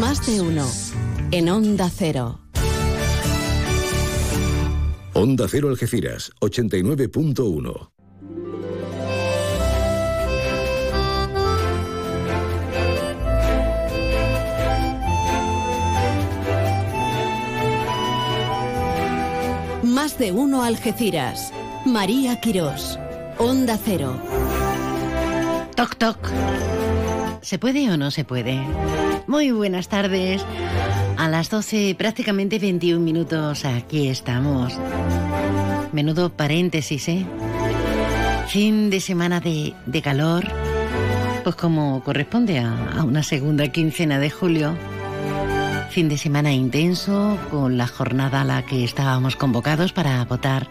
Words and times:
Más 0.00 0.26
de 0.26 0.40
uno. 0.40 0.66
En 1.30 1.48
Onda 1.48 1.88
Cero. 1.88 2.40
Onda 5.14 5.46
Cero 5.48 5.68
Algeciras, 5.68 6.32
89.1. 6.40 7.90
Más 19.82 20.18
de 20.18 20.32
uno 20.32 20.62
Algeciras. 20.62 21.52
María 21.84 22.40
Quirós. 22.40 22.98
Onda 23.38 23.78
Cero. 23.84 24.16
Toc 25.76 25.96
toc. 25.96 26.18
¿Se 27.42 27.58
puede 27.58 27.90
o 27.90 27.96
no 27.96 28.10
se 28.12 28.24
puede? 28.24 28.60
Muy 29.26 29.50
buenas 29.50 29.88
tardes. 29.88 30.44
A 31.16 31.28
las 31.28 31.50
12, 31.50 31.94
prácticamente 31.98 32.60
21 32.60 33.00
minutos, 33.00 33.64
aquí 33.64 34.08
estamos. 34.08 34.78
Menudo 35.92 36.30
paréntesis, 36.30 37.08
¿eh? 37.08 37.26
Fin 38.46 38.90
de 38.90 39.00
semana 39.00 39.40
de, 39.40 39.74
de 39.86 40.02
calor, 40.02 40.44
pues 41.42 41.56
como 41.56 42.02
corresponde 42.04 42.60
a, 42.60 42.92
a 42.98 43.04
una 43.04 43.24
segunda 43.24 43.68
quincena 43.68 44.20
de 44.20 44.30
julio. 44.30 44.76
Fin 45.90 46.08
de 46.08 46.18
semana 46.18 46.52
intenso, 46.52 47.38
con 47.50 47.76
la 47.76 47.88
jornada 47.88 48.42
a 48.42 48.44
la 48.44 48.64
que 48.64 48.84
estábamos 48.84 49.34
convocados 49.34 49.92
para 49.92 50.24
votar 50.24 50.68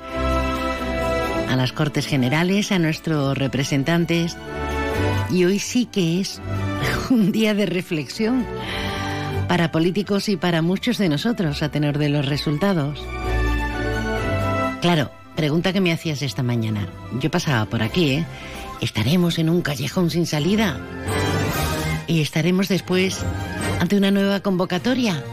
a 1.50 1.56
las 1.58 1.74
Cortes 1.74 2.08
Generales, 2.08 2.72
a 2.72 2.80
nuestros 2.80 3.38
representantes. 3.38 4.38
Y 5.30 5.46
hoy 5.46 5.60
sí 5.60 5.86
que 5.86 6.22
es 6.22 6.42
un 7.10 7.32
día 7.32 7.54
de 7.54 7.66
reflexión 7.66 8.46
para 9.48 9.72
políticos 9.72 10.30
y 10.30 10.38
para 10.38 10.62
muchos 10.62 10.98
de 10.98 11.10
nosotros 11.10 11.62
a 11.62 11.70
tener 11.70 11.98
de 11.98 12.10
los 12.10 12.26
resultados. 12.26 13.04
Claro, 14.82 15.12
pregunta 15.36 15.74
que 15.74 15.82
me 15.82 15.92
hacías 15.92 16.22
esta 16.22 16.44
mañana. 16.44 16.88
Yo 17.20 17.30
pasaba 17.30 17.66
por 17.66 17.84
aquí, 17.84 18.12
¿eh? 18.12 18.26
¿Estaremos 18.80 19.38
en 19.38 19.50
un 19.50 19.62
callejón 19.62 20.10
sin 20.10 20.26
salida? 20.26 20.80
¿Y 22.08 22.22
estaremos 22.22 22.68
después 22.68 23.24
ante 23.80 23.96
una 23.96 24.10
nueva 24.10 24.40
convocatoria? 24.40 25.24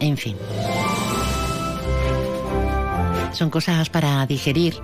En 0.00 0.16
fin. 0.16 0.36
Son 3.32 3.50
cosas 3.50 3.90
para 3.90 4.24
digerir. 4.26 4.76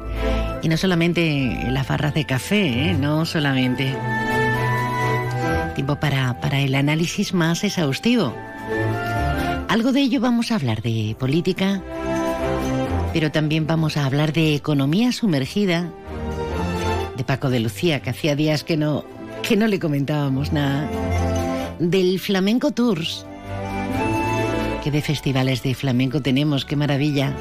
Y 0.62 0.68
no 0.68 0.76
solamente 0.76 1.68
la 1.70 1.84
farra 1.84 2.10
de 2.10 2.24
café, 2.24 2.90
¿eh? 2.90 2.94
no 2.94 3.24
solamente. 3.24 3.94
Tiempo 5.76 5.96
para, 5.96 6.40
para 6.40 6.60
el 6.60 6.74
análisis 6.74 7.34
más 7.34 7.62
exhaustivo. 7.62 8.34
Algo 9.68 9.92
de 9.92 10.00
ello 10.00 10.22
vamos 10.22 10.50
a 10.50 10.54
hablar 10.54 10.80
de 10.80 11.14
política, 11.18 11.82
pero 13.12 13.30
también 13.30 13.66
vamos 13.66 13.98
a 13.98 14.06
hablar 14.06 14.32
de 14.32 14.54
economía 14.54 15.12
sumergida, 15.12 15.92
de 17.14 17.24
Paco 17.24 17.50
de 17.50 17.60
Lucía, 17.60 18.00
que 18.00 18.08
hacía 18.08 18.34
días 18.34 18.64
que 18.64 18.78
no, 18.78 19.04
que 19.42 19.54
no 19.54 19.66
le 19.66 19.78
comentábamos 19.78 20.50
nada, 20.50 20.88
del 21.78 22.20
Flamenco 22.20 22.70
Tours, 22.70 23.26
que 24.82 24.90
de 24.90 25.02
festivales 25.02 25.62
de 25.62 25.74
flamenco 25.74 26.22
tenemos, 26.22 26.64
qué 26.64 26.74
maravilla, 26.74 27.34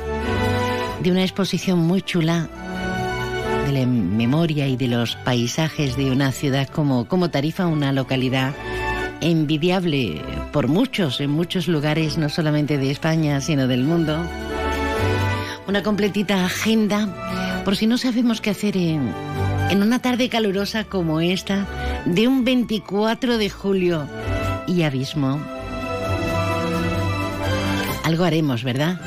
de 1.02 1.09
una 1.09 1.23
exposición 1.23 1.80
muy 1.80 2.02
chula 2.02 2.49
de 3.66 3.71
la 3.71 3.85
memoria 3.88 4.67
y 4.67 4.77
de 4.77 4.88
los 4.88 5.16
paisajes 5.16 5.97
de 5.97 6.11
una 6.11 6.31
ciudad 6.31 6.67
como, 6.67 7.08
como 7.08 7.31
Tarifa, 7.31 7.66
una 7.66 7.91
localidad 7.91 8.53
envidiable 9.21 10.21
por 10.52 10.67
muchos, 10.67 11.19
en 11.19 11.31
muchos 11.31 11.67
lugares, 11.67 12.17
no 12.17 12.30
solamente 12.30 12.77
de 12.77 12.91
España, 12.91 13.41
sino 13.41 13.67
del 13.67 13.83
mundo. 13.83 14.23
Una 15.67 15.81
completita 15.81 16.45
agenda, 16.45 17.61
por 17.65 17.76
si 17.76 17.87
no 17.87 17.98
sabemos 17.98 18.39
qué 18.39 18.52
hacer 18.52 18.77
en, 18.77 19.11
en 19.71 19.82
una 19.82 19.99
tarde 19.99 20.30
calurosa 20.30 20.83
como 20.83 21.20
esta, 21.20 21.65
de 22.05 22.27
un 22.27 22.45
24 22.45 23.39
de 23.39 23.49
julio 23.49 24.08
y 24.67 24.83
abismo. 24.83 25.42
Algo 28.03 28.23
haremos, 28.23 28.64
¿verdad? 28.64 28.99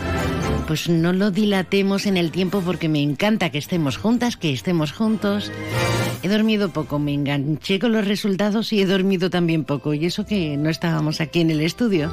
Pues 0.69 0.87
no 0.91 1.15
lo 1.15 1.31
dilatemos 1.31 2.05
en 2.05 2.19
el 2.19 2.31
tiempo 2.31 2.61
porque 2.61 2.91
me 2.91 3.03
encanta 3.03 3.49
que 3.49 3.57
estemos 3.57 3.97
juntas, 3.97 4.37
que 4.37 4.53
estemos 4.53 4.93
juntos. 4.93 5.51
He 6.23 6.29
dormido 6.29 6.75
poco, 6.75 6.99
me 6.99 7.15
enganché 7.15 7.79
con 7.79 7.93
los 7.93 8.07
resultados 8.07 8.71
y 8.75 8.83
he 8.83 8.87
dormido 8.87 9.31
también 9.31 9.65
poco. 9.65 9.95
Y 9.95 10.05
eso 10.05 10.27
que 10.27 10.59
no 10.59 10.69
estábamos 10.69 11.23
aquí 11.23 11.41
en 11.41 11.51
el 11.51 11.63
estudio. 11.63 12.13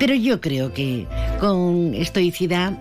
Pero 0.00 0.12
yo 0.12 0.40
creo 0.40 0.72
que 0.72 1.06
con 1.38 1.94
estoicidad, 1.94 2.76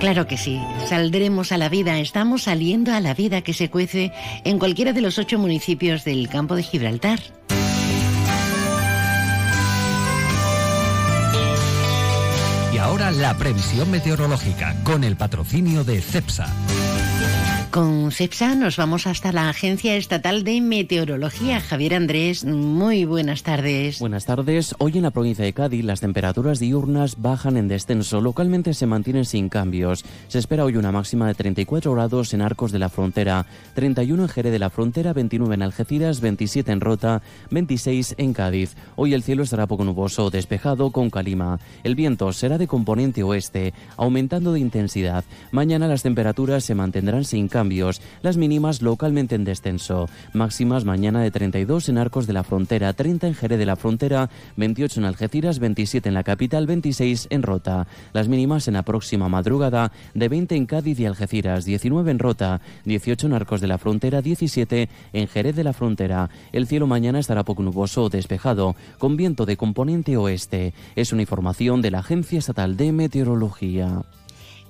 claro 0.00 0.26
que 0.26 0.36
sí, 0.36 0.60
saldremos 0.86 1.50
a 1.50 1.56
la 1.56 1.70
vida, 1.70 1.98
estamos 1.98 2.42
saliendo 2.42 2.92
a 2.92 3.00
la 3.00 3.14
vida 3.14 3.40
que 3.40 3.54
se 3.54 3.70
cuece 3.70 4.12
en 4.44 4.58
cualquiera 4.58 4.92
de 4.92 5.00
los 5.00 5.18
ocho 5.18 5.38
municipios 5.38 6.04
del 6.04 6.28
campo 6.28 6.56
de 6.56 6.62
Gibraltar. 6.62 7.20
Ahora 12.82 13.10
la 13.12 13.36
previsión 13.36 13.90
meteorológica 13.90 14.74
con 14.82 15.04
el 15.04 15.16
patrocinio 15.16 15.84
de 15.84 16.00
CEPSA. 16.00 16.46
Con 17.72 18.12
CEPSA 18.12 18.54
nos 18.54 18.76
vamos 18.76 19.06
hasta 19.06 19.32
la 19.32 19.48
Agencia 19.48 19.96
Estatal 19.96 20.44
de 20.44 20.60
Meteorología. 20.60 21.58
Javier 21.58 21.94
Andrés, 21.94 22.44
muy 22.44 23.06
buenas 23.06 23.44
tardes. 23.44 23.98
Buenas 23.98 24.26
tardes. 24.26 24.74
Hoy 24.76 24.98
en 24.98 25.04
la 25.04 25.10
provincia 25.10 25.42
de 25.42 25.54
Cádiz 25.54 25.82
las 25.82 26.02
temperaturas 26.02 26.58
diurnas 26.58 27.22
bajan 27.22 27.56
en 27.56 27.68
descenso. 27.68 28.20
Localmente 28.20 28.74
se 28.74 28.84
mantienen 28.84 29.24
sin 29.24 29.48
cambios. 29.48 30.04
Se 30.28 30.38
espera 30.38 30.66
hoy 30.66 30.76
una 30.76 30.92
máxima 30.92 31.26
de 31.26 31.32
34 31.32 31.94
grados 31.94 32.34
en 32.34 32.42
Arcos 32.42 32.72
de 32.72 32.78
la 32.78 32.90
Frontera, 32.90 33.46
31 33.72 34.24
en 34.24 34.28
Jerez 34.28 34.52
de 34.52 34.58
la 34.58 34.68
Frontera, 34.68 35.14
29 35.14 35.54
en 35.54 35.62
Algeciras, 35.62 36.20
27 36.20 36.72
en 36.72 36.80
Rota, 36.82 37.22
26 37.52 38.16
en 38.18 38.34
Cádiz. 38.34 38.76
Hoy 38.96 39.14
el 39.14 39.22
cielo 39.22 39.44
estará 39.44 39.66
poco 39.66 39.84
nuboso, 39.84 40.28
despejado 40.28 40.90
con 40.90 41.08
calima. 41.08 41.58
El 41.84 41.94
viento 41.94 42.34
será 42.34 42.58
de 42.58 42.66
componente 42.66 43.22
oeste, 43.22 43.72
aumentando 43.96 44.52
de 44.52 44.60
intensidad. 44.60 45.24
Mañana 45.52 45.88
las 45.88 46.02
temperaturas 46.02 46.64
se 46.64 46.74
mantendrán 46.74 47.24
sin 47.24 47.48
cambios 47.48 47.61
las 48.22 48.36
mínimas 48.36 48.82
localmente 48.82 49.34
en 49.34 49.44
descenso. 49.44 50.08
Máximas 50.32 50.84
mañana 50.84 51.20
de 51.22 51.30
32 51.30 51.88
en 51.88 51.98
Arcos 51.98 52.26
de 52.26 52.32
la 52.32 52.42
Frontera, 52.42 52.92
30 52.92 53.28
en 53.28 53.34
Jerez 53.34 53.58
de 53.58 53.66
la 53.66 53.76
Frontera, 53.76 54.30
28 54.56 55.00
en 55.00 55.06
Algeciras, 55.06 55.58
27 55.58 56.08
en 56.08 56.14
la 56.14 56.24
capital, 56.24 56.66
26 56.66 57.28
en 57.30 57.42
Rota. 57.42 57.86
Las 58.12 58.28
mínimas 58.28 58.68
en 58.68 58.74
la 58.74 58.82
próxima 58.82 59.28
madrugada 59.28 59.92
de 60.14 60.28
20 60.28 60.56
en 60.56 60.66
Cádiz 60.66 60.98
y 60.98 61.06
Algeciras, 61.06 61.64
19 61.64 62.10
en 62.10 62.18
Rota, 62.18 62.60
18 62.84 63.26
en 63.26 63.32
Arcos 63.34 63.60
de 63.60 63.68
la 63.68 63.78
Frontera, 63.78 64.22
17 64.22 64.88
en 65.12 65.28
Jerez 65.28 65.56
de 65.56 65.64
la 65.64 65.72
Frontera. 65.72 66.30
El 66.52 66.66
cielo 66.66 66.86
mañana 66.86 67.20
estará 67.20 67.44
poco 67.44 67.62
nuboso 67.62 68.04
o 68.04 68.10
despejado, 68.10 68.74
con 68.98 69.16
viento 69.16 69.46
de 69.46 69.56
componente 69.56 70.16
oeste. 70.16 70.74
Es 70.96 71.12
una 71.12 71.22
información 71.22 71.80
de 71.80 71.90
la 71.90 72.00
Agencia 72.00 72.38
Estatal 72.38 72.76
de 72.76 72.92
Meteorología. 72.92 74.02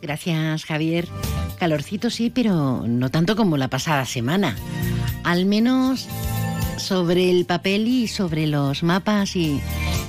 Gracias, 0.02 0.64
Javier. 0.64 1.06
Calorcito 1.60 2.10
sí, 2.10 2.28
pero 2.28 2.84
no 2.88 3.08
tanto 3.10 3.36
como 3.36 3.56
la 3.56 3.68
pasada 3.68 4.04
semana. 4.04 4.56
Al 5.22 5.46
menos 5.46 6.08
sobre 6.76 7.30
el 7.30 7.46
papel 7.46 7.86
y 7.86 8.08
sobre 8.08 8.48
los 8.48 8.82
mapas 8.82 9.36
y, 9.36 9.60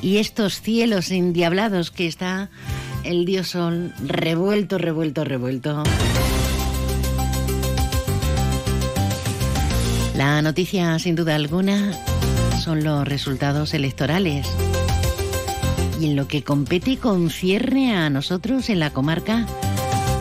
y 0.01 0.17
estos 0.17 0.61
cielos 0.61 1.11
endiablados 1.11 1.91
que 1.91 2.07
está 2.07 2.49
el 3.03 3.25
dios 3.25 3.49
sol 3.49 3.93
revuelto, 4.03 4.79
revuelto, 4.79 5.23
revuelto. 5.23 5.83
La 10.15 10.41
noticia, 10.41 10.97
sin 10.97 11.15
duda 11.15 11.35
alguna, 11.35 11.91
son 12.63 12.83
los 12.83 13.07
resultados 13.07 13.75
electorales. 13.75 14.47
Y 15.99 16.05
en 16.05 16.15
lo 16.15 16.27
que 16.27 16.43
compete 16.43 16.91
y 16.91 16.97
concierne 16.97 17.95
a 17.95 18.09
nosotros 18.09 18.69
en 18.69 18.79
la 18.79 18.91
comarca, 18.91 19.45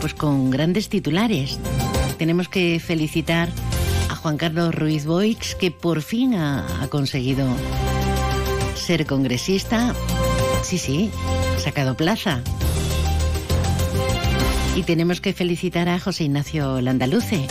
pues 0.03 0.13
con 0.13 0.49
grandes 0.49 0.89
titulares. 0.89 1.57
Tenemos 2.17 2.49
que 2.49 2.81
felicitar 2.81 3.47
a 4.09 4.15
Juan 4.17 4.35
Carlos 4.35 4.75
Ruiz 4.75 5.05
Boix, 5.05 5.55
que 5.55 5.71
por 5.71 6.01
fin 6.01 6.35
ha, 6.35 6.83
ha 6.83 6.89
conseguido 6.89 7.47
ser 8.75 9.05
congresista. 9.05 9.95
Sí, 10.61 10.77
sí, 10.77 11.09
ha 11.55 11.59
sacado 11.61 11.95
plaza. 11.95 12.41
Y 14.75 14.83
tenemos 14.83 15.21
que 15.21 15.31
felicitar 15.31 15.87
a 15.87 15.97
José 15.99 16.25
Ignacio 16.25 16.81
Landaluce, 16.81 17.47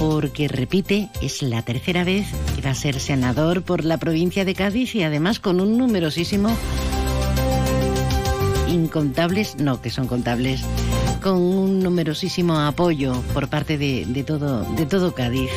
porque 0.00 0.48
repite, 0.48 1.10
es 1.22 1.42
la 1.42 1.62
tercera 1.62 2.02
vez 2.02 2.26
que 2.56 2.62
va 2.62 2.70
a 2.70 2.74
ser 2.74 2.98
senador 2.98 3.62
por 3.62 3.84
la 3.84 3.98
provincia 3.98 4.44
de 4.44 4.56
Cádiz 4.56 4.96
y 4.96 5.04
además 5.04 5.38
con 5.38 5.60
un 5.60 5.78
numerosísimo 5.78 6.56
incontables, 8.66 9.56
no 9.56 9.80
que 9.80 9.90
son 9.90 10.06
contables, 10.06 10.62
con 11.22 11.36
un 11.38 11.80
numerosísimo 11.80 12.58
apoyo 12.58 13.22
por 13.32 13.48
parte 13.48 13.78
de, 13.78 14.24
todo, 14.24 14.62
de 14.74 14.86
todo 14.86 15.14
Cádiz. 15.14 15.50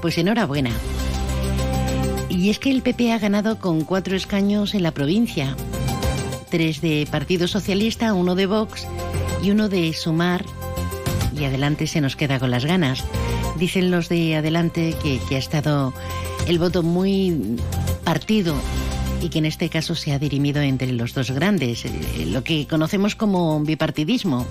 Pues 0.00 0.18
enhorabuena. 0.18 0.70
Y 2.28 2.50
es 2.50 2.58
que 2.58 2.70
el 2.70 2.82
PP 2.82 3.12
ha 3.12 3.18
ganado 3.18 3.58
con 3.58 3.84
cuatro 3.84 4.16
escaños 4.16 4.74
en 4.74 4.82
la 4.82 4.92
provincia. 4.92 5.56
Tres 6.50 6.80
de 6.80 7.06
Partido 7.10 7.48
Socialista, 7.48 8.14
uno 8.14 8.34
de 8.34 8.46
Vox 8.46 8.86
y 9.42 9.50
uno 9.50 9.68
de 9.68 9.92
Sumar. 9.92 10.44
Y 11.38 11.44
adelante 11.44 11.86
se 11.86 12.00
nos 12.00 12.16
queda 12.16 12.38
con 12.38 12.50
las 12.50 12.64
ganas. 12.64 13.04
Dicen 13.58 13.90
los 13.90 14.08
de 14.08 14.36
adelante 14.36 14.94
que 15.02 15.36
ha 15.36 15.38
estado 15.38 15.92
el 16.46 16.58
voto 16.58 16.82
muy 16.82 17.56
partido 18.04 18.54
y 19.20 19.28
que 19.28 19.38
en 19.38 19.46
este 19.46 19.68
caso 19.68 19.94
se 19.94 20.12
ha 20.12 20.18
dirimido 20.18 20.60
entre 20.60 20.92
los 20.92 21.14
dos 21.14 21.30
grandes, 21.30 21.84
lo 22.26 22.42
que 22.44 22.66
conocemos 22.66 23.16
como 23.16 23.60
bipartidismo. 23.60 24.46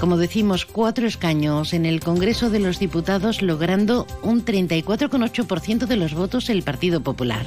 Como 0.00 0.16
decimos, 0.16 0.64
cuatro 0.64 1.08
escaños 1.08 1.74
en 1.74 1.84
el 1.84 1.98
Congreso 1.98 2.50
de 2.50 2.60
los 2.60 2.78
Diputados, 2.78 3.42
logrando 3.42 4.06
un 4.22 4.44
34,8% 4.44 5.86
de 5.86 5.96
los 5.96 6.14
votos 6.14 6.48
el 6.50 6.62
Partido 6.62 7.00
Popular. 7.00 7.44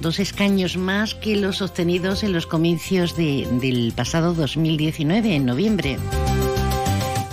Dos 0.00 0.18
escaños 0.18 0.76
más 0.78 1.14
que 1.14 1.36
los 1.36 1.60
obtenidos 1.60 2.24
en 2.24 2.32
los 2.32 2.46
comicios 2.46 3.16
del 3.16 3.92
pasado 3.94 4.32
2019, 4.32 5.34
en 5.34 5.46
noviembre. 5.46 5.98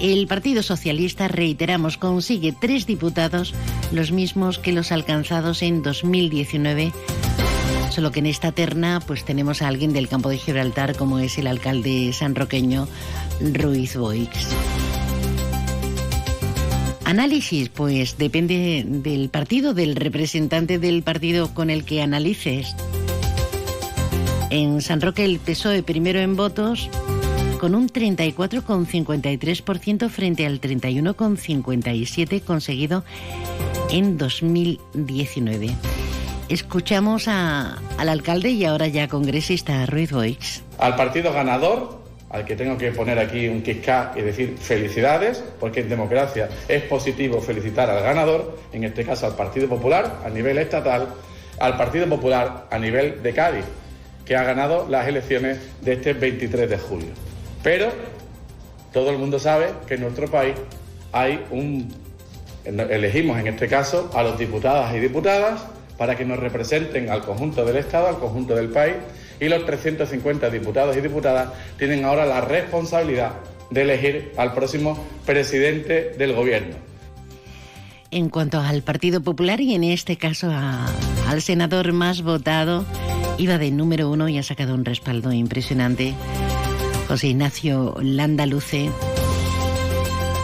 El 0.02 0.26
Partido 0.26 0.64
Socialista, 0.64 1.28
reiteramos, 1.28 1.98
consigue 1.98 2.56
tres 2.60 2.88
diputados, 2.88 3.54
los 3.92 4.12
mismos 4.12 4.58
que 4.58 4.72
los 4.72 4.92
alcanzados 4.92 5.62
en 5.62 5.84
2019. 5.84 6.92
Solo 7.92 8.12
que 8.12 8.20
en 8.20 8.26
esta 8.26 8.52
terna 8.52 9.00
pues 9.06 9.24
tenemos 9.26 9.62
a 9.62 9.68
alguien 9.68 9.94
del 9.94 10.08
campo 10.08 10.30
de 10.30 10.40
Gibraltar 10.40 10.96
como 10.96 11.20
es 11.20 11.38
el 11.38 11.46
alcalde 11.46 12.14
sanroqueño 12.14 12.88
Ruiz 13.54 13.96
Boix. 13.96 14.30
Análisis, 17.06 17.70
pues 17.70 18.18
depende 18.18 18.84
del 18.88 19.30
partido, 19.30 19.76
del 19.76 19.96
representante 19.96 20.80
del 20.80 21.04
partido 21.04 21.54
con 21.54 21.70
el 21.70 21.86
que 21.86 22.02
analices. 22.02 22.76
En 24.50 24.82
San 24.82 25.00
Roque 25.00 25.26
el 25.26 25.38
PSOE 25.38 25.84
primero 25.84 26.20
en 26.20 26.36
votos, 26.36 26.90
con 27.62 27.76
un 27.76 27.88
34,53% 27.90 30.10
frente 30.10 30.46
al 30.48 30.60
31,57% 30.60 32.44
conseguido 32.44 33.06
en 33.92 34.18
2019. 34.18 35.68
Escuchamos 36.50 37.28
al 37.28 38.10
alcalde 38.10 38.50
y 38.50 38.66
ahora 38.66 38.88
ya 38.88 39.08
congresista 39.08 39.86
Ruiz 39.86 40.12
Boix. 40.12 40.64
Al 40.80 40.96
partido 40.96 41.32
ganador, 41.32 42.02
al 42.32 42.46
que 42.46 42.56
tengo 42.56 42.80
que 42.80 42.94
poner 42.94 43.20
aquí 43.20 43.48
un 43.48 43.62
quisca 43.62 44.12
y 44.16 44.22
decir 44.22 44.58
felicidades, 44.58 45.44
porque 45.60 45.82
en 45.82 45.90
democracia 45.90 46.50
es 46.68 46.82
positivo 46.86 47.42
felicitar 47.42 47.92
al 47.92 48.02
ganador, 48.02 48.58
en 48.74 48.86
este 48.86 49.06
caso 49.06 49.28
al 49.28 49.36
Partido 49.36 49.70
Popular 49.70 50.22
a 50.26 50.30
nivel 50.30 50.58
estatal, 50.58 51.10
al 51.60 51.78
Partido 51.78 52.10
Popular 52.10 52.66
a 52.72 52.80
nivel 52.80 53.22
de 53.22 53.34
Cádiz, 53.34 53.66
que 54.26 54.36
ha 54.36 54.44
ganado 54.44 54.88
las 54.90 55.08
elecciones 55.08 55.60
de 55.82 55.94
este 55.94 56.14
23 56.14 56.68
de 56.68 56.80
julio. 56.80 57.31
Pero 57.64 57.92
todo 58.92 59.10
el 59.12 59.18
mundo 59.18 59.40
sabe 59.40 59.68
que 59.88 59.96
en 59.96 60.02
nuestro 60.02 60.28
país 60.28 60.56
hay 61.12 61.44
un... 61.52 61.94
Elegimos 62.64 63.40
en 63.40 63.48
este 63.48 63.68
caso 63.68 64.12
a 64.14 64.22
los 64.22 64.38
diputadas 64.38 64.94
y 64.94 65.00
diputadas 65.00 65.66
para 65.98 66.16
que 66.16 66.26
nos 66.26 66.40
representen 66.40 67.10
al 67.10 67.22
conjunto 67.22 67.66
del 67.66 67.78
Estado, 67.78 68.08
al 68.08 68.20
conjunto 68.20 68.56
del 68.56 68.70
país, 68.70 68.96
y 69.40 69.50
los 69.50 69.66
350 69.66 70.50
diputados 70.50 70.96
y 70.96 71.02
diputadas 71.02 71.50
tienen 71.78 72.06
ahora 72.06 72.26
la 72.26 72.42
responsabilidad 72.42 73.32
de 73.72 73.82
elegir 73.82 74.32
al 74.38 74.54
próximo 74.54 74.98
presidente 75.26 76.14
del 76.18 76.34
Gobierno. 76.34 76.76
En 78.12 78.30
cuanto 78.30 78.60
al 78.60 78.84
Partido 78.84 79.22
Popular 79.22 79.62
y 79.62 79.74
en 79.74 79.86
este 79.86 80.18
caso 80.18 80.52
al 80.52 81.42
senador 81.42 81.94
más 81.94 82.22
votado, 82.22 82.86
iba 83.38 83.58
de 83.58 83.72
número 83.72 84.10
uno 84.10 84.28
y 84.28 84.38
ha 84.38 84.44
sacado 84.44 84.76
un 84.76 84.86
respaldo 84.86 85.32
impresionante 85.32 86.14
José 87.12 87.28
Ignacio 87.28 87.98
Landaluce, 88.02 88.90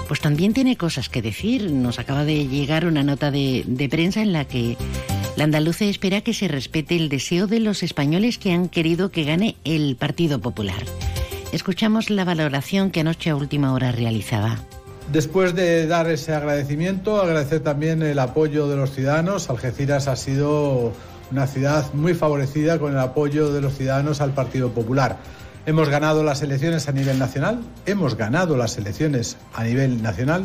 pues 0.10 0.20
también 0.20 0.54
tiene 0.54 0.76
cosas 0.76 1.08
que 1.08 1.22
decir. 1.22 1.72
Nos 1.72 1.98
acaba 1.98 2.26
de 2.26 2.46
llegar 2.46 2.86
una 2.86 3.04
nota 3.04 3.32
de, 3.32 3.88
prensa 3.90 4.22
en 4.22 4.34
la 4.34 4.44
que 4.44 4.76
Landaluce 5.38 5.90
espera 5.90 6.20
que 6.20 6.34
se 6.34 6.50
respete 6.50 6.98
el 6.98 7.08
deseo 7.08 7.48
de 7.48 7.62
los 7.62 7.84
españoles 7.84 8.38
que 8.38 8.52
han 8.52 8.68
querido 8.68 9.12
que 9.12 9.24
gane 9.24 9.56
el 9.64 9.96
Partido 9.96 10.42
Popular. 10.42 10.84
Escuchamos 11.54 12.10
la 12.10 12.26
valoración 12.26 12.92
que 12.92 13.00
anoche 13.00 13.30
a 13.30 13.38
última 13.38 13.72
hora 13.72 13.94
realizaba. 13.94 14.58
Después 15.10 15.56
de 15.56 15.88
dar 15.88 16.10
ese 16.10 16.36
agradecimiento, 16.36 17.22
agradecer 17.22 17.62
también 17.62 18.04
el 18.04 18.20
apoyo 18.20 18.68
de 18.68 18.76
los 18.76 18.92
ciudadanos. 18.92 19.50
Algeciras 19.50 20.10
ha 20.10 20.18
sido 20.18 20.92
una 21.32 21.48
ciudad 21.48 21.94
muy 21.94 22.14
favorecida 22.14 22.78
con 22.78 22.92
el 22.92 23.00
apoyo 23.00 23.54
de 23.54 23.62
los 23.62 23.78
ciudadanos 23.78 24.20
al 24.20 24.34
Partido 24.34 24.72
Popular. 24.72 25.18
Hemos 25.68 25.90
ganado 25.90 26.24
las 26.24 26.42
elecciones 26.44 26.88
a 26.88 26.94
nivel 26.94 27.20
nacional, 27.20 27.60
hemos 27.86 28.16
ganado 28.16 28.56
las 28.56 28.78
elecciones 28.78 29.36
a 29.54 29.66
nivel 29.66 30.02
nacional 30.02 30.44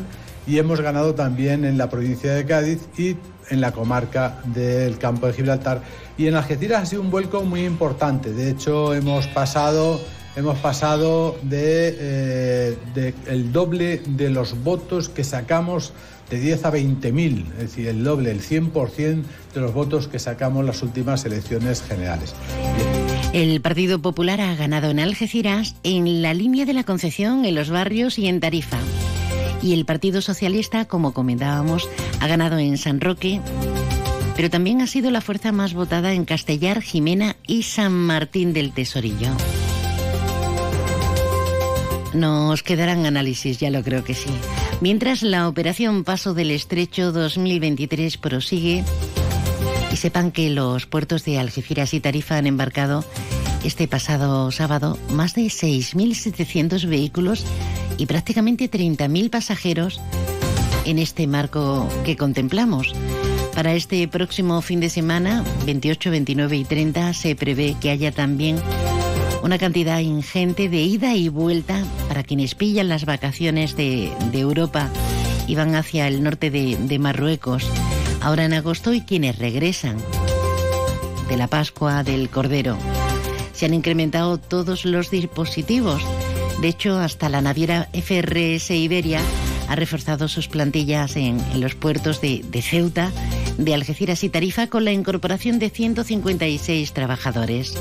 y 0.48 0.58
hemos 0.58 0.80
ganado 0.80 1.14
también 1.14 1.64
en 1.64 1.78
la 1.78 1.88
provincia 1.88 2.34
de 2.34 2.44
Cádiz 2.44 2.80
y 2.98 3.14
en 3.48 3.60
la 3.60 3.70
comarca 3.70 4.40
del 4.46 4.98
campo 4.98 5.28
de 5.28 5.34
Gibraltar. 5.34 5.80
Y 6.18 6.26
en 6.26 6.34
Algeciras 6.34 6.82
ha 6.82 6.86
sido 6.86 7.02
un 7.02 7.12
vuelco 7.12 7.44
muy 7.44 7.64
importante. 7.64 8.32
De 8.32 8.50
hecho, 8.50 8.94
hemos 8.94 9.28
pasado, 9.28 10.00
hemos 10.34 10.58
pasado 10.58 11.36
de, 11.44 11.94
eh, 12.00 13.44
doble 13.52 14.02
de 14.04 14.28
los 14.28 14.60
votos 14.64 15.08
que 15.08 15.22
sacamos 15.22 15.92
de 16.30 16.40
10 16.40 16.64
a 16.64 16.70
20 16.70 17.12
mil, 17.12 17.46
es 17.58 17.70
decir, 17.70 17.86
el 17.86 18.02
doble, 18.02 18.32
el 18.32 18.40
100% 18.40 19.22
de 19.54 19.60
los 19.60 19.72
votos 19.72 20.08
que 20.08 20.18
sacamos 20.18 20.62
en 20.62 20.66
las 20.66 20.82
últimas 20.82 21.24
elecciones 21.24 21.80
generales. 21.80 22.34
El 23.32 23.62
Partido 23.62 23.98
Popular 23.98 24.42
ha 24.42 24.54
ganado 24.54 24.90
en 24.90 25.00
Algeciras, 25.00 25.74
en 25.84 26.20
la 26.20 26.34
línea 26.34 26.66
de 26.66 26.74
la 26.74 26.84
Concepción, 26.84 27.46
en 27.46 27.54
los 27.54 27.70
barrios 27.70 28.18
y 28.18 28.26
en 28.26 28.40
Tarifa. 28.40 28.76
Y 29.62 29.72
el 29.72 29.86
Partido 29.86 30.20
Socialista, 30.20 30.84
como 30.84 31.14
comentábamos, 31.14 31.88
ha 32.20 32.26
ganado 32.26 32.58
en 32.58 32.76
San 32.76 33.00
Roque, 33.00 33.40
pero 34.36 34.50
también 34.50 34.82
ha 34.82 34.86
sido 34.86 35.10
la 35.10 35.22
fuerza 35.22 35.50
más 35.50 35.72
votada 35.72 36.12
en 36.12 36.26
Castellar, 36.26 36.82
Jimena 36.82 37.36
y 37.46 37.62
San 37.62 37.92
Martín 37.92 38.52
del 38.52 38.72
Tesorillo. 38.72 39.30
Nos 42.12 42.62
quedarán 42.62 43.06
análisis, 43.06 43.58
ya 43.58 43.70
lo 43.70 43.82
creo 43.82 44.04
que 44.04 44.12
sí. 44.12 44.30
Mientras 44.82 45.22
la 45.22 45.48
operación 45.48 46.04
Paso 46.04 46.34
del 46.34 46.50
Estrecho 46.50 47.12
2023 47.12 48.18
prosigue, 48.18 48.84
y 49.92 49.96
sepan 49.96 50.32
que 50.32 50.48
los 50.50 50.86
puertos 50.86 51.24
de 51.24 51.38
Algeciras 51.38 51.92
y 51.94 52.00
Tarifa 52.00 52.36
han 52.36 52.46
embarcado 52.46 53.04
este 53.64 53.86
pasado 53.86 54.50
sábado 54.50 54.98
más 55.10 55.34
de 55.34 55.42
6.700 55.42 56.88
vehículos 56.88 57.44
y 57.98 58.06
prácticamente 58.06 58.70
30.000 58.70 59.30
pasajeros 59.30 60.00
en 60.84 60.98
este 60.98 61.26
marco 61.26 61.88
que 62.04 62.16
contemplamos. 62.16 62.94
Para 63.54 63.74
este 63.74 64.08
próximo 64.08 64.62
fin 64.62 64.80
de 64.80 64.88
semana, 64.88 65.44
28, 65.66 66.10
29 66.10 66.56
y 66.56 66.64
30, 66.64 67.12
se 67.12 67.36
prevé 67.36 67.76
que 67.80 67.90
haya 67.90 68.10
también 68.10 68.56
una 69.42 69.58
cantidad 69.58 69.98
ingente 69.98 70.68
de 70.68 70.80
ida 70.82 71.14
y 71.14 71.28
vuelta 71.28 71.84
para 72.08 72.22
quienes 72.22 72.54
pillan 72.54 72.88
las 72.88 73.04
vacaciones 73.04 73.76
de, 73.76 74.10
Europa 74.32 74.88
y 75.46 75.54
van 75.54 75.74
hacia 75.74 76.08
el 76.08 76.22
norte 76.22 76.50
de 76.50 76.98
Marruecos 76.98 77.68
ahora 78.22 78.44
en 78.44 78.54
agosto 78.54 78.94
y 78.94 79.00
quienes 79.00 79.38
regresan 79.38 79.96
de 81.28 81.36
la 81.36 81.48
Pascua 81.48 82.04
del 82.04 82.28
Cordero. 82.28 82.78
Se 83.52 83.66
han 83.66 83.74
incrementado 83.74 84.38
todos 84.38 84.84
los 84.84 85.10
dispositivos. 85.10 86.02
De 86.60 86.68
hecho, 86.68 86.98
hasta 86.98 87.28
la 87.28 87.40
naviera 87.40 87.88
FRS 87.92 88.70
Iberia 88.70 89.20
ha 89.68 89.76
reforzado 89.76 90.28
sus 90.28 90.48
plantillas 90.48 91.16
en, 91.16 91.38
los 91.60 91.74
puertos 91.74 92.20
de, 92.20 92.44
de, 92.48 92.62
Ceuta, 92.62 93.10
de 93.58 93.74
Algeciras 93.74 94.22
y 94.24 94.28
Tarifa 94.28 94.66
con 94.66 94.84
la 94.84 94.92
incorporación 94.92 95.58
de 95.58 95.70
156 95.70 96.92
trabajadores. 96.92 97.74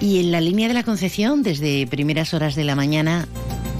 Y 0.00 0.20
en 0.20 0.32
la 0.32 0.40
línea 0.40 0.68
de 0.68 0.74
la 0.74 0.82
Concepción, 0.82 1.42
desde 1.42 1.86
primeras 1.86 2.32
horas 2.32 2.54
de 2.54 2.64
la 2.64 2.74
mañana, 2.74 3.28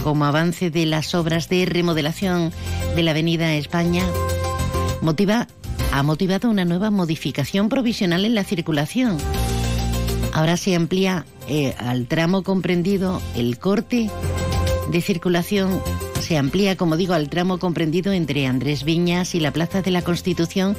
como 0.02 0.24
avance 0.24 0.70
de 0.70 0.86
las 0.86 1.14
obras 1.14 1.48
de 1.48 1.66
remodelación 1.66 2.52
de 2.96 3.02
la 3.02 3.12
Avenida 3.12 3.54
España, 3.54 4.04
ha 5.92 6.02
motivado 6.02 6.50
una 6.50 6.64
nueva 6.64 6.90
modificación 6.90 7.68
provisional 7.68 8.24
en 8.24 8.34
la 8.34 8.44
circulación. 8.44 9.16
Ahora 10.32 10.56
se 10.56 10.76
amplía 10.76 11.24
eh, 11.48 11.74
al 11.78 12.06
tramo 12.06 12.42
comprendido 12.42 13.20
el 13.34 13.58
corte 13.58 14.10
de 14.90 15.00
circulación 15.00 15.80
se 16.20 16.36
amplía, 16.36 16.76
como 16.76 16.96
digo, 16.96 17.14
al 17.14 17.28
tramo 17.28 17.58
comprendido 17.58 18.12
entre 18.12 18.46
Andrés 18.46 18.84
Viñas 18.84 19.34
y 19.34 19.40
la 19.40 19.52
Plaza 19.52 19.82
de 19.82 19.90
la 19.90 20.02
Constitución, 20.02 20.76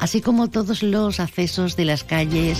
así 0.00 0.20
como 0.20 0.48
todos 0.48 0.82
los 0.82 1.20
accesos 1.20 1.76
de 1.76 1.84
las 1.84 2.04
calles 2.04 2.58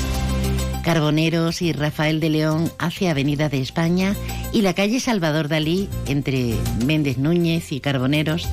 Carboneros 0.85 1.63
y 1.63 1.73
Rafael 1.73 2.21
de 2.21 2.29
León 2.29 2.71
hacia 2.79 3.13
Avenida 3.13 3.49
de 3.49 3.61
España 3.61 4.15
y 4.53 4.63
la 4.63 4.75
calle 4.75 5.01
Salvador 5.01 5.49
Dalí 5.49 5.89
entre 6.07 6.57
Méndez 6.85 7.17
Núñez 7.17 7.73
y 7.73 7.81
Carboneros 7.81 8.49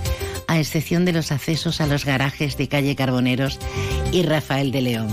a 0.47 0.59
excepción 0.59 1.05
de 1.05 1.11
los 1.11 1.31
accesos 1.31 1.81
a 1.81 1.87
los 1.87 2.05
garajes 2.05 2.57
de 2.57 2.67
calle 2.67 2.95
Carboneros 2.95 3.59
y 4.11 4.23
Rafael 4.23 4.71
de 4.71 4.81
León. 4.81 5.07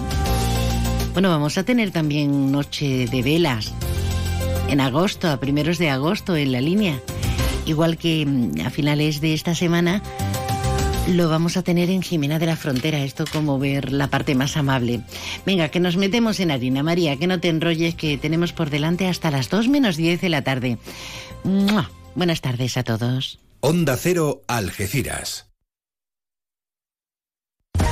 Bueno, 1.12 1.28
vamos 1.28 1.58
a 1.58 1.64
tener 1.64 1.90
también 1.90 2.52
noche 2.52 3.06
de 3.06 3.22
velas 3.22 3.72
en 4.68 4.80
agosto, 4.80 5.28
a 5.28 5.38
primeros 5.38 5.78
de 5.78 5.90
agosto 5.90 6.36
en 6.36 6.52
la 6.52 6.60
línea. 6.60 7.00
Igual 7.66 7.98
que 7.98 8.24
mm, 8.24 8.60
a 8.64 8.70
finales 8.70 9.20
de 9.20 9.34
esta 9.34 9.54
semana 9.54 10.02
lo 11.08 11.28
vamos 11.28 11.56
a 11.56 11.62
tener 11.62 11.90
en 11.90 12.02
Jimena 12.02 12.38
de 12.38 12.46
la 12.46 12.56
Frontera, 12.56 12.98
esto 12.98 13.24
como 13.32 13.58
ver 13.58 13.92
la 13.92 14.08
parte 14.08 14.34
más 14.34 14.56
amable. 14.56 15.00
Venga, 15.46 15.70
que 15.70 15.80
nos 15.80 15.96
metemos 15.96 16.40
en 16.40 16.50
harina, 16.50 16.82
María, 16.82 17.16
que 17.16 17.26
no 17.26 17.40
te 17.40 17.48
enrolles, 17.48 17.94
que 17.94 18.18
tenemos 18.18 18.52
por 18.52 18.70
delante 18.70 19.08
hasta 19.08 19.30
las 19.30 19.48
2 19.48 19.68
menos 19.68 19.96
10 19.96 20.20
de 20.20 20.28
la 20.28 20.42
tarde. 20.42 20.78
Buenas 22.14 22.40
tardes 22.40 22.76
a 22.76 22.82
todos. 22.82 23.38
Onda 23.60 23.96
Cero, 23.96 24.42
Algeciras. 24.46 25.47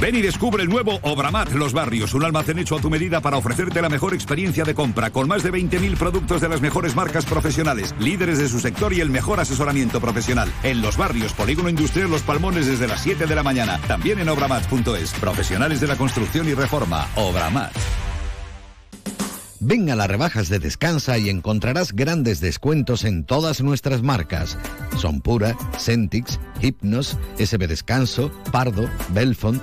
Ven 0.00 0.16
y 0.16 0.20
descubre 0.20 0.62
el 0.62 0.68
nuevo 0.68 0.98
Obramat 1.02 1.52
Los 1.52 1.72
Barrios, 1.72 2.14
un 2.14 2.24
almacén 2.24 2.58
hecho 2.58 2.76
a 2.76 2.80
tu 2.80 2.90
medida 2.90 3.20
para 3.20 3.36
ofrecerte 3.36 3.80
la 3.80 3.88
mejor 3.88 4.12
experiencia 4.12 4.64
de 4.64 4.74
compra, 4.74 5.10
con 5.10 5.28
más 5.28 5.42
de 5.42 5.52
20.000 5.52 5.96
productos 5.96 6.40
de 6.40 6.48
las 6.48 6.60
mejores 6.60 6.94
marcas 6.94 7.24
profesionales, 7.24 7.94
líderes 7.98 8.38
de 8.38 8.48
su 8.48 8.60
sector 8.60 8.92
y 8.92 9.00
el 9.00 9.10
mejor 9.10 9.40
asesoramiento 9.40 10.00
profesional. 10.00 10.52
En 10.62 10.82
Los 10.82 10.96
Barrios, 10.96 11.32
Polígono 11.32 11.68
Industrial 11.68 12.10
Los 12.10 12.22
Palmones 12.22 12.66
desde 12.66 12.88
las 12.88 13.02
7 13.02 13.26
de 13.26 13.34
la 13.34 13.42
mañana. 13.42 13.80
También 13.86 14.18
en 14.18 14.28
obramat.es. 14.28 15.12
Profesionales 15.14 15.80
de 15.80 15.86
la 15.86 15.96
construcción 15.96 16.48
y 16.48 16.54
reforma. 16.54 17.06
Obramat. 17.16 17.72
Ven 19.66 19.88
a 19.88 19.96
las 19.96 20.08
rebajas 20.08 20.50
de 20.50 20.58
Descansa 20.58 21.16
y 21.16 21.30
encontrarás 21.30 21.92
grandes 21.92 22.40
descuentos 22.40 23.04
en 23.04 23.24
todas 23.24 23.62
nuestras 23.62 24.02
marcas. 24.02 24.58
Son 24.98 25.22
Pura, 25.22 25.56
Centix, 25.78 26.38
Hypnos, 26.60 27.16
SB 27.38 27.66
Descanso, 27.66 28.30
Pardo, 28.52 28.90
Belfont. 29.14 29.62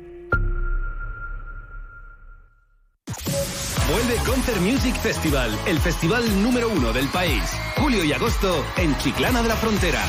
Vuelve 3.91 4.15
Concert 4.25 4.61
Music 4.61 4.95
Festival, 5.01 5.51
el 5.65 5.77
festival 5.77 6.23
número 6.41 6.69
uno 6.69 6.93
del 6.93 7.09
país. 7.09 7.43
Julio 7.75 8.05
y 8.05 8.13
agosto 8.13 8.63
en 8.77 8.97
Chiclana 8.99 9.41
de 9.41 9.49
la 9.49 9.55
Frontera. 9.57 10.01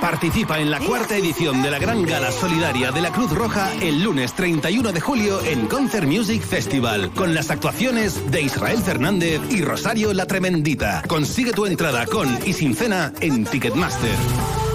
Participa 0.00 0.58
en 0.58 0.70
la 0.70 0.80
cuarta 0.80 1.18
edición 1.18 1.62
de 1.62 1.70
la 1.70 1.78
Gran 1.78 2.06
Gala 2.06 2.32
Solidaria 2.32 2.92
de 2.92 3.02
la 3.02 3.12
Cruz 3.12 3.30
Roja 3.30 3.74
el 3.82 4.02
lunes 4.02 4.32
31 4.32 4.92
de 4.92 5.00
julio 5.00 5.44
en 5.44 5.66
Concert 5.66 6.06
Music 6.06 6.42
Festival, 6.42 7.10
con 7.12 7.34
las 7.34 7.50
actuaciones 7.50 8.30
de 8.30 8.40
Israel 8.40 8.78
Fernández 8.78 9.42
y 9.50 9.60
Rosario 9.60 10.14
La 10.14 10.24
Tremendita. 10.24 11.02
Consigue 11.06 11.52
tu 11.52 11.66
entrada 11.66 12.06
con 12.06 12.38
y 12.46 12.54
sin 12.54 12.74
cena 12.74 13.12
en 13.20 13.44
Ticketmaster. 13.44 14.65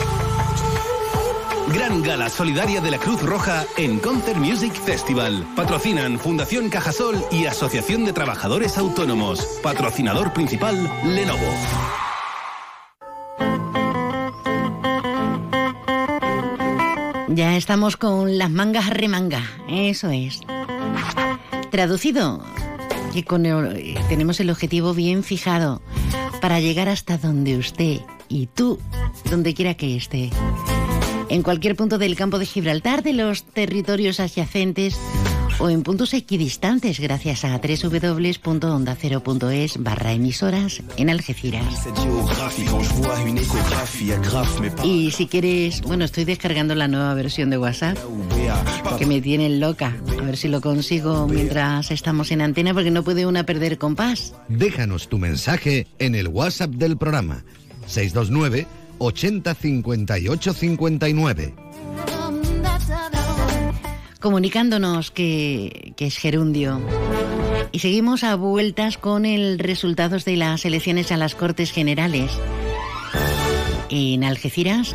Gran 1.73 2.03
Gala 2.03 2.29
Solidaria 2.29 2.81
de 2.81 2.91
la 2.91 2.97
Cruz 2.97 3.21
Roja 3.21 3.65
en 3.77 3.99
Concert 3.99 4.37
Music 4.37 4.73
Festival. 4.73 5.45
Patrocinan 5.55 6.19
Fundación 6.19 6.69
Cajasol 6.69 7.23
y 7.31 7.45
Asociación 7.45 8.03
de 8.03 8.11
Trabajadores 8.11 8.77
Autónomos. 8.77 9.59
Patrocinador 9.63 10.33
principal, 10.33 10.91
Lenovo. 11.05 11.39
Ya 17.29 17.55
estamos 17.55 17.95
con 17.95 18.37
las 18.37 18.49
mangas 18.49 18.89
remanga, 18.89 19.41
eso 19.69 20.09
es. 20.09 20.41
Traducido, 21.69 22.43
que 23.13 23.23
tenemos 24.09 24.39
el 24.41 24.49
objetivo 24.49 24.93
bien 24.93 25.23
fijado 25.23 25.81
para 26.41 26.59
llegar 26.59 26.89
hasta 26.89 27.17
donde 27.17 27.55
usted 27.55 28.01
y 28.27 28.47
tú, 28.47 28.79
donde 29.29 29.53
quiera 29.53 29.75
que 29.75 29.95
esté. 29.95 30.31
En 31.31 31.41
cualquier 31.43 31.77
punto 31.77 31.97
del 31.97 32.17
campo 32.17 32.39
de 32.39 32.45
Gibraltar, 32.45 33.03
de 33.03 33.13
los 33.13 33.45
territorios 33.45 34.19
adyacentes 34.19 34.99
o 35.59 35.69
en 35.69 35.81
puntos 35.81 36.13
equidistantes 36.13 36.99
gracias 36.99 37.45
a 37.45 37.57
www.ondacero.es 37.57 39.81
barra 39.81 40.11
emisoras 40.11 40.83
en 40.97 41.09
Algeciras. 41.09 41.87
Y 44.83 45.11
si 45.11 45.27
quieres, 45.27 45.81
bueno, 45.83 46.03
estoy 46.03 46.25
descargando 46.25 46.75
la 46.75 46.89
nueva 46.89 47.13
versión 47.13 47.49
de 47.49 47.57
WhatsApp, 47.57 47.97
que 48.99 49.05
me 49.05 49.21
tienen 49.21 49.61
loca. 49.61 49.95
A 50.19 50.23
ver 50.25 50.35
si 50.35 50.49
lo 50.49 50.59
consigo 50.59 51.29
mientras 51.29 51.91
estamos 51.91 52.31
en 52.31 52.41
antena, 52.41 52.73
porque 52.73 52.91
no 52.91 53.05
puede 53.05 53.25
una 53.25 53.45
perder 53.45 53.77
compás. 53.77 54.35
Déjanos 54.49 55.07
tu 55.07 55.17
mensaje 55.17 55.87
en 55.97 56.15
el 56.15 56.27
WhatsApp 56.27 56.71
del 56.71 56.97
programa 56.97 57.45
629 57.87 58.80
80 59.01 59.53
58 59.55 60.53
59. 60.53 61.53
comunicándonos 64.19 65.11
que, 65.11 65.93
que 65.97 66.05
es 66.05 66.17
gerundio. 66.17 66.79
Y 67.71 67.79
seguimos 67.79 68.23
a 68.23 68.35
vueltas 68.35 68.99
con 68.99 69.25
el 69.25 69.57
resultados 69.57 70.25
de 70.25 70.37
las 70.37 70.63
elecciones 70.63 71.11
a 71.11 71.17
las 71.17 71.33
Cortes 71.33 71.71
Generales. 71.71 72.29
En 73.89 74.23
Algeciras 74.23 74.93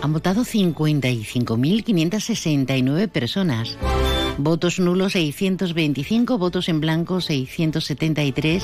han 0.00 0.12
votado 0.12 0.44
55.569 0.44 3.08
personas. 3.08 3.76
Votos 4.38 4.78
nulos 4.78 5.10
625, 5.12 6.38
votos 6.38 6.68
en 6.68 6.80
blanco 6.80 7.20
673. 7.20 8.62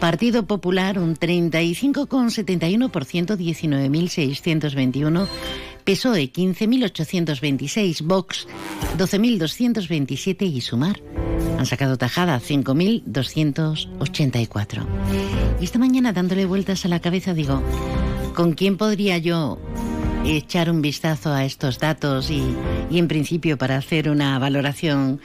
Partido 0.00 0.46
Popular 0.46 0.98
un 0.98 1.14
35,71%, 1.16 3.36
19.621. 3.36 5.28
PSOE 5.84 6.32
15.826, 6.32 8.02
Vox 8.02 8.48
12.227 8.98 10.42
y 10.42 10.60
Sumar 10.60 11.00
han 11.58 11.66
sacado 11.66 11.96
tajada 11.96 12.40
5.284. 12.40 14.86
Y 15.60 15.64
esta 15.64 15.78
mañana 15.78 16.12
dándole 16.12 16.44
vueltas 16.44 16.84
a 16.84 16.88
la 16.88 17.00
cabeza 17.00 17.32
digo, 17.34 17.62
¿con 18.34 18.52
quién 18.52 18.76
podría 18.76 19.18
yo 19.18 19.58
echar 20.24 20.70
un 20.70 20.82
vistazo 20.82 21.32
a 21.32 21.44
estos 21.44 21.78
datos 21.78 22.30
y, 22.30 22.42
y 22.90 22.98
en 22.98 23.06
principio 23.08 23.58
para 23.58 23.76
hacer 23.76 24.10
una 24.10 24.38
valoración 24.38 25.20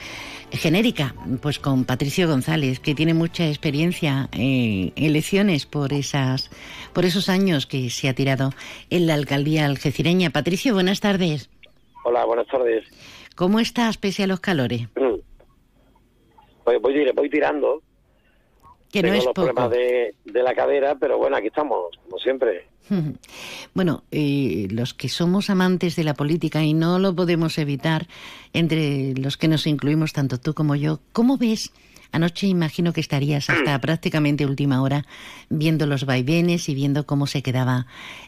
genérica, 0.53 1.15
pues 1.41 1.59
con 1.59 1.83
Patricio 1.85 2.27
González, 2.27 2.79
que 2.79 2.95
tiene 2.95 3.13
mucha 3.13 3.47
experiencia 3.47 4.29
en 4.31 4.93
elecciones 4.95 5.65
por 5.65 5.93
esas, 5.93 6.49
por 6.93 7.05
esos 7.05 7.27
años 7.29 7.65
que 7.65 7.89
se 7.89 8.07
ha 8.09 8.13
tirado 8.13 8.51
en 8.89 9.07
la 9.07 9.15
alcaldía 9.15 9.65
algecireña. 9.65 10.29
Patricio, 10.29 10.73
buenas 10.73 10.99
tardes. 10.99 11.49
Hola, 12.05 12.25
buenas 12.25 12.47
tardes. 12.47 12.85
¿Cómo 13.35 13.59
estás 13.59 13.97
pese 13.97 14.23
a 14.23 14.27
los 14.27 14.39
calores? 14.39 14.87
Voy, 16.65 16.77
voy, 16.77 16.93
dir- 16.93 17.13
voy 17.13 17.29
tirando. 17.29 17.81
Que 18.93 19.01
Tengo 19.01 19.15
no 19.15 19.19
es 19.19 19.25
los 19.25 19.33
poco. 19.33 19.47
problemas 19.47 19.71
de, 19.71 20.13
de 20.23 20.43
la 20.43 20.53
cadera, 20.53 20.95
pero 20.95 21.17
bueno, 21.17 21.35
aquí 21.35 21.47
estamos, 21.47 21.97
como 22.05 22.17
siempre. 22.19 22.67
Bueno, 23.73 24.03
eh, 24.11 24.67
los 24.69 24.93
que 24.93 25.09
somos 25.09 25.49
amantes 25.49 25.95
de 25.95 26.03
la 26.03 26.13
política 26.13 26.61
y 26.63 26.73
no 26.73 26.99
lo 26.99 27.15
podemos 27.15 27.57
evitar, 27.57 28.07
entre 28.53 29.15
los 29.15 29.35
que 29.35 29.47
nos 29.47 29.65
incluimos 29.65 30.13
tanto 30.13 30.37
tú 30.39 30.53
como 30.53 30.75
yo, 30.75 30.99
¿cómo 31.11 31.37
ves? 31.37 31.71
Anoche 32.11 32.45
imagino 32.45 32.93
que 32.93 33.01
estarías 33.01 33.49
hasta 33.49 33.79
prácticamente 33.81 34.45
última 34.45 34.81
hora 34.83 35.05
viendo 35.49 35.87
los 35.87 36.05
vaivenes 36.05 36.69
y 36.69 36.75
viendo 36.75 37.07
cómo 37.07 37.25
se 37.25 37.41
quedaba 37.41 37.87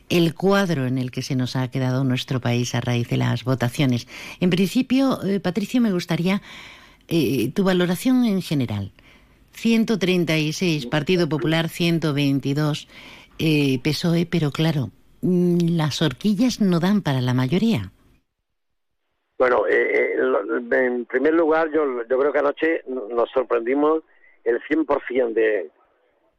el 0.10 0.34
cuadro 0.34 0.88
en 0.88 0.98
el 0.98 1.12
que 1.12 1.22
se 1.22 1.36
nos 1.36 1.55
ha 1.55 1.69
quedado 1.69 2.03
nuestro 2.03 2.39
país 2.41 2.74
a 2.74 2.81
raíz 2.81 3.07
de 3.10 3.17
las 3.17 3.43
votaciones. 3.43 4.07
En 4.39 4.50
principio, 4.50 5.22
eh, 5.24 5.39
Patricio, 5.39 5.79
me 5.81 5.91
gustaría 5.91 6.41
eh, 7.07 7.51
tu 7.53 7.63
valoración 7.63 8.25
en 8.25 8.41
general. 8.41 8.91
136 9.56 10.86
Partido 10.88 11.28
Popular, 11.30 11.70
122 11.70 12.88
eh, 13.40 13.80
PSOE, 13.84 14.26
pero 14.26 14.52
claro, 14.52 14.90
mm, 15.22 15.76
las 15.78 16.02
horquillas 16.02 16.62
no 16.62 16.80
dan 16.80 17.02
para 17.02 17.22
la 17.22 17.34
mayoría. 17.34 17.92
Bueno, 19.38 19.68
eh, 19.68 20.16
eh, 20.16 20.86
en 20.86 21.06
primer 21.06 21.34
lugar, 21.34 21.70
yo, 21.74 21.84
yo 22.10 22.18
creo 22.20 22.32
que 22.32 22.40
anoche 22.40 22.84
nos 22.88 23.30
sorprendimos 23.32 24.04
el 24.44 24.62
100% 24.62 25.34
de, 25.34 25.70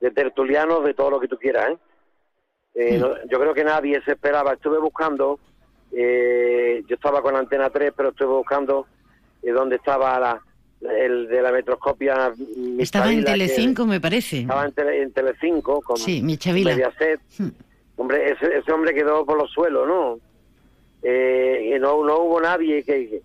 de 0.01 0.11
tertulianos, 0.13 0.85
de 0.85 0.95
todo 0.95 1.11
lo 1.11 1.21
que 1.21 1.29
tú 1.29 1.37
quieras. 1.37 1.71
¿eh? 1.73 1.79
Eh, 2.75 2.99
no- 2.99 3.15
yo 3.29 3.41
creo 3.41 3.53
que 3.55 3.65
nadie 3.65 4.01
se 4.03 4.13
esperaba. 4.13 4.53
Estuve 4.55 4.79
buscando, 4.79 5.39
eh, 5.93 6.83
yo 6.87 6.95
estaba 6.95 7.21
con 7.23 7.37
Antena 7.37 7.69
3, 7.71 7.93
pero 7.97 8.11
estuve 8.11 8.29
buscando 8.35 8.87
eh, 9.43 9.51
dónde 9.51 9.77
estaba 9.77 10.19
la, 10.19 10.43
el 10.81 11.29
de 11.29 11.43
la 11.43 11.53
metroscopia. 11.53 12.33
Estaba 12.79 13.13
en 13.13 13.25
Telecinco, 13.25 13.87
me 13.87 14.01
parece. 14.01 14.41
Estaba 14.41 14.65
en, 14.65 14.73
Tele, 14.73 15.03
en 15.03 15.13
Telecinco 15.13 15.81
con 15.81 15.97
Sí, 15.97 16.23
Michavila. 16.23 16.73
Mediaset. 16.75 17.21
Hombre, 17.97 18.33
ese, 18.33 18.59
ese 18.59 18.73
hombre 18.73 18.95
quedó 18.95 19.25
por 19.25 19.39
los 19.39 19.51
suelos, 19.51 19.87
¿no? 19.89 20.19
Eh, 21.03 21.73
y 21.75 21.79
no, 21.79 22.05
no 22.05 22.19
hubo 22.19 22.41
nadie 22.41 22.83
que, 22.83 23.23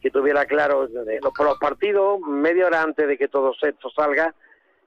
que, 0.00 0.10
tuviera 0.10 0.44
claro. 0.46 0.84
eh, 0.86 1.18
Los, 1.22 1.32
por 1.32 1.46
los 1.46 1.58
partidos, 1.58 2.20
media 2.20 2.66
hora 2.66 2.82
antes 2.82 3.06
de 3.06 3.16
que 3.18 3.28
todo 3.28 3.52
esto 3.60 3.90
salga, 3.90 4.34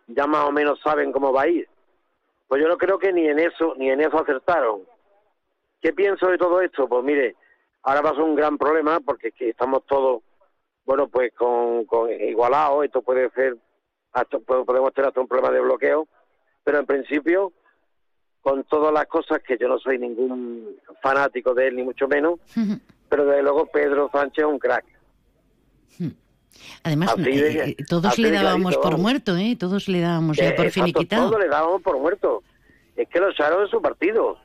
ya 0.07 0.27
más 0.27 0.45
o 0.45 0.51
menos 0.51 0.79
saben 0.81 1.11
cómo 1.11 1.31
va 1.31 1.43
a 1.43 1.47
ir. 1.47 1.67
Pues 2.47 2.61
yo 2.61 2.67
no 2.67 2.77
creo 2.77 2.99
que 2.99 3.13
ni 3.13 3.27
en 3.27 3.39
eso, 3.39 3.73
ni 3.77 3.89
en 3.89 4.01
eso 4.01 4.19
acertaron. 4.19 4.81
¿Qué 5.81 5.93
pienso 5.93 6.27
de 6.27 6.37
todo 6.37 6.61
esto? 6.61 6.87
Pues 6.87 7.03
mire, 7.03 7.35
ahora 7.83 8.09
ser 8.11 8.21
un 8.21 8.35
gran 8.35 8.57
problema 8.57 8.99
porque 8.99 9.29
es 9.29 9.33
que 9.35 9.49
estamos 9.49 9.85
todos, 9.85 10.21
bueno, 10.85 11.07
pues 11.07 11.33
con, 11.33 11.85
con 11.85 12.09
igualados. 12.11 12.85
Esto 12.85 13.01
puede 13.01 13.29
ser, 13.31 13.55
hasta, 14.13 14.39
podemos 14.39 14.93
tener 14.93 15.07
hasta 15.09 15.21
un 15.21 15.27
problema 15.27 15.51
de 15.53 15.61
bloqueo, 15.61 16.07
pero 16.63 16.79
en 16.79 16.85
principio 16.85 17.51
con 18.41 18.63
todas 18.65 18.93
las 18.93 19.07
cosas 19.07 19.39
que 19.45 19.57
yo 19.57 19.67
no 19.67 19.79
soy 19.79 19.97
ningún 19.97 20.75
fanático 21.01 21.53
de 21.55 21.67
él, 21.67 21.75
ni 21.77 21.83
mucho 21.83 22.07
menos, 22.07 22.39
pero 23.09 23.25
desde 23.25 23.41
luego 23.41 23.65
Pedro 23.65 24.09
Sánchez 24.13 24.45
es 24.45 24.51
un 24.51 24.59
crack. 24.59 24.85
Además, 26.83 27.15
de- 27.17 27.31
eh, 27.69 27.75
eh, 27.77 27.83
todos 27.89 28.17
le 28.17 28.31
dábamos 28.31 28.77
por 28.77 28.97
muerto, 28.97 29.35
¿eh? 29.35 29.55
Todos 29.59 29.87
le 29.87 29.99
dábamos 30.01 30.37
ya 30.37 30.55
por 30.55 30.65
exacto, 30.65 30.71
finiquitado. 30.85 31.29
Todo 31.31 31.39
le 31.39 31.47
dábamos 31.47 31.81
por 31.81 31.99
muerto. 31.99 32.43
Es 32.95 33.09
que 33.09 33.19
lo 33.19 33.29
echaron 33.29 33.63
de 33.65 33.69
su 33.69 33.81
partido. 33.81 34.37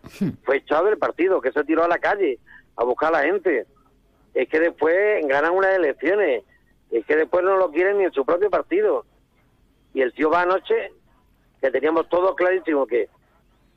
Fue 0.44 0.56
echado 0.56 0.86
del 0.86 0.98
partido, 0.98 1.40
que 1.40 1.52
se 1.52 1.62
tiró 1.64 1.84
a 1.84 1.88
la 1.88 1.98
calle 1.98 2.38
a 2.76 2.84
buscar 2.84 3.14
a 3.14 3.18
la 3.20 3.24
gente. 3.24 3.66
Es 4.34 4.48
que 4.48 4.60
después 4.60 5.26
ganan 5.26 5.52
unas 5.52 5.74
elecciones. 5.74 6.44
Es 6.90 7.04
que 7.06 7.16
después 7.16 7.44
no 7.44 7.56
lo 7.56 7.70
quieren 7.70 7.98
ni 7.98 8.04
en 8.04 8.12
su 8.12 8.24
propio 8.24 8.50
partido. 8.50 9.04
Y 9.94 10.02
el 10.02 10.12
tío 10.12 10.30
va 10.30 10.42
anoche, 10.42 10.92
que 11.60 11.70
teníamos 11.70 12.08
todo 12.08 12.34
clarísimo 12.34 12.86
que, 12.86 13.08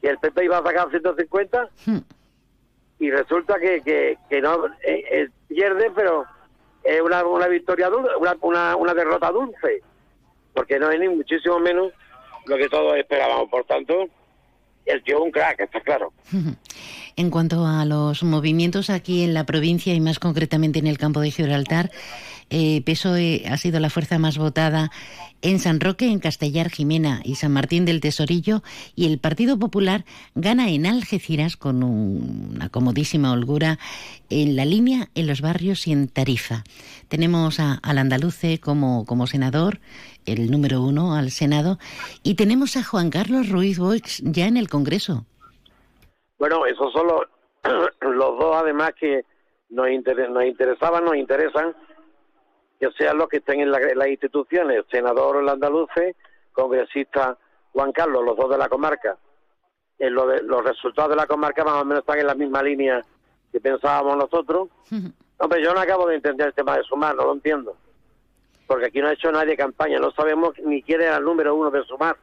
que 0.01 0.10
el 0.10 0.19
PP 0.19 0.45
iba 0.45 0.57
a 0.57 0.63
sacar 0.63 0.89
150 0.89 1.69
y 3.00 3.12
resulta 3.12 3.60
que, 3.60 3.81
que, 3.81 4.17
que 4.29 4.41
no 4.41 4.67
eh, 4.83 5.03
eh, 5.12 5.29
pierde, 5.48 5.91
pero 5.93 6.25
es 6.84 7.01
una, 7.01 7.25
una 7.25 7.47
victoria 7.47 7.89
dulce, 7.89 8.15
una, 8.17 8.36
una, 8.41 8.75
una 8.75 8.93
derrota 8.93 9.32
dulce, 9.32 9.82
porque 10.54 10.80
no 10.80 10.91
es 10.91 10.99
ni 10.99 11.10
muchísimo 11.10 11.60
menos 11.60 11.91
lo 12.45 12.58
que 12.58 12.69
todos 12.69 12.95
esperábamos. 12.97 13.49
Por 13.49 13.65
tanto, 13.65 14.08
el 14.86 15.04
tío 15.04 15.24
un 15.24 15.32
crack, 15.32 15.62
está 15.62 15.82
claro. 15.82 16.13
En 17.15 17.30
cuanto 17.30 17.67
a 17.67 17.86
los 17.86 18.24
movimientos 18.24 18.89
aquí 18.89 19.22
en 19.24 19.36
la 19.36 19.46
provincia 19.46 19.93
y 19.93 20.02
más 20.02 20.17
concretamente 20.17 20.80
en 20.80 20.88
el 20.88 20.98
campo 20.98 21.19
de 21.19 21.30
Gibraltar, 21.30 21.91
eh, 22.49 22.82
PSOE 22.86 23.43
ha 23.49 23.58
sido 23.58 23.79
la 23.79 23.89
fuerza 23.89 24.19
más 24.19 24.38
votada 24.38 24.91
en 25.41 25.60
San 25.60 25.79
Roque, 25.82 26.08
en 26.10 26.19
Castellar, 26.19 26.69
Jimena 26.69 27.21
y 27.23 27.36
San 27.36 27.51
Martín 27.51 27.84
del 27.86 27.99
Tesorillo 27.99 28.63
y 28.95 29.08
el 29.08 29.17
Partido 29.19 29.60
Popular 29.60 30.06
gana 30.36 30.69
en 30.69 30.86
Algeciras 30.86 31.58
con 31.58 31.84
un- 31.84 32.51
una 32.56 32.69
comodísima 32.69 33.32
holgura 33.34 33.77
en 34.29 34.56
la 34.56 34.63
línea, 34.65 35.10
en 35.15 35.27
los 35.27 35.41
barrios 35.41 35.86
y 35.88 35.91
en 35.91 36.08
Tarifa. 36.08 36.63
Tenemos 37.10 37.60
a- 37.60 37.79
al 37.84 37.97
andaluce 37.97 38.60
como, 38.60 39.06
como 39.06 39.27
senador, 39.27 39.79
el 40.25 40.49
número 40.49 40.82
uno 40.82 41.15
al 41.15 41.32
Senado, 41.32 41.77
y 42.23 42.36
tenemos 42.36 42.77
a 42.77 42.84
Juan 42.84 43.10
Carlos 43.10 43.49
Ruiz 43.49 43.77
Boix 43.79 44.21
ya 44.23 44.47
en 44.47 44.56
el 44.56 44.69
Congreso. 44.69 45.25
Bueno, 46.39 46.65
esos 46.65 46.91
son 46.93 47.08
los, 47.08 47.21
los 48.01 48.39
dos 48.39 48.56
además 48.56 48.91
que 48.99 49.23
nos, 49.69 49.89
inter- 49.89 50.29
nos 50.29 50.45
interesaban, 50.45 51.03
nos 51.03 51.15
interesan, 51.17 51.73
que 52.79 52.91
sean 52.97 53.17
los 53.17 53.27
que 53.29 53.38
estén 53.38 53.59
en, 53.62 53.71
la- 53.71 53.79
en 53.81 53.97
las 53.97 54.07
instituciones, 54.07 54.83
senador 54.91 55.41
el 55.41 55.49
andaluce, 55.49 56.15
congresista 56.51 57.38
Juan 57.71 57.91
Carlos, 57.91 58.23
los 58.25 58.36
dos 58.38 58.49
de 58.49 58.57
la 58.57 58.69
comarca. 58.69 59.17
En 59.99 60.13
lo 60.13 60.27
de- 60.27 60.41
los 60.43 60.63
resultados 60.63 61.12
de 61.12 61.15
la 61.15 61.27
comarca 61.27 61.63
más 61.63 61.81
o 61.81 61.86
menos 61.86 62.01
están 62.01 62.19
en 62.19 62.27
la 62.27 62.36
misma 62.36 62.62
línea 62.63 63.01
que 63.51 63.59
pensábamos 63.59 64.17
nosotros. 64.17 64.69
Hombre, 65.39 65.63
yo 65.63 65.73
no 65.73 65.79
acabo 65.79 66.07
de 66.07 66.15
entender 66.15 66.47
el 66.47 66.53
tema 66.53 66.77
de 66.77 66.83
sumar, 66.83 67.15
no 67.15 67.25
lo 67.25 67.33
entiendo. 67.33 67.75
Porque 68.67 68.86
aquí 68.86 69.01
no 69.01 69.07
ha 69.07 69.13
hecho 69.13 69.31
nadie 69.31 69.57
campaña, 69.57 69.99
no 69.99 70.12
sabemos 70.12 70.53
ni 70.63 70.81
quién 70.83 71.01
era 71.01 71.17
el 71.17 71.23
número 71.25 71.53
uno 71.55 71.69
de 71.69 71.83
sumar. 71.83 72.15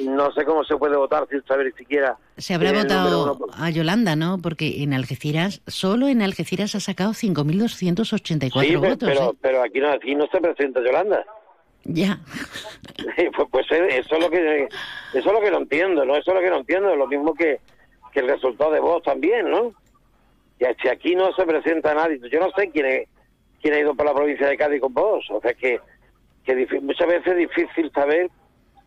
No 0.00 0.32
sé 0.32 0.44
cómo 0.44 0.64
se 0.64 0.76
puede 0.76 0.96
votar 0.96 1.26
sin 1.30 1.42
saber 1.44 1.72
siquiera. 1.76 2.16
Se 2.38 2.54
habrá 2.54 2.72
votado 2.72 3.38
a 3.54 3.70
Yolanda, 3.70 4.16
¿no? 4.16 4.38
Porque 4.42 4.82
en 4.82 4.94
Algeciras, 4.94 5.60
solo 5.66 6.08
en 6.08 6.22
Algeciras 6.22 6.74
ha 6.74 6.80
sacado 6.80 7.12
5.284 7.12 8.60
Sí, 8.66 8.76
votos. 8.76 9.08
pero, 9.08 9.30
¿eh? 9.32 9.36
pero 9.40 9.62
aquí 9.62 9.80
no, 9.80 9.90
aquí 9.90 10.14
no 10.14 10.26
se 10.28 10.40
presenta 10.40 10.80
Yolanda. 10.82 11.24
Ya. 11.84 12.20
pues, 13.36 13.48
pues 13.50 13.66
eh, 13.72 13.98
eso 13.98 14.16
es 14.16 14.20
lo 14.22 14.30
que 14.30 14.64
eso 15.14 15.18
es 15.18 15.24
lo 15.26 15.40
que 15.40 15.50
no 15.50 15.58
entiendo, 15.58 16.04
¿no? 16.04 16.16
Eso 16.16 16.30
es 16.30 16.34
lo 16.36 16.40
que 16.40 16.50
no 16.50 16.56
entiendo, 16.58 16.94
lo 16.96 17.06
mismo 17.06 17.34
que, 17.34 17.60
que 18.12 18.20
el 18.20 18.28
resultado 18.28 18.70
de 18.72 18.80
voz 18.80 19.02
también, 19.02 19.50
¿no? 19.50 19.72
Que 20.58 20.74
si 20.80 20.88
aquí 20.88 21.14
no 21.14 21.32
se 21.34 21.44
presenta 21.44 21.92
nadie, 21.94 22.20
yo 22.30 22.40
no 22.40 22.50
sé 22.52 22.70
quién, 22.70 22.86
es- 22.86 23.08
quién 23.60 23.74
ha 23.74 23.78
ido 23.80 23.94
por 23.94 24.06
la 24.06 24.14
provincia 24.14 24.46
de 24.46 24.56
Cádiz 24.56 24.80
con 24.80 24.94
vos, 24.94 25.24
o 25.30 25.40
sea 25.40 25.52
que, 25.54 25.80
que 26.44 26.66
muchas 26.80 27.06
veces 27.08 27.26
es 27.26 27.36
difícil 27.36 27.90
saber 27.92 28.30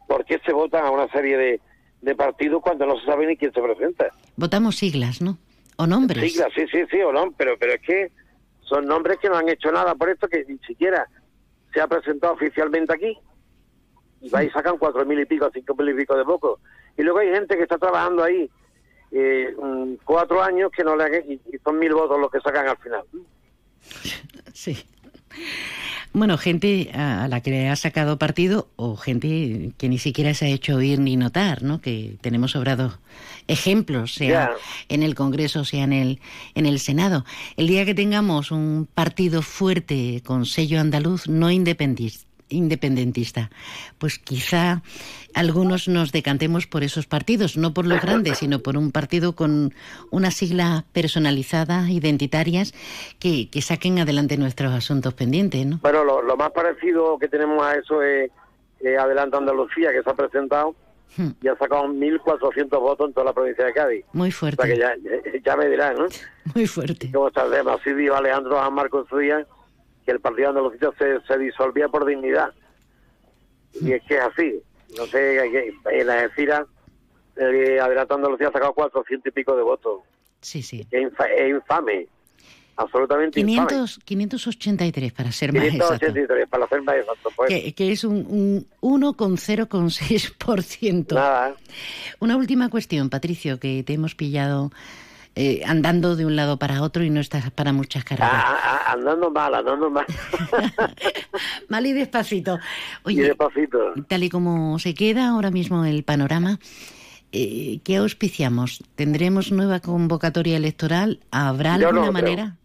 por 0.07 0.25
qué 0.25 0.39
se 0.45 0.53
votan 0.53 0.85
a 0.85 0.91
una 0.91 1.07
serie 1.09 1.37
de, 1.37 1.61
de 2.01 2.15
partidos 2.15 2.61
cuando 2.61 2.85
no 2.85 2.99
se 2.99 3.05
sabe 3.05 3.27
ni 3.27 3.37
quién 3.37 3.53
se 3.53 3.61
presenta. 3.61 4.09
Votamos 4.35 4.75
siglas, 4.77 5.21
¿no? 5.21 5.37
O 5.77 5.87
nombres. 5.87 6.31
Siglas, 6.31 6.49
sí, 6.55 6.65
sí, 6.71 6.83
sí, 6.89 7.01
o 7.01 7.11
no, 7.11 7.31
pero, 7.37 7.57
pero 7.59 7.73
es 7.73 7.81
que 7.81 8.11
son 8.61 8.85
nombres 8.85 9.17
que 9.19 9.29
no 9.29 9.37
han 9.37 9.49
hecho 9.49 9.71
nada 9.71 9.95
por 9.95 10.09
esto, 10.09 10.27
que 10.27 10.45
ni 10.45 10.57
siquiera 10.59 11.07
se 11.73 11.81
ha 11.81 11.87
presentado 11.87 12.33
oficialmente 12.33 12.93
aquí. 12.93 13.17
Y 14.21 14.29
va 14.29 14.43
y 14.43 14.49
sacan 14.49 14.77
cuatro 14.77 15.05
mil 15.05 15.19
y 15.19 15.25
pico, 15.25 15.49
cinco 15.53 15.75
mil 15.75 15.89
y 15.89 15.93
pico 15.93 16.15
de 16.15 16.23
poco. 16.23 16.59
Y 16.97 17.03
luego 17.03 17.19
hay 17.19 17.29
gente 17.29 17.57
que 17.57 17.63
está 17.63 17.77
trabajando 17.77 18.23
ahí 18.23 18.49
eh, 19.11 19.55
cuatro 20.03 20.41
años 20.41 20.71
que 20.71 20.83
no 20.83 20.95
le 20.95 21.19
y 21.27 21.57
son 21.63 21.77
mil 21.77 21.93
votos 21.93 22.19
los 22.19 22.31
que 22.31 22.39
sacan 22.39 22.67
al 22.67 22.77
final. 22.77 23.03
Sí. 24.53 24.83
Bueno, 26.13 26.37
gente 26.37 26.91
a 26.93 27.27
la 27.27 27.41
que 27.41 27.51
le 27.51 27.67
ha 27.69 27.75
sacado 27.75 28.17
partido 28.17 28.69
o 28.77 28.95
gente 28.95 29.71
que 29.77 29.89
ni 29.89 29.97
siquiera 29.97 30.33
se 30.33 30.45
ha 30.45 30.49
hecho 30.49 30.75
oír 30.77 30.97
ni 30.99 31.17
notar, 31.17 31.61
¿no? 31.61 31.81
Que 31.81 32.15
tenemos 32.21 32.51
sobrado 32.51 32.97
ejemplos, 33.47 34.13
sea 34.13 34.51
en 34.87 35.03
el 35.03 35.13
Congreso, 35.13 35.65
sea 35.65 35.83
en 35.83 35.91
el, 35.93 36.19
en 36.55 36.65
el 36.65 36.79
Senado. 36.79 37.25
El 37.57 37.67
día 37.67 37.83
que 37.85 37.93
tengamos 37.93 38.51
un 38.51 38.87
partido 38.93 39.41
fuerte 39.41 40.21
con 40.25 40.45
sello 40.45 40.79
andaluz, 40.79 41.27
no 41.27 41.51
independis- 41.51 42.24
independentista, 42.49 43.49
pues 43.97 44.19
quizá 44.19 44.81
algunos 45.33 45.87
nos 45.87 46.11
decantemos 46.11 46.67
por 46.67 46.83
esos 46.83 47.07
partidos, 47.07 47.57
no 47.57 47.73
por 47.73 47.85
los 47.85 48.01
grandes, 48.01 48.37
sino 48.39 48.59
por 48.59 48.77
un 48.77 48.91
partido 48.91 49.35
con 49.35 49.73
una 50.11 50.31
sigla 50.31 50.85
personalizada, 50.93 51.89
identitarias, 51.89 52.73
que, 53.19 53.49
que 53.49 53.61
saquen 53.61 53.99
adelante 53.99 54.37
nuestros 54.37 54.71
asuntos 54.73 55.13
pendientes, 55.13 55.65
¿no? 55.65 55.79
Bueno, 55.81 56.03
lo, 56.03 56.21
lo 56.21 56.37
más 56.37 56.51
parecido 56.51 57.17
que 57.19 57.27
tenemos 57.27 57.63
a 57.65 57.75
eso 57.75 58.01
es 58.01 58.29
eh, 58.81 58.97
Adelante 58.97 59.37
Andalucía, 59.37 59.91
que 59.91 60.03
se 60.03 60.09
ha 60.09 60.13
presentado 60.13 60.75
Hmm. 61.17 61.29
y 61.41 61.47
ha 61.47 61.55
sacado 61.55 61.83
1.400 61.85 62.67
votos 62.79 63.07
en 63.07 63.13
toda 63.13 63.27
la 63.27 63.33
provincia 63.33 63.63
de 63.63 63.71
Cádiz. 63.73 64.03
Muy 64.11 64.29
O 64.29 64.31
sea 64.31 64.39
fuerte, 64.39 64.67
que 64.67 64.77
ya, 64.77 64.91
ya 65.45 65.55
me 65.55 65.67
dirán, 65.69 65.95
¿no? 65.95 66.07
muy 66.53 66.67
fuerte. 66.67 67.09
tema. 67.49 67.73
Así 67.75 67.93
dijo 67.93 68.15
Alejandro 68.15 68.59
en 69.01 69.07
su 69.07 69.17
día 69.19 69.47
que 70.05 70.11
el 70.11 70.19
partido 70.19 70.49
andalucista 70.49 70.91
se, 70.97 71.19
se 71.21 71.37
disolvía 71.37 71.87
por 71.87 72.05
dignidad. 72.05 72.53
Y 73.81 73.93
es 73.93 74.03
que 74.03 74.15
es 74.15 74.21
así. 74.21 74.61
No 74.97 75.05
sé, 75.07 75.39
en 75.85 76.07
la 76.07 76.21
Algeciras, 76.21 76.65
eh, 77.35 77.79
Adelante 77.81 78.13
Andalucía 78.13 78.47
ha 78.49 78.51
sacado 78.51 78.73
400 78.73 79.27
y 79.27 79.31
pico 79.31 79.55
de 79.55 79.63
votos. 79.63 80.01
Sí, 80.41 80.61
sí. 80.61 80.85
Es, 80.91 81.01
infame. 81.49 82.07
Absolutamente 82.77 83.39
500, 83.39 83.71
infame. 83.71 84.05
583 84.05 85.13
para 85.13 85.31
ser 85.31 85.53
más 85.53 85.63
583 85.63 86.23
exacto. 86.23 86.49
para 86.49 86.67
ser 86.67 86.81
más 86.81 86.95
exacto. 86.97 87.29
Pues. 87.35 87.49
Que, 87.49 87.73
que, 87.73 87.91
es 87.91 88.03
un, 88.03 88.65
un 88.81 89.03
1,0,6%. 89.15 91.13
Nada. 91.13 91.55
Una 92.19 92.35
última 92.37 92.69
cuestión, 92.69 93.09
Patricio, 93.09 93.59
que 93.59 93.83
te 93.83 93.93
hemos 93.93 94.13
pillado 94.15 94.71
eh, 95.35 95.63
andando 95.65 96.15
de 96.15 96.25
un 96.25 96.37
lado 96.37 96.57
para 96.57 96.81
otro 96.81 97.03
y 97.03 97.09
no 97.09 97.19
estás 97.19 97.51
para 97.51 97.73
muchas 97.73 98.05
carreras. 98.05 98.31
Ah, 98.33 98.57
ah, 98.63 98.93
andando 98.93 99.29
mal, 99.29 99.53
andando 99.53 99.89
mal. 99.89 100.05
mal 101.67 101.85
y 101.85 101.91
despacito. 101.91 102.57
Oye, 103.03 103.21
y 103.21 103.25
despacito. 103.25 103.93
Tal 104.07 104.23
y 104.23 104.29
como 104.29 104.79
se 104.79 104.93
queda 104.93 105.27
ahora 105.29 105.51
mismo 105.51 105.83
el 105.83 106.05
panorama, 106.05 106.57
eh, 107.33 107.79
¿qué 107.83 107.97
auspiciamos? 107.97 108.81
¿Tendremos 108.95 109.51
nueva 109.51 109.81
convocatoria 109.81 110.55
electoral? 110.55 111.19
¿Habrá 111.31 111.77
Yo 111.77 111.89
alguna 111.89 112.05
no 112.05 112.11
manera? 112.13 112.55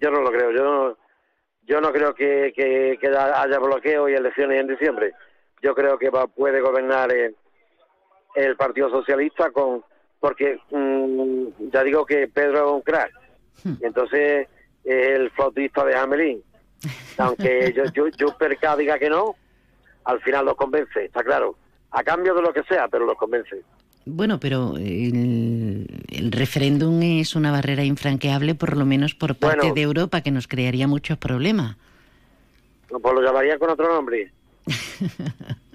Yo 0.00 0.12
no 0.12 0.20
lo 0.20 0.30
creo. 0.30 0.52
Yo 0.52 0.62
no, 0.62 0.96
yo 1.66 1.80
no 1.80 1.92
creo 1.92 2.14
que, 2.14 2.52
que, 2.54 2.96
que 3.00 3.08
haya 3.08 3.58
bloqueo 3.58 4.08
y 4.08 4.14
elecciones 4.14 4.60
en 4.60 4.68
diciembre. 4.68 5.14
Yo 5.62 5.74
creo 5.74 5.98
que 5.98 6.10
va, 6.10 6.28
puede 6.28 6.60
gobernar 6.60 7.12
el, 7.12 7.34
el 8.36 8.56
Partido 8.56 8.88
Socialista 8.88 9.50
con 9.50 9.82
porque 10.20 10.58
mm, 10.70 10.97
ya 11.72 11.82
digo 11.84 12.04
que 12.06 12.28
Pedro 12.28 12.66
es 12.66 12.72
un 12.74 12.82
crack. 12.82 13.12
Hmm. 13.64 13.74
Y 13.80 13.86
entonces 13.86 14.48
es 14.84 15.08
el 15.08 15.30
flautista 15.30 15.84
de 15.84 15.96
Hamelín. 15.96 16.42
Aunque 17.18 17.72
yo, 17.76 17.84
yo, 17.92 18.08
yo 18.16 18.36
Perca 18.36 18.76
diga 18.76 18.98
que 18.98 19.10
no, 19.10 19.36
al 20.04 20.20
final 20.20 20.46
los 20.46 20.56
convence, 20.56 21.04
está 21.04 21.22
claro. 21.22 21.56
A 21.90 22.02
cambio 22.02 22.34
de 22.34 22.42
lo 22.42 22.52
que 22.52 22.62
sea, 22.64 22.88
pero 22.88 23.06
los 23.06 23.16
convence. 23.16 23.62
Bueno, 24.04 24.40
pero 24.40 24.76
el, 24.76 25.86
el, 26.10 26.32
referéndum 26.32 27.02
es 27.02 27.36
una 27.36 27.52
barrera 27.52 27.84
infranqueable, 27.84 28.54
por 28.54 28.76
lo 28.76 28.86
menos 28.86 29.14
por 29.14 29.34
parte 29.34 29.58
Bueno. 29.58 29.74
de 29.74 29.82
Europa, 29.82 30.22
que 30.22 30.30
nos 30.30 30.48
crearía 30.48 30.88
muchos 30.88 31.18
problemas. 31.18 31.76
Pues 32.88 33.14
lo 33.14 33.20
llamaría 33.20 33.58
con 33.58 33.70
otro 33.70 33.92
nombre. 33.92 34.32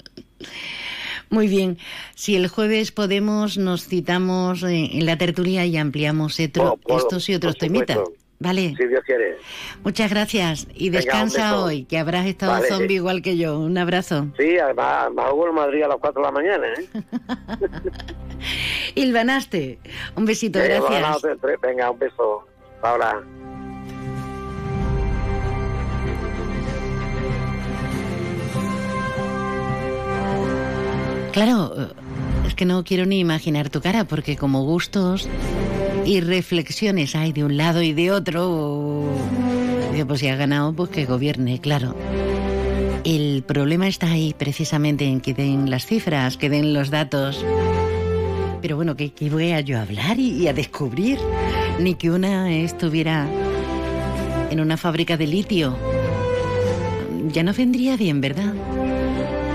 Muy 1.29 1.47
bien. 1.47 1.77
Si 2.15 2.35
el 2.35 2.47
jueves 2.47 2.91
podemos, 2.91 3.57
nos 3.57 3.87
citamos 3.87 4.63
eh, 4.63 4.89
en 4.93 5.05
la 5.05 5.17
tertulia 5.17 5.65
y 5.65 5.77
ampliamos 5.77 6.39
etro- 6.39 6.79
por- 6.79 6.97
estos 6.99 7.27
y 7.29 7.35
otros 7.35 7.57
temitas. 7.57 7.97
Vale. 8.39 8.75
Si 8.77 8.87
Dios 8.87 9.01
quiere. 9.05 9.37
Muchas 9.85 10.09
gracias. 10.09 10.67
Y 10.75 10.89
Venga, 10.89 10.97
descansa 10.99 11.59
hoy, 11.63 11.85
que 11.85 11.97
habrás 11.97 12.25
estado 12.25 12.51
Vale. 12.51 12.67
zombie 12.67 12.95
igual 12.95 13.21
que 13.21 13.37
yo. 13.37 13.57
Un 13.57 13.77
abrazo. 13.77 14.27
Sí, 14.37 14.57
además, 14.57 15.07
hubo 15.31 15.47
en 15.47 15.55
Madrid 15.55 15.83
a 15.83 15.87
las 15.87 15.97
4 16.01 16.21
de 16.21 16.25
la 16.27 16.31
mañana, 16.31 16.67
¿eh? 16.77 16.87
Hilvanaste. 18.95 19.79
Un 20.15 20.25
besito, 20.25 20.59
Venga, 20.59 20.81
gracias. 20.89 21.37
tres. 21.41 21.57
Venga, 21.61 21.89
un 21.91 21.99
beso. 21.99 22.45
Ahora. 22.81 23.23
Claro, 31.33 31.73
eh, 31.75 31.87
es 32.47 32.53
que 32.53 32.63
no 32.63 32.83
quiero 32.83 33.07
ni 33.07 33.19
imaginar 33.19 33.71
tu 33.71 33.81
cara, 33.81 34.05
porque 34.05 34.37
como 34.37 34.63
gustos 34.63 35.27
y 36.05 36.21
reflexiones 36.21 37.15
hay 37.15 37.33
de 37.33 37.43
un 37.43 37.57
lado 37.57 37.81
y 37.81 37.91
de 37.91 38.11
otro, 38.11 39.09
digo, 39.91 40.07
pues 40.07 40.19
si 40.19 40.27
ha 40.27 40.35
ganado, 40.35 40.73
pues 40.73 40.91
que 40.91 41.05
gobierne, 41.05 41.59
claro. 41.59 41.95
El 43.03 43.43
problema 43.47 43.87
está 43.87 44.11
ahí 44.11 44.35
precisamente 44.37 45.05
en 45.05 45.21
que 45.21 45.33
den 45.33 45.71
las 45.71 45.87
cifras, 45.87 46.37
que 46.37 46.51
den 46.51 46.71
los 46.71 46.91
datos. 46.91 47.43
Pero 48.61 48.75
bueno, 48.75 48.95
¿qué, 48.95 49.11
qué 49.11 49.31
voy 49.31 49.53
a 49.53 49.59
yo 49.61 49.79
hablar 49.79 50.19
y, 50.19 50.43
y 50.43 50.47
a 50.47 50.53
descubrir? 50.53 51.17
Ni 51.79 51.95
que 51.95 52.11
una 52.11 52.53
estuviera 52.53 53.27
en 54.51 54.59
una 54.59 54.77
fábrica 54.77 55.17
de 55.17 55.25
litio. 55.25 55.75
Ya 57.29 57.41
no 57.41 57.53
vendría 57.53 57.97
bien, 57.97 58.21
¿verdad? 58.21 58.53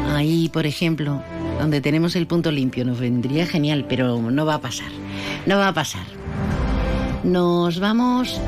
Ahí, 0.08 0.48
por 0.48 0.66
ejemplo, 0.66 1.22
donde 1.58 1.80
tenemos 1.80 2.16
el 2.16 2.26
punto 2.26 2.50
limpio, 2.50 2.84
nos 2.84 3.00
vendría 3.00 3.46
genial, 3.46 3.86
pero 3.88 4.20
no 4.30 4.46
va 4.46 4.54
a 4.54 4.60
pasar. 4.60 4.90
No 5.46 5.58
va 5.58 5.68
a 5.68 5.74
pasar. 5.74 6.06
Nos 7.24 7.80
vamos, 7.80 8.40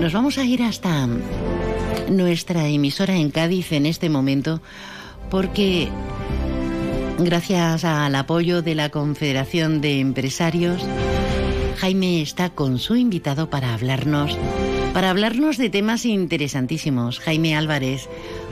nos 0.00 0.12
vamos 0.12 0.38
a 0.38 0.44
ir 0.44 0.62
hasta 0.62 1.06
nuestra 2.10 2.68
emisora 2.68 3.16
en 3.16 3.30
Cádiz 3.30 3.72
en 3.72 3.86
este 3.86 4.08
momento, 4.08 4.60
porque 5.30 5.88
gracias 7.18 7.84
al 7.84 8.14
apoyo 8.14 8.62
de 8.62 8.74
la 8.74 8.88
Confederación 8.88 9.80
de 9.80 10.00
Empresarios, 10.00 10.82
Jaime 11.78 12.22
está 12.22 12.50
con 12.50 12.78
su 12.78 12.96
invitado 12.96 13.50
para 13.50 13.74
hablarnos, 13.74 14.38
para 14.92 15.10
hablarnos 15.10 15.58
de 15.58 15.70
temas 15.70 16.06
interesantísimos. 16.06 17.20
Jaime 17.20 17.56
Álvarez, 17.56 18.08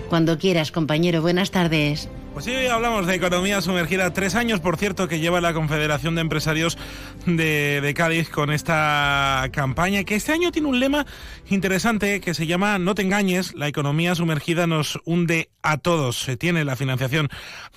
cuando 0.08 0.38
quieras, 0.38 0.70
compañero, 0.70 1.22
buenas 1.22 1.50
tardes. 1.50 2.08
Pues 2.32 2.46
sí, 2.46 2.66
hablamos 2.66 3.06
de 3.06 3.14
economía 3.14 3.60
sumergida. 3.60 4.10
Tres 4.14 4.34
años, 4.36 4.60
por 4.60 4.78
cierto, 4.78 5.06
que 5.06 5.20
lleva 5.20 5.42
la 5.42 5.52
Confederación 5.52 6.14
de 6.14 6.22
Empresarios 6.22 6.78
de, 7.26 7.92
Cádiz 7.94 8.30
con 8.30 8.50
esta 8.50 9.50
campaña, 9.52 10.02
que 10.04 10.14
este 10.14 10.32
año 10.32 10.50
tiene 10.50 10.68
un 10.68 10.80
lema 10.80 11.04
interesante 11.50 12.22
que 12.22 12.32
se 12.32 12.46
llama 12.46 12.78
No 12.78 12.94
te 12.94 13.02
engañes, 13.02 13.54
la 13.54 13.68
economía 13.68 14.14
sumergida 14.14 14.66
nos 14.66 14.98
hunde 15.04 15.50
a 15.62 15.76
todos. 15.76 16.20
Se 16.20 16.38
tiene 16.38 16.64
la 16.64 16.74
financiación 16.74 17.28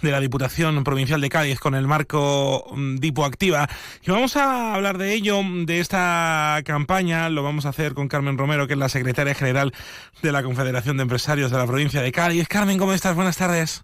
de 0.01 0.11
la 0.11 0.21
Diputación 0.21 0.85
Provincial 0.85 1.19
de 1.19 1.29
Cádiz 1.29 1.59
con 1.59 1.75
el 1.75 1.85
marco 1.85 2.65
mm, 2.73 2.95
Dipo 2.95 3.25
Activa. 3.25 3.67
Y 4.07 4.11
vamos 4.11 4.37
a 4.37 4.73
hablar 4.73 4.97
de 4.97 5.13
ello, 5.13 5.41
de 5.65 5.81
esta 5.81 6.61
campaña. 6.63 7.29
Lo 7.29 7.43
vamos 7.43 7.65
a 7.65 7.69
hacer 7.69 7.93
con 7.93 8.07
Carmen 8.07 8.37
Romero, 8.37 8.67
que 8.67 8.73
es 8.73 8.79
la 8.79 8.89
secretaria 8.89 9.35
general 9.35 9.73
de 10.21 10.31
la 10.31 10.43
Confederación 10.43 10.95
de 10.95 11.03
Empresarios 11.03 11.51
de 11.51 11.57
la 11.57 11.67
provincia 11.67 12.01
de 12.01 12.13
Cádiz. 12.13 12.47
Carmen, 12.47 12.77
¿cómo 12.77 12.93
estás? 12.93 13.15
Buenas 13.15 13.35
tardes. 13.35 13.83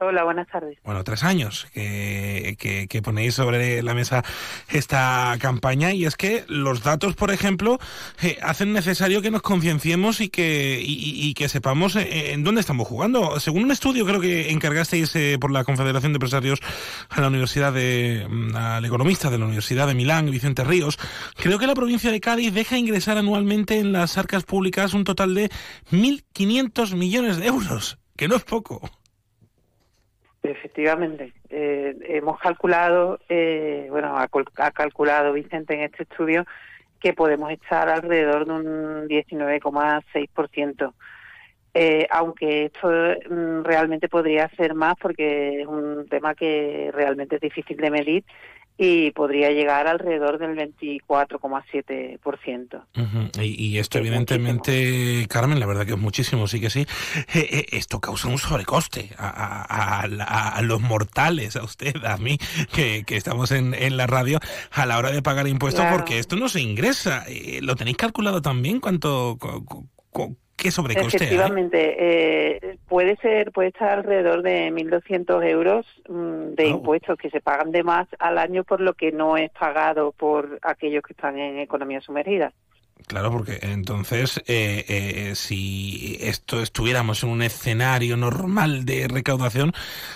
Hola, 0.00 0.22
buenas 0.22 0.46
tardes. 0.46 0.78
Bueno, 0.84 1.02
tres 1.02 1.24
años 1.24 1.66
que, 1.74 2.56
que, 2.56 2.86
que, 2.86 3.02
ponéis 3.02 3.34
sobre 3.34 3.82
la 3.82 3.94
mesa 3.94 4.24
esta 4.68 5.36
campaña 5.40 5.92
y 5.92 6.04
es 6.04 6.14
que 6.14 6.44
los 6.46 6.84
datos, 6.84 7.16
por 7.16 7.32
ejemplo, 7.32 7.80
eh, 8.22 8.38
hacen 8.40 8.72
necesario 8.72 9.22
que 9.22 9.32
nos 9.32 9.42
concienciemos 9.42 10.20
y 10.20 10.28
que, 10.28 10.80
y, 10.80 11.28
y 11.28 11.34
que 11.34 11.48
sepamos 11.48 11.96
eh, 11.96 12.32
en 12.32 12.44
dónde 12.44 12.60
estamos 12.60 12.86
jugando. 12.86 13.40
Según 13.40 13.64
un 13.64 13.72
estudio 13.72 14.06
creo 14.06 14.20
que 14.20 14.52
encargasteis 14.52 15.16
eh, 15.16 15.36
por 15.40 15.50
la 15.50 15.64
Confederación 15.64 16.12
de 16.12 16.18
Empresarios 16.18 16.60
a 17.08 17.20
la 17.20 17.26
Universidad 17.26 17.72
de, 17.72 18.24
mm, 18.30 18.54
al 18.54 18.84
economista 18.84 19.30
de 19.30 19.38
la 19.38 19.46
Universidad 19.46 19.88
de 19.88 19.94
Milán, 19.94 20.30
Vicente 20.30 20.62
Ríos, 20.62 20.96
creo 21.34 21.58
que 21.58 21.66
la 21.66 21.74
provincia 21.74 22.12
de 22.12 22.20
Cádiz 22.20 22.54
deja 22.54 22.78
ingresar 22.78 23.18
anualmente 23.18 23.80
en 23.80 23.90
las 23.90 24.16
arcas 24.16 24.44
públicas 24.44 24.94
un 24.94 25.02
total 25.02 25.34
de 25.34 25.50
1.500 25.90 26.94
millones 26.94 27.38
de 27.38 27.46
euros, 27.46 27.98
que 28.16 28.28
no 28.28 28.36
es 28.36 28.44
poco. 28.44 28.88
Efectivamente, 30.42 31.32
eh, 31.50 31.96
hemos 32.04 32.38
calculado, 32.38 33.18
eh, 33.28 33.88
bueno, 33.90 34.16
ha, 34.16 34.28
ha, 34.56 34.70
calculado 34.70 35.32
Vicente 35.32 35.74
en 35.74 35.80
este 35.80 36.04
estudio 36.04 36.44
que 37.00 37.12
podemos 37.12 37.50
estar 37.50 37.88
alrededor 37.88 38.46
de 38.46 38.52
un 38.52 39.08
19,6%. 39.08 40.94
Eh, 41.74 42.06
aunque 42.10 42.66
esto 42.66 42.88
mm, 42.88 43.62
realmente 43.62 44.08
podría 44.08 44.48
ser 44.56 44.74
más 44.74 44.94
porque 45.00 45.60
es 45.60 45.66
un 45.66 46.08
tema 46.08 46.34
que 46.34 46.90
realmente 46.92 47.36
es 47.36 47.42
difícil 47.42 47.76
de 47.76 47.90
medir 47.90 48.24
y 48.80 49.10
podría 49.10 49.50
llegar 49.50 49.88
alrededor 49.88 50.38
del 50.38 50.56
24,7%. 50.56 52.84
Uh 52.96 53.00
-huh. 53.00 53.44
y, 53.44 53.66
y, 53.66 53.78
esto, 53.78 53.98
es 53.98 54.06
evidentemente, 54.06 54.70
muchísimo. 54.70 55.26
Carmen, 55.28 55.58
la 55.58 55.66
verdad 55.66 55.84
que 55.84 55.94
es 55.94 55.98
muchísimo, 55.98 56.46
sí 56.46 56.60
que 56.60 56.70
sí. 56.70 56.86
Eh, 57.34 57.48
eh, 57.50 57.66
esto 57.72 57.98
causa 58.00 58.28
un 58.28 58.38
sobrecoste 58.38 59.10
a, 59.18 59.28
a, 59.28 60.02
a, 60.02 60.48
a, 60.56 60.62
los 60.62 60.80
mortales, 60.80 61.56
a 61.56 61.64
usted, 61.64 61.96
a 62.04 62.18
mí, 62.18 62.38
que, 62.72 63.02
que 63.04 63.16
estamos 63.16 63.50
en, 63.50 63.74
en, 63.74 63.96
la 63.96 64.06
radio, 64.06 64.38
a 64.70 64.86
la 64.86 64.96
hora 64.96 65.10
de 65.10 65.22
pagar 65.22 65.48
impuestos, 65.48 65.82
claro. 65.82 65.96
porque 65.96 66.20
esto 66.20 66.36
no 66.36 66.48
se 66.48 66.60
ingresa. 66.60 67.24
Eh, 67.26 67.58
¿Lo 67.62 67.74
tenéis 67.74 67.96
calculado 67.96 68.40
también? 68.40 68.78
¿Cuánto.? 68.78 69.38
Cu, 69.40 69.88
cu, 70.10 70.36
¿Qué 70.58 70.72
sobrecoste 70.72 71.16
Efectivamente, 71.16 71.96
eh, 71.98 72.78
puede 72.88 73.16
ser, 73.18 73.52
puede 73.52 73.68
estar 73.68 73.98
alrededor 73.98 74.42
de 74.42 74.72
1.200 74.72 75.48
euros 75.48 75.86
mmm, 76.08 76.54
de 76.54 76.64
oh. 76.64 76.68
impuestos 76.68 77.16
que 77.16 77.30
se 77.30 77.40
pagan 77.40 77.70
de 77.70 77.84
más 77.84 78.08
al 78.18 78.38
año 78.38 78.64
por 78.64 78.80
lo 78.80 78.94
que 78.94 79.12
no 79.12 79.36
es 79.36 79.52
pagado 79.52 80.10
por 80.10 80.58
aquellos 80.62 81.04
que 81.04 81.12
están 81.12 81.38
en 81.38 81.60
economía 81.60 82.00
sumergida. 82.00 82.52
Claro, 83.08 83.30
porque 83.32 83.58
entonces, 83.62 84.36
eh, 84.46 84.84
eh, 84.86 85.34
si 85.34 86.18
esto 86.20 86.60
estuviéramos 86.60 87.22
en 87.22 87.30
un 87.30 87.40
escenario 87.40 88.18
normal 88.18 88.84
de 88.84 89.08
recaudación, 89.08 89.72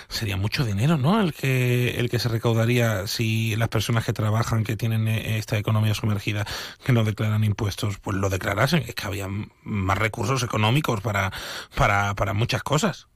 sería 0.09 0.37
mucho 0.37 0.63
dinero, 0.63 0.97
¿no? 0.97 1.19
El 1.19 1.33
que 1.33 1.99
el 1.99 2.11
que 2.11 2.19
se 2.19 2.29
recaudaría 2.29 3.07
si 3.07 3.55
las 3.55 3.69
personas 3.69 4.05
que 4.05 4.13
trabajan, 4.13 4.63
que 4.63 4.77
tienen 4.77 5.07
eh, 5.07 5.39
esta 5.39 5.57
economía 5.57 5.95
sumergida, 5.95 6.45
que 6.85 6.93
no 6.93 7.03
declaran 7.03 7.43
impuestos, 7.43 7.97
pues 7.97 8.15
lo 8.15 8.29
declarasen. 8.29 8.83
Es 8.83 8.93
que 8.93 9.07
había 9.07 9.27
más 9.63 9.97
recursos 9.97 10.43
económicos 10.43 11.01
para 11.01 11.31
para 11.75 12.13
para 12.13 12.33
muchas 12.33 12.61
cosas. 12.61 13.07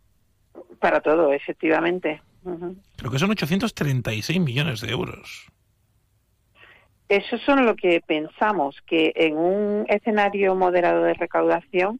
Para 0.79 1.01
todo, 1.01 1.31
efectivamente. 1.33 2.23
Creo 2.95 3.11
que 3.11 3.19
son 3.19 3.29
836 3.29 4.39
millones 4.39 4.81
de 4.81 4.89
euros. 4.89 5.47
Eso 7.09 7.37
son 7.39 7.65
lo 7.65 7.75
que 7.75 8.01
pensamos, 8.05 8.81
que 8.85 9.13
en 9.15 9.37
un 9.37 9.85
escenario 9.87 10.55
moderado 10.55 11.03
de 11.03 11.13
recaudación 11.13 11.99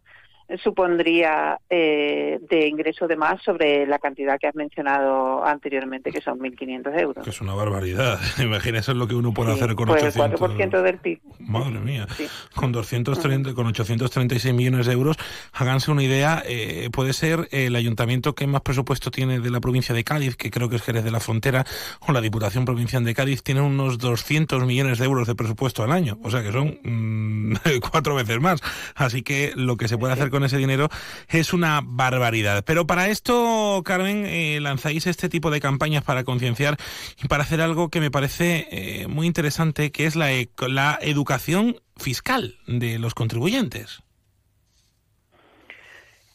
supondría 0.64 1.60
eh, 1.70 2.40
de 2.50 2.68
ingreso 2.68 3.08
de 3.08 3.18
más 3.18 3.42
sobre 3.44 3.86
la 3.86 4.00
cantidad 4.00 4.40
que 4.40 4.48
has 4.48 4.56
mencionado 4.56 5.46
anteriormente, 5.46 6.12
que 6.12 6.22
son 6.22 6.40
1.500 6.40 7.00
euros. 7.00 7.24
Que 7.24 7.32
es 7.32 7.42
una 7.42 7.54
barbaridad. 7.54 8.20
Imagina, 8.40 8.80
eso 8.80 8.92
es 8.94 8.98
lo 8.98 9.08
que 9.08 9.16
uno 9.16 9.34
puede 9.34 9.54
hacer 9.54 9.76
con 9.76 9.88
pues 9.88 10.04
800... 10.04 10.42
el 10.42 10.70
4% 10.70 10.82
del 10.82 10.98
PIB. 11.00 11.20
Madre 11.40 11.80
mía. 11.80 12.08
Con 12.56 12.72
230, 12.72 13.54
con 13.54 13.68
836 13.68 14.54
millones 14.54 14.86
de 14.86 14.94
euros, 14.94 15.18
háganse 15.54 15.92
una 15.92 16.04
idea, 16.04 16.42
eh, 16.46 16.90
puede 16.92 17.14
ser 17.14 17.48
el 17.52 17.76
ayuntamiento 17.76 18.34
que 18.34 18.48
más 18.48 18.62
presupuesto 18.62 19.12
tiene 19.12 19.40
de 19.40 19.50
la 19.50 19.60
provincia 19.60 19.94
de 19.94 20.04
Cádiz, 20.04 20.38
que 20.38 20.50
creo 20.50 20.70
que 20.70 20.78
es 20.78 20.82
Jerez 20.82 21.04
de 21.04 21.12
la 21.12 21.20
Frontera, 21.20 21.66
o 22.08 22.12
la 22.14 22.22
Diputación 22.22 22.66
Provincial 22.66 23.04
de 23.04 23.14
Cádiz, 23.14 23.44
tiene 23.44 23.62
unos 23.62 23.98
200 23.98 24.66
millones 24.66 25.00
de 25.00 25.06
euros 25.06 25.28
de 25.28 25.36
presupuesto 25.36 25.84
al 25.84 25.92
año. 25.92 26.18
O 26.24 26.32
sea 26.32 26.42
que 26.42 26.52
son 26.52 26.80
mm, 26.84 27.54
cuatro 27.92 28.16
veces 28.16 28.40
más. 28.40 28.62
Así 28.96 29.24
que 29.24 29.52
lo 29.56 29.76
que 29.78 29.88
se 29.88 29.98
puede 29.98 30.14
hacer 30.14 30.30
con 30.30 30.37
ese 30.44 30.58
dinero 30.58 30.90
es 31.30 31.54
una 31.54 31.82
barbaridad. 31.84 32.64
Pero 32.66 32.88
para 32.88 33.08
esto, 33.08 33.82
Carmen, 33.86 34.26
eh, 34.26 34.60
lanzáis 34.62 35.08
este 35.08 35.30
tipo 35.30 35.52
de 35.52 35.60
campañas 35.60 36.04
para 36.04 36.24
concienciar 36.24 36.78
y 37.22 37.28
para 37.28 37.44
hacer 37.44 37.62
algo 37.62 37.90
que 37.90 38.00
me 38.00 38.12
parece 38.12 38.68
eh, 38.72 39.08
muy 39.08 39.28
interesante, 39.28 39.92
que 39.92 40.06
es 40.06 40.16
la, 40.16 40.30
la 40.68 41.00
educación 41.02 41.78
fiscal 41.98 42.56
de 42.68 43.00
los 43.00 43.14
contribuyentes. 43.14 44.04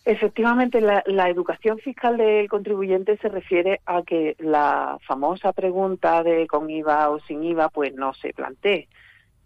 Efectivamente, 0.05 0.81
la, 0.81 1.05
la, 1.07 1.29
educación 1.29 1.79
fiscal 1.79 2.17
del 2.17 2.49
contribuyente 2.49 3.17
se 3.19 3.29
refiere 3.29 3.81
a 3.87 4.03
que 4.03 4.35
la 4.41 4.99
famosa 5.07 5.53
pregunta 5.53 6.25
de 6.25 6.49
con 6.49 6.69
IVA 6.69 7.09
o 7.11 7.21
sin 7.21 7.45
IVA, 7.45 7.69
pues 7.69 7.95
no 7.95 8.13
se 8.15 8.33
plantee 8.33 8.89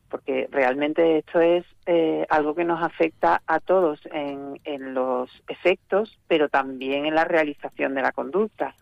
porque 0.09 0.49
realmente 0.51 1.19
esto 1.19 1.40
es 1.40 1.64
eh, 1.87 2.27
algo 2.29 2.55
que 2.55 2.64
nos 2.64 2.83
afecta 2.83 3.42
a 3.47 3.61
todos 3.61 4.01
en, 4.12 4.61
en, 4.64 4.95
los 4.95 5.31
efectos, 5.49 6.19
pero 6.29 6.49
también 6.49 7.07
en 7.07 7.14
la 7.14 7.25
realización 7.25 7.95
de 7.95 8.03
la 8.03 8.12
conducta. 8.12 8.75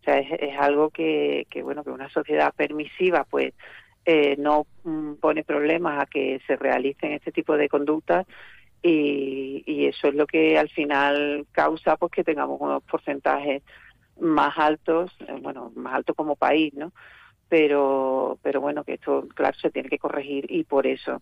O 0.00 0.04
sea, 0.04 0.18
es, 0.18 0.58
algo 0.58 0.90
que, 0.90 1.46
que, 1.50 1.62
bueno, 1.62 1.84
que 1.84 1.90
una 1.90 2.08
sociedad 2.08 2.54
permisiva, 2.54 3.24
pues, 3.24 3.52
eh, 4.06 4.36
no 4.38 4.66
mm, 4.84 5.14
pone 5.14 5.44
problemas 5.44 6.02
a 6.02 6.06
que 6.06 6.40
se 6.46 6.56
realicen 6.56 7.12
este 7.12 7.32
tipo 7.32 7.56
de 7.56 7.68
conductas 7.68 8.26
y, 8.82 9.62
y 9.66 9.86
eso 9.86 10.08
es 10.08 10.14
lo 10.14 10.26
que 10.26 10.58
al 10.58 10.70
final 10.70 11.46
causa, 11.52 11.96
pues, 11.96 12.12
que 12.12 12.24
tengamos 12.24 12.58
unos 12.60 12.82
porcentajes 12.84 13.62
más 14.18 14.56
altos, 14.56 15.14
eh, 15.20 15.38
bueno, 15.40 15.72
más 15.74 15.94
altos 15.94 16.16
como 16.16 16.36
país, 16.36 16.72
¿no? 16.74 16.92
Pero, 17.50 18.38
pero 18.42 18.60
bueno, 18.60 18.84
que 18.84 18.94
esto, 18.94 19.26
claro, 19.34 19.58
se 19.58 19.70
tiene 19.70 19.90
que 19.90 19.98
corregir 19.98 20.46
y 20.48 20.64
por 20.64 20.86
eso 20.86 21.20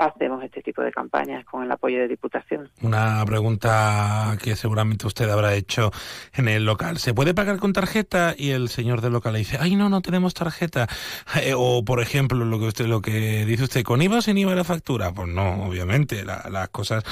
hacemos 0.00 0.42
este 0.42 0.62
tipo 0.62 0.82
de 0.82 0.90
campañas 0.90 1.44
con 1.44 1.62
el 1.62 1.70
apoyo 1.70 1.98
de 1.98 2.08
Diputación. 2.08 2.70
Una 2.82 3.22
pregunta 3.26 4.36
que 4.42 4.56
seguramente 4.56 5.06
usted 5.06 5.28
habrá 5.28 5.54
hecho 5.54 5.92
en 6.32 6.48
el 6.48 6.64
local. 6.64 6.98
¿Se 6.98 7.12
puede 7.12 7.34
pagar 7.34 7.58
con 7.58 7.74
tarjeta? 7.74 8.34
Y 8.36 8.50
el 8.50 8.70
señor 8.70 9.02
del 9.02 9.12
local 9.12 9.34
le 9.34 9.40
dice, 9.40 9.58
ay, 9.60 9.76
no, 9.76 9.88
no 9.88 10.00
tenemos 10.00 10.34
tarjeta. 10.34 10.88
Eh, 11.42 11.54
o, 11.56 11.84
por 11.84 12.02
ejemplo, 12.02 12.44
lo 12.44 12.58
que 12.58 12.66
usted 12.66 12.86
lo 12.86 13.00
que 13.00 13.46
dice 13.46 13.64
usted, 13.64 13.82
¿con 13.82 14.02
IVA 14.02 14.18
o 14.18 14.22
sin 14.22 14.36
IVA 14.36 14.54
la 14.54 14.64
factura? 14.64 15.12
Pues 15.12 15.28
no, 15.28 15.64
obviamente, 15.64 16.22
las 16.24 16.68
cosas 16.68 17.02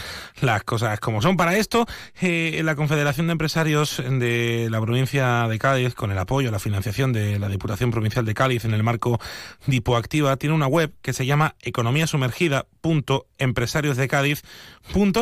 las 0.41 0.65
cosas 0.65 1.01
como 1.01 1.23
son. 1.23 1.37
Para 1.37 1.57
esto, 1.57 1.87
eh, 2.21 2.61
la 2.65 2.75
Confederación 2.75 3.27
de 3.29 3.33
Empresarios 3.33 4.03
de 4.05 4.69
la 4.71 4.81
provincia 4.81 5.47
de 5.49 5.59
Cádiz, 5.59 5.95
con 5.95 6.11
el 6.11 6.19
apoyo, 6.19 6.51
la 6.51 6.59
financiación 6.59 7.13
de 7.13 7.39
la 7.39 7.49
Diputación 7.49 7.91
Provincial 7.91 8.25
de 8.25 8.35
Cádiz 8.35 8.65
en 8.65 8.75
el 8.75 8.83
marco 8.83 9.19
Dipoactiva, 9.67 10.37
tiene 10.37 10.55
una 10.55 10.67
web 10.67 10.93
que 11.01 11.13
se 11.13 11.25
llama 11.25 11.55
Economía 11.63 12.07
Sumergida 12.07 12.67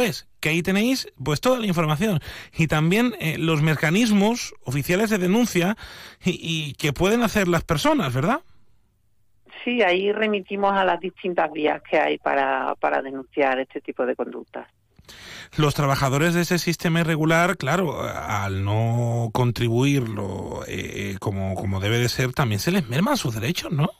es 0.03 0.29
que 0.41 0.51
ahí 0.51 0.63
tenéis 0.63 1.13
pues 1.23 1.41
toda 1.41 1.59
la 1.59 1.67
información 1.67 2.21
y 2.57 2.67
también 2.67 3.15
eh, 3.21 3.37
los 3.39 3.63
mecanismos 3.63 4.55
oficiales 4.65 5.11
de 5.11 5.19
denuncia 5.19 5.77
y, 6.25 6.75
que 6.75 6.93
pueden 6.93 7.23
hacer 7.23 7.49
las 7.49 7.65
personas, 7.65 8.15
¿verdad? 8.15 8.41
Sí, 9.65 9.83
ahí 9.83 10.13
remitimos 10.13 10.73
a 10.73 10.85
las 10.85 11.01
distintas 11.01 11.51
vías 11.53 11.83
que 11.89 11.99
hay 11.99 12.19
para, 12.19 12.75
para 12.77 13.03
denunciar 13.03 13.59
este 13.59 13.81
tipo 13.81 14.07
de 14.07 14.15
conductas. 14.15 14.69
Los 15.57 15.75
trabajadores 15.75 16.35
de 16.35 16.43
ese 16.43 16.59
sistema 16.59 17.01
irregular, 17.01 17.57
claro, 17.57 18.03
al 18.03 18.65
no 18.65 19.31
contribuirlo 19.33 20.63
eh, 20.67 21.17
como, 21.21 21.55
como 21.55 21.81
debe 21.81 21.99
de 21.99 22.09
ser, 22.09 22.33
también 22.33 22.61
se 22.61 22.73
les 22.73 22.89
merman 22.89 23.17
sus 23.17 23.35
derechos, 23.35 23.73
¿no? 23.73 23.91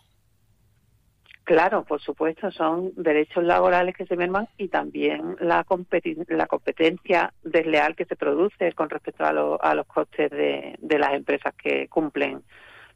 Claro, 1.47 1.85
por 1.85 2.01
supuesto, 2.01 2.51
son 2.51 2.91
derechos 2.97 3.45
laborales 3.45 3.95
que 3.97 4.05
se 4.05 4.17
merman 4.17 4.49
y 4.59 4.67
también 4.67 5.37
la, 5.39 5.65
la 6.27 6.47
competencia 6.49 7.33
desleal 7.45 7.95
que 7.95 8.05
se 8.05 8.17
produce 8.17 8.73
con 8.73 8.91
respecto 8.91 9.23
a, 9.25 9.29
a 9.29 9.75
los 9.77 9.87
costes 9.87 10.29
de, 10.33 10.75
de 10.77 10.99
las 10.99 11.15
empresas 11.15 11.55
que 11.55 11.87
cumplen 11.87 12.43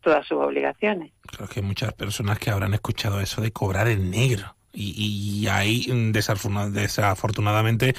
todas 0.00 0.26
sus 0.26 0.38
obligaciones. 0.38 1.12
Creo 1.30 1.48
que 1.48 1.60
hay 1.60 1.66
muchas 1.66 1.92
personas 1.92 2.40
que 2.40 2.50
habrán 2.50 2.74
escuchado 2.74 3.20
eso 3.20 3.40
de 3.40 3.52
cobrar 3.52 3.86
en 3.86 4.10
negro. 4.10 4.56
Y, 4.72 5.42
y, 5.42 5.48
ahí, 5.48 5.86
desafortunadamente, 6.12 7.96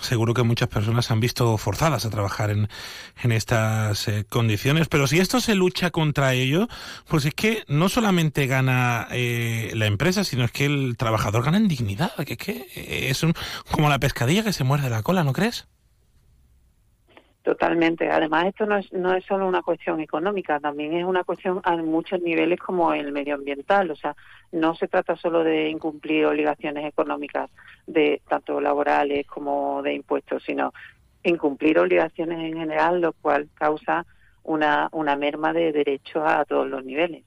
seguro 0.00 0.32
que 0.32 0.42
muchas 0.42 0.68
personas 0.68 1.06
se 1.06 1.12
han 1.12 1.20
visto 1.20 1.58
forzadas 1.58 2.06
a 2.06 2.10
trabajar 2.10 2.50
en, 2.50 2.68
en 3.22 3.32
estas 3.32 4.08
eh, 4.08 4.24
condiciones. 4.28 4.88
Pero 4.88 5.06
si 5.06 5.18
esto 5.18 5.40
se 5.40 5.54
lucha 5.54 5.90
contra 5.90 6.32
ello, 6.32 6.68
pues 7.06 7.26
es 7.26 7.34
que 7.34 7.64
no 7.68 7.88
solamente 7.88 8.46
gana 8.46 9.08
eh, 9.10 9.72
la 9.74 9.86
empresa, 9.86 10.24
sino 10.24 10.44
es 10.44 10.52
que 10.52 10.64
el 10.64 10.96
trabajador 10.96 11.44
gana 11.44 11.58
en 11.58 11.68
dignidad. 11.68 12.14
Que 12.24 12.32
es 12.32 12.38
que 12.38 13.08
es 13.10 13.22
un, 13.22 13.34
como 13.70 13.90
la 13.90 13.98
pescadilla 13.98 14.42
que 14.42 14.54
se 14.54 14.64
muerde 14.64 14.88
la 14.88 15.02
cola, 15.02 15.22
¿no 15.22 15.32
crees? 15.34 15.66
Totalmente. 17.46 18.10
Además, 18.10 18.46
esto 18.46 18.66
no 18.66 18.76
es, 18.76 18.92
no 18.92 19.14
es 19.14 19.24
solo 19.24 19.46
una 19.46 19.62
cuestión 19.62 20.00
económica, 20.00 20.58
también 20.58 20.94
es 20.94 21.04
una 21.04 21.22
cuestión 21.22 21.60
a 21.62 21.76
muchos 21.76 22.20
niveles 22.20 22.58
como 22.58 22.92
el 22.92 23.12
medioambiental. 23.12 23.88
O 23.92 23.94
sea, 23.94 24.16
no 24.50 24.74
se 24.74 24.88
trata 24.88 25.14
solo 25.14 25.44
de 25.44 25.68
incumplir 25.68 26.26
obligaciones 26.26 26.84
económicas, 26.84 27.48
de 27.86 28.20
tanto 28.28 28.60
laborales 28.60 29.28
como 29.28 29.80
de 29.80 29.94
impuestos, 29.94 30.42
sino 30.42 30.74
incumplir 31.22 31.78
obligaciones 31.78 32.40
en 32.40 32.58
general, 32.58 33.00
lo 33.00 33.12
cual 33.12 33.48
causa 33.54 34.04
una, 34.42 34.88
una 34.90 35.14
merma 35.14 35.52
de 35.52 35.70
derechos 35.70 36.24
a 36.26 36.44
todos 36.46 36.68
los 36.68 36.84
niveles. 36.84 37.22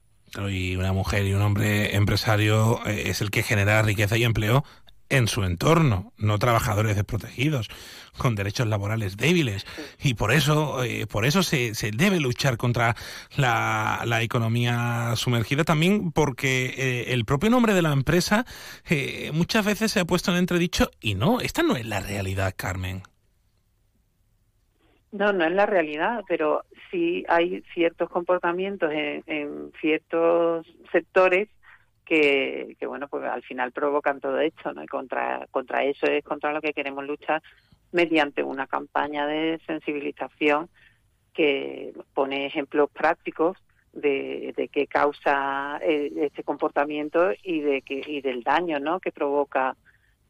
Y 0.48 0.76
una 0.76 0.92
mujer 0.92 1.26
y 1.26 1.32
un 1.32 1.42
hombre 1.42 1.96
empresario 1.96 2.78
eh, 2.86 3.04
es 3.06 3.20
el 3.20 3.30
que 3.30 3.42
genera 3.42 3.82
riqueza 3.82 4.16
y 4.16 4.24
empleo 4.24 4.64
en 5.10 5.28
su 5.28 5.44
entorno, 5.44 6.12
no 6.16 6.38
trabajadores 6.38 6.96
desprotegidos, 6.96 7.68
con 8.16 8.34
derechos 8.34 8.66
laborales 8.66 9.16
débiles. 9.16 9.66
Y 10.02 10.14
por 10.14 10.32
eso, 10.32 10.82
eh, 10.82 11.06
por 11.06 11.26
eso 11.26 11.42
se, 11.42 11.74
se, 11.74 11.90
debe 11.90 12.20
luchar 12.20 12.56
contra 12.56 12.94
la, 13.36 14.02
la 14.06 14.22
economía 14.22 15.12
sumergida 15.16 15.64
también, 15.64 16.12
porque 16.12 16.74
eh, 16.76 17.12
el 17.12 17.24
propio 17.24 17.50
nombre 17.50 17.74
de 17.74 17.82
la 17.82 17.92
empresa 17.92 18.46
eh, 18.88 19.30
muchas 19.34 19.66
veces 19.66 19.92
se 19.92 20.00
ha 20.00 20.04
puesto 20.04 20.30
en 20.30 20.38
entredicho 20.38 20.90
y 21.00 21.14
no, 21.14 21.40
esta 21.40 21.62
no 21.62 21.76
es 21.76 21.86
la 21.86 22.00
realidad, 22.00 22.54
Carmen. 22.56 23.02
No, 25.12 25.32
no 25.32 25.44
es 25.44 25.52
la 25.52 25.66
realidad, 25.66 26.22
pero 26.28 26.64
sí 26.90 27.24
hay 27.28 27.64
ciertos 27.74 28.08
comportamientos 28.08 28.92
en, 28.92 29.24
en 29.26 29.72
ciertos 29.80 30.66
sectores 30.92 31.48
que, 32.10 32.86
bueno, 32.86 33.06
pues 33.06 33.22
al 33.24 33.42
final 33.42 33.70
provocan 33.70 34.20
todo 34.20 34.40
esto, 34.40 34.72
¿no? 34.72 34.82
Y 34.82 34.88
contra, 34.88 35.46
contra 35.52 35.84
eso 35.84 36.06
es 36.06 36.24
contra 36.24 36.52
lo 36.52 36.60
que 36.60 36.72
queremos 36.72 37.04
luchar 37.04 37.40
mediante 37.92 38.42
una 38.42 38.66
campaña 38.66 39.28
de 39.28 39.60
sensibilización 39.64 40.68
que 41.32 41.92
pone 42.12 42.46
ejemplos 42.46 42.90
prácticos 42.90 43.56
de, 43.92 44.52
de 44.56 44.68
qué 44.68 44.88
causa 44.88 45.78
eh, 45.82 46.10
este 46.16 46.42
comportamiento 46.42 47.30
y 47.44 47.60
de 47.60 47.82
que 47.82 48.02
y 48.04 48.20
del 48.20 48.42
daño, 48.42 48.80
¿no? 48.80 48.98
Que 48.98 49.12
provoca 49.12 49.76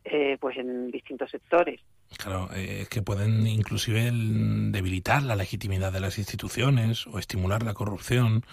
eh, 0.05 0.37
pues 0.39 0.59
en 0.59 0.91
distintos 0.91 1.31
sectores. 1.31 1.81
Claro, 2.19 2.51
eh, 2.55 2.87
que 2.91 3.01
pueden 3.01 3.47
inclusive 3.47 4.11
debilitar 4.13 5.23
la 5.23 5.37
legitimidad 5.37 5.93
de 5.93 6.01
las 6.01 6.19
instituciones 6.19 7.07
o 7.07 7.19
estimular 7.19 7.63
la 7.63 7.73
corrupción 7.73 8.45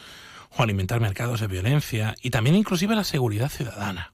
o 0.57 0.63
alimentar 0.63 0.99
mercados 0.99 1.41
de 1.41 1.47
violencia 1.47 2.15
y 2.21 2.29
también 2.29 2.55
inclusive 2.55 2.95
la 2.95 3.03
seguridad 3.03 3.49
ciudadana. 3.49 4.13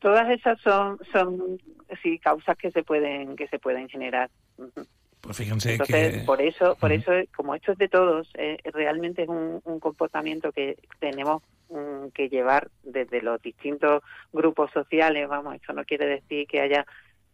Todas 0.00 0.28
esas 0.30 0.60
son 0.60 0.98
son 1.12 1.58
sí 2.02 2.18
causas 2.18 2.56
que 2.56 2.70
se 2.70 2.82
pueden 2.82 3.36
que 3.36 3.48
se 3.48 3.58
pueden 3.58 3.88
generar. 3.88 4.30
Pues 5.20 5.36
fíjense 5.36 5.72
Entonces, 5.72 6.18
que... 6.18 6.24
por 6.24 6.40
eso, 6.40 6.76
por 6.76 6.92
eso, 6.92 7.10
como 7.34 7.54
esto 7.54 7.72
es 7.72 7.78
de 7.78 7.88
todos, 7.88 8.28
eh, 8.34 8.58
realmente 8.72 9.22
es 9.22 9.28
un, 9.28 9.60
un, 9.64 9.80
comportamiento 9.80 10.52
que 10.52 10.76
tenemos 11.00 11.42
mm, 11.68 12.08
que 12.14 12.28
llevar 12.28 12.68
desde 12.84 13.20
los 13.22 13.42
distintos 13.42 14.04
grupos 14.32 14.70
sociales. 14.70 15.28
Vamos, 15.28 15.56
esto 15.56 15.72
no 15.72 15.84
quiere 15.84 16.06
decir 16.06 16.46
que 16.46 16.60
haya 16.60 16.86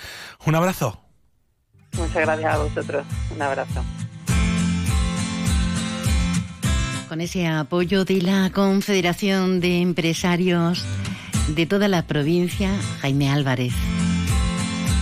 Un 0.48 0.56
abrazo. 0.56 1.00
Muchas 1.96 2.16
gracias 2.16 2.56
a 2.56 2.58
vosotros. 2.58 3.06
Un 3.36 3.40
abrazo. 3.40 3.84
Con 7.08 7.22
ese 7.22 7.46
apoyo 7.46 8.04
de 8.04 8.20
la 8.24 8.50
Confederación 8.50 9.60
de 9.60 9.82
Empresarios 9.82 10.84
de 11.50 11.68
toda 11.68 11.88
la 11.88 12.08
provincia, 12.08 12.72
Jaime 13.02 13.30
Álvarez. 13.30 13.74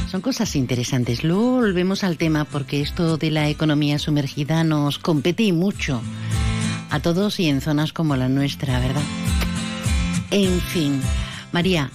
Son 0.09 0.19
cosas 0.19 0.53
interesantes. 0.57 1.23
Luego 1.23 1.61
volvemos 1.61 2.03
al 2.03 2.17
tema 2.17 2.43
porque 2.43 2.81
esto 2.81 3.15
de 3.15 3.31
la 3.31 3.47
economía 3.47 3.99
sumergida 3.99 4.65
nos 4.65 4.99
compete 4.99 5.43
y 5.43 5.53
mucho 5.53 6.01
a 6.89 6.99
todos 6.99 7.39
y 7.39 7.47
en 7.47 7.61
zonas 7.61 7.93
como 7.93 8.17
la 8.17 8.27
nuestra, 8.27 8.81
¿verdad? 8.81 9.03
En 10.29 10.59
fin, 10.59 11.01
María, 11.53 11.89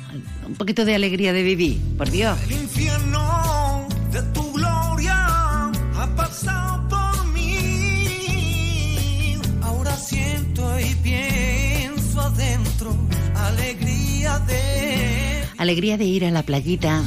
un 0.47 0.55
poquito 0.55 0.85
de 0.85 0.95
alegría 0.95 1.33
de 1.33 1.43
vivir, 1.43 1.81
por 1.97 2.11
Dios. 2.11 2.39
El 2.45 2.53
infierno 2.53 3.89
de 4.13 4.23
tu 4.33 4.53
gloria 4.53 5.67
ha 5.67 6.17
pasado 6.17 6.89
por 6.89 7.27
mí. 7.33 9.37
Ahora 9.63 9.97
siento 9.97 10.79
y 10.81 10.95
pienso 10.97 12.21
adentro 12.21 12.95
alegría 13.35 14.39
de. 14.41 15.43
Alegría 15.59 15.99
de 15.99 16.05
ir 16.05 16.25
a 16.25 16.31
la 16.31 16.43
playita, 16.43 17.03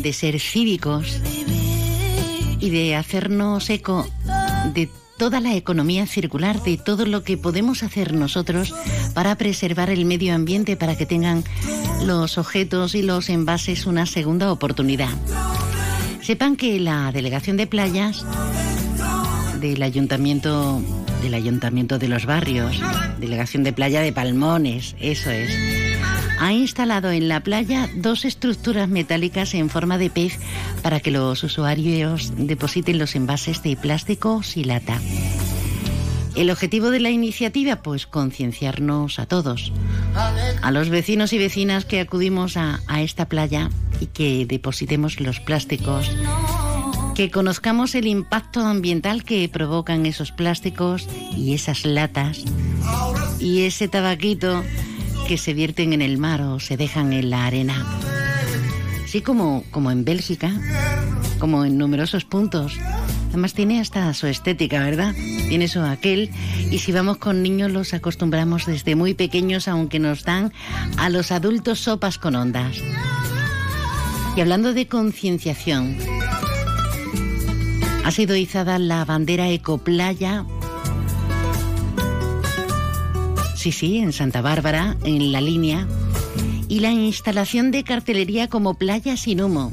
de 0.00 0.12
ser 0.12 0.40
cívicos 0.40 1.20
y 2.60 2.70
de 2.70 2.96
hacernos 2.96 3.70
eco 3.70 4.08
de 4.74 4.88
toda 5.18 5.40
la 5.40 5.54
economía 5.54 6.06
circular, 6.06 6.62
de 6.62 6.78
todo 6.78 7.04
lo 7.04 7.24
que 7.24 7.36
podemos 7.36 7.82
hacer 7.82 8.14
nosotros 8.14 8.74
para 9.14 9.34
preservar 9.34 9.90
el 9.90 10.04
medio 10.04 10.34
ambiente, 10.34 10.76
para 10.76 10.96
que 10.96 11.06
tengan 11.06 11.44
los 12.04 12.38
objetos 12.38 12.94
y 12.94 13.02
los 13.02 13.28
envases 13.28 13.84
una 13.84 14.06
segunda 14.06 14.50
oportunidad. 14.50 15.10
Sepan 16.22 16.56
que 16.56 16.78
la 16.78 17.10
delegación 17.12 17.56
de 17.56 17.66
playas 17.66 18.24
del 19.60 19.82
ayuntamiento 19.82 20.80
del 21.22 21.34
ayuntamiento 21.34 21.98
de 21.98 22.06
los 22.06 22.26
barrios, 22.26 22.80
delegación 23.18 23.64
de 23.64 23.72
playa 23.72 24.00
de 24.02 24.12
Palmones, 24.12 24.94
eso 25.00 25.30
es 25.30 25.77
ha 26.38 26.52
instalado 26.52 27.10
en 27.10 27.28
la 27.28 27.40
playa 27.40 27.88
dos 27.94 28.24
estructuras 28.24 28.88
metálicas 28.88 29.54
en 29.54 29.70
forma 29.70 29.98
de 29.98 30.10
pez 30.10 30.38
para 30.82 31.00
que 31.00 31.10
los 31.10 31.42
usuarios 31.42 32.32
depositen 32.36 32.98
los 32.98 33.14
envases 33.14 33.62
de 33.62 33.76
plásticos 33.76 34.56
y 34.56 34.64
lata. 34.64 35.00
El 36.36 36.50
objetivo 36.50 36.90
de 36.90 37.00
la 37.00 37.10
iniciativa, 37.10 37.76
pues 37.76 38.06
concienciarnos 38.06 39.18
a 39.18 39.26
todos, 39.26 39.72
a 40.62 40.70
los 40.70 40.88
vecinos 40.88 41.32
y 41.32 41.38
vecinas 41.38 41.84
que 41.84 42.00
acudimos 42.00 42.56
a, 42.56 42.80
a 42.86 43.02
esta 43.02 43.26
playa 43.28 43.70
y 44.00 44.06
que 44.06 44.46
depositemos 44.46 45.20
los 45.20 45.40
plásticos, 45.40 46.10
que 47.16 47.30
conozcamos 47.32 47.96
el 47.96 48.06
impacto 48.06 48.60
ambiental 48.60 49.24
que 49.24 49.48
provocan 49.48 50.06
esos 50.06 50.30
plásticos 50.30 51.08
y 51.36 51.54
esas 51.54 51.84
latas 51.84 52.44
y 53.40 53.62
ese 53.62 53.88
tabaquito 53.88 54.62
que 55.28 55.36
se 55.36 55.52
vierten 55.52 55.92
en 55.92 56.00
el 56.00 56.16
mar 56.16 56.40
o 56.40 56.58
se 56.58 56.78
dejan 56.78 57.12
en 57.12 57.28
la 57.28 57.44
arena. 57.44 57.84
Así 59.04 59.20
como, 59.20 59.62
como 59.70 59.90
en 59.90 60.02
Bélgica, 60.02 60.50
como 61.38 61.66
en 61.66 61.76
numerosos 61.76 62.24
puntos. 62.24 62.78
Además 63.28 63.52
tiene 63.52 63.78
hasta 63.78 64.12
su 64.14 64.26
estética, 64.26 64.82
¿verdad? 64.82 65.14
Tiene 65.48 65.68
su 65.68 65.80
aquel. 65.80 66.30
Y 66.70 66.78
si 66.78 66.92
vamos 66.92 67.18
con 67.18 67.42
niños 67.42 67.70
los 67.70 67.92
acostumbramos 67.92 68.64
desde 68.64 68.96
muy 68.96 69.12
pequeños, 69.12 69.68
aunque 69.68 69.98
nos 69.98 70.24
dan 70.24 70.50
a 70.96 71.10
los 71.10 71.30
adultos 71.30 71.80
sopas 71.80 72.16
con 72.16 72.34
ondas. 72.34 72.78
Y 74.34 74.40
hablando 74.40 74.72
de 74.72 74.88
concienciación, 74.88 75.98
ha 78.02 78.10
sido 78.12 78.34
izada 78.34 78.78
la 78.78 79.04
bandera 79.04 79.50
Ecoplaya 79.50 80.46
Sí, 83.58 83.72
sí, 83.72 83.98
en 83.98 84.12
Santa 84.12 84.40
Bárbara, 84.40 84.96
en 85.02 85.32
la 85.32 85.40
línea. 85.40 85.84
Y 86.68 86.78
la 86.78 86.92
instalación 86.92 87.72
de 87.72 87.82
cartelería 87.82 88.46
como 88.46 88.74
playa 88.74 89.16
sin 89.16 89.42
humo. 89.42 89.72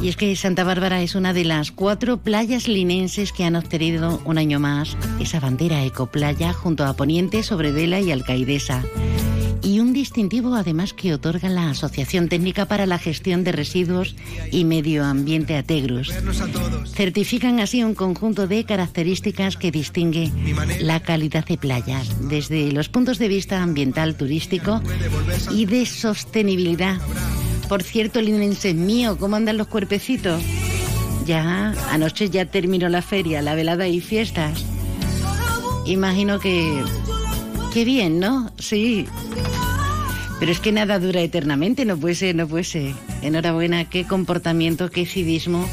Y 0.00 0.10
es 0.10 0.16
que 0.16 0.36
Santa 0.36 0.62
Bárbara 0.62 1.02
es 1.02 1.16
una 1.16 1.32
de 1.32 1.44
las 1.44 1.72
cuatro 1.72 2.18
playas 2.18 2.68
linenses 2.68 3.32
que 3.32 3.42
han 3.42 3.56
obtenido 3.56 4.22
un 4.24 4.38
año 4.38 4.60
más 4.60 4.96
esa 5.18 5.40
bandera 5.40 5.82
ecoplaya 5.82 6.52
junto 6.52 6.84
a 6.84 6.94
Poniente, 6.94 7.42
Sobrevela 7.42 7.98
y 7.98 8.12
Alcaidesa 8.12 8.84
y 9.62 9.80
un 9.80 9.92
distintivo 9.92 10.54
además 10.54 10.92
que 10.92 11.14
otorga 11.14 11.48
la 11.48 11.70
Asociación 11.70 12.28
Técnica 12.28 12.66
para 12.66 12.86
la 12.86 12.98
Gestión 12.98 13.44
de 13.44 13.52
Residuos 13.52 14.16
y 14.50 14.64
Medio 14.64 15.04
Ambiente 15.04 15.56
Ategrus. 15.56 16.12
Certifican 16.94 17.60
así 17.60 17.82
un 17.82 17.94
conjunto 17.94 18.46
de 18.46 18.64
características 18.64 19.56
que 19.56 19.70
distingue 19.70 20.32
la 20.80 21.00
calidad 21.00 21.44
de 21.44 21.58
playas, 21.58 22.28
desde 22.28 22.72
los 22.72 22.88
puntos 22.88 23.18
de 23.18 23.28
vista 23.28 23.62
ambiental, 23.62 24.16
turístico 24.16 24.82
y 25.50 25.66
de 25.66 25.86
sostenibilidad. 25.86 26.98
Por 27.68 27.82
cierto, 27.82 28.20
linense 28.20 28.74
mío, 28.74 29.16
¿cómo 29.18 29.36
andan 29.36 29.56
los 29.56 29.68
cuerpecitos? 29.68 30.42
Ya, 31.26 31.74
anoche 31.90 32.30
ya 32.30 32.46
terminó 32.46 32.88
la 32.88 33.02
feria, 33.02 33.42
la 33.42 33.54
velada 33.54 33.86
y 33.86 34.00
fiestas. 34.00 34.64
Imagino 35.86 36.40
que... 36.40 36.82
Qué 37.72 37.84
bien, 37.84 38.18
¿no? 38.18 38.50
Sí, 38.58 39.06
pero 40.40 40.52
es 40.52 40.58
que 40.60 40.72
nada 40.72 40.98
dura 40.98 41.20
eternamente, 41.20 41.84
no 41.84 41.98
puede 41.98 42.14
ser, 42.14 42.34
no 42.34 42.48
puede. 42.48 42.94
Enhorabuena, 43.20 43.84
qué 43.90 44.06
comportamiento, 44.06 44.90
qué 44.90 45.04
civismo. 45.04 45.68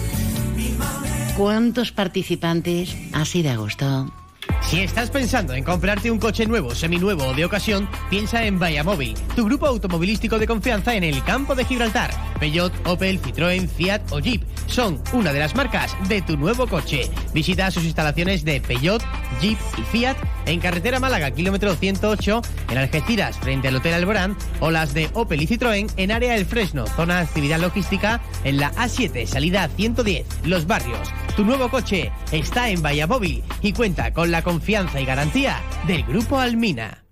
¿Cuántos 1.37 1.93
participantes? 1.93 2.93
Así 3.13 3.41
de 3.43 3.55
gusto. 3.55 4.11
Si 4.61 4.81
estás 4.81 5.09
pensando 5.09 5.53
en 5.53 5.63
comprarte 5.63 6.11
un 6.11 6.19
coche 6.19 6.45
nuevo, 6.45 6.75
seminuevo 6.75 7.25
o 7.25 7.33
de 7.33 7.45
ocasión, 7.45 7.89
piensa 8.09 8.43
en 8.43 8.57
Móvil, 8.57 9.15
tu 9.35 9.45
grupo 9.45 9.65
automovilístico 9.65 10.37
de 10.37 10.47
confianza 10.47 10.93
en 10.95 11.03
el 11.03 11.23
campo 11.23 11.55
de 11.55 11.63
Gibraltar. 11.63 12.11
Peugeot, 12.39 12.73
Opel, 12.85 13.21
Citroën, 13.21 13.67
Fiat 13.67 14.01
o 14.11 14.19
Jeep 14.19 14.43
son 14.67 15.01
una 15.13 15.33
de 15.33 15.39
las 15.39 15.55
marcas 15.55 15.95
de 16.07 16.21
tu 16.21 16.37
nuevo 16.37 16.67
coche. 16.67 17.09
Visita 17.33 17.71
sus 17.71 17.85
instalaciones 17.85 18.43
de 18.43 18.59
Peugeot, 18.61 19.01
Jeep 19.41 19.57
y 19.77 19.81
Fiat 19.83 20.17
en 20.45 20.59
carretera 20.59 20.99
Málaga, 20.99 21.31
kilómetro 21.31 21.75
108, 21.75 22.41
en 22.69 22.77
Algeciras, 22.77 23.37
frente 23.37 23.67
al 23.67 23.75
Hotel 23.75 23.93
Alborán, 23.93 24.35
o 24.59 24.71
las 24.71 24.93
de 24.93 25.09
Opel 25.13 25.41
y 25.41 25.47
Citroën 25.47 25.91
en 25.97 26.11
área 26.11 26.35
El 26.35 26.45
Fresno, 26.45 26.85
zona 26.87 27.17
de 27.17 27.21
actividad 27.23 27.59
logística, 27.59 28.21
en 28.43 28.57
la 28.57 28.71
A7, 28.73 29.25
salida 29.25 29.67
110, 29.67 30.25
Los 30.43 30.65
Barrios. 30.65 31.09
Tu 31.35 31.43
nuevo 31.43 31.69
coche 31.69 32.11
está 32.31 32.69
en 32.69 32.81
Móvil 33.07 33.43
y 33.61 33.73
cuenta 33.73 34.11
con 34.13 34.31
la 34.31 34.41
confianza 34.47 35.01
y 35.01 35.05
garantía 35.05 35.61
del 35.87 36.03
Grupo 36.03 36.39
Almina. 36.39 37.03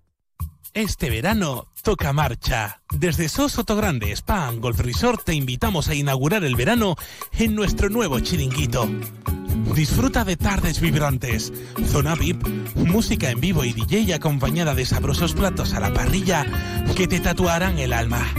Este 0.73 1.09
verano 1.09 1.67
toca 1.83 2.13
marcha. 2.13 2.81
Desde 2.97 3.27
SOS 3.27 3.65
Grande 3.65 4.13
Spa 4.13 4.49
Golf 4.51 4.79
Resort 4.79 5.25
te 5.25 5.33
invitamos 5.33 5.89
a 5.89 5.95
inaugurar 5.95 6.45
el 6.45 6.55
verano 6.55 6.95
en 7.33 7.53
nuestro 7.53 7.89
nuevo 7.89 8.21
chiringuito. 8.21 8.89
Disfruta 9.75 10.23
de 10.23 10.37
tardes 10.37 10.79
vibrantes, 10.79 11.51
zona 11.91 12.15
VIP, 12.15 12.47
música 12.75 13.29
en 13.29 13.41
vivo 13.41 13.65
y 13.65 13.73
DJ 13.73 14.13
acompañada 14.13 14.73
de 14.73 14.85
sabrosos 14.85 15.33
platos 15.33 15.73
a 15.73 15.81
la 15.81 15.93
parrilla 15.93 16.45
que 16.95 17.05
te 17.05 17.19
tatuarán 17.19 17.79
el 17.79 17.91
alma. 17.91 18.33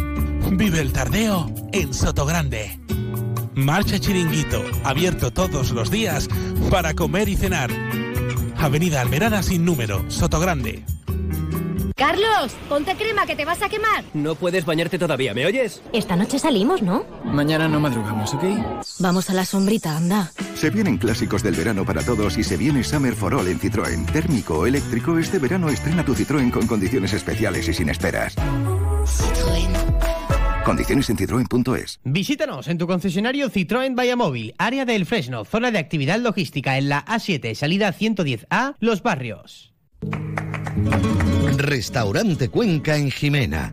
Vive 0.52 0.80
el 0.80 0.94
tardeo 0.94 1.52
en 1.74 1.92
Sotogrande. 1.92 2.80
Marcha 3.54 3.98
Chiringuito, 3.98 4.64
abierto 4.84 5.30
todos 5.30 5.72
los 5.72 5.90
días 5.90 6.28
para 6.70 6.94
comer 6.94 7.28
y 7.28 7.36
cenar. 7.36 7.70
Avenida 8.58 9.00
Almerada 9.00 9.42
sin 9.42 9.64
número, 9.64 10.04
Sotogrande. 10.10 10.84
Carlos, 11.96 12.52
ponte 12.68 12.94
crema 12.94 13.24
que 13.24 13.34
te 13.34 13.46
vas 13.46 13.62
a 13.62 13.70
quemar. 13.70 14.04
No 14.12 14.34
puedes 14.34 14.66
bañarte 14.66 14.98
todavía, 14.98 15.32
¿me 15.32 15.46
oyes? 15.46 15.82
Esta 15.94 16.14
noche 16.14 16.38
salimos, 16.38 16.82
¿no? 16.82 17.06
Mañana 17.24 17.68
no 17.68 17.80
madrugamos, 17.80 18.34
¿ok? 18.34 18.44
Vamos 18.98 19.30
a 19.30 19.34
la 19.34 19.46
sombrita, 19.46 19.96
anda. 19.96 20.30
Se 20.56 20.68
vienen 20.68 20.98
clásicos 20.98 21.42
del 21.42 21.54
verano 21.54 21.86
para 21.86 22.02
todos 22.02 22.36
y 22.36 22.44
se 22.44 22.58
viene 22.58 22.84
Summer 22.84 23.14
for 23.14 23.34
All 23.34 23.48
en 23.48 23.58
Citroën. 23.58 24.04
Térmico 24.12 24.58
o 24.58 24.66
eléctrico, 24.66 25.18
este 25.18 25.38
verano 25.38 25.70
estrena 25.70 26.04
tu 26.04 26.14
Citroën 26.14 26.50
con 26.50 26.66
condiciones 26.66 27.14
especiales 27.14 27.66
y 27.68 27.72
sin 27.72 27.88
esperas. 27.88 28.34
Condiciones 30.66 31.08
en 31.10 31.16
citroen.es. 31.16 32.00
Visítanos 32.02 32.66
en 32.66 32.76
tu 32.76 32.88
concesionario 32.88 33.48
Citroën 33.48 34.16
Móvil, 34.16 34.52
área 34.58 34.84
del 34.84 35.06
Fresno, 35.06 35.44
zona 35.44 35.70
de 35.70 35.78
actividad 35.78 36.18
logística 36.18 36.76
en 36.76 36.88
la 36.88 37.04
A7, 37.04 37.54
salida 37.54 37.94
110A, 37.94 38.74
Los 38.80 39.00
Barrios. 39.00 39.72
Restaurante 41.56 42.48
Cuenca 42.48 42.96
en 42.96 43.12
Jimena. 43.12 43.72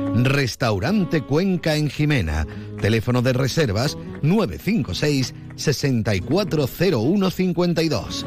Restaurante 0.15 1.21
Cuenca 1.21 1.75
en 1.75 1.89
Jimena. 1.89 2.45
Teléfono 2.81 3.21
de 3.21 3.33
reservas 3.33 3.97
956 4.21 5.33
640152. 5.55 8.25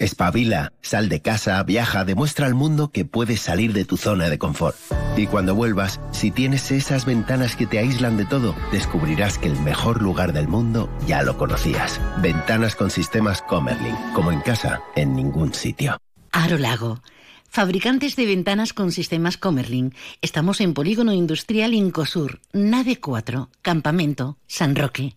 Espabila, 0.00 0.72
sal 0.80 1.08
de 1.08 1.20
casa, 1.20 1.60
viaja, 1.64 2.04
demuestra 2.04 2.46
al 2.46 2.54
mundo 2.54 2.92
que 2.92 3.04
puedes 3.04 3.40
salir 3.40 3.72
de 3.72 3.84
tu 3.84 3.96
zona 3.96 4.28
de 4.28 4.38
confort. 4.38 4.76
Y 5.16 5.26
cuando 5.26 5.56
vuelvas, 5.56 5.98
si 6.12 6.30
tienes 6.30 6.70
esas 6.70 7.04
ventanas 7.04 7.56
que 7.56 7.66
te 7.66 7.80
aíslan 7.80 8.16
de 8.16 8.24
todo, 8.24 8.54
descubrirás 8.70 9.38
que 9.38 9.48
el 9.48 9.58
mejor 9.60 10.00
lugar 10.00 10.32
del 10.32 10.46
mundo 10.46 10.88
ya 11.08 11.24
lo 11.24 11.36
conocías. 11.36 12.00
Ventanas 12.22 12.76
con 12.76 12.90
sistemas 12.90 13.42
Comerlin, 13.42 13.96
como 14.14 14.30
en 14.30 14.40
casa, 14.40 14.80
en 14.94 15.16
ningún 15.16 15.52
sitio. 15.52 15.98
Aro 16.30 16.58
Lago. 16.58 17.00
Fabricantes 17.48 18.14
de 18.14 18.26
ventanas 18.26 18.72
con 18.72 18.92
sistemas 18.92 19.38
Comerlin. 19.38 19.94
Estamos 20.20 20.60
en 20.60 20.74
Polígono 20.74 21.12
Industrial 21.12 21.72
Incosur, 21.72 22.40
Nave 22.52 23.00
4, 23.00 23.48
Campamento, 23.62 24.36
San 24.46 24.76
Roque. 24.76 25.16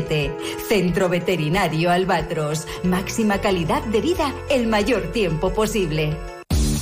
171407. 0.01 0.67
Centro 0.67 1.09
Veterinario 1.09 1.91
Albatros. 1.91 2.67
Máxima 2.83 3.39
calidad 3.39 3.83
de 3.85 4.01
vida 4.01 4.33
el 4.49 4.67
mayor 4.67 5.11
tiempo 5.11 5.51
posible. 5.53 6.15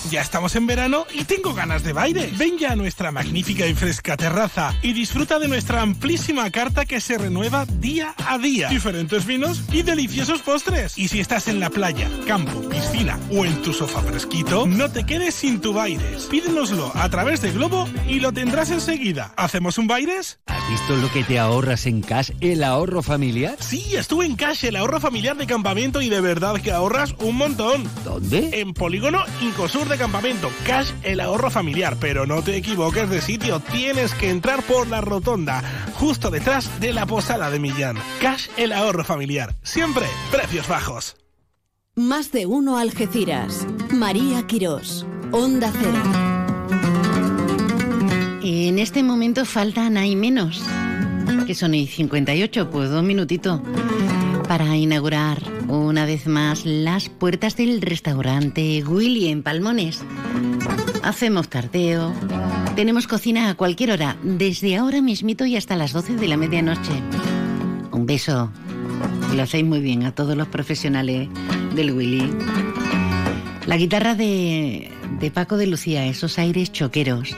Ya 0.09 0.21
estamos 0.21 0.55
en 0.55 0.65
verano 0.65 1.05
y 1.13 1.25
tengo 1.25 1.53
ganas 1.53 1.83
de 1.83 1.93
baile. 1.93 2.31
Ven 2.37 2.57
ya 2.57 2.71
a 2.71 2.75
nuestra 2.75 3.11
magnífica 3.11 3.67
y 3.67 3.75
fresca 3.75 4.17
terraza 4.17 4.73
y 4.81 4.93
disfruta 4.93 5.37
de 5.39 5.47
nuestra 5.47 5.81
amplísima 5.81 6.49
carta 6.49 6.85
que 6.85 7.01
se 7.01 7.17
renueva 7.17 7.65
día 7.65 8.15
a 8.25 8.37
día. 8.37 8.69
Diferentes 8.69 9.25
vinos 9.25 9.61
y 9.71 9.83
deliciosos 9.83 10.41
postres. 10.41 10.97
Y 10.97 11.09
si 11.09 11.19
estás 11.19 11.47
en 11.47 11.59
la 11.59 11.69
playa, 11.69 12.09
campo, 12.25 12.61
piscina 12.69 13.19
o 13.31 13.45
en 13.45 13.61
tu 13.61 13.73
sofá 13.73 14.01
fresquito, 14.01 14.65
no 14.65 14.89
te 14.89 15.05
quedes 15.05 15.35
sin 15.35 15.61
tu 15.61 15.73
Baires. 15.73 16.25
Pídenoslo 16.25 16.91
a 16.95 17.09
través 17.09 17.41
de 17.41 17.51
Globo 17.51 17.87
y 18.07 18.19
lo 18.19 18.31
tendrás 18.31 18.71
enseguida. 18.71 19.33
¿Hacemos 19.37 19.77
un 19.77 19.87
Baires? 19.87 20.39
¿Has 20.47 20.67
visto 20.69 20.95
lo 20.95 21.11
que 21.11 21.23
te 21.23 21.37
ahorras 21.39 21.85
en 21.85 22.01
Cash, 22.01 22.31
el 22.39 22.63
ahorro 22.63 23.03
familiar? 23.03 23.57
Sí, 23.59 23.95
estuve 23.95 24.25
en 24.25 24.35
Cash, 24.35 24.65
el 24.65 24.75
ahorro 24.75 24.99
familiar 24.99 25.35
de 25.37 25.45
campamento 25.45 26.01
y 26.01 26.09
de 26.09 26.21
verdad 26.21 26.55
que 26.61 26.71
ahorras 26.71 27.13
un 27.19 27.35
montón. 27.35 27.83
¿Dónde? 28.03 28.61
En 28.61 28.73
Polígono 28.73 29.23
Incosur 29.41 29.88
de 29.89 29.97
Campamento. 29.97 30.49
Cash, 30.65 30.91
el 31.03 31.19
ahorro 31.19 31.49
familiar. 31.49 31.97
Pero 31.99 32.25
no 32.25 32.41
te 32.41 32.55
equivoques 32.55 33.09
de 33.09 33.21
sitio. 33.21 33.59
Tienes 33.59 34.13
que 34.13 34.29
entrar 34.29 34.61
por 34.63 34.87
la 34.87 35.01
rotonda, 35.01 35.63
justo 35.95 36.29
detrás 36.29 36.79
de 36.79 36.93
la 36.93 37.05
posada 37.05 37.49
de 37.49 37.59
Millán. 37.59 37.97
Cash, 38.21 38.47
el 38.57 38.71
ahorro 38.71 39.03
familiar. 39.03 39.55
Siempre 39.63 40.05
precios 40.31 40.67
bajos. 40.67 41.17
Más 41.95 42.31
de 42.31 42.45
uno 42.45 42.77
Algeciras. 42.77 43.67
María 43.91 44.47
Quirós. 44.47 45.05
Onda 45.31 45.71
Cero. 45.77 46.01
En 48.41 48.79
este 48.79 49.03
momento 49.03 49.45
faltan 49.45 49.97
hay 49.97 50.15
menos, 50.15 50.61
que 51.45 51.53
son 51.53 51.73
y 51.73 51.87
58, 51.87 52.69
pues 52.69 52.89
dos 52.89 53.03
minutitos, 53.03 53.61
para 54.49 54.75
inaugurar 54.75 55.43
una 55.67 56.07
vez 56.07 56.25
más 56.25 56.65
las 56.65 57.07
puertas 57.07 57.55
del 57.55 57.83
restaurante 57.83 58.83
Willy 58.83 59.27
en 59.27 59.43
Palmones. 59.43 60.01
Hacemos 61.03 61.49
tardeo, 61.49 62.11
tenemos 62.75 63.05
cocina 63.05 63.51
a 63.51 63.53
cualquier 63.53 63.91
hora, 63.91 64.17
desde 64.23 64.75
ahora 64.75 65.03
mismito 65.03 65.45
y 65.45 65.55
hasta 65.55 65.75
las 65.75 65.93
12 65.93 66.15
de 66.15 66.27
la 66.27 66.35
medianoche. 66.35 66.93
Un 67.91 68.07
beso, 68.07 68.49
lo 69.35 69.43
hacéis 69.43 69.65
muy 69.65 69.81
bien 69.81 70.03
a 70.03 70.15
todos 70.15 70.35
los 70.35 70.47
profesionales 70.47 71.29
del 71.75 71.91
Willy. 71.91 72.33
La 73.67 73.77
guitarra 73.77 74.15
de 74.15 74.91
Paco 75.31 75.57
de 75.57 75.67
Lucía, 75.67 76.07
esos 76.07 76.39
aires 76.39 76.71
choqueros. 76.71 77.37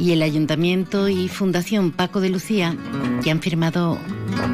Y 0.00 0.12
el 0.12 0.22
Ayuntamiento 0.22 1.06
y 1.06 1.28
Fundación 1.28 1.90
Paco 1.90 2.22
de 2.22 2.30
Lucía, 2.30 2.74
que 3.22 3.30
han 3.30 3.42
firmado 3.42 3.98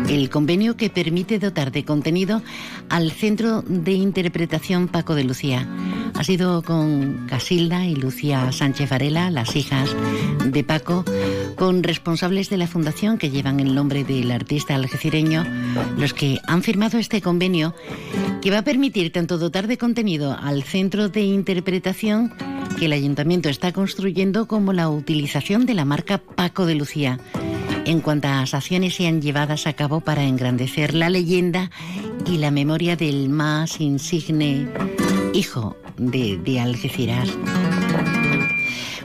el 0.09 0.31
convenio 0.31 0.77
que 0.77 0.91
permite 0.91 1.39
dotar 1.39 1.73
de 1.73 1.85
contenido 1.85 2.43
al 2.89 3.11
Centro 3.13 3.63
de 3.63 3.93
Interpretación 3.93 4.89
Paco 4.89 5.15
de 5.15 5.25
Lucía. 5.25 5.69
Ha 6.15 6.25
sido 6.25 6.63
con 6.63 7.27
Casilda 7.29 7.87
y 7.87 7.95
Lucía 7.95 8.51
Sánchez 8.53 8.91
Varela, 8.91 9.31
las 9.31 9.55
hijas 9.57 9.95
de 10.45 10.65
Paco, 10.65 11.05
con 11.57 11.83
responsables 11.83 12.51
de 12.51 12.57
la 12.57 12.67
fundación 12.67 13.19
que 13.19 13.31
llevan 13.31 13.61
el 13.61 13.75
nombre 13.75 14.05
del 14.05 14.31
artista 14.31 14.75
algecireño, 14.75 15.45
los 15.97 16.13
que 16.15 16.39
han 16.47 16.63
firmado 16.63 16.99
este 16.99 17.21
convenio 17.21 17.75
que 18.43 18.51
va 18.51 18.59
a 18.59 18.65
permitir 18.65 19.13
tanto 19.13 19.39
dotar 19.39 19.67
de 19.67 19.79
contenido 19.79 20.37
al 20.41 20.63
Centro 20.63 21.09
de 21.09 21.21
Interpretación 21.21 22.33
que 22.79 22.87
el 22.87 22.93
Ayuntamiento 22.93 23.49
está 23.49 23.73
construyendo 23.73 24.47
como 24.47 24.73
la 24.73 24.89
utilización 24.89 25.67
de 25.67 25.75
la 25.75 25.85
marca 25.85 26.19
Paco 26.19 26.67
de 26.67 26.75
Lucía 26.75 27.19
en 27.87 28.01
cuantas 28.01 28.55
acciones 28.55 28.95
sean 28.95 29.21
llevadas 29.21 29.67
a 29.67 29.73
cabo 29.73 30.01
para 30.01 30.25
engrandecer 30.25 30.95
la 30.95 31.11
leyenda 31.11 31.71
y 32.27 32.39
la 32.39 32.51
memoria 32.51 32.97
del 32.97 33.29
más 33.29 33.81
insigne 33.81 34.69
hijo 35.33 35.77
de, 35.97 36.39
de 36.45 36.61
Algeciras. 36.61 37.29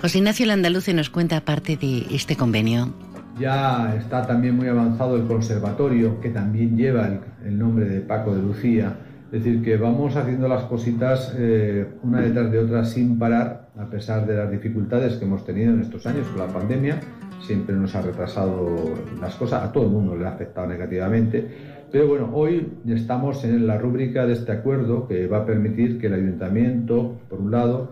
José 0.01 0.19
Ignacio 0.19 0.45
Landaluce 0.45 0.93
nos 0.93 1.09
cuenta 1.09 1.41
parte 1.41 1.77
de 1.77 2.05
este 2.11 2.35
convenio. 2.35 2.93
Ya 3.39 3.95
está 3.97 4.25
también 4.25 4.55
muy 4.55 4.67
avanzado 4.67 5.15
el 5.15 5.27
conservatorio, 5.27 6.21
que 6.21 6.29
también 6.29 6.77
lleva 6.77 7.07
el, 7.07 7.19
el 7.45 7.59
nombre 7.59 7.85
de 7.85 8.01
Paco 8.01 8.35
de 8.35 8.41
Lucía. 8.41 8.97
Es 9.31 9.43
decir, 9.43 9.63
que 9.63 9.75
vamos 9.75 10.15
haciendo 10.15 10.47
las 10.47 10.63
cositas 10.63 11.33
eh, 11.35 11.87
una 12.03 12.21
detrás 12.21 12.51
de 12.51 12.59
otra 12.59 12.85
sin 12.85 13.19
parar, 13.19 13.69
a 13.77 13.89
pesar 13.89 14.25
de 14.25 14.35
las 14.35 14.49
dificultades 14.49 15.15
que 15.15 15.25
hemos 15.25 15.45
tenido 15.45 15.73
en 15.73 15.81
estos 15.81 16.05
años 16.05 16.27
con 16.27 16.47
la 16.47 16.53
pandemia. 16.53 16.99
Siempre 17.45 17.75
nos 17.75 17.93
ha 17.95 18.01
retrasado 18.01 18.75
las 19.21 19.35
cosas, 19.35 19.63
a 19.63 19.71
todo 19.71 19.83
el 19.85 19.91
mundo 19.91 20.15
le 20.15 20.25
ha 20.25 20.29
afectado 20.29 20.67
negativamente. 20.67 21.47
Pero 21.91 22.07
bueno, 22.07 22.29
hoy 22.33 22.67
estamos 22.87 23.43
en 23.43 23.67
la 23.67 23.77
rúbrica 23.77 24.25
de 24.25 24.33
este 24.33 24.51
acuerdo 24.51 25.07
que 25.07 25.27
va 25.27 25.39
a 25.39 25.45
permitir 25.45 25.99
que 25.99 26.07
el 26.07 26.15
ayuntamiento, 26.15 27.19
por 27.29 27.39
un 27.39 27.51
lado, 27.51 27.91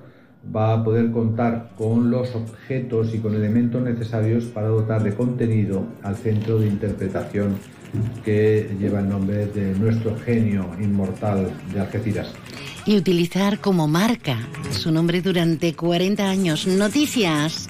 va 0.54 0.74
a 0.74 0.84
poder 0.84 1.12
contar 1.12 1.70
con 1.78 2.12
los 2.12 2.36
objetos 2.36 3.14
y 3.14 3.20
con 3.20 3.36
elementos 3.36 3.82
necesarios 3.82 4.46
para 4.46 4.68
dotar 4.68 5.04
de 5.04 5.14
contenido 5.14 5.86
al 6.02 6.16
centro 6.16 6.60
de 6.60 6.68
interpretación 6.68 7.56
que 8.26 8.76
lleva 8.80 9.00
el 9.00 9.10
nombre 9.10 9.46
de 9.46 9.74
nuestro 9.76 10.18
genio 10.18 10.66
inmortal 10.82 11.50
de 11.72 11.80
Algeciras. 11.80 12.34
y 12.86 12.98
utilizar 12.98 13.60
como 13.60 13.88
marca 13.88 14.38
su 14.72 14.92
nombre 14.92 15.22
durante 15.22 15.74
40 15.74 16.30
años. 16.30 16.68
Noticias. 16.68 17.70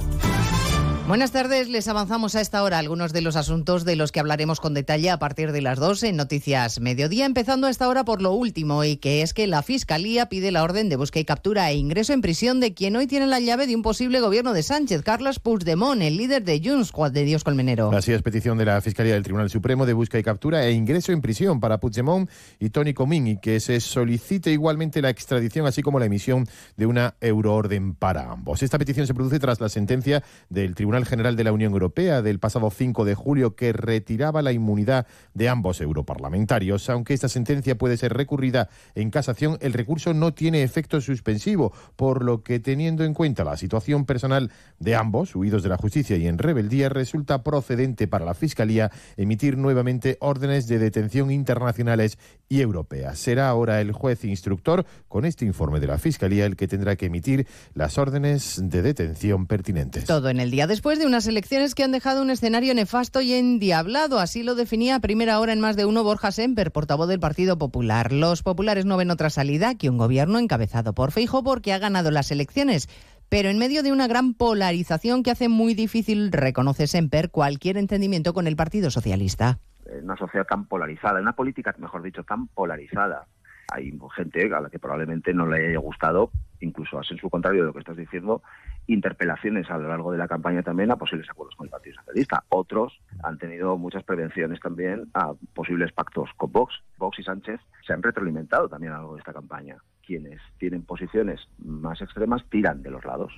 Buenas 1.11 1.33
tardes, 1.33 1.67
les 1.67 1.89
avanzamos 1.89 2.35
a 2.35 2.39
esta 2.39 2.63
hora 2.63 2.79
algunos 2.79 3.11
de 3.11 3.19
los 3.19 3.35
asuntos 3.35 3.83
de 3.83 3.97
los 3.97 4.13
que 4.13 4.21
hablaremos 4.21 4.61
con 4.61 4.73
detalle 4.73 5.09
a 5.09 5.19
partir 5.19 5.51
de 5.51 5.61
las 5.61 5.77
2 5.77 6.03
en 6.03 6.15
Noticias 6.15 6.79
Mediodía, 6.79 7.25
empezando 7.25 7.67
a 7.67 7.69
esta 7.69 7.89
hora 7.89 8.05
por 8.05 8.21
lo 8.21 8.31
último, 8.31 8.85
y 8.85 8.95
que 8.95 9.21
es 9.21 9.33
que 9.33 9.45
la 9.45 9.61
Fiscalía 9.61 10.27
pide 10.29 10.53
la 10.53 10.63
orden 10.63 10.87
de 10.87 10.95
búsqueda 10.95 11.19
y 11.19 11.25
captura 11.25 11.69
e 11.69 11.75
ingreso 11.75 12.13
en 12.13 12.21
prisión 12.21 12.61
de 12.61 12.73
quien 12.73 12.95
hoy 12.95 13.07
tiene 13.07 13.27
la 13.27 13.41
llave 13.41 13.67
de 13.67 13.75
un 13.75 13.81
posible 13.81 14.21
gobierno 14.21 14.53
de 14.53 14.63
Sánchez, 14.63 15.01
Carlos 15.01 15.39
Puigdemont, 15.39 16.01
el 16.01 16.15
líder 16.15 16.45
de 16.45 16.61
Junts, 16.63 16.91
Juan 16.91 17.11
de 17.11 17.25
Dios 17.25 17.43
Colmenero. 17.43 17.91
Así 17.91 18.13
es, 18.13 18.21
petición 18.21 18.57
de 18.57 18.63
la 18.63 18.79
Fiscalía 18.79 19.15
del 19.15 19.23
Tribunal 19.23 19.49
Supremo 19.49 19.85
de 19.85 19.91
búsqueda 19.91 20.21
y 20.21 20.23
captura 20.23 20.65
e 20.65 20.71
ingreso 20.71 21.11
en 21.11 21.19
prisión 21.19 21.59
para 21.59 21.77
Puigdemont 21.81 22.29
y 22.57 22.69
Tony 22.69 22.93
Comín, 22.93 23.27
y 23.27 23.37
que 23.37 23.59
se 23.59 23.81
solicite 23.81 24.49
igualmente 24.49 25.01
la 25.01 25.09
extradición, 25.09 25.65
así 25.65 25.81
como 25.81 25.99
la 25.99 26.05
emisión 26.05 26.47
de 26.77 26.85
una 26.85 27.15
euroorden 27.19 27.95
para 27.95 28.31
ambos. 28.31 28.63
Esta 28.63 28.77
petición 28.77 29.07
se 29.07 29.13
produce 29.13 29.39
tras 29.39 29.59
la 29.59 29.67
sentencia 29.67 30.23
del 30.47 30.73
Tribunal 30.73 31.00
General 31.05 31.35
de 31.35 31.43
la 31.43 31.51
Unión 31.51 31.73
Europea 31.73 32.21
del 32.21 32.39
pasado 32.39 32.69
5 32.69 33.05
de 33.05 33.15
julio 33.15 33.55
que 33.55 33.73
retiraba 33.73 34.41
la 34.41 34.51
inmunidad 34.51 35.07
de 35.33 35.49
ambos 35.49 35.81
europarlamentarios. 35.81 36.89
Aunque 36.89 37.13
esta 37.13 37.29
sentencia 37.29 37.77
puede 37.77 37.97
ser 37.97 38.13
recurrida 38.13 38.69
en 38.95 39.09
casación, 39.09 39.57
el 39.61 39.73
recurso 39.73 40.13
no 40.13 40.33
tiene 40.33 40.63
efecto 40.63 41.01
suspensivo, 41.01 41.73
por 41.95 42.23
lo 42.23 42.43
que 42.43 42.59
teniendo 42.59 43.03
en 43.03 43.13
cuenta 43.13 43.43
la 43.43 43.57
situación 43.57 44.05
personal 44.05 44.51
de 44.79 44.95
ambos, 44.95 45.35
huidos 45.35 45.63
de 45.63 45.69
la 45.69 45.77
justicia 45.77 46.17
y 46.17 46.27
en 46.27 46.37
rebeldía, 46.37 46.89
resulta 46.89 47.43
procedente 47.43 48.07
para 48.07 48.25
la 48.25 48.33
Fiscalía 48.33 48.91
emitir 49.17 49.57
nuevamente 49.57 50.17
órdenes 50.19 50.67
de 50.67 50.79
detención 50.79 51.31
internacionales 51.31 52.17
y 52.49 52.61
europeas. 52.61 53.19
Será 53.19 53.49
ahora 53.49 53.81
el 53.81 53.91
juez 53.91 54.23
instructor, 54.23 54.85
con 55.07 55.25
este 55.25 55.45
informe 55.45 55.79
de 55.79 55.87
la 55.87 55.97
Fiscalía, 55.97 56.45
el 56.45 56.55
que 56.55 56.67
tendrá 56.67 56.95
que 56.95 57.05
emitir 57.07 57.47
las 57.73 57.97
órdenes 57.97 58.59
de 58.63 58.81
detención 58.81 59.45
pertinentes. 59.45 60.05
Todo 60.05 60.29
en 60.29 60.39
el 60.39 60.51
día 60.51 60.67
después 60.67 60.90
de 60.99 61.05
unas 61.05 61.27
elecciones 61.27 61.75
que 61.75 61.83
han 61.83 61.91
dejado 61.91 62.21
un 62.21 62.29
escenario 62.29 62.73
nefasto 62.73 63.21
y 63.21 63.33
endiablado. 63.33 64.19
Así 64.19 64.43
lo 64.43 64.55
definía 64.55 64.95
a 64.95 64.99
primera 64.99 65.39
hora 65.39 65.53
en 65.53 65.59
más 65.59 65.75
de 65.75 65.85
uno 65.85 66.03
Borja 66.03 66.31
Semper, 66.31 66.71
portavoz 66.71 67.07
del 67.07 67.19
Partido 67.19 67.57
Popular. 67.57 68.11
Los 68.11 68.43
populares 68.43 68.85
no 68.85 68.97
ven 68.97 69.11
otra 69.11 69.29
salida 69.29 69.75
que 69.75 69.89
un 69.89 69.97
gobierno 69.97 70.39
encabezado 70.39 70.93
por 70.93 71.11
Feijo 71.11 71.43
porque 71.43 71.73
ha 71.73 71.79
ganado 71.79 72.11
las 72.11 72.31
elecciones. 72.31 72.89
Pero 73.29 73.49
en 73.49 73.57
medio 73.57 73.83
de 73.83 73.91
una 73.91 74.07
gran 74.07 74.33
polarización 74.33 75.23
que 75.23 75.31
hace 75.31 75.47
muy 75.47 75.73
difícil, 75.73 76.31
reconoce 76.31 76.87
Semper, 76.87 77.31
cualquier 77.31 77.77
entendimiento 77.77 78.33
con 78.33 78.47
el 78.47 78.55
Partido 78.55 78.91
Socialista. 78.91 79.59
Una 80.03 80.17
sociedad 80.17 80.45
tan 80.45 80.65
polarizada, 80.65 81.19
una 81.19 81.33
política, 81.33 81.73
mejor 81.77 82.03
dicho, 82.03 82.23
tan 82.23 82.47
polarizada. 82.47 83.27
Hay 83.71 83.97
gente 84.15 84.53
a 84.53 84.61
la 84.61 84.69
que 84.69 84.79
probablemente 84.79 85.33
no 85.33 85.47
le 85.47 85.69
haya 85.69 85.79
gustado, 85.79 86.31
incluso 86.59 86.99
a 86.99 87.03
su 87.03 87.29
contrario 87.29 87.61
de 87.61 87.67
lo 87.67 87.73
que 87.73 87.79
estás 87.79 87.97
diciendo, 87.97 88.43
interpelaciones 88.87 89.69
a 89.69 89.77
lo 89.77 89.87
largo 89.87 90.11
de 90.11 90.17
la 90.17 90.27
campaña 90.27 90.61
también 90.61 90.91
a 90.91 90.97
posibles 90.97 91.29
acuerdos 91.29 91.55
con 91.55 91.65
el 91.67 91.71
Partido 91.71 91.95
Socialista. 91.95 92.43
Otros 92.49 92.99
han 93.23 93.37
tenido 93.37 93.77
muchas 93.77 94.03
prevenciones 94.03 94.59
también 94.59 95.09
a 95.13 95.33
posibles 95.53 95.91
pactos 95.91 96.29
con 96.35 96.51
Vox. 96.51 96.73
Vox 96.97 97.19
y 97.19 97.23
Sánchez 97.23 97.59
se 97.85 97.93
han 97.93 98.03
retroalimentado 98.03 98.67
también 98.67 98.93
a 98.93 98.95
lo 98.95 99.01
largo 99.01 99.15
de 99.15 99.19
esta 99.19 99.33
campaña. 99.33 99.77
Quienes 100.05 100.41
tienen 100.57 100.83
posiciones 100.83 101.39
más 101.59 102.01
extremas 102.01 102.43
tiran 102.49 102.81
de 102.81 102.91
los 102.91 103.05
lados. 103.05 103.31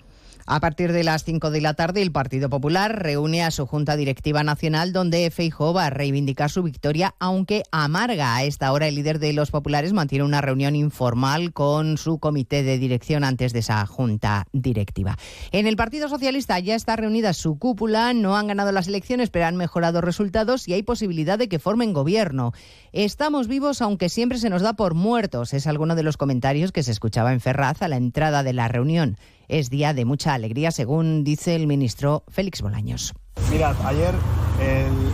A 0.46 0.60
partir 0.60 0.92
de 0.92 1.06
las 1.06 1.24
5 1.24 1.52
de 1.52 1.62
la 1.62 1.74
tarde, 1.74 2.02
el 2.02 2.12
Partido 2.12 2.50
Popular 2.50 3.02
reúne 3.02 3.44
a 3.44 3.52
su 3.52 3.66
Junta 3.66 3.96
Directiva 3.96 4.44
Nacional, 4.44 4.92
donde 4.92 5.32
Feijóo 5.32 5.74
va 5.74 5.86
a 5.86 5.90
reivindicar 5.90 6.50
su 6.50 6.64
victoria, 6.64 7.16
aunque 7.18 7.64
amarga. 7.72 8.36
A 8.36 8.44
esta 8.44 8.72
hora, 8.74 8.88
el 8.88 8.96
líder 8.96 9.20
de 9.20 9.32
los 9.32 9.52
populares 9.52 9.94
mantiene 9.94 10.26
una 10.26 10.42
reunión 10.42 10.76
informal 10.76 11.54
con 11.54 11.98
su 11.98 12.20
comité 12.20 12.62
de 12.62 12.78
dirección 12.78 13.24
antes 13.24 13.54
de 13.54 13.60
esa 13.60 13.86
Junta 13.86 14.46
Directiva. 14.52 15.18
En 15.54 15.66
el 15.66 15.78
Partido 15.78 16.10
Socialista 16.10 16.60
ya 16.60 16.76
está 16.76 16.98
reunida 16.98 17.32
su 17.32 17.58
cúpula, 17.58 18.14
no 18.14 18.36
han 18.36 18.48
ganado 18.48 18.74
las 18.74 18.90
elecciones, 18.90 19.30
pero 19.30 19.46
han 19.46 19.56
mejorado 19.56 20.02
resultados 20.02 20.68
y 20.68 20.74
hay 20.74 20.84
posibilidad 20.84 21.40
de 21.40 21.48
que 21.48 21.60
formen 21.60 21.94
gobierno. 21.94 22.52
Estamos 22.92 23.48
vivos, 23.48 23.82
aunque 23.82 24.10
siempre 24.10 24.38
se 24.40 24.50
nos 24.50 24.62
da 24.62 24.74
por 24.74 24.94
muertos, 24.94 25.54
es 25.54 25.68
alguno 25.68 25.96
de 25.96 26.04
los 26.04 26.18
comentarios 26.18 26.74
que 26.74 26.84
se 26.84 26.92
escuchaba 26.92 27.32
en 27.32 27.40
Ferraz 27.40 27.82
a 27.82 27.88
la 27.88 27.96
entrada 27.96 28.44
de 28.44 28.54
la 28.54 28.68
reunión 28.68 29.18
es 29.48 29.70
día 29.70 29.94
de 29.94 30.06
mucha 30.06 30.34
alegría, 30.34 30.72
según 30.72 31.24
dice 31.24 31.56
el 31.56 31.68
ministro 31.68 32.24
Félix 32.28 32.62
Bolaños. 32.62 33.14
Mirad, 33.52 33.76
ayer 33.86 34.14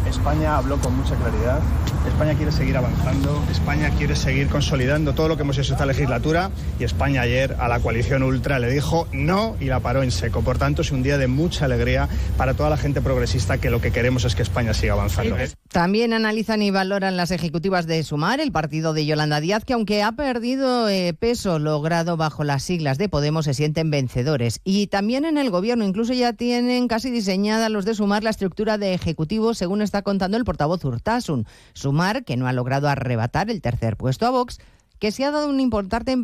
España 0.07 0.57
habló 0.57 0.77
con 0.79 0.95
mucha 0.95 1.15
claridad. 1.15 1.61
España 2.09 2.33
quiere 2.35 2.51
seguir 2.51 2.75
avanzando, 2.75 3.43
España 3.51 3.89
quiere 3.97 4.15
seguir 4.15 4.47
consolidando 4.47 5.13
todo 5.13 5.29
lo 5.29 5.37
que 5.37 5.43
hemos 5.43 5.57
hecho 5.57 5.73
esta 5.73 5.85
legislatura 5.85 6.51
y 6.79 6.83
España 6.83 7.21
ayer 7.21 7.55
a 7.59 7.67
la 7.67 7.79
coalición 7.79 8.23
ultra 8.23 8.59
le 8.59 8.69
dijo 8.69 9.07
no 9.13 9.55
y 9.59 9.65
la 9.65 9.79
paró 9.79 10.03
en 10.03 10.11
seco. 10.11 10.41
Por 10.41 10.57
tanto, 10.57 10.81
es 10.81 10.91
un 10.91 11.03
día 11.03 11.17
de 11.17 11.27
mucha 11.27 11.65
alegría 11.65 12.09
para 12.35 12.55
toda 12.55 12.69
la 12.69 12.77
gente 12.77 13.01
progresista 13.01 13.57
que 13.57 13.69
lo 13.69 13.79
que 13.79 13.91
queremos 13.91 14.25
es 14.25 14.35
que 14.35 14.41
España 14.41 14.73
siga 14.73 14.93
avanzando. 14.93 15.37
También 15.71 16.13
analizan 16.13 16.61
y 16.61 16.71
valoran 16.71 17.15
las 17.15 17.31
ejecutivas 17.31 17.85
de 17.85 18.03
Sumar, 18.03 18.39
el 18.39 18.51
partido 18.51 18.93
de 18.93 19.05
Yolanda 19.05 19.39
Díaz, 19.39 19.63
que 19.63 19.73
aunque 19.73 20.01
ha 20.01 20.11
perdido 20.13 20.89
eh, 20.89 21.13
peso 21.13 21.59
logrado 21.59 22.17
bajo 22.17 22.43
las 22.43 22.63
siglas 22.63 22.97
de 22.97 23.07
Podemos, 23.07 23.45
se 23.45 23.53
sienten 23.53 23.91
vencedores. 23.91 24.61
Y 24.63 24.87
también 24.87 25.25
en 25.25 25.37
el 25.37 25.51
gobierno, 25.51 25.85
incluso 25.85 26.13
ya 26.13 26.33
tienen 26.33 26.87
casi 26.87 27.11
diseñada 27.11 27.69
los 27.69 27.85
de 27.85 27.93
Sumar 27.93 28.23
la 28.23 28.31
estructura 28.31 28.77
de 28.77 28.93
ejecutivo, 28.93 29.53
según 29.53 29.81
está 29.83 30.01
contando 30.01 30.37
el 30.37 30.43
portavoz 30.43 30.83
Urtasun. 30.83 31.45
Que 32.23 32.37
no 32.37 32.47
ha 32.47 32.53
logrado 32.53 32.87
arrebatar 32.87 33.49
el 33.49 33.61
tercer 33.61 33.97
puesto 33.97 34.25
a 34.25 34.29
Vox, 34.29 34.59
que 34.99 35.11
se 35.11 35.25
ha 35.25 35.31
dado 35.31 35.49
un 35.49 35.59
importante 35.59 36.15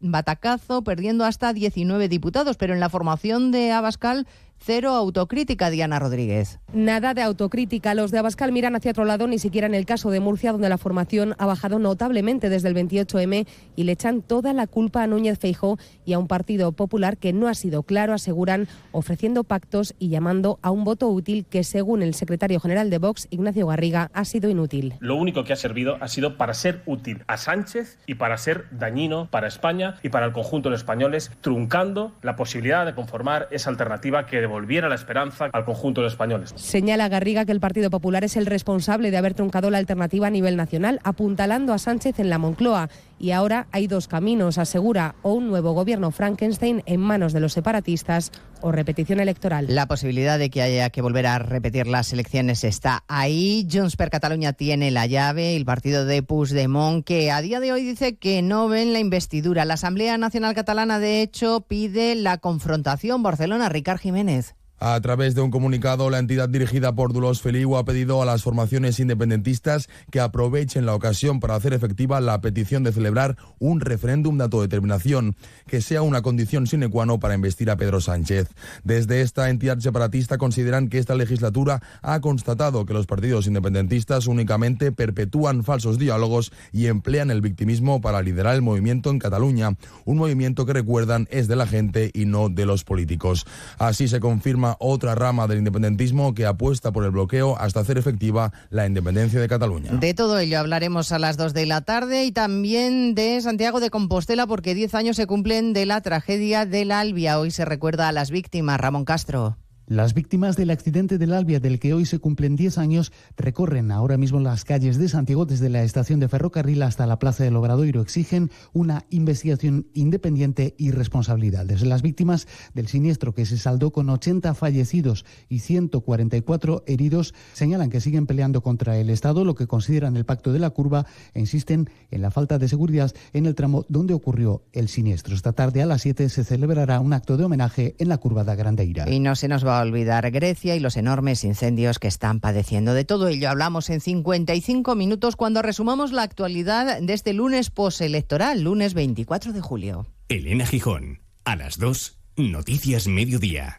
batacazo, 0.00 0.82
perdiendo 0.82 1.24
hasta 1.24 1.52
19 1.52 2.08
diputados, 2.08 2.56
pero 2.56 2.74
en 2.74 2.80
la 2.80 2.88
formación 2.88 3.52
de 3.52 3.72
Abascal 3.72 4.26
Cero 4.62 4.90
autocrítica, 4.90 5.70
Diana 5.70 5.98
Rodríguez. 5.98 6.60
Nada 6.74 7.14
de 7.14 7.22
autocrítica. 7.22 7.94
Los 7.94 8.10
de 8.10 8.18
Abascal 8.18 8.52
miran 8.52 8.76
hacia 8.76 8.90
otro 8.90 9.06
lado, 9.06 9.26
ni 9.26 9.38
siquiera 9.38 9.66
en 9.66 9.74
el 9.74 9.86
caso 9.86 10.10
de 10.10 10.20
Murcia, 10.20 10.52
donde 10.52 10.68
la 10.68 10.76
formación 10.76 11.34
ha 11.38 11.46
bajado 11.46 11.78
notablemente 11.78 12.50
desde 12.50 12.68
el 12.68 12.76
28M 12.76 13.46
y 13.74 13.84
le 13.84 13.92
echan 13.92 14.20
toda 14.20 14.52
la 14.52 14.66
culpa 14.66 15.02
a 15.02 15.06
Núñez 15.06 15.38
Feijó 15.38 15.78
y 16.04 16.12
a 16.12 16.18
un 16.18 16.28
partido 16.28 16.72
popular 16.72 17.16
que 17.16 17.32
no 17.32 17.48
ha 17.48 17.54
sido 17.54 17.84
claro, 17.84 18.12
aseguran, 18.12 18.68
ofreciendo 18.92 19.44
pactos 19.44 19.94
y 19.98 20.10
llamando 20.10 20.58
a 20.60 20.70
un 20.70 20.84
voto 20.84 21.08
útil 21.08 21.46
que, 21.46 21.64
según 21.64 22.02
el 22.02 22.12
secretario 22.12 22.60
general 22.60 22.90
de 22.90 22.98
Vox, 22.98 23.28
Ignacio 23.30 23.66
Garriga, 23.66 24.10
ha 24.12 24.26
sido 24.26 24.50
inútil. 24.50 24.94
Lo 25.00 25.16
único 25.16 25.42
que 25.42 25.54
ha 25.54 25.56
servido 25.56 25.96
ha 26.02 26.08
sido 26.08 26.36
para 26.36 26.52
ser 26.52 26.82
útil 26.84 27.24
a 27.28 27.38
Sánchez 27.38 27.98
y 28.06 28.16
para 28.16 28.36
ser 28.36 28.66
dañino 28.72 29.26
para 29.30 29.48
España 29.48 29.94
y 30.02 30.10
para 30.10 30.26
el 30.26 30.32
conjunto 30.32 30.68
de 30.68 30.72
los 30.72 30.80
españoles, 30.82 31.32
truncando 31.40 32.12
la 32.20 32.36
posibilidad 32.36 32.84
de 32.84 32.94
conformar 32.94 33.48
esa 33.50 33.70
alternativa 33.70 34.26
que 34.26 34.49
la 34.88 34.94
esperanza 34.94 35.48
al 35.52 35.64
conjunto 35.64 36.00
de 36.02 36.08
españoles. 36.08 36.52
Señala 36.56 37.08
Garriga 37.08 37.44
que 37.44 37.52
el 37.52 37.60
Partido 37.60 37.90
Popular 37.90 38.24
es 38.24 38.36
el 38.36 38.46
responsable 38.46 39.10
de 39.10 39.16
haber 39.16 39.34
truncado 39.34 39.70
la 39.70 39.78
alternativa 39.78 40.26
a 40.26 40.30
nivel 40.30 40.56
nacional, 40.56 41.00
apuntalando 41.04 41.72
a 41.72 41.78
Sánchez 41.78 42.18
en 42.18 42.30
la 42.30 42.38
Moncloa. 42.38 42.88
Y 43.20 43.32
ahora 43.32 43.66
hay 43.70 43.86
dos 43.86 44.08
caminos, 44.08 44.56
asegura, 44.56 45.14
o 45.20 45.34
un 45.34 45.48
nuevo 45.48 45.72
gobierno 45.72 46.10
Frankenstein 46.10 46.82
en 46.86 47.00
manos 47.00 47.34
de 47.34 47.40
los 47.40 47.52
separatistas 47.52 48.32
o 48.62 48.72
repetición 48.72 49.20
electoral. 49.20 49.66
La 49.68 49.86
posibilidad 49.86 50.38
de 50.38 50.48
que 50.48 50.62
haya 50.62 50.88
que 50.88 51.02
volver 51.02 51.26
a 51.26 51.38
repetir 51.38 51.86
las 51.86 52.14
elecciones 52.14 52.64
está 52.64 53.04
ahí. 53.08 53.68
Junts 53.70 53.96
per 53.96 54.08
Cataluña 54.08 54.54
tiene 54.54 54.90
la 54.90 55.04
llave, 55.04 55.54
el 55.54 55.66
partido 55.66 56.06
de 56.06 56.22
Puigdemont, 56.22 57.04
que 57.04 57.30
a 57.30 57.42
día 57.42 57.60
de 57.60 57.72
hoy 57.72 57.84
dice 57.84 58.16
que 58.16 58.40
no 58.40 58.68
ven 58.68 58.94
la 58.94 59.00
investidura. 59.00 59.66
La 59.66 59.74
Asamblea 59.74 60.16
Nacional 60.16 60.54
Catalana, 60.54 60.98
de 60.98 61.20
hecho, 61.20 61.60
pide 61.68 62.14
la 62.14 62.38
confrontación. 62.38 63.22
Barcelona, 63.22 63.68
Ricard 63.68 63.98
Jiménez. 63.98 64.54
A 64.82 64.98
través 65.02 65.34
de 65.34 65.42
un 65.42 65.50
comunicado, 65.50 66.08
la 66.08 66.18
entidad 66.18 66.48
dirigida 66.48 66.94
por 66.94 67.12
Dulos 67.12 67.42
Feliu 67.42 67.76
ha 67.76 67.84
pedido 67.84 68.22
a 68.22 68.24
las 68.24 68.42
formaciones 68.42 68.98
independentistas 68.98 69.90
que 70.10 70.20
aprovechen 70.20 70.86
la 70.86 70.94
ocasión 70.94 71.38
para 71.38 71.54
hacer 71.54 71.74
efectiva 71.74 72.18
la 72.22 72.40
petición 72.40 72.82
de 72.82 72.90
celebrar 72.90 73.36
un 73.58 73.80
referéndum 73.80 74.38
de 74.38 74.44
autodeterminación, 74.44 75.36
que 75.66 75.82
sea 75.82 76.00
una 76.00 76.22
condición 76.22 76.66
sine 76.66 76.88
qua 76.88 77.04
non 77.04 77.20
para 77.20 77.36
investir 77.36 77.68
a 77.68 77.76
Pedro 77.76 78.00
Sánchez. 78.00 78.48
Desde 78.82 79.20
esta 79.20 79.50
entidad 79.50 79.76
separatista 79.80 80.38
consideran 80.38 80.88
que 80.88 80.96
esta 80.96 81.14
legislatura 81.14 81.82
ha 82.00 82.24
constatado 82.24 82.86
que 82.86 82.96
los 82.96 83.04
partidos 83.04 83.46
independentistas 83.46 84.28
únicamente 84.28 84.92
perpetúan 84.92 85.62
falsos 85.62 85.98
diálogos 85.98 86.52
y 86.72 86.86
emplean 86.86 87.30
el 87.30 87.42
victimismo 87.42 88.00
para 88.00 88.22
liderar 88.22 88.54
el 88.54 88.62
movimiento 88.62 89.10
en 89.10 89.18
Cataluña, 89.18 89.76
un 90.06 90.16
movimiento 90.16 90.64
que 90.64 90.72
recuerdan 90.72 91.28
es 91.30 91.48
de 91.48 91.56
la 91.56 91.66
gente 91.66 92.10
y 92.14 92.24
no 92.24 92.48
de 92.48 92.64
los 92.64 92.84
políticos. 92.84 93.44
Así 93.76 94.08
se 94.08 94.20
confirma 94.20 94.69
otra 94.78 95.14
rama 95.14 95.46
del 95.46 95.58
independentismo 95.58 96.34
que 96.34 96.46
apuesta 96.46 96.92
por 96.92 97.04
el 97.04 97.10
bloqueo 97.10 97.56
hasta 97.58 97.80
hacer 97.80 97.98
efectiva 97.98 98.52
la 98.70 98.86
independencia 98.86 99.40
de 99.40 99.48
Cataluña. 99.48 99.92
De 99.92 100.14
todo 100.14 100.38
ello 100.38 100.58
hablaremos 100.58 101.12
a 101.12 101.18
las 101.18 101.36
2 101.36 101.54
de 101.54 101.66
la 101.66 101.80
tarde 101.80 102.24
y 102.24 102.32
también 102.32 103.14
de 103.14 103.40
Santiago 103.40 103.80
de 103.80 103.90
Compostela 103.90 104.46
porque 104.46 104.74
10 104.74 104.94
años 104.94 105.16
se 105.16 105.26
cumplen 105.26 105.72
de 105.72 105.86
la 105.86 106.00
tragedia 106.00 106.66
del 106.66 106.92
Albia. 106.92 107.38
Hoy 107.38 107.50
se 107.50 107.64
recuerda 107.64 108.08
a 108.08 108.12
las 108.12 108.30
víctimas. 108.30 108.80
Ramón 108.80 109.04
Castro. 109.04 109.56
Las 109.90 110.14
víctimas 110.14 110.54
del 110.54 110.70
accidente 110.70 111.18
del 111.18 111.32
Albia, 111.32 111.58
del 111.58 111.80
que 111.80 111.92
hoy 111.94 112.06
se 112.06 112.20
cumplen 112.20 112.54
10 112.54 112.78
años, 112.78 113.10
recorren 113.36 113.90
ahora 113.90 114.16
mismo 114.16 114.38
las 114.38 114.64
calles 114.64 114.98
de 114.98 115.08
Santiago 115.08 115.46
desde 115.46 115.68
la 115.68 115.82
estación 115.82 116.20
de 116.20 116.28
ferrocarril 116.28 116.84
hasta 116.84 117.08
la 117.08 117.18
plaza 117.18 117.42
del 117.42 117.56
Obradoiro. 117.56 118.00
Exigen 118.00 118.52
una 118.72 119.04
investigación 119.10 119.88
independiente 119.92 120.76
y 120.78 120.92
responsabilidades. 120.92 121.82
Las 121.82 122.02
víctimas 122.02 122.46
del 122.72 122.86
siniestro, 122.86 123.34
que 123.34 123.44
se 123.46 123.58
saldó 123.58 123.90
con 123.90 124.08
80 124.10 124.54
fallecidos 124.54 125.24
y 125.48 125.58
144 125.58 126.84
heridos, 126.86 127.34
señalan 127.52 127.90
que 127.90 128.00
siguen 128.00 128.28
peleando 128.28 128.62
contra 128.62 128.96
el 128.96 129.10
Estado, 129.10 129.44
lo 129.44 129.56
que 129.56 129.66
consideran 129.66 130.16
el 130.16 130.24
pacto 130.24 130.52
de 130.52 130.60
la 130.60 130.70
curva, 130.70 131.04
e 131.34 131.40
insisten 131.40 131.90
en 132.12 132.22
la 132.22 132.30
falta 132.30 132.58
de 132.58 132.68
seguridad 132.68 133.10
en 133.32 133.44
el 133.44 133.56
tramo 133.56 133.86
donde 133.88 134.14
ocurrió 134.14 134.62
el 134.72 134.86
siniestro. 134.86 135.34
Esta 135.34 135.52
tarde 135.52 135.82
a 135.82 135.86
las 135.86 136.02
7 136.02 136.28
se 136.28 136.44
celebrará 136.44 137.00
un 137.00 137.12
acto 137.12 137.36
de 137.36 137.42
homenaje 137.42 137.96
en 137.98 138.08
la 138.08 138.18
curva 138.18 138.44
de 138.44 138.54
Grandeira. 138.54 139.10
Y 139.10 139.18
no 139.18 139.34
se 139.34 139.48
nos 139.48 139.66
va 139.66 139.79
olvidar 139.80 140.30
Grecia 140.30 140.76
y 140.76 140.80
los 140.80 140.96
enormes 140.96 141.44
incendios 141.44 141.98
que 141.98 142.08
están 142.08 142.40
padeciendo. 142.40 142.94
De 142.94 143.04
todo 143.04 143.28
ello 143.28 143.50
hablamos 143.50 143.90
en 143.90 144.00
55 144.00 144.94
minutos 144.94 145.36
cuando 145.36 145.62
resumamos 145.62 146.12
la 146.12 146.22
actualidad 146.22 147.00
de 147.00 147.12
este 147.12 147.32
lunes 147.32 147.70
postelectoral, 147.70 148.62
lunes 148.62 148.94
24 148.94 149.52
de 149.52 149.60
julio. 149.60 150.06
Elena 150.28 150.66
Gijón, 150.66 151.20
a 151.44 151.56
las 151.56 151.78
2, 151.78 152.18
Noticias 152.36 153.06
Mediodía. 153.08 153.78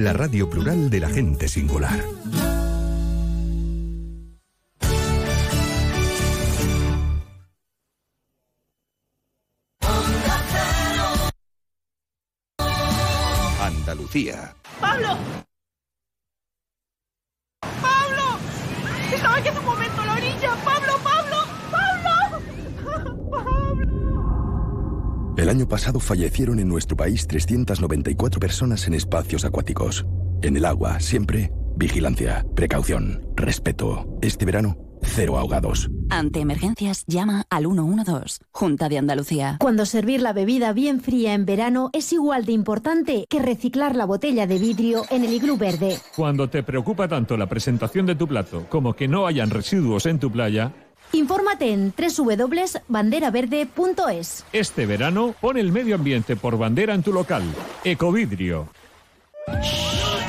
La 0.01 0.13
radio 0.13 0.49
plural 0.49 0.89
de 0.89 0.99
la 0.99 1.09
gente 1.09 1.47
singular. 1.47 2.03
Andalucía. 13.61 14.55
¡Pablo! 14.79 15.19
Estaba 19.13 19.37
aquí 19.37 19.49
hace 19.49 19.59
un 19.59 19.65
momento 19.65 20.01
a 20.01 20.05
la 20.07 20.13
orilla. 20.13 20.55
¡Pablo, 20.65 20.93
Pablo! 21.03 21.37
¡Pablo! 21.69 22.41
El 25.41 25.49
año 25.49 25.67
pasado 25.67 25.99
fallecieron 25.99 26.59
en 26.59 26.67
nuestro 26.67 26.95
país 26.95 27.25
394 27.25 28.39
personas 28.39 28.85
en 28.85 28.93
espacios 28.93 29.43
acuáticos. 29.43 30.05
En 30.43 30.55
el 30.55 30.65
agua, 30.65 30.99
siempre, 30.99 31.51
vigilancia, 31.75 32.45
precaución, 32.55 33.25
respeto. 33.35 34.19
Este 34.21 34.45
verano, 34.45 34.77
cero 35.01 35.39
ahogados. 35.39 35.89
Ante 36.11 36.41
emergencias, 36.41 37.05
llama 37.07 37.45
al 37.49 37.63
112, 37.63 38.37
Junta 38.51 38.87
de 38.87 38.99
Andalucía. 38.99 39.57
Cuando 39.59 39.87
servir 39.87 40.21
la 40.21 40.31
bebida 40.31 40.73
bien 40.73 41.01
fría 41.01 41.33
en 41.33 41.47
verano 41.47 41.89
es 41.91 42.13
igual 42.13 42.45
de 42.45 42.51
importante 42.51 43.25
que 43.27 43.41
reciclar 43.41 43.95
la 43.95 44.05
botella 44.05 44.45
de 44.45 44.59
vidrio 44.59 45.05
en 45.09 45.25
el 45.25 45.33
iglú 45.33 45.57
verde. 45.57 45.97
Cuando 46.15 46.51
te 46.51 46.61
preocupa 46.61 47.07
tanto 47.07 47.35
la 47.35 47.49
presentación 47.49 48.05
de 48.05 48.13
tu 48.13 48.27
plato 48.27 48.67
como 48.69 48.93
que 48.93 49.07
no 49.07 49.25
hayan 49.25 49.49
residuos 49.49 50.05
en 50.05 50.19
tu 50.19 50.31
playa, 50.31 50.71
Infórmate 51.13 51.71
en 51.71 51.93
www.banderaverde.es. 51.95 54.45
este 54.53 54.85
verano 54.85 55.35
pon 55.41 55.57
el 55.57 55.71
medio 55.71 55.95
ambiente 55.95 56.35
por 56.35 56.57
bandera 56.57 56.93
en 56.93 57.03
tu 57.03 57.11
local. 57.11 57.43
Ecovidrio. 57.83 58.69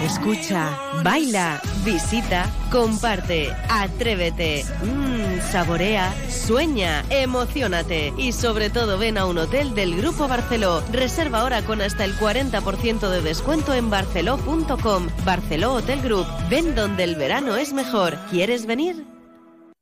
Escucha, 0.04 0.76
baila, 1.04 1.60
visita, 1.84 2.50
comparte, 2.72 3.52
atrévete, 3.70 4.64
mm, 4.82 5.52
saborea, 5.52 6.12
sueña, 6.28 7.04
emocionate 7.08 8.12
y 8.18 8.32
sobre 8.32 8.68
todo 8.68 8.98
ven 8.98 9.16
a 9.16 9.26
un 9.26 9.38
hotel 9.38 9.76
del 9.76 9.96
Grupo 9.96 10.26
Barceló. 10.26 10.82
Reserva 10.90 11.42
ahora 11.42 11.62
con 11.62 11.80
hasta 11.80 12.04
el 12.04 12.16
40% 12.16 13.10
de 13.10 13.22
descuento 13.22 13.74
en 13.74 13.90
barceló.com. 13.90 15.06
Barceló 15.24 15.74
Hotel 15.74 16.02
Group. 16.02 16.26
Ven 16.50 16.74
donde 16.74 17.04
el 17.04 17.14
verano 17.14 17.56
es 17.56 17.72
mejor. 17.72 18.18
¿Quieres 18.28 18.66
venir? 18.66 19.11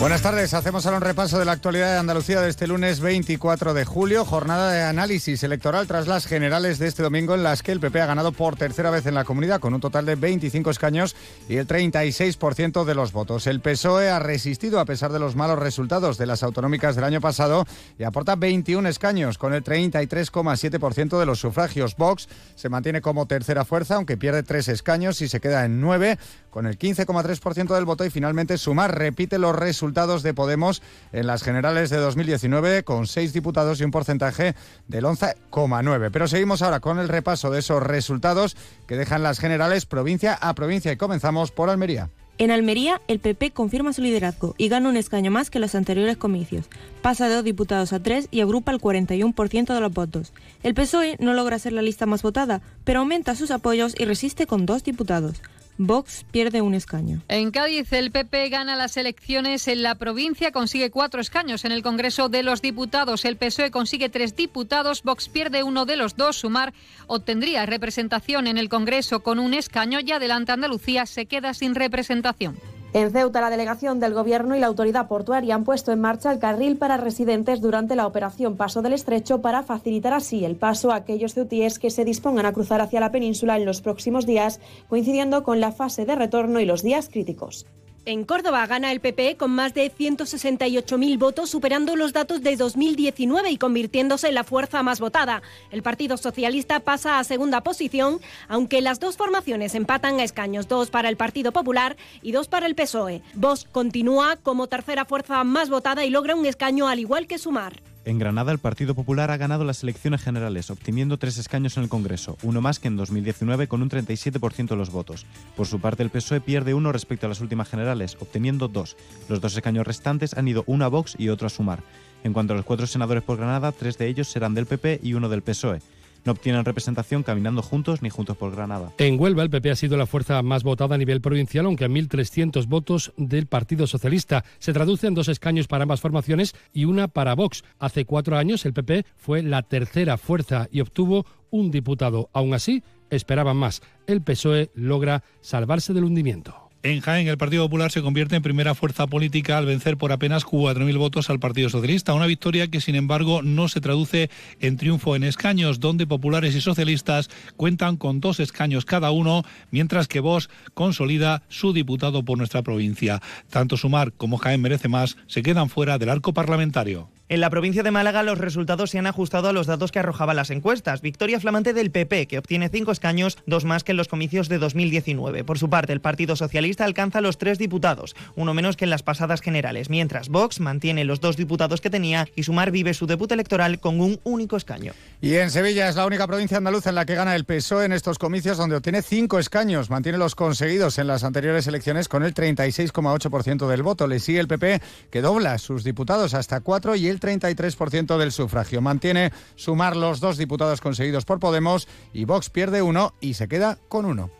Buenas 0.00 0.22
tardes, 0.22 0.52
hacemos 0.52 0.84
ahora 0.84 0.98
un 0.98 1.04
repaso 1.04 1.38
de 1.38 1.44
la 1.44 1.52
actualidad 1.52 1.92
de 1.92 1.98
Andalucía 1.98 2.40
de 2.40 2.50
este 2.50 2.66
lunes 2.66 3.00
24 3.00 3.72
de 3.74 3.84
julio, 3.84 4.24
jornada 4.24 4.70
de 4.70 4.82
análisis 4.82 5.42
electoral 5.44 5.86
tras 5.86 6.08
las 6.08 6.26
generales 6.26 6.78
de 6.78 6.88
este 6.88 7.02
domingo 7.02 7.34
en 7.34 7.44
las 7.44 7.62
que 7.62 7.72
el 7.72 7.80
PP 7.80 8.02
ha 8.02 8.06
ganado 8.06 8.32
por 8.32 8.56
tercera 8.56 8.90
vez 8.90 9.06
en 9.06 9.14
la 9.14 9.24
comunidad 9.24 9.60
con 9.60 9.72
un 9.72 9.80
total 9.80 10.04
de 10.04 10.16
25 10.16 10.70
escaños 10.70 11.14
y 11.48 11.56
el 11.56 11.66
36% 11.66 12.84
de 12.84 12.94
los 12.94 13.12
votos. 13.12 13.46
El 13.46 13.60
PSOE 13.60 14.10
ha 14.10 14.18
resistido 14.18 14.78
a 14.78 14.84
pesar 14.84 15.12
de 15.12 15.20
los 15.20 15.36
malos 15.36 15.60
resultados 15.60 16.18
de 16.18 16.26
las 16.26 16.42
autonómicas 16.42 16.96
del 16.96 17.04
año 17.04 17.20
pasado 17.20 17.64
y 17.96 18.02
aporta 18.02 18.34
21 18.34 18.86
escaños 18.88 19.38
con 19.38 19.54
el 19.54 19.62
33,7% 19.62 21.18
de 21.18 21.26
los 21.26 21.38
sufragios. 21.38 21.96
Vox 21.96 22.28
se 22.56 22.68
mantiene 22.68 23.00
como 23.00 23.26
tercera 23.26 23.64
fuerza 23.64 23.94
aunque 23.94 24.16
pierde 24.16 24.42
tres 24.42 24.68
escaños 24.68 25.22
y 25.22 25.28
se 25.28 25.40
queda 25.40 25.64
en 25.64 25.80
9 25.80 26.18
con 26.50 26.66
el 26.66 26.78
15,3% 26.78 27.74
del 27.74 27.84
voto 27.84 28.04
y 28.04 28.10
finalmente 28.10 28.58
Sumar 28.58 28.96
repite 28.96 29.38
los 29.38 29.56
resultados 29.56 29.83
de 29.92 30.34
Podemos 30.34 30.82
en 31.12 31.26
las 31.26 31.42
generales 31.42 31.90
de 31.90 31.98
2019 31.98 32.84
con 32.84 33.06
seis 33.06 33.32
diputados 33.32 33.80
y 33.80 33.84
un 33.84 33.90
porcentaje 33.90 34.54
del 34.88 35.04
11,9. 35.04 36.10
Pero 36.10 36.26
seguimos 36.26 36.62
ahora 36.62 36.80
con 36.80 36.98
el 36.98 37.08
repaso 37.08 37.50
de 37.50 37.58
esos 37.58 37.82
resultados 37.82 38.56
que 38.86 38.96
dejan 38.96 39.22
las 39.22 39.38
generales 39.38 39.84
provincia 39.84 40.34
a 40.34 40.54
provincia 40.54 40.92
y 40.92 40.96
comenzamos 40.96 41.50
por 41.50 41.68
Almería. 41.68 42.08
En 42.36 42.50
Almería, 42.50 43.00
el 43.06 43.20
PP 43.20 43.52
confirma 43.52 43.92
su 43.92 44.02
liderazgo 44.02 44.56
y 44.58 44.68
gana 44.68 44.88
un 44.88 44.96
escaño 44.96 45.30
más 45.30 45.50
que 45.50 45.60
los 45.60 45.76
anteriores 45.76 46.16
comicios. 46.16 46.66
Pasa 47.00 47.28
de 47.28 47.34
dos 47.36 47.44
diputados 47.44 47.92
a 47.92 48.02
tres 48.02 48.26
y 48.32 48.40
agrupa 48.40 48.72
el 48.72 48.80
41% 48.80 49.72
de 49.72 49.80
los 49.80 49.92
votos. 49.92 50.32
El 50.64 50.74
PSOE 50.74 51.16
no 51.20 51.34
logra 51.34 51.60
ser 51.60 51.74
la 51.74 51.82
lista 51.82 52.06
más 52.06 52.22
votada, 52.22 52.60
pero 52.82 53.00
aumenta 53.00 53.36
sus 53.36 53.52
apoyos 53.52 53.94
y 53.96 54.04
resiste 54.04 54.48
con 54.48 54.66
dos 54.66 54.82
diputados. 54.82 55.40
Vox 55.78 56.24
pierde 56.30 56.60
un 56.60 56.74
escaño. 56.74 57.22
En 57.28 57.50
Cádiz, 57.50 57.92
el 57.92 58.10
PP 58.10 58.48
gana 58.48 58.76
las 58.76 58.96
elecciones 58.96 59.66
en 59.68 59.82
la 59.82 59.96
provincia, 59.96 60.52
consigue 60.52 60.90
cuatro 60.90 61.20
escaños 61.20 61.64
en 61.64 61.72
el 61.72 61.82
Congreso 61.82 62.28
de 62.28 62.42
los 62.42 62.62
Diputados. 62.62 63.24
El 63.24 63.36
PSOE 63.36 63.70
consigue 63.70 64.08
tres 64.08 64.36
diputados, 64.36 65.02
Vox 65.02 65.28
pierde 65.28 65.62
uno 65.62 65.84
de 65.84 65.96
los 65.96 66.16
dos. 66.16 66.36
Sumar 66.36 66.72
obtendría 67.06 67.66
representación 67.66 68.46
en 68.46 68.58
el 68.58 68.68
Congreso 68.68 69.20
con 69.20 69.38
un 69.38 69.54
escaño 69.54 69.98
y 70.00 70.12
adelante 70.12 70.52
Andalucía 70.52 71.06
se 71.06 71.26
queda 71.26 71.54
sin 71.54 71.74
representación. 71.74 72.56
En 72.94 73.10
Ceuta, 73.10 73.40
la 73.40 73.50
delegación 73.50 73.98
del 73.98 74.14
Gobierno 74.14 74.54
y 74.54 74.60
la 74.60 74.68
autoridad 74.68 75.08
portuaria 75.08 75.56
han 75.56 75.64
puesto 75.64 75.90
en 75.90 76.00
marcha 76.00 76.30
el 76.30 76.38
carril 76.38 76.76
para 76.76 76.96
residentes 76.96 77.60
durante 77.60 77.96
la 77.96 78.06
operación 78.06 78.56
Paso 78.56 78.82
del 78.82 78.92
Estrecho 78.92 79.40
para 79.42 79.64
facilitar 79.64 80.12
así 80.12 80.44
el 80.44 80.54
paso 80.54 80.92
a 80.92 80.94
aquellos 80.94 81.34
ceutíes 81.34 81.80
que 81.80 81.90
se 81.90 82.04
dispongan 82.04 82.46
a 82.46 82.52
cruzar 82.52 82.80
hacia 82.80 83.00
la 83.00 83.10
península 83.10 83.56
en 83.56 83.64
los 83.64 83.80
próximos 83.80 84.26
días, 84.26 84.60
coincidiendo 84.88 85.42
con 85.42 85.58
la 85.58 85.72
fase 85.72 86.06
de 86.06 86.14
retorno 86.14 86.60
y 86.60 86.66
los 86.66 86.84
días 86.84 87.08
críticos. 87.08 87.66
En 88.06 88.24
Córdoba 88.24 88.66
gana 88.66 88.92
el 88.92 89.00
PP 89.00 89.38
con 89.38 89.50
más 89.50 89.72
de 89.72 89.90
168.000 89.90 91.18
votos, 91.18 91.48
superando 91.48 91.96
los 91.96 92.12
datos 92.12 92.42
de 92.42 92.54
2019 92.54 93.50
y 93.50 93.56
convirtiéndose 93.56 94.28
en 94.28 94.34
la 94.34 94.44
fuerza 94.44 94.82
más 94.82 95.00
votada. 95.00 95.40
El 95.70 95.82
Partido 95.82 96.18
Socialista 96.18 96.80
pasa 96.80 97.18
a 97.18 97.24
segunda 97.24 97.62
posición, 97.62 98.20
aunque 98.46 98.82
las 98.82 99.00
dos 99.00 99.16
formaciones 99.16 99.74
empatan 99.74 100.20
a 100.20 100.24
escaños, 100.24 100.68
dos 100.68 100.90
para 100.90 101.08
el 101.08 101.16
Partido 101.16 101.50
Popular 101.50 101.96
y 102.20 102.32
dos 102.32 102.46
para 102.46 102.66
el 102.66 102.74
PSOE. 102.74 103.22
Vox 103.32 103.64
continúa 103.72 104.36
como 104.36 104.66
tercera 104.66 105.06
fuerza 105.06 105.42
más 105.42 105.70
votada 105.70 106.04
y 106.04 106.10
logra 106.10 106.34
un 106.34 106.44
escaño 106.44 106.88
al 106.88 106.98
igual 106.98 107.26
que 107.26 107.38
Sumar. 107.38 107.93
En 108.06 108.18
Granada, 108.18 108.52
el 108.52 108.58
Partido 108.58 108.94
Popular 108.94 109.30
ha 109.30 109.38
ganado 109.38 109.64
las 109.64 109.82
elecciones 109.82 110.22
generales, 110.22 110.70
obteniendo 110.70 111.18
tres 111.18 111.38
escaños 111.38 111.78
en 111.78 111.84
el 111.84 111.88
Congreso, 111.88 112.36
uno 112.42 112.60
más 112.60 112.78
que 112.78 112.88
en 112.88 112.96
2019 112.96 113.66
con 113.66 113.80
un 113.80 113.88
37% 113.88 114.68
de 114.68 114.76
los 114.76 114.90
votos. 114.90 115.24
Por 115.56 115.66
su 115.66 115.80
parte, 115.80 116.02
el 116.02 116.10
PSOE 116.10 116.42
pierde 116.42 116.74
uno 116.74 116.92
respecto 116.92 117.24
a 117.24 117.30
las 117.30 117.40
últimas 117.40 117.68
generales, 117.68 118.18
obteniendo 118.20 118.68
dos. 118.68 118.98
Los 119.30 119.40
dos 119.40 119.56
escaños 119.56 119.86
restantes 119.86 120.34
han 120.34 120.46
ido 120.46 120.64
uno 120.66 120.84
a 120.84 120.88
Vox 120.88 121.16
y 121.18 121.30
otro 121.30 121.46
a 121.46 121.50
Sumar. 121.50 121.82
En 122.24 122.34
cuanto 122.34 122.52
a 122.52 122.56
los 122.56 122.66
cuatro 122.66 122.86
senadores 122.86 123.22
por 123.22 123.38
Granada, 123.38 123.72
tres 123.72 123.96
de 123.96 124.06
ellos 124.06 124.28
serán 124.28 124.52
del 124.52 124.66
PP 124.66 125.00
y 125.02 125.14
uno 125.14 125.30
del 125.30 125.42
PSOE 125.42 125.80
no 126.24 126.32
obtienen 126.32 126.64
representación 126.64 127.22
caminando 127.22 127.62
juntos 127.62 128.02
ni 128.02 128.10
juntos 128.10 128.36
por 128.36 128.54
Granada. 128.54 128.92
En 128.98 129.20
Huelva, 129.20 129.42
el 129.42 129.50
PP 129.50 129.70
ha 129.70 129.76
sido 129.76 129.96
la 129.96 130.06
fuerza 130.06 130.42
más 130.42 130.62
votada 130.62 130.94
a 130.94 130.98
nivel 130.98 131.20
provincial, 131.20 131.66
aunque 131.66 131.84
a 131.84 131.88
1.300 131.88 132.66
votos 132.66 133.12
del 133.16 133.46
Partido 133.46 133.86
Socialista. 133.86 134.44
Se 134.58 134.72
traduce 134.72 135.06
en 135.06 135.14
dos 135.14 135.28
escaños 135.28 135.68
para 135.68 135.82
ambas 135.82 136.00
formaciones 136.00 136.54
y 136.72 136.84
una 136.84 137.08
para 137.08 137.34
Vox. 137.34 137.64
Hace 137.78 138.04
cuatro 138.04 138.36
años 138.36 138.64
el 138.64 138.72
PP 138.72 139.04
fue 139.16 139.42
la 139.42 139.62
tercera 139.62 140.16
fuerza 140.18 140.68
y 140.70 140.80
obtuvo 140.80 141.26
un 141.50 141.70
diputado. 141.70 142.30
Aún 142.32 142.54
así, 142.54 142.82
esperaban 143.10 143.56
más. 143.56 143.82
El 144.06 144.22
PSOE 144.22 144.70
logra 144.74 145.22
salvarse 145.40 145.92
del 145.92 146.04
hundimiento. 146.04 146.63
En 146.84 147.00
Jaén, 147.00 147.28
el 147.28 147.38
Partido 147.38 147.64
Popular 147.64 147.90
se 147.90 148.02
convierte 148.02 148.36
en 148.36 148.42
primera 148.42 148.74
fuerza 148.74 149.06
política 149.06 149.56
al 149.56 149.64
vencer 149.64 149.96
por 149.96 150.12
apenas 150.12 150.44
4.000 150.44 150.98
votos 150.98 151.30
al 151.30 151.40
Partido 151.40 151.70
Socialista. 151.70 152.12
Una 152.12 152.26
victoria 152.26 152.68
que, 152.68 152.82
sin 152.82 152.94
embargo, 152.94 153.40
no 153.40 153.68
se 153.68 153.80
traduce 153.80 154.28
en 154.60 154.76
triunfo 154.76 155.16
en 155.16 155.24
escaños, 155.24 155.80
donde 155.80 156.06
populares 156.06 156.54
y 156.54 156.60
socialistas 156.60 157.30
cuentan 157.56 157.96
con 157.96 158.20
dos 158.20 158.38
escaños 158.38 158.84
cada 158.84 159.12
uno, 159.12 159.44
mientras 159.70 160.08
que 160.08 160.20
Vox 160.20 160.50
consolida 160.74 161.42
su 161.48 161.72
diputado 161.72 162.22
por 162.22 162.36
nuestra 162.36 162.60
provincia. 162.60 163.22
Tanto 163.48 163.78
Sumar 163.78 164.12
como 164.12 164.36
Jaén 164.36 164.60
merece 164.60 164.88
más 164.88 165.16
se 165.26 165.42
quedan 165.42 165.70
fuera 165.70 165.96
del 165.96 166.10
arco 166.10 166.34
parlamentario. 166.34 167.08
En 167.30 167.40
la 167.40 167.48
provincia 167.48 167.82
de 167.82 167.90
Málaga 167.90 168.22
los 168.22 168.36
resultados 168.36 168.90
se 168.90 168.98
han 168.98 169.06
ajustado 169.06 169.48
a 169.48 169.54
los 169.54 169.66
datos 169.66 169.90
que 169.90 169.98
arrojaban 169.98 170.36
las 170.36 170.50
encuestas. 170.50 171.00
Victoria 171.00 171.40
flamante 171.40 171.72
del 171.72 171.90
PP, 171.90 172.26
que 172.26 172.36
obtiene 172.36 172.68
cinco 172.68 172.92
escaños, 172.92 173.38
dos 173.46 173.64
más 173.64 173.82
que 173.82 173.92
en 173.92 173.96
los 173.96 174.08
comicios 174.08 174.50
de 174.50 174.58
2019. 174.58 175.42
Por 175.42 175.58
su 175.58 175.70
parte, 175.70 175.94
el 175.94 176.02
Partido 176.02 176.36
Socialista 176.36 176.84
alcanza 176.84 177.22
los 177.22 177.38
tres 177.38 177.56
diputados, 177.56 178.14
uno 178.36 178.52
menos 178.52 178.76
que 178.76 178.84
en 178.84 178.90
las 178.90 179.02
pasadas 179.02 179.40
generales, 179.40 179.88
mientras 179.88 180.28
Vox 180.28 180.60
mantiene 180.60 181.04
los 181.04 181.20
dos 181.20 181.38
diputados 181.38 181.80
que 181.80 181.88
tenía 181.88 182.28
y 182.36 182.42
Sumar 182.42 182.70
vive 182.70 182.92
su 182.92 183.06
debut 183.06 183.32
electoral 183.32 183.80
con 183.80 184.02
un 184.02 184.20
único 184.24 184.58
escaño. 184.58 184.92
Y 185.22 185.36
en 185.36 185.50
Sevilla 185.50 185.88
es 185.88 185.96
la 185.96 186.04
única 186.04 186.26
provincia 186.26 186.58
andaluza 186.58 186.90
en 186.90 186.96
la 186.96 187.06
que 187.06 187.14
gana 187.14 187.34
el 187.34 187.46
PSOE 187.46 187.86
en 187.86 187.92
estos 187.92 188.18
comicios, 188.18 188.58
donde 188.58 188.76
obtiene 188.76 189.00
cinco 189.00 189.38
escaños. 189.38 189.88
Mantiene 189.88 190.18
los 190.18 190.34
conseguidos 190.34 190.98
en 190.98 191.06
las 191.06 191.24
anteriores 191.24 191.66
elecciones 191.66 192.08
con 192.08 192.22
el 192.22 192.34
36,8% 192.34 193.66
del 193.66 193.82
voto. 193.82 194.06
Le 194.06 194.20
sigue 194.20 194.40
el 194.40 194.48
PP, 194.48 194.82
que 195.10 195.22
dobla 195.22 195.56
sus 195.56 195.84
diputados 195.84 196.34
hasta 196.34 196.60
cuatro 196.60 196.94
y 196.94 197.13
el 197.14 197.20
33% 197.20 198.18
del 198.18 198.32
sufragio. 198.32 198.80
Mantiene 198.80 199.32
sumar 199.54 199.96
los 199.96 200.20
dos 200.20 200.36
diputados 200.36 200.80
conseguidos 200.80 201.24
por 201.24 201.38
Podemos 201.38 201.88
y 202.12 202.24
Vox 202.24 202.50
pierde 202.50 202.82
uno 202.82 203.14
y 203.20 203.34
se 203.34 203.48
queda 203.48 203.78
con 203.88 204.04
uno. 204.04 204.30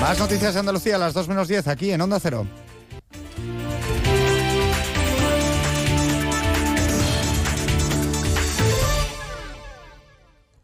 Más 0.00 0.18
noticias 0.18 0.54
de 0.54 0.60
Andalucía 0.60 0.96
a 0.96 0.98
las 0.98 1.14
2 1.14 1.28
menos 1.28 1.48
10 1.48 1.68
aquí 1.68 1.90
en 1.90 2.00
Onda 2.00 2.20
Cero. 2.20 2.46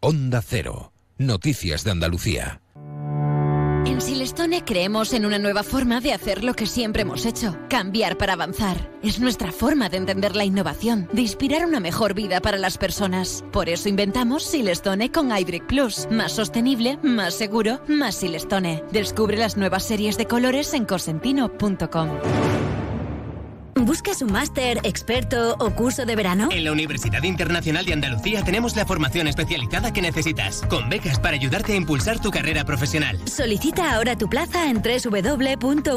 Onda 0.00 0.42
Cero. 0.42 0.92
Noticias 1.16 1.84
de 1.84 1.90
Andalucía. 1.90 2.60
En 3.86 4.00
Silestone 4.00 4.64
creemos 4.64 5.12
en 5.12 5.26
una 5.26 5.38
nueva 5.38 5.62
forma 5.62 6.00
de 6.00 6.12
hacer 6.14 6.42
lo 6.42 6.54
que 6.54 6.66
siempre 6.66 7.02
hemos 7.02 7.26
hecho, 7.26 7.56
cambiar 7.68 8.16
para 8.16 8.32
avanzar. 8.32 8.90
Es 9.02 9.20
nuestra 9.20 9.52
forma 9.52 9.90
de 9.90 9.98
entender 9.98 10.34
la 10.34 10.44
innovación, 10.44 11.08
de 11.12 11.20
inspirar 11.20 11.66
una 11.66 11.80
mejor 11.80 12.14
vida 12.14 12.40
para 12.40 12.56
las 12.56 12.78
personas. 12.78 13.44
Por 13.52 13.68
eso 13.68 13.88
inventamos 13.88 14.42
Silestone 14.44 15.12
con 15.12 15.30
Hybrid 15.30 15.64
Plus, 15.64 16.08
más 16.10 16.32
sostenible, 16.32 16.98
más 17.02 17.34
seguro, 17.34 17.80
más 17.86 18.14
Silestone. 18.14 18.82
Descubre 18.90 19.36
las 19.36 19.56
nuevas 19.58 19.84
series 19.84 20.16
de 20.16 20.26
colores 20.26 20.72
en 20.72 20.86
cosentino.com. 20.86 22.83
¿Buscas 23.84 24.22
un 24.22 24.32
máster, 24.32 24.78
experto 24.82 25.56
o 25.58 25.70
curso 25.74 26.06
de 26.06 26.16
verano? 26.16 26.48
En 26.50 26.64
la 26.64 26.72
Universidad 26.72 27.22
Internacional 27.22 27.84
de 27.84 27.92
Andalucía 27.92 28.42
tenemos 28.42 28.74
la 28.76 28.86
formación 28.86 29.28
especializada 29.28 29.92
que 29.92 30.00
necesitas, 30.00 30.62
con 30.70 30.88
becas 30.88 31.20
para 31.20 31.36
ayudarte 31.36 31.74
a 31.74 31.76
impulsar 31.76 32.18
tu 32.18 32.30
carrera 32.30 32.64
profesional. 32.64 33.18
Solicita 33.26 33.94
ahora 33.94 34.16
tu 34.16 34.30
plaza 34.30 34.70
en 34.70 34.80
www.unia.es. 34.80 35.90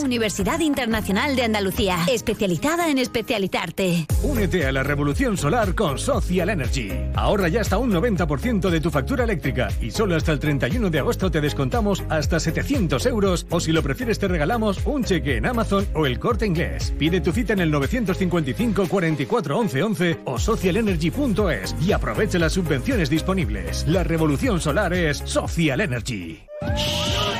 Universidad 0.00 0.58
Internacional 0.58 1.36
de 1.36 1.44
Andalucía, 1.44 1.98
especializada 2.10 2.88
en 2.90 2.98
especializarte. 2.98 4.08
Únete 4.24 4.66
a 4.66 4.72
la 4.72 4.82
revolución 4.82 5.36
solar 5.36 5.76
con 5.76 5.96
Social 5.96 6.48
Energy. 6.48 6.90
Ahorra 7.14 7.46
ya 7.46 7.60
hasta 7.60 7.78
un 7.78 7.92
90% 7.92 8.68
de 8.68 8.80
tu 8.80 8.90
factura 8.90 9.22
eléctrica 9.22 9.68
y 9.80 9.92
solo 9.92 10.16
hasta 10.16 10.32
el 10.32 10.40
31 10.40 10.90
de 10.90 10.98
agosto 10.98 11.30
te 11.30 11.40
descontamos 11.40 12.02
hasta 12.08 12.40
700 12.40 13.06
euros 13.06 13.46
o 13.50 13.60
si 13.60 13.70
lo 13.70 13.80
prefieres 13.84 14.18
te 14.18 14.26
regalamos 14.26 14.80
un 14.86 15.04
cheque 15.04 15.36
en 15.36 15.46
Amazon 15.46 15.86
o 15.94 16.06
el 16.06 16.18
corte 16.18 16.46
inglés. 16.46 16.63
Pide 16.98 17.20
tu 17.20 17.32
cita 17.32 17.52
en 17.52 17.60
el 17.60 17.70
955 17.70 18.88
44 18.88 19.58
11 19.58 19.82
11 19.82 20.20
o 20.24 20.38
socialenergy.es 20.38 21.76
y 21.80 21.92
aprovecha 21.92 22.38
las 22.38 22.52
subvenciones 22.52 23.10
disponibles. 23.10 23.86
La 23.88 24.04
revolución 24.04 24.60
solar 24.60 24.92
es 24.92 25.18
Social 25.18 25.80
Energy. 25.80 26.40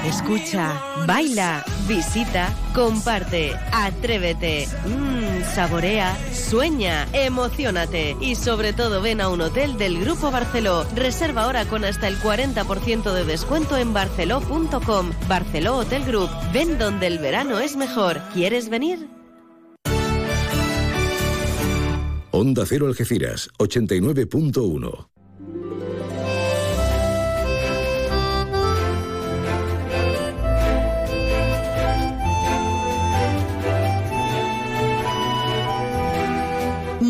Escucha, 0.04 0.80
baila, 1.06 1.64
visita, 1.88 2.52
comparte, 2.74 3.52
atrévete, 3.72 4.68
mmm, 4.86 5.42
saborea, 5.54 6.14
sueña, 6.32 7.08
emocionate 7.14 8.14
y 8.20 8.34
sobre 8.34 8.74
todo 8.74 9.00
ven 9.00 9.22
a 9.22 9.30
un 9.30 9.40
hotel 9.40 9.78
del 9.78 9.98
Grupo 9.98 10.30
Barceló. 10.30 10.84
Reserva 10.94 11.44
ahora 11.44 11.64
con 11.64 11.84
hasta 11.84 12.06
el 12.06 12.18
40% 12.18 13.12
de 13.14 13.24
descuento 13.24 13.78
en 13.78 13.94
barceló.com. 13.94 15.12
Barceló 15.26 15.78
Hotel 15.78 16.04
Group. 16.04 16.28
Ven 16.52 16.78
donde 16.78 17.06
el 17.06 17.18
verano 17.18 17.58
es 17.58 17.74
mejor. 17.76 18.20
¿Quieres 18.34 18.68
venir? 18.68 19.08
Onda 22.30 22.64
Cero 22.66 22.88
Algeciras, 22.88 23.48
89.1. 23.58 25.13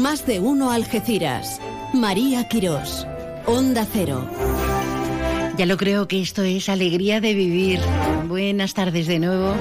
Más 0.05 0.27
de 0.27 0.39
uno 0.39 0.71
Algeciras. 0.71 1.63
María 1.95 2.47
Quirós. 2.47 3.07
Onda 3.47 3.87
Cero. 3.91 4.29
Ya 5.57 5.65
lo 5.65 5.79
creo 5.79 6.09
que 6.09 6.21
esto 6.21 6.43
es 6.43 6.69
alegría 6.69 7.23
de 7.23 7.33
vivir. 7.33 7.81
Buenas 8.29 8.75
tardes 8.75 9.07
de 9.07 9.19
nuevo. 9.19 9.55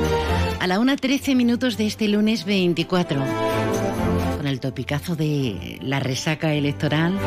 A 0.59 0.67
la 0.67 0.79
1.13 0.79 1.37
minutos 1.37 1.77
de 1.77 1.87
este 1.87 2.09
lunes 2.09 2.43
24. 2.43 3.23
Con 4.35 4.45
el 4.45 4.59
topicazo 4.59 5.15
de 5.15 5.79
la 5.81 6.01
resaca 6.01 6.53
electoral. 6.53 7.17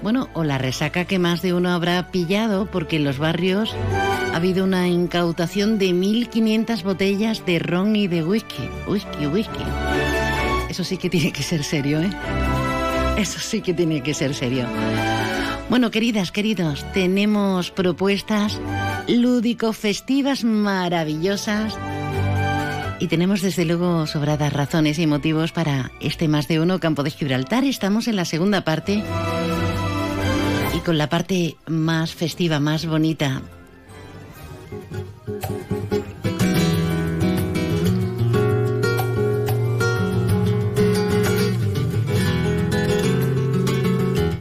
Bueno, 0.00 0.28
o 0.32 0.44
la 0.44 0.58
resaca 0.58 1.06
que 1.06 1.18
más 1.18 1.42
de 1.42 1.54
uno 1.54 1.70
habrá 1.70 2.12
pillado 2.12 2.66
porque 2.70 2.98
en 2.98 3.04
los 3.04 3.18
barrios 3.18 3.74
ha 4.32 4.36
habido 4.36 4.62
una 4.62 4.86
incautación 4.86 5.80
de 5.80 5.90
1.500 5.90 6.84
botellas 6.84 7.44
de 7.44 7.58
ron 7.58 7.96
y 7.96 8.06
de 8.06 8.22
whisky. 8.22 8.68
Whisky, 8.86 9.26
whisky. 9.26 9.64
Eso 10.76 10.84
sí 10.84 10.98
que 10.98 11.08
tiene 11.08 11.32
que 11.32 11.42
ser 11.42 11.64
serio, 11.64 12.02
¿eh? 12.02 12.10
Eso 13.16 13.38
sí 13.40 13.62
que 13.62 13.72
tiene 13.72 14.02
que 14.02 14.12
ser 14.12 14.34
serio. 14.34 14.66
Bueno, 15.70 15.90
queridas, 15.90 16.32
queridos, 16.32 16.84
tenemos 16.92 17.70
propuestas 17.70 18.60
lúdico-festivas 19.08 20.44
maravillosas 20.44 21.78
y 23.00 23.06
tenemos 23.06 23.40
desde 23.40 23.64
luego 23.64 24.06
sobradas 24.06 24.52
razones 24.52 24.98
y 24.98 25.06
motivos 25.06 25.50
para 25.50 25.92
este 26.00 26.28
más 26.28 26.46
de 26.46 26.60
uno 26.60 26.78
campo 26.78 27.02
de 27.02 27.10
Gibraltar. 27.10 27.64
Estamos 27.64 28.06
en 28.06 28.16
la 28.16 28.26
segunda 28.26 28.60
parte 28.60 29.02
y 30.76 30.78
con 30.80 30.98
la 30.98 31.08
parte 31.08 31.56
más 31.66 32.14
festiva, 32.14 32.60
más 32.60 32.84
bonita. 32.84 33.40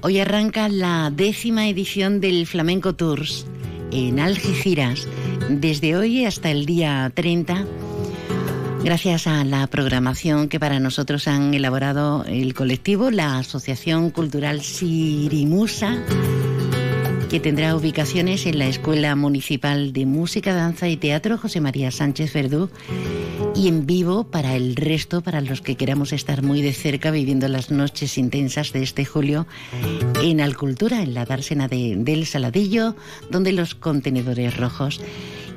Hoy 0.08 0.20
arranca 0.20 0.70
la 0.70 1.10
décima 1.12 1.68
edición 1.68 2.22
del 2.22 2.46
Flamenco 2.46 2.94
Tours 2.94 3.48
en 3.92 4.20
Algeciras, 4.20 5.08
desde 5.50 5.98
hoy 5.98 6.26
hasta 6.26 6.52
el 6.52 6.68
día 6.68 7.12
30, 7.12 7.66
gracias 8.84 9.26
a 9.26 9.44
la 9.44 9.66
programación 9.66 10.48
que 10.48 10.60
para 10.60 10.80
nosotros 10.80 11.28
han 11.28 11.56
elaborado 11.56 12.24
el 12.28 12.54
colectivo, 12.54 13.10
la 13.10 13.40
Asociación 13.40 14.12
Cultural 14.12 14.62
Sirimusa, 14.62 15.98
que 17.36 17.42
tendrá 17.42 17.76
ubicaciones 17.76 18.46
en 18.46 18.58
la 18.58 18.68
Escuela 18.68 19.14
Municipal 19.14 19.92
de 19.92 20.06
Música, 20.06 20.54
Danza 20.54 20.88
y 20.88 20.96
Teatro 20.96 21.38
José 21.38 21.60
María 21.60 21.92
Sánchez 21.92 22.32
Verdú 22.32 22.70
y 23.54 23.68
en 23.68 23.86
vivo 23.86 24.24
para 24.24 24.56
el 24.56 24.78
resto, 24.78 25.20
para 25.20 25.42
los 25.42 25.60
que 25.60 25.76
queramos 25.76 26.14
estar 26.14 26.44
muy 26.44 26.62
de 26.62 26.72
cerca 26.72 27.12
viviendo 27.12 27.50
las 27.50 27.72
noches 27.72 28.18
intensas 28.18 28.72
de 28.72 28.84
este 28.84 29.04
julio 29.04 29.48
en 30.24 30.40
Alcultura, 30.40 31.02
en 31.02 31.14
la 31.14 31.26
dársena 31.26 31.68
de, 31.68 31.96
del 31.98 32.26
Saladillo, 32.26 32.96
donde 33.30 33.52
los 33.52 33.76
contenedores 33.76 34.56
rojos. 34.56 35.02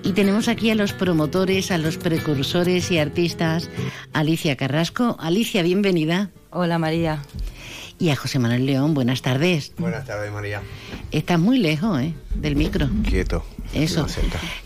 Y 0.02 0.14
tenemos 0.14 0.48
aquí 0.48 0.70
a 0.70 0.74
los 0.74 0.92
promotores, 0.92 1.70
a 1.70 1.78
los 1.78 1.96
precursores 1.96 2.90
y 2.90 2.98
artistas, 2.98 3.70
Alicia 4.12 4.56
Carrasco. 4.56 5.16
Alicia, 5.20 5.62
bienvenida. 5.62 6.30
Hola 6.50 6.80
María. 6.80 7.22
Y 8.00 8.10
a 8.10 8.16
José 8.16 8.38
Manuel 8.38 8.64
León, 8.64 8.94
buenas 8.94 9.22
tardes. 9.22 9.72
Buenas 9.76 10.06
tardes, 10.06 10.30
María. 10.30 10.62
Estás 11.10 11.40
muy 11.40 11.58
lejos, 11.58 12.00
¿eh? 12.00 12.14
Del 12.34 12.54
micro. 12.54 12.88
Quieto. 13.08 13.44
Eso. 13.74 14.06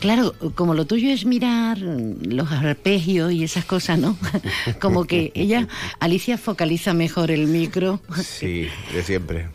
Claro, 0.01 0.35
como 0.55 0.75
lo 0.75 0.85
tuyo 0.85 1.11
es 1.11 1.25
mirar 1.25 1.79
los 1.79 2.53
arpegios 2.53 3.33
y 3.33 3.43
esas 3.43 3.65
cosas, 3.65 3.99
¿no? 3.99 4.19
como 4.81 5.07
que 5.07 5.33
ella, 5.35 5.67
Alicia, 5.99 6.37
focaliza 6.37 6.93
mejor 6.93 7.31
el 7.31 7.47
micro. 7.47 8.01
Sí, 8.23 8.69
de 8.93 9.03
siempre. 9.03 9.49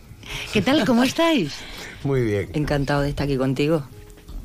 ¿Qué 0.52 0.62
tal? 0.64 0.84
¿Cómo 0.84 1.04
estáis? 1.04 1.54
Muy 2.04 2.24
bien. 2.24 2.50
Encantado 2.54 3.04
de 3.04 3.10
estar 3.10 3.26
aquí 3.26 3.38
contigo. 3.38 3.84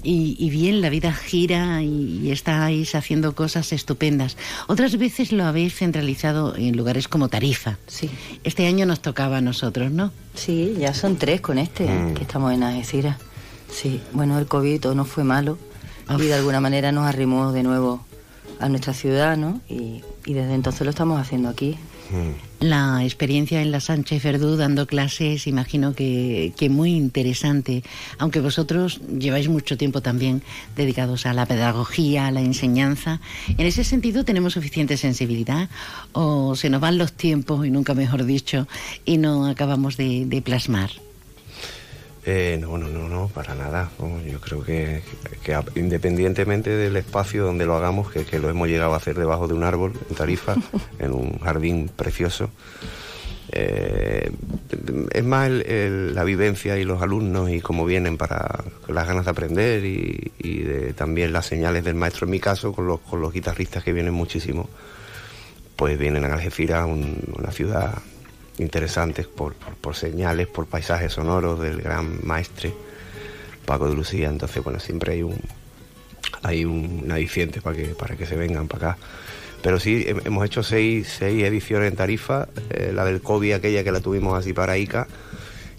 Y, 0.04 0.50
bien, 0.50 0.80
la 0.80 0.90
vida 0.90 1.12
gira 1.12 1.82
y, 1.82 2.30
estáis 2.32 2.94
haciendo 2.96 3.34
cosas 3.34 3.72
estupendas. 3.72 4.36
Otras 4.66 4.96
veces 4.98 5.30
lo 5.30 5.44
habéis 5.44 5.74
centralizado 5.76 6.56
en 6.56 6.76
lugares 6.76 7.06
como 7.06 7.28
Tarifa. 7.28 7.78
Sí. 7.86 8.10
Este 8.42 8.66
año 8.66 8.84
nos 8.84 9.00
tocaba 9.00 9.36
a 9.36 9.40
nosotros, 9.40 9.92
¿no? 9.92 10.10
Sí, 10.34 10.74
ya 10.78 10.92
son 10.94 11.16
tres 11.16 11.40
con 11.40 11.58
este, 11.58 11.86
Mm. 11.88 12.14
que 12.14 12.22
estamos 12.22 12.52
en 12.52 12.62
Algeciras. 12.64 13.16
Sí, 13.70 14.00
bueno, 14.12 14.38
el 14.38 14.46
COVID 14.46 14.86
no 14.94 15.04
fue 15.04 15.24
malo 15.24 15.56
y 16.18 16.22
de 16.22 16.34
alguna 16.34 16.60
manera 16.60 16.90
nos 16.92 17.06
arrimó 17.06 17.52
de 17.52 17.62
nuevo 17.62 18.04
a 18.60 18.68
nuestra 18.68 18.92
ciudad, 18.92 19.36
¿no? 19.36 19.60
Y, 19.68 20.02
y 20.26 20.34
desde 20.34 20.54
entonces 20.54 20.82
lo 20.82 20.90
estamos 20.90 21.20
haciendo 21.20 21.48
aquí. 21.48 21.76
La 22.60 23.04
experiencia 23.04 23.62
en 23.62 23.70
la 23.70 23.80
Sánchez 23.80 24.22
Verdú 24.22 24.56
dando 24.56 24.86
clases, 24.86 25.46
imagino 25.46 25.94
que, 25.94 26.52
muy 26.70 26.94
interesante, 26.94 27.82
aunque 28.18 28.40
vosotros 28.40 29.00
lleváis 29.18 29.48
mucho 29.48 29.76
tiempo 29.76 30.00
también 30.00 30.42
dedicados 30.76 31.26
a 31.26 31.32
la 31.32 31.46
pedagogía, 31.46 32.26
a 32.26 32.30
la 32.30 32.40
enseñanza. 32.40 33.20
¿En 33.58 33.66
ese 33.66 33.84
sentido 33.84 34.24
tenemos 34.24 34.52
suficiente 34.52 34.96
sensibilidad 34.96 35.68
o 36.12 36.54
se 36.54 36.70
nos 36.70 36.80
van 36.80 36.98
los 36.98 37.12
tiempos, 37.12 37.66
y 37.66 37.70
nunca 37.70 37.94
mejor 37.94 38.24
dicho, 38.24 38.68
y 39.04 39.18
no 39.18 39.46
acabamos 39.46 39.96
de 39.96 40.42
plasmar? 40.44 40.90
Eh, 42.24 42.56
no, 42.60 42.78
no, 42.78 42.86
no, 42.88 43.08
no, 43.08 43.28
para 43.28 43.54
nada. 43.56 43.90
Yo 44.30 44.40
creo 44.40 44.62
que, 44.62 45.02
independientemente 45.74 46.70
del 46.70 46.96
espacio 46.96 47.44
donde 47.44 47.66
lo 47.66 47.74
hagamos, 47.74 48.12
que, 48.12 48.24
que 48.24 48.38
lo 48.38 48.48
hemos 48.48 48.68
llegado 48.68 48.94
a 48.94 48.98
hacer 48.98 49.18
debajo 49.18 49.48
de 49.48 49.54
un 49.54 49.64
árbol, 49.64 49.92
en 50.08 50.14
Tarifa, 50.16 50.54
en 51.00 51.12
un 51.12 51.38
jardín 51.40 51.90
precioso, 51.94 52.50
eh, 53.50 54.30
es 55.10 55.24
más 55.24 55.48
el- 55.48 55.62
el- 55.66 56.14
la 56.14 56.22
vivencia 56.24 56.78
y 56.78 56.84
los 56.84 57.02
alumnos 57.02 57.50
y 57.50 57.60
cómo 57.60 57.84
vienen 57.84 58.16
para 58.16 58.64
las 58.88 59.06
ganas 59.06 59.24
de 59.24 59.30
aprender 59.32 59.84
y, 59.84 60.32
y 60.38 60.58
de- 60.60 60.92
también 60.94 61.32
las 61.32 61.46
señales 61.46 61.82
del 61.84 61.96
maestro, 61.96 62.26
en 62.26 62.30
mi 62.30 62.40
caso, 62.40 62.72
con 62.72 62.86
los, 62.86 63.00
con 63.00 63.20
los 63.20 63.32
guitarristas 63.32 63.82
que 63.82 63.92
vienen 63.92 64.14
muchísimo, 64.14 64.70
pues 65.74 65.98
vienen 65.98 66.24
a 66.24 66.34
Algeciras, 66.34 66.86
un- 66.86 67.18
una 67.36 67.50
ciudad 67.50 67.98
interesante 68.58 69.24
por, 69.24 69.54
por- 69.54 69.94
señales, 69.96 70.46
por 70.46 70.66
paisajes 70.66 71.12
sonoros 71.12 71.60
del 71.60 71.80
gran 71.80 72.18
maestre 72.26 72.72
Paco 73.64 73.88
de 73.88 73.94
Lucía. 73.94 74.28
Entonces, 74.28 74.62
bueno, 74.62 74.78
siempre 74.80 75.14
hay 75.14 75.22
un 75.22 75.38
hay 76.44 76.64
un, 76.64 77.06
aliciente 77.12 77.60
para 77.60 77.76
que, 77.76 77.84
para 77.88 78.16
que 78.16 78.26
se 78.26 78.36
vengan 78.36 78.66
para 78.68 78.92
acá. 78.92 78.98
Pero 79.62 79.78
sí, 79.78 80.04
hem- 80.08 80.22
hemos 80.24 80.44
hecho 80.44 80.62
seis, 80.62 81.08
seis 81.18 81.44
ediciones 81.44 81.90
en 81.90 81.96
Tarifa, 81.96 82.48
eh, 82.70 82.90
la 82.92 83.04
del 83.04 83.20
COVID, 83.20 83.52
aquella 83.52 83.84
que 83.84 83.92
la 83.92 84.00
tuvimos 84.00 84.36
así 84.36 84.52
para 84.52 84.76
Ica, 84.76 85.06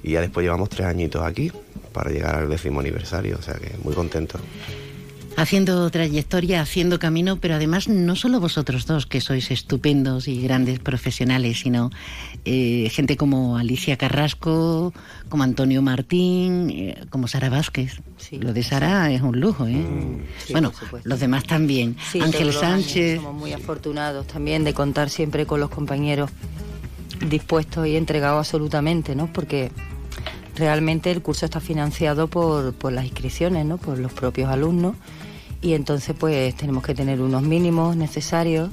y 0.04 0.12
ya 0.12 0.22
después 0.22 0.44
llevamos 0.46 0.70
tres 0.70 0.88
añitos 0.88 1.22
aquí 1.24 1.52
para 1.92 2.12
llegar 2.12 2.36
al 2.36 2.50
décimo 2.50 2.80
aniversario, 2.80 3.38
o 3.38 3.42
sea 3.42 3.56
que 3.56 3.76
muy 3.84 3.94
contento. 3.94 4.40
Haciendo 5.36 5.90
trayectoria, 5.90 6.62
haciendo 6.62 7.00
camino, 7.00 7.38
pero 7.42 7.56
además 7.56 7.88
no 7.88 8.16
solo 8.16 8.40
vosotros 8.40 8.86
dos, 8.86 9.08
que 9.08 9.20
sois 9.20 9.50
estupendos 9.50 10.28
y 10.28 10.40
grandes 10.42 10.78
profesionales, 10.80 11.60
sino 11.62 11.90
eh, 12.46 12.90
gente 12.92 13.16
como 13.16 13.58
Alicia 13.58 13.98
Carrasco, 13.98 14.94
como 15.30 15.44
Antonio 15.44 15.82
Martín, 15.82 16.70
eh, 16.70 17.06
como 17.10 17.28
Sara 17.28 17.50
Vázquez. 17.50 18.02
Lo 18.32 18.54
de 18.54 18.64
Sara 18.64 19.12
es 19.12 19.22
un 19.22 19.40
lujo, 19.40 19.68
¿eh? 19.68 19.86
Sí, 20.46 20.54
bueno, 20.54 20.72
los 21.04 21.20
demás 21.20 21.46
también. 21.46 21.96
Sí, 22.12 22.20
Ángel 22.20 22.52
Sánchez. 22.52 23.18
Somos 23.18 23.36
muy 23.36 23.54
afortunados 23.54 24.28
también 24.28 24.64
de 24.64 24.74
contar 24.74 25.10
siempre 25.10 25.46
con 25.46 25.60
los 25.60 25.70
compañeros 25.70 26.32
dispuestos 27.30 27.88
y 27.88 27.96
entregados 27.96 28.40
absolutamente, 28.40 29.16
¿no? 29.16 29.32
Porque 29.32 29.72
realmente 30.56 31.12
el 31.12 31.22
curso 31.22 31.46
está 31.46 31.60
financiado 31.60 32.28
por, 32.28 32.74
por 32.74 32.92
las 32.92 33.06
inscripciones, 33.06 33.66
¿no? 33.66 33.78
Por 33.78 34.00
los 34.00 34.12
propios 34.12 34.50
alumnos 34.50 34.96
y 35.64 35.74
entonces 35.74 36.14
pues 36.20 36.54
tenemos 36.56 36.84
que 36.84 36.94
tener 36.94 37.22
unos 37.22 37.42
mínimos 37.42 37.96
necesarios 37.96 38.70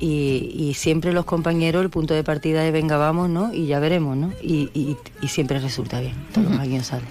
y, 0.00 0.52
y 0.56 0.74
siempre 0.74 1.12
los 1.12 1.24
compañeros 1.24 1.82
el 1.82 1.90
punto 1.90 2.14
de 2.14 2.22
partida 2.24 2.62
de 2.62 2.70
venga 2.70 2.96
vamos, 2.96 3.28
¿no? 3.30 3.52
Y 3.54 3.66
ya 3.66 3.78
veremos, 3.80 4.16
¿no? 4.16 4.32
Y, 4.42 4.70
y- 4.74 4.96
y 5.22 5.28
siempre 5.28 5.58
resulta 5.58 6.00
bien, 6.00 6.14
todos 6.32 6.50
los 6.50 6.58
años 6.60 6.86
sale. 6.86 7.04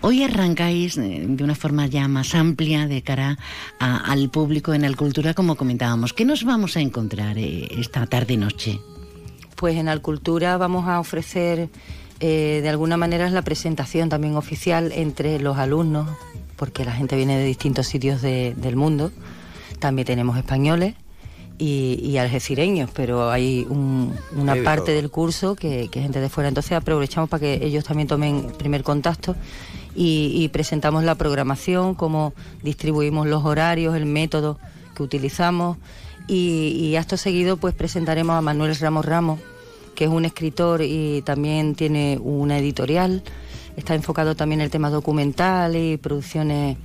Hoy 0.00 0.22
arrancáis 0.24 0.96
eh, 0.98 1.24
de 1.28 1.44
una 1.44 1.54
forma 1.54 1.86
ya 1.86 2.08
más 2.08 2.34
amplia 2.34 2.86
de 2.88 3.02
cara 3.02 3.38
a- 3.78 3.98
al 4.10 4.30
público 4.30 4.74
en 4.74 4.84
Alcultura, 4.84 5.32
como 5.34 5.54
comentábamos. 5.54 6.12
¿Qué 6.12 6.24
nos 6.24 6.44
vamos 6.44 6.76
a 6.76 6.80
encontrar 6.80 7.38
eh, 7.38 7.68
esta 7.78 8.06
tarde-noche? 8.06 8.80
Pues 9.54 9.76
en 9.76 9.88
Alcultura 9.88 10.56
vamos 10.56 10.88
a 10.88 10.98
ofrecer 10.98 11.68
eh, 12.18 12.60
de 12.62 12.68
alguna 12.68 12.96
manera 12.96 13.28
la 13.30 13.42
presentación 13.42 14.08
también 14.08 14.34
oficial 14.36 14.90
entre 14.92 15.38
los 15.38 15.56
alumnos, 15.58 16.08
porque 16.56 16.84
la 16.84 16.92
gente 16.92 17.14
viene 17.16 17.36
de 17.38 17.44
distintos 17.44 17.86
sitios 17.86 18.22
de- 18.22 18.54
del 18.56 18.74
mundo. 18.74 19.12
También 19.78 20.06
tenemos 20.06 20.36
españoles 20.36 20.94
y, 21.58 22.00
y 22.02 22.16
algecireños, 22.18 22.90
pero 22.94 23.30
hay 23.30 23.66
un- 23.68 24.12
una 24.36 24.54
parte 24.64 24.86
todo. 24.92 24.96
del 24.96 25.10
curso 25.10 25.54
que, 25.54 25.88
que 25.90 25.98
es 26.00 26.02
gente 26.04 26.20
de 26.20 26.28
fuera. 26.28 26.48
Entonces 26.48 26.72
aprovechamos 26.72 27.28
para 27.30 27.40
que 27.40 27.60
ellos 27.64 27.84
también 27.84 28.08
tomen 28.08 28.46
primer 28.58 28.82
contacto 28.82 29.36
y, 29.94 30.32
y 30.34 30.48
presentamos 30.48 31.04
la 31.04 31.14
programación, 31.14 31.94
cómo 31.94 32.32
distribuimos 32.62 33.26
los 33.26 33.44
horarios, 33.44 33.94
el 33.94 34.06
método 34.06 34.58
que 34.94 35.02
utilizamos 35.02 35.76
y, 36.28 36.68
y 36.78 36.96
acto 36.96 37.16
seguido 37.16 37.56
pues 37.56 37.74
presentaremos 37.74 38.34
a 38.36 38.40
Manuel 38.40 38.74
Ramos 38.76 39.04
Ramos, 39.04 39.40
que 39.94 40.04
es 40.04 40.10
un 40.10 40.24
escritor 40.24 40.82
y 40.82 41.22
también 41.22 41.74
tiene 41.74 42.18
una 42.22 42.58
editorial. 42.58 43.22
Está 43.76 43.94
enfocado 43.94 44.34
también 44.34 44.60
en 44.60 44.64
el 44.66 44.70
tema 44.70 44.90
documental 44.90 45.76
y 45.76 45.96
producciones 45.96 46.76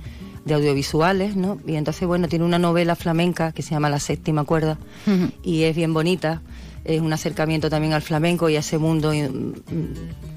de 0.48 0.54
audiovisuales, 0.54 1.36
¿no? 1.36 1.58
Y 1.66 1.76
entonces, 1.76 2.08
bueno, 2.08 2.26
tiene 2.28 2.44
una 2.44 2.58
novela 2.58 2.96
flamenca 2.96 3.52
que 3.52 3.62
se 3.62 3.70
llama 3.70 3.88
La 3.90 4.00
séptima 4.00 4.44
cuerda 4.44 4.78
y 5.42 5.62
es 5.62 5.76
bien 5.76 5.94
bonita. 5.94 6.42
Es 6.84 7.00
un 7.02 7.12
acercamiento 7.12 7.68
también 7.68 7.92
al 7.92 8.00
flamenco 8.02 8.48
y 8.48 8.56
a 8.56 8.60
ese 8.60 8.78
mundo 8.78 9.12
in- 9.12 9.54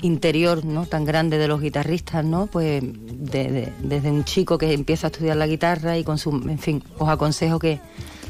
interior, 0.02 0.66
¿no? 0.66 0.86
Tan 0.86 1.06
grande 1.06 1.38
de 1.38 1.48
los 1.48 1.62
guitarristas, 1.62 2.26
¿no? 2.26 2.48
Pues 2.48 2.82
de- 2.84 3.52
de- 3.52 3.74
desde 3.84 4.12
un 4.12 4.24
chico 4.26 4.58
que 4.58 4.74
empieza 4.74 5.08
a 5.08 5.10
estudiar 5.12 5.38
la 5.38 5.48
guitarra 5.48 5.98
y 5.98 6.04
con 6.04 6.18
su, 6.18 6.30
en 6.32 6.60
fin, 6.60 6.84
os 6.98 7.08
aconsejo 7.10 7.58
que 7.60 7.80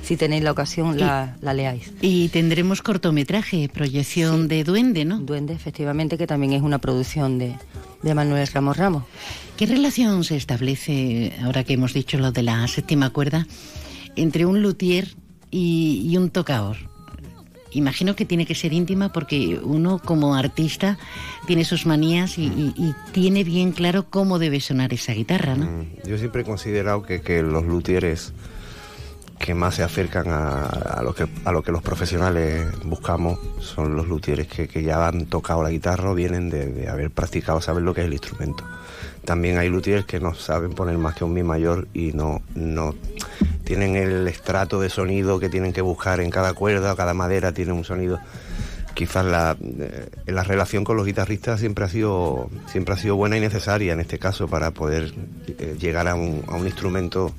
si 0.02 0.18
tenéis 0.18 0.44
la 0.44 0.52
ocasión 0.52 1.00
la, 1.00 1.36
la 1.42 1.54
leáis. 1.54 1.92
Y 2.02 2.30
tendremos 2.30 2.82
cortometraje, 2.82 3.70
proyección 3.70 4.48
de 4.48 4.64
Duende, 4.64 5.06
¿no? 5.06 5.20
Duende, 5.20 5.54
efectivamente, 5.54 6.18
que 6.18 6.28
también 6.28 6.54
es 6.54 6.62
una 6.62 6.80
producción 6.80 7.38
de, 7.38 7.56
de 8.02 8.14
Manuel 8.16 8.48
Ramos 8.48 8.78
Ramos. 8.78 9.04
¿Qué 9.58 9.66
relación 9.68 10.24
se 10.24 10.38
establece, 10.38 11.34
ahora 11.44 11.64
que 11.64 11.74
hemos 11.74 11.94
dicho 11.94 12.18
lo 12.18 12.32
de 12.32 12.44
la 12.44 12.68
séptima 12.68 13.12
cuerda, 13.12 13.46
entre 14.16 14.46
un 14.46 14.62
luthier 14.62 15.08
y, 15.52 16.02
y 16.10 16.18
un 16.18 16.30
tocador? 16.32 16.78
Imagino 17.74 18.18
que 18.18 18.26
tiene 18.26 18.46
que 18.46 18.54
ser 18.54 18.74
íntima 18.74 19.14
porque 19.14 19.58
uno 19.64 20.00
como 20.04 20.36
artista 20.36 20.98
tiene 21.48 21.64
sus 21.64 21.86
manías 21.86 22.38
y, 22.38 22.44
y- 22.48 22.74
y 22.76 22.94
tiene 23.14 23.46
bien 23.46 23.72
claro 23.72 24.08
cómo 24.10 24.40
debe 24.40 24.60
sonar 24.60 24.92
esa 24.94 25.14
guitarra, 25.14 25.56
¿no? 25.56 25.66
Mm, 25.68 25.86
Yo 26.10 26.18
siempre 26.18 26.42
he 26.42 26.46
considerado 26.46 27.04
que, 27.04 27.22
que 27.22 27.42
los 27.42 27.64
luthieres 27.64 28.34
que 29.42 29.56
más 29.56 29.76
se 29.76 29.84
acercan 29.84 30.28
a, 30.30 31.02
lo 31.04 31.14
que, 31.16 31.28
a 31.46 31.52
lo 31.52 31.64
que 31.64 31.72
los 31.72 31.82
profesionales 31.82 32.68
buscamos 32.86 33.40
son 33.60 33.96
los 33.96 34.08
luthieres 34.08 34.48
que, 34.48 34.84
ya 34.84 35.08
han 35.08 35.26
tocado 35.26 35.64
la 35.64 35.72
guitarra 35.72 36.12
o 36.12 36.16
vienen 36.16 36.50
de, 36.50 36.68
de 36.68 36.88
haber 36.88 37.10
practicado, 37.10 37.60
saber 37.60 37.82
lo 37.82 37.94
que 37.94 38.02
es 38.02 38.08
el 38.08 38.14
instrumento. 38.14 38.64
También 39.26 39.58
hay 39.58 39.70
luthieres 39.70 40.06
que 40.06 40.20
no 40.20 40.36
saben 40.36 40.74
poner 40.74 40.98
más 40.98 41.16
que 41.16 41.24
un 41.24 41.34
mi 41.34 41.44
mayor 41.44 41.88
y 41.94 42.12
no, 42.14 42.42
no 42.54 42.94
tienen 43.64 43.96
el 43.96 44.28
estrato 44.28 44.80
de 44.80 44.90
sonido 44.90 45.40
que 45.40 45.50
tienen 45.50 45.74
que 45.74 45.82
buscar 45.82 46.20
en 46.20 46.30
cada 46.30 46.54
cuerda 46.54 46.96
cada 46.96 47.14
madera 47.14 47.54
tiene 47.54 47.72
un 47.72 47.86
sonido 47.86 48.20
quizás 48.96 49.24
la, 49.24 49.56
eh, 49.62 50.10
la 50.26 50.44
relación 50.44 50.84
con 50.84 50.98
los 50.98 51.06
guitarristas 51.06 51.60
siempre 51.60 51.86
ha 51.86 51.88
sido 51.88 52.50
siempre 52.68 52.96
ha 52.96 52.98
sido 52.98 53.16
buena 53.16 53.38
y 53.38 53.40
necesaria 53.40 53.94
en 53.94 54.02
este 54.02 54.20
caso 54.20 54.48
para 54.48 54.72
poder 54.72 55.14
eh, 55.48 55.78
llegar 55.80 56.08
a 56.08 56.16
un, 56.16 56.44
a 56.50 56.56
un 56.56 56.66
instrumento 56.66 57.32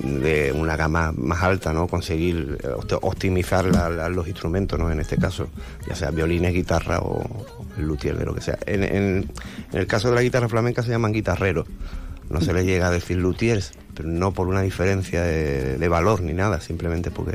de 0.00 0.52
una 0.52 0.76
gama 0.76 1.12
más 1.16 1.42
alta, 1.42 1.72
¿no? 1.72 1.86
Conseguir 1.86 2.58
eh, 2.62 2.68
opt- 2.68 2.98
optimizar 3.02 3.64
los 4.10 4.26
instrumentos, 4.28 4.78
¿no? 4.78 4.90
En 4.90 5.00
este 5.00 5.16
caso, 5.16 5.48
ya 5.86 5.94
sea 5.94 6.10
violines, 6.10 6.52
guitarra 6.52 6.98
o 7.00 7.24
luthier, 7.78 8.16
de 8.16 8.24
lo 8.24 8.34
que 8.34 8.40
sea. 8.40 8.58
En, 8.66 9.30
el 9.72 9.86
caso 9.86 10.10
de 10.10 10.16
la 10.16 10.22
guitarra 10.22 10.48
flamenca 10.48 10.82
se 10.82 10.90
llaman 10.90 11.12
guitarreros. 11.12 11.66
No 12.30 12.40
se 12.40 12.52
le 12.52 12.64
llega 12.64 12.88
a 12.88 12.90
decir 12.90 13.18
luthiers, 13.18 13.72
pero 13.94 14.08
no 14.08 14.32
por 14.32 14.48
una 14.48 14.62
diferencia 14.62 15.22
de, 15.22 15.88
valor 15.88 16.22
ni 16.22 16.32
nada, 16.32 16.60
simplemente 16.60 17.10
porque 17.10 17.32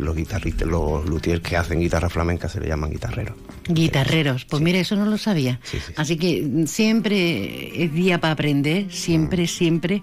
los 0.00 0.16
guitarristas, 0.16 0.66
los 0.68 1.08
luthiers 1.08 1.40
que 1.40 1.56
hacen 1.56 1.80
guitarra 1.80 2.08
flamenca 2.08 2.48
se 2.48 2.60
le 2.60 2.68
llaman 2.68 2.90
guitarreros. 2.90 3.36
Guitarreros, 3.68 4.44
pues 4.44 4.62
mira, 4.62 4.78
eso 4.78 4.96
no 4.96 5.06
lo 5.06 5.18
sabía. 5.18 5.60
Así 5.96 6.16
que 6.16 6.42
mm, 6.42 6.66
siempre 6.66 7.84
es 7.84 7.92
día 7.92 8.20
para 8.20 8.32
aprender, 8.32 8.92
siempre, 8.92 9.46
siempre. 9.46 10.02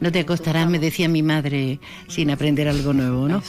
No 0.00 0.12
te 0.12 0.20
acostarás, 0.20 0.68
me 0.68 0.78
decía 0.78 1.08
mi 1.08 1.22
madre, 1.22 1.78
sin 2.08 2.30
aprender 2.30 2.68
algo 2.68 2.92
nuevo, 2.92 3.28
¿no? 3.28 3.42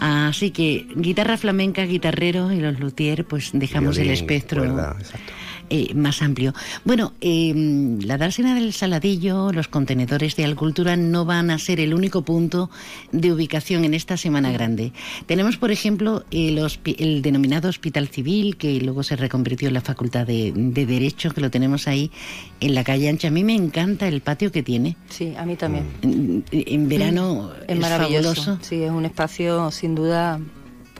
Así 0.00 0.50
que 0.50 0.86
guitarra 0.96 1.38
flamenca, 1.38 1.84
guitarreros 1.84 2.52
y 2.52 2.60
los 2.60 2.78
luthier, 2.78 3.24
pues 3.24 3.50
dejamos 3.54 3.96
el 3.98 4.10
espectro. 4.10 4.62
cuerda, 4.62 4.96
eh, 5.70 5.94
más 5.94 6.22
amplio. 6.22 6.54
Bueno, 6.84 7.12
eh, 7.20 7.52
la 8.04 8.18
dársena 8.18 8.54
del 8.54 8.72
Saladillo, 8.72 9.52
los 9.52 9.68
contenedores 9.68 10.36
de 10.36 10.44
Alcultura 10.44 10.96
no 10.96 11.24
van 11.24 11.50
a 11.50 11.58
ser 11.58 11.80
el 11.80 11.94
único 11.94 12.22
punto 12.22 12.70
de 13.12 13.32
ubicación 13.32 13.84
en 13.84 13.94
esta 13.94 14.16
Semana 14.16 14.52
Grande. 14.52 14.92
Tenemos, 15.26 15.56
por 15.56 15.70
ejemplo, 15.70 16.24
el, 16.30 16.60
el 16.98 17.22
denominado 17.22 17.68
Hospital 17.68 18.08
Civil, 18.08 18.56
que 18.56 18.80
luego 18.80 19.02
se 19.02 19.16
reconvirtió 19.16 19.68
en 19.68 19.74
la 19.74 19.80
Facultad 19.80 20.26
de, 20.26 20.52
de 20.54 20.86
Derecho, 20.86 21.30
que 21.30 21.40
lo 21.40 21.50
tenemos 21.50 21.88
ahí 21.88 22.10
en 22.60 22.74
la 22.74 22.84
calle 22.84 23.08
Ancha. 23.08 23.28
A 23.28 23.30
mí 23.30 23.44
me 23.44 23.54
encanta 23.54 24.08
el 24.08 24.20
patio 24.20 24.52
que 24.52 24.62
tiene. 24.62 24.96
Sí, 25.08 25.34
a 25.36 25.44
mí 25.44 25.56
también. 25.56 25.86
En, 26.02 26.44
en 26.50 26.88
verano 26.88 27.52
es, 27.66 27.74
es, 27.74 27.78
maravilloso. 27.78 28.34
fabuloso. 28.34 28.58
Sí, 28.62 28.82
es 28.82 28.90
un 28.90 29.04
espacio 29.04 29.70
sin 29.70 29.94
duda 29.94 30.40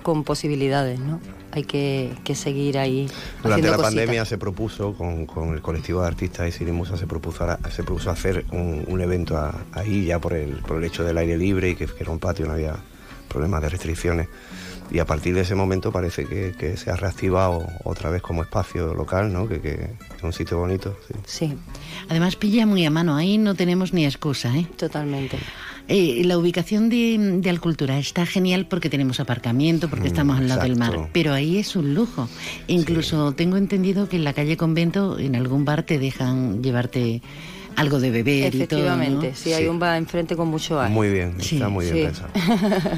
con 0.04 0.22
posibilidades, 0.22 1.00
¿no? 1.00 1.18
Hay 1.50 1.64
que, 1.64 2.12
que 2.22 2.36
seguir 2.36 2.78
ahí. 2.78 3.08
Durante 3.42 3.62
la 3.68 3.76
cositas. 3.76 3.94
pandemia 3.94 4.24
se 4.24 4.38
propuso, 4.38 4.92
con, 4.94 5.26
con 5.26 5.52
el 5.54 5.60
colectivo 5.62 6.02
de 6.02 6.06
artistas 6.06 6.46
de 6.46 6.52
Cinemusa, 6.52 6.96
se 6.96 7.06
propuso, 7.08 7.42
a- 7.44 7.58
se 7.70 7.82
propuso 7.82 8.10
hacer 8.10 8.44
un, 8.52 8.84
un 8.86 9.00
evento 9.00 9.36
a- 9.36 9.64
ahí 9.72 10.04
ya 10.04 10.20
por 10.20 10.34
el, 10.34 10.50
por 10.58 10.76
el 10.78 10.84
hecho 10.84 11.02
del 11.02 11.18
aire 11.18 11.36
libre 11.36 11.70
y 11.70 11.74
que, 11.74 11.86
que 11.86 12.02
era 12.04 12.12
un 12.12 12.18
patio, 12.20 12.46
no 12.46 12.52
había 12.52 12.76
problemas 13.28 13.62
de 13.62 13.68
restricciones. 13.70 14.28
Y 14.90 14.98
a 14.98 15.06
partir 15.06 15.34
de 15.34 15.40
ese 15.40 15.54
momento 15.54 15.90
parece 15.90 16.26
que, 16.26 16.52
que 16.58 16.76
se 16.76 16.90
ha 16.90 16.96
reactivado 16.96 17.66
otra 17.84 18.10
vez 18.10 18.20
como 18.20 18.42
espacio 18.42 18.92
local, 18.92 19.32
¿no? 19.32 19.48
que, 19.48 19.60
que 19.60 19.72
es 20.16 20.22
un 20.22 20.32
sitio 20.32 20.58
bonito. 20.58 20.94
sí. 21.08 21.14
Sí. 21.48 21.58
Además 22.10 22.36
pilla 22.36 22.66
muy 22.66 22.84
a 22.84 22.90
mano, 22.90 23.16
ahí 23.16 23.38
no 23.38 23.54
tenemos 23.54 23.94
ni 23.94 24.04
excusa, 24.04 24.54
¿eh? 24.56 24.66
Totalmente. 24.76 25.38
Eh, 25.86 26.22
la 26.24 26.38
ubicación 26.38 26.88
de, 26.88 27.38
de 27.42 27.50
Alcultura 27.50 27.98
está 27.98 28.24
genial 28.24 28.66
porque 28.66 28.88
tenemos 28.88 29.20
aparcamiento, 29.20 29.90
porque 29.90 30.06
estamos 30.08 30.38
al 30.38 30.48
lado 30.48 30.62
del 30.62 30.76
mar, 30.76 31.10
pero 31.12 31.32
ahí 31.34 31.58
es 31.58 31.76
un 31.76 31.92
lujo. 31.94 32.28
Incluso 32.68 33.32
tengo 33.32 33.56
entendido 33.58 34.08
que 34.08 34.16
en 34.16 34.24
la 34.24 34.32
calle 34.32 34.56
Convento, 34.56 35.18
en 35.18 35.36
algún 35.36 35.64
bar 35.66 35.82
te 35.82 35.98
dejan 35.98 36.62
llevarte 36.62 37.20
algo 37.76 38.00
de 38.00 38.10
beber 38.10 38.54
y 38.54 38.66
todo. 38.66 38.78
¿no? 38.78 38.84
Efectivamente, 38.94 39.32
sí, 39.34 39.52
hay 39.52 39.66
un 39.66 39.78
bar 39.78 39.98
enfrente 39.98 40.36
con 40.36 40.48
mucho 40.48 40.80
aire. 40.80 40.94
Muy 40.94 41.10
bien, 41.10 41.34
Sí, 41.38 41.56
está 41.56 41.68
muy 41.68 41.84
bien 41.90 41.96
sí. 41.96 42.02
pensado. 42.04 42.30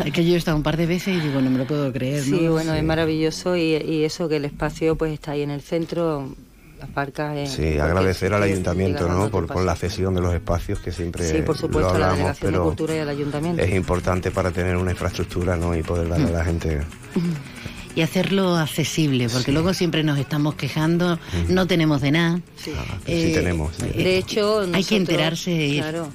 Es 0.04 0.12
que 0.12 0.24
yo 0.24 0.34
he 0.34 0.36
estado 0.36 0.56
un 0.56 0.62
par 0.62 0.76
de 0.76 0.86
veces 0.86 1.16
y 1.16 1.20
digo, 1.26 1.40
no 1.40 1.50
me 1.50 1.58
lo 1.58 1.66
puedo 1.66 1.92
creer, 1.92 2.24
¿no? 2.28 2.38
Sí, 2.38 2.46
bueno, 2.46 2.72
es 2.74 2.84
maravilloso 2.84 3.56
y, 3.56 3.62
y 3.76 4.04
eso 4.04 4.28
que 4.28 4.36
el 4.36 4.44
espacio 4.44 4.94
pues 4.96 5.12
está 5.12 5.32
ahí 5.32 5.42
en 5.42 5.50
el 5.50 5.62
centro, 5.62 6.34
las 6.78 6.92
barcas. 6.94 7.36
en 7.36 7.46
Sí, 7.46 7.78
agradecer 7.78 8.32
al 8.34 8.42
ayuntamiento 8.42 9.08
¿no? 9.08 9.30
por, 9.30 9.46
por 9.46 9.64
la 9.64 9.74
cesión 9.76 10.14
de 10.14 10.20
los 10.20 10.34
espacios 10.34 10.78
que 10.80 10.92
siempre 10.92 11.28
Sí, 11.28 11.42
por 11.42 11.56
supuesto, 11.56 11.90
lo 11.90 11.96
a 11.96 11.98
la 11.98 12.12
Delegación 12.12 12.52
de 12.52 12.58
Cultura 12.58 12.96
y 12.96 12.98
al 12.98 13.08
Ayuntamiento. 13.08 13.62
es 13.62 13.74
importante 13.74 14.30
para 14.30 14.50
tener 14.50 14.76
una 14.76 14.90
infraestructura 14.92 15.56
¿no? 15.56 15.74
y 15.76 15.82
poder 15.82 16.08
darle 16.08 16.26
a 16.28 16.38
la 16.38 16.44
gente 16.44 16.80
Y 17.94 18.02
hacerlo 18.02 18.56
accesible, 18.56 19.26
porque 19.30 19.52
luego 19.52 19.72
siempre 19.72 20.02
nos 20.04 20.18
estamos 20.18 20.54
quejando, 20.54 21.18
no 21.48 21.66
tenemos 21.66 22.02
de 22.02 22.10
nada. 22.10 22.40
sí 22.56 22.72
Eh, 23.06 23.32
tenemos. 23.34 23.74
sí. 23.74 23.86
De 24.02 24.18
hecho, 24.18 24.66
hay 24.70 24.84
que 24.84 24.96
enterarse 24.96 25.50
de 25.52 25.66
ir. 25.66 25.80
Claro. 25.80 26.08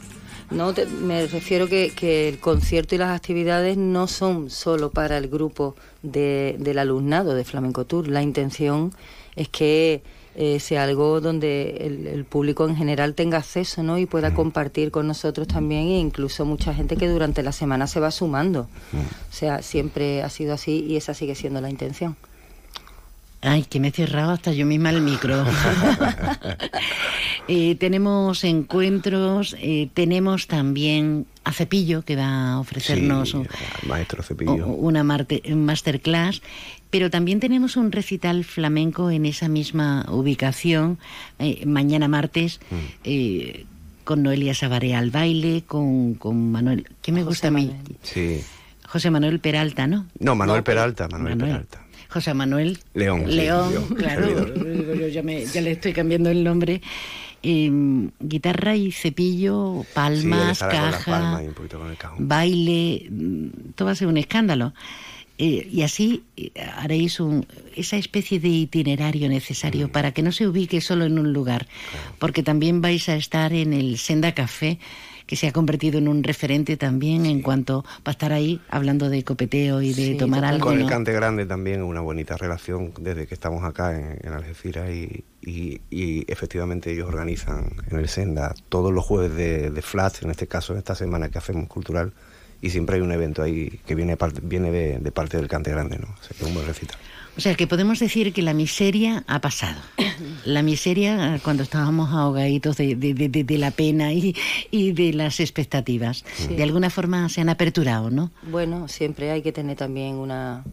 No, 0.52 0.74
te- 0.76 0.86
me 0.86 1.26
refiero 1.26 1.68
que, 1.68 1.92
que 1.96 2.30
el 2.30 2.38
concierto 2.38 2.94
y 2.94 3.00
las 3.00 3.10
actividades 3.16 3.78
no 3.78 4.06
son 4.06 4.52
solo 4.52 4.92
para 4.92 5.18
el 5.18 5.28
grupo 5.28 5.76
de, 6.04 6.56
del 6.60 6.78
alumnado 6.78 7.34
de 7.34 7.46
Flamenco 7.46 7.86
Tour. 7.86 8.08
La 8.10 8.22
intención 8.22 8.94
es 9.36 9.50
que 9.50 10.04
eh, 10.36 10.60
sea 10.60 10.84
algo 10.84 11.20
donde 11.22 11.78
el, 11.82 12.08
el 12.08 12.24
público 12.26 12.68
en 12.68 12.76
general 12.76 13.14
tenga 13.16 13.38
acceso 13.40 13.84
¿no? 13.84 13.98
y 13.98 14.06
pueda 14.06 14.34
compartir 14.34 14.90
con 14.92 15.08
nosotros 15.08 15.48
también 15.48 15.88
e 15.88 16.00
incluso 16.00 16.46
mucha 16.46 16.74
gente 16.74 16.96
que 16.98 17.08
durante 17.10 17.44
la 17.44 17.52
semana 17.52 17.88
se 17.88 18.00
va 18.00 18.12
sumando. 18.12 18.70
O 18.94 19.34
sea, 19.34 19.62
siempre 19.62 20.24
ha 20.24 20.30
sido 20.30 20.54
así 20.54 20.86
y 20.88 20.96
esa 20.96 21.14
sigue 21.14 21.36
siendo 21.36 21.60
la 21.62 21.70
intención. 21.70 22.16
Ay, 23.44 23.64
que 23.64 23.80
me 23.80 23.88
he 23.88 23.92
cerrado 23.92 24.32
hasta 24.32 24.52
yo 24.54 24.66
misma 24.68 24.92
el 24.92 25.02
micro. 25.02 25.44
Eh, 27.48 27.76
tenemos 27.76 28.44
encuentros, 28.44 29.56
eh, 29.60 29.90
tenemos 29.94 30.48
también 30.48 31.26
a 31.44 31.52
Cepillo, 31.52 32.04
que 32.04 32.16
va 32.16 32.54
a 32.54 32.60
ofrecernos 32.60 33.32
Sí, 33.32 33.38
un- 33.38 33.48
maestro 33.88 34.24
Cepillo. 34.24 34.68
una 34.68 35.04
masterclass, 35.04 36.42
pero 36.92 37.10
también 37.10 37.40
tenemos 37.40 37.76
un 37.78 37.92
recital 37.92 38.44
flamenco 38.44 39.10
en 39.10 39.26
esa 39.26 39.48
misma 39.48 40.06
ubicación, 40.10 41.00
eh, 41.40 41.66
mañana 41.66 42.08
martes, 42.08 42.60
Mm. 42.70 42.76
eh, 43.06 43.66
con 44.04 44.22
Noelia 44.24 44.54
Sabaré 44.54 44.94
al 44.94 45.10
baile, 45.10 45.64
con, 45.66 46.14
con 46.16 46.52
Manuel, 46.52 46.88
¿qué 47.02 47.12
me 47.12 47.24
gusta 47.24 47.48
a 47.48 47.52
mí? 47.52 47.72
Sí. 48.04 48.42
José 48.88 49.10
Manuel 49.10 49.40
Peralta, 49.40 49.88
¿no? 49.88 50.06
No, 50.20 50.36
Manuel 50.36 50.60
No, 50.60 50.64
Peralta, 50.64 51.08
Manuel, 51.08 51.38
Peralta. 51.38 51.86
José 52.10 52.34
Manuel 52.34 52.78
León. 52.94 53.24
sí, 53.28 53.36
León, 53.36 53.72
claro, 53.98 54.54
yo 54.96 55.08
ya, 55.08 55.24
me- 55.24 55.46
ya 55.46 55.62
le 55.62 55.72
estoy 55.72 55.94
cambiando 55.94 56.30
el 56.30 56.44
nombre. 56.44 56.82
Eh, 57.44 57.72
guitarra 58.20 58.76
y 58.76 58.92
cepillo, 58.92 59.82
Sí, 59.84 59.88
palmas, 59.96 60.60
las 60.62 60.72
caja, 60.72 61.06
palmas 61.12 61.44
y 61.44 61.48
un 61.48 61.54
poquito 61.54 61.80
con 61.80 61.90
el 61.90 61.98
cajón. 61.98 62.28
baile, 62.28 63.08
mm, 63.10 63.48
todo 63.76 63.86
va 63.88 63.92
a 63.94 63.96
ser 63.96 64.08
un 64.10 64.18
escándalo. 64.18 64.74
Eh, 65.44 65.68
y 65.72 65.82
así 65.82 66.24
eh, 66.38 66.52
haréis 66.78 67.20
un, 67.20 67.48
esa 67.76 67.98
especie 67.98 68.40
de 68.40 68.50
itinerario 68.50 69.28
necesario 69.28 69.88
Mm. 69.88 69.92
para 69.92 70.12
que 70.12 70.22
no 70.22 70.32
se 70.32 70.48
ubique 70.48 70.82
solo 70.82 71.06
en 71.06 71.18
un 71.18 71.34
lugar, 71.34 71.68
porque 72.20 72.44
también 72.44 72.80
vais 72.80 73.10
a 73.10 73.16
estar 73.16 73.52
en 73.52 73.74
el 73.74 73.98
Senda 73.98 74.34
Café, 74.34 74.78
que 75.26 75.36
se 75.36 75.48
ha 75.48 75.52
convertido 75.52 75.98
en 75.98 76.08
un 76.10 76.24
referente 76.24 76.78
también 76.78 77.26
en 77.26 77.42
cuanto 77.42 77.84
va 78.00 78.02
a 78.08 78.12
estar 78.12 78.34
ahí 78.34 78.60
hablando 78.70 79.10
de 79.10 79.24
copeteo 79.24 79.82
y 79.82 79.94
de 79.94 80.14
tomar 80.16 80.44
algo. 80.46 80.68
Con 80.68 80.80
el. 80.82 80.88
Cante 80.88 81.12
Grande 81.14 81.46
también 81.48 81.82
una 81.82 82.02
bonita 82.02 82.38
relación 82.38 82.94
desde 83.00 83.26
que 83.26 83.34
estamos 83.34 83.64
acá 83.64 83.96
en, 83.98 84.20
en 84.22 84.34
Algeciras 84.34 84.92
y, 84.92 85.24
y- 85.42 85.80
y 85.90 86.26
efectivamente 86.32 86.92
ellos 86.92 87.08
organizan 87.08 87.72
en 87.90 87.98
el 87.98 88.10
Senda 88.10 88.54
todos 88.70 88.94
los 88.94 89.04
jueves 89.06 89.34
de, 89.36 89.72
de 89.72 89.82
Flash, 89.82 90.18
en 90.24 90.30
este 90.30 90.46
caso 90.48 90.74
en 90.74 90.80
esta 90.80 90.94
semana 90.94 91.30
que 91.30 91.38
hacemos 91.40 91.68
cultural 91.68 92.14
y 92.62 92.70
siempre 92.70 92.96
hay 92.98 93.02
un 93.02 93.12
evento 93.12 93.42
ahí 93.44 93.80
que 93.86 93.96
viene, 93.96 94.18
parte- 94.18 94.42
viene 94.44 94.72
de, 94.72 95.00
de 95.00 95.12
parte 95.12 95.38
del 95.38 95.48
Cante 95.48 95.72
Grande, 95.72 95.98
¿no? 95.98 96.08
O 96.08 96.24
sea, 96.24 96.30
que 96.38 96.44
es 96.44 96.48
un 96.48 96.54
buen 96.54 96.66
recital. 96.68 96.98
O 97.38 97.40
sea 97.40 97.56
que 97.56 97.66
podemos 97.66 97.98
decir 98.00 98.34
que 98.34 98.42
la 98.42 98.54
miseria 98.54 99.24
ha 99.26 99.40
pasado. 99.40 99.80
La 100.44 100.62
miseria 100.64 101.36
eh, 101.36 101.40
cuando 101.42 101.64
estábamos 101.64 102.12
ahogaditos 102.12 102.76
de, 102.76 102.96
de- 102.96 103.14
de- 103.14 103.30
de- 103.30 103.44
de 103.46 103.58
la 103.58 103.72
pena 103.72 104.12
y, 104.12 104.36
y 104.70 104.92
de 104.92 105.14
las 105.14 105.40
expectativas. 105.40 106.26
Sí. 106.36 106.56
De 106.56 106.64
alguna 106.64 106.90
forma 106.90 107.30
se 107.30 107.40
han 107.40 107.48
aperturado, 107.50 108.12
¿no? 108.12 108.32
Bueno, 108.44 108.90
siempre 108.90 109.32
hay 109.32 109.42
que 109.42 109.54
tener 109.54 109.78
también 109.78 110.16
una 110.16 110.64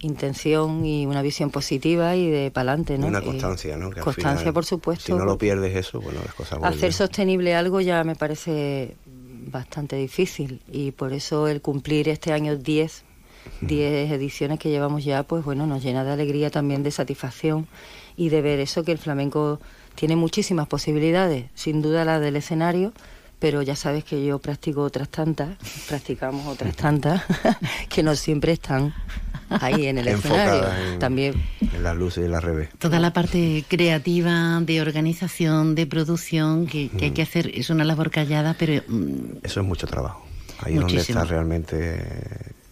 intención 0.00 0.84
y 0.84 1.06
una 1.06 1.22
visión 1.22 1.50
positiva 1.50 2.16
y 2.16 2.28
de 2.28 2.50
pa'lante, 2.50 2.98
¿no? 2.98 3.06
Y 3.06 3.10
una 3.10 3.20
constancia, 3.22 3.76
¿no? 3.76 3.90
Que 3.90 4.00
constancia, 4.00 4.40
final, 4.40 4.54
por 4.54 4.64
supuesto. 4.64 5.04
Si 5.06 5.12
no 5.12 5.24
lo 5.24 5.38
pierdes 5.38 5.76
eso, 5.76 6.00
bueno, 6.00 6.20
las 6.24 6.34
cosas 6.34 6.58
vuelven. 6.58 6.76
Hacer 6.78 6.92
sostenible 6.92 7.54
algo 7.54 7.80
ya 7.80 8.02
me 8.02 8.16
parece 8.16 8.96
bastante 9.50 9.96
difícil. 9.96 10.60
Y 10.70 10.92
por 10.92 11.12
eso 11.12 11.48
el 11.48 11.60
cumplir 11.60 12.08
este 12.08 12.32
año 12.32 12.56
10, 12.56 13.04
10 13.62 14.10
ediciones 14.12 14.58
que 14.58 14.70
llevamos 14.70 15.04
ya, 15.04 15.22
pues 15.22 15.44
bueno, 15.44 15.66
nos 15.66 15.82
llena 15.82 16.04
de 16.04 16.12
alegría 16.12 16.50
también, 16.50 16.82
de 16.82 16.90
satisfacción 16.90 17.66
y 18.16 18.28
de 18.28 18.42
ver 18.42 18.60
eso 18.60 18.84
que 18.84 18.92
el 18.92 18.98
flamenco 18.98 19.60
tiene 19.94 20.16
muchísimas 20.16 20.68
posibilidades, 20.68 21.50
sin 21.54 21.82
duda 21.82 22.04
la 22.04 22.18
del 22.18 22.36
escenario, 22.36 22.92
pero 23.38 23.62
ya 23.62 23.76
sabes 23.76 24.04
que 24.04 24.24
yo 24.24 24.38
practico 24.38 24.82
otras 24.82 25.08
tantas, 25.08 25.58
practicamos 25.88 26.46
otras 26.46 26.76
tantas 26.76 27.22
que 27.88 28.02
no 28.02 28.14
siempre 28.16 28.52
están 28.52 28.94
ahí 29.60 29.86
en 29.86 29.98
el 29.98 30.08
escenario. 30.08 30.68
En, 30.92 30.98
También 30.98 31.34
en 31.60 31.82
las 31.82 31.96
luces 31.96 32.24
y 32.26 32.28
las 32.28 32.42
revés. 32.42 32.68
Toda 32.78 32.98
la 33.00 33.12
parte 33.12 33.64
creativa, 33.68 34.60
de 34.60 34.80
organización, 34.80 35.74
de 35.74 35.86
producción 35.86 36.66
que, 36.66 36.88
que 36.88 37.06
hay 37.06 37.10
que 37.12 37.22
hacer 37.22 37.50
es 37.54 37.70
una 37.70 37.84
labor 37.84 38.10
callada, 38.10 38.54
pero 38.58 38.82
mm, 38.86 39.38
Eso 39.42 39.60
es 39.60 39.66
mucho 39.66 39.86
trabajo. 39.86 40.24
Ahí 40.60 40.74
es 40.74 40.80
donde 40.80 41.00
está 41.00 41.24
realmente 41.24 42.00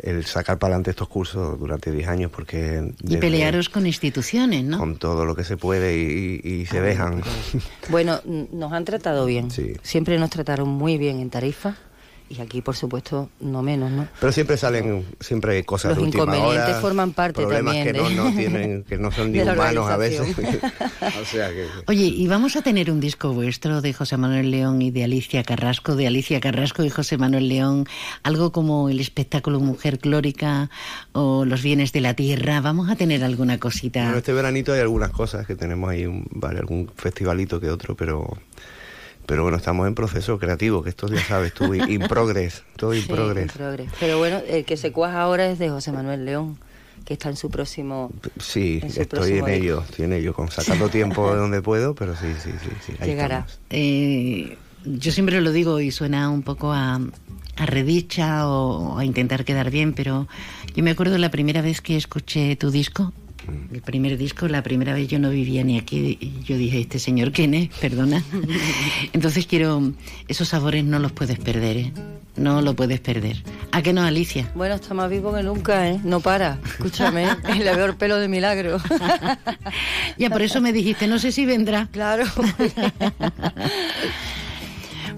el 0.02 0.24
sacar 0.24 0.58
para 0.58 0.74
adelante 0.74 0.90
estos 0.90 1.08
cursos 1.08 1.58
durante 1.58 1.90
10 1.90 2.08
años 2.08 2.30
porque... 2.30 2.92
Y 3.02 3.16
pelearos 3.16 3.68
con 3.68 3.86
instituciones, 3.86 4.64
¿no? 4.64 4.78
Con 4.78 4.96
todo 4.96 5.24
lo 5.24 5.34
que 5.34 5.44
se 5.44 5.56
puede 5.56 5.96
y, 5.98 6.66
se 6.66 6.80
dejan. 6.80 7.22
Bueno, 7.88 8.20
nos 8.24 8.72
han 8.72 8.84
tratado 8.84 9.26
bien. 9.26 9.48
Siempre 9.82 10.18
nos 10.18 10.30
trataron 10.30 10.68
muy 10.68 10.98
bien 10.98 11.20
en 11.20 11.30
Tarifa 11.30 11.76
y 12.30 12.40
aquí 12.40 12.62
por 12.62 12.76
supuesto 12.76 13.28
no 13.40 13.62
menos 13.62 13.90
no 13.90 14.06
pero 14.20 14.32
siempre 14.32 14.56
salen 14.56 15.04
siempre 15.18 15.64
cosas 15.64 15.96
los 15.96 16.02
de 16.02 16.16
inconvenientes 16.16 16.76
forman 16.76 17.12
parte 17.12 17.42
problemas 17.42 17.74
también 17.74 17.94
que 17.96 18.14
no, 18.14 18.32
tienen 18.32 18.84
que 18.84 18.98
no 18.98 19.10
son 19.10 19.32
ni 19.32 19.40
humanos 19.40 19.90
a 19.90 19.96
veces. 19.96 20.36
o 21.20 21.24
sea 21.24 21.50
que... 21.50 21.66
oye 21.86 22.04
y 22.04 22.26
vamos 22.28 22.54
a 22.56 22.62
tener 22.62 22.90
un 22.90 23.00
disco 23.00 23.32
vuestro 23.32 23.80
de 23.80 23.92
José 23.92 24.16
Manuel 24.16 24.50
León 24.50 24.80
y 24.80 24.92
de 24.92 25.04
Alicia 25.04 25.42
Carrasco 25.42 25.96
de 25.96 26.06
Alicia 26.06 26.40
Carrasco 26.40 26.84
y 26.84 26.90
José 26.90 27.18
Manuel 27.18 27.48
León 27.48 27.86
algo 28.22 28.52
como 28.52 28.88
el 28.88 29.00
espectáculo 29.00 29.58
Mujer 29.58 29.98
Clórica 29.98 30.70
o 31.12 31.44
los 31.44 31.62
bienes 31.62 31.92
de 31.92 32.00
la 32.00 32.14
tierra. 32.14 32.60
Vamos 32.60 32.90
a 32.90 32.96
tener 32.96 33.24
alguna 33.24 33.58
cosita 33.58 34.04
bueno, 34.04 34.18
este 34.18 34.32
veranito 34.32 34.72
hay 34.72 34.80
algunas 34.80 35.10
cosas 35.10 35.46
que 35.46 35.56
tenemos 35.56 35.90
ahí 35.90 36.06
un, 36.06 36.26
vale 36.30 36.60
algún 36.60 36.90
festivalito 36.94 37.60
que 37.60 37.70
otro 37.70 37.96
pero 37.96 38.38
pero 39.30 39.44
bueno, 39.44 39.58
estamos 39.58 39.86
en 39.86 39.94
proceso 39.94 40.40
creativo, 40.40 40.82
que 40.82 40.88
esto 40.88 41.06
ya 41.06 41.24
sabes 41.24 41.54
tú, 41.54 41.72
in 41.72 42.00
progress, 42.08 42.64
todo 42.74 42.92
in, 42.94 43.06
progress. 43.06 43.52
Pero 44.00 44.18
bueno, 44.18 44.40
el 44.44 44.64
que 44.64 44.76
se 44.76 44.90
cuaja 44.90 45.22
ahora 45.22 45.48
es 45.48 45.60
de 45.60 45.70
José 45.70 45.92
Manuel 45.92 46.24
León 46.24 46.58
que 47.04 47.14
está 47.14 47.28
en 47.30 47.36
su 47.36 47.48
próximo 47.48 48.10
sí 48.38 48.80
estoy 48.84 49.38
en 49.38 49.48
ello 49.48 49.82
estoy 49.88 50.04
en 50.04 50.12
ello 50.12 50.34
con 50.34 50.50
sacando 50.50 50.88
tiempo 50.90 51.32
de 51.32 51.38
donde 51.38 51.62
puedo 51.62 51.94
pero 51.94 52.14
sí 52.14 52.26
sí 52.42 52.50
sí, 52.62 52.70
sí 52.84 52.92
llegará. 53.02 53.46
eh, 53.70 54.58
yo 54.84 55.10
siempre 55.10 55.40
lo 55.40 55.50
digo 55.50 55.80
y 55.80 55.92
suena 55.92 56.28
un 56.28 56.42
poco 56.42 56.72
a, 56.72 57.00
a 57.56 57.66
redicha 57.66 58.46
o 58.46 58.98
a 58.98 59.04
intentar 59.06 59.46
quedar 59.46 59.70
bien 59.70 59.94
pero 59.94 60.28
yo 60.74 60.84
me 60.84 60.90
acuerdo 60.90 61.16
la 61.16 61.30
primera 61.30 61.62
vez 61.62 61.80
que 61.80 61.96
escuché 61.96 62.54
tu 62.56 62.70
disco 62.70 63.14
el 63.72 63.82
primer 63.82 64.16
disco, 64.18 64.48
la 64.48 64.62
primera 64.62 64.94
vez 64.94 65.08
yo 65.08 65.18
no 65.18 65.30
vivía 65.30 65.64
ni 65.64 65.78
aquí. 65.78 66.18
Y 66.20 66.42
yo 66.44 66.56
dije, 66.56 66.80
¿este 66.80 66.98
señor 66.98 67.32
quién 67.32 67.54
es? 67.54 67.68
Perdona. 67.80 68.22
Entonces 69.12 69.46
quiero. 69.46 69.92
Esos 70.28 70.48
sabores 70.48 70.84
no 70.84 70.98
los 70.98 71.12
puedes 71.12 71.38
perder, 71.38 71.76
¿eh? 71.76 71.92
No 72.36 72.62
lo 72.62 72.74
puedes 72.74 73.00
perder. 73.00 73.42
¿A 73.72 73.82
qué 73.82 73.92
no, 73.92 74.02
Alicia? 74.02 74.50
Bueno, 74.54 74.76
está 74.76 74.94
más 74.94 75.10
vivo 75.10 75.34
que 75.34 75.42
nunca, 75.42 75.88
¿eh? 75.88 76.00
No 76.04 76.20
para. 76.20 76.58
Escúchame, 76.64 77.26
le 77.58 77.76
veo 77.76 77.86
el 77.86 77.96
pelo 77.96 78.16
de 78.16 78.28
milagro. 78.28 78.78
ya 80.18 80.30
por 80.30 80.42
eso 80.42 80.60
me 80.60 80.72
dijiste, 80.72 81.06
no 81.06 81.18
sé 81.18 81.32
si 81.32 81.44
vendrá. 81.46 81.88
Claro. 81.90 82.24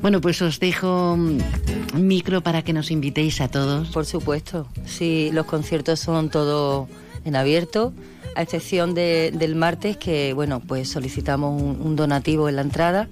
Bueno, 0.01 0.21
pues 0.21 0.43
os 0.43 0.59
dejo 0.59 1.17
micro 1.95 2.41
para 2.41 2.63
que 2.63 2.73
nos 2.73 2.91
invitéis 2.91 3.41
a 3.41 3.47
todos. 3.47 3.91
Por 3.91 4.05
supuesto. 4.05 4.67
Sí, 4.85 5.31
los 5.33 5.47
conciertos 5.47 6.01
son 6.01 6.29
todos 6.29 6.89
en 7.25 7.37
abierto 7.37 7.93
a 8.35 8.43
excepción 8.43 8.95
del 8.95 9.55
martes 9.55 9.97
que 9.97 10.33
bueno 10.33 10.61
pues 10.61 10.89
solicitamos 10.89 11.61
un, 11.61 11.97
donativo 11.97 12.49
en 12.49 12.57
la 12.57 12.63
entrada 12.63 13.09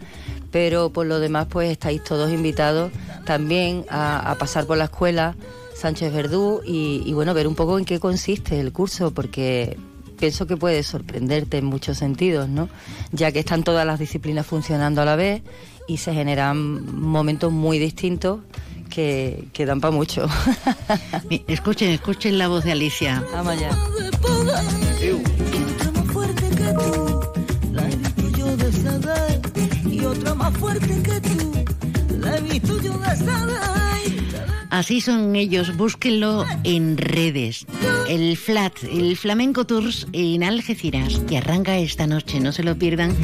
pero 0.50 0.90
por 0.90 1.06
lo 1.06 1.20
demás 1.20 1.46
pues 1.48 1.70
estáis 1.70 2.02
todos 2.02 2.30
invitados 2.30 2.90
también 3.24 3.84
a, 3.90 4.34
pasar 4.38 4.66
por 4.66 4.78
la 4.78 4.84
escuela 4.84 5.36
Sánchez 5.74 6.12
Verdú 6.12 6.61
y, 6.64 7.12
bueno 7.12 7.34
ver 7.34 7.46
un 7.46 7.54
poco 7.54 7.78
en 7.78 7.84
qué 7.84 8.00
consiste 8.00 8.61
el 8.61 8.72
curso 8.72 9.12
porque 9.12 9.76
pienso 10.18 10.46
que 10.46 10.56
puede 10.56 10.82
sorprenderte 10.82 11.58
en 11.58 11.66
muchos 11.66 11.98
sentidos 11.98 12.48
no 12.48 12.68
ya 13.12 13.32
que 13.32 13.40
están 13.40 13.62
todas 13.62 13.86
las 13.86 13.98
disciplinas 13.98 14.46
funcionando 14.46 15.02
a 15.02 15.04
la 15.04 15.16
vez 15.16 15.42
y 15.86 15.98
se 15.98 16.14
generan 16.14 17.00
momentos 17.00 17.52
muy 17.52 17.78
distintos 17.78 18.40
que, 18.91 19.49
que 19.53 19.64
dan 19.64 19.80
para 19.80 19.93
mucho. 19.93 20.28
escuchen, 21.47 21.91
escuchen 21.91 22.36
la 22.36 22.49
voz 22.49 22.64
de 22.64 22.72
Alicia. 22.72 23.24
Vamos 23.32 23.53
allá. 23.53 23.70
Así 34.70 35.01
son 35.01 35.36
ellos, 35.36 35.76
búsquenlo 35.76 36.47
en 36.64 36.97
redes. 36.97 37.66
El 38.09 38.36
Flat, 38.36 38.72
el 38.84 39.16
Flamenco 39.16 39.66
Tours 39.66 40.07
en 40.12 40.43
Algeciras, 40.43 41.20
que 41.28 41.38
arranca 41.38 41.76
esta 41.78 42.07
noche, 42.07 42.41
no 42.41 42.53
se 42.53 42.62
lo 42.62 42.78
pierdan. 42.78 43.14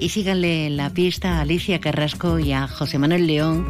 Y 0.00 0.08
síganle 0.08 0.70
la 0.70 0.90
pista 0.90 1.38
a 1.38 1.40
Alicia 1.42 1.80
Carrasco 1.80 2.38
y 2.38 2.52
a 2.52 2.68
José 2.68 2.98
Manuel 2.98 3.26
León 3.26 3.66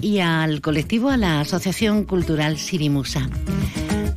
y 0.00 0.18
al 0.20 0.60
colectivo, 0.60 1.10
a 1.10 1.16
la 1.16 1.40
Asociación 1.40 2.04
Cultural 2.04 2.58
Sirimusa. 2.58 3.28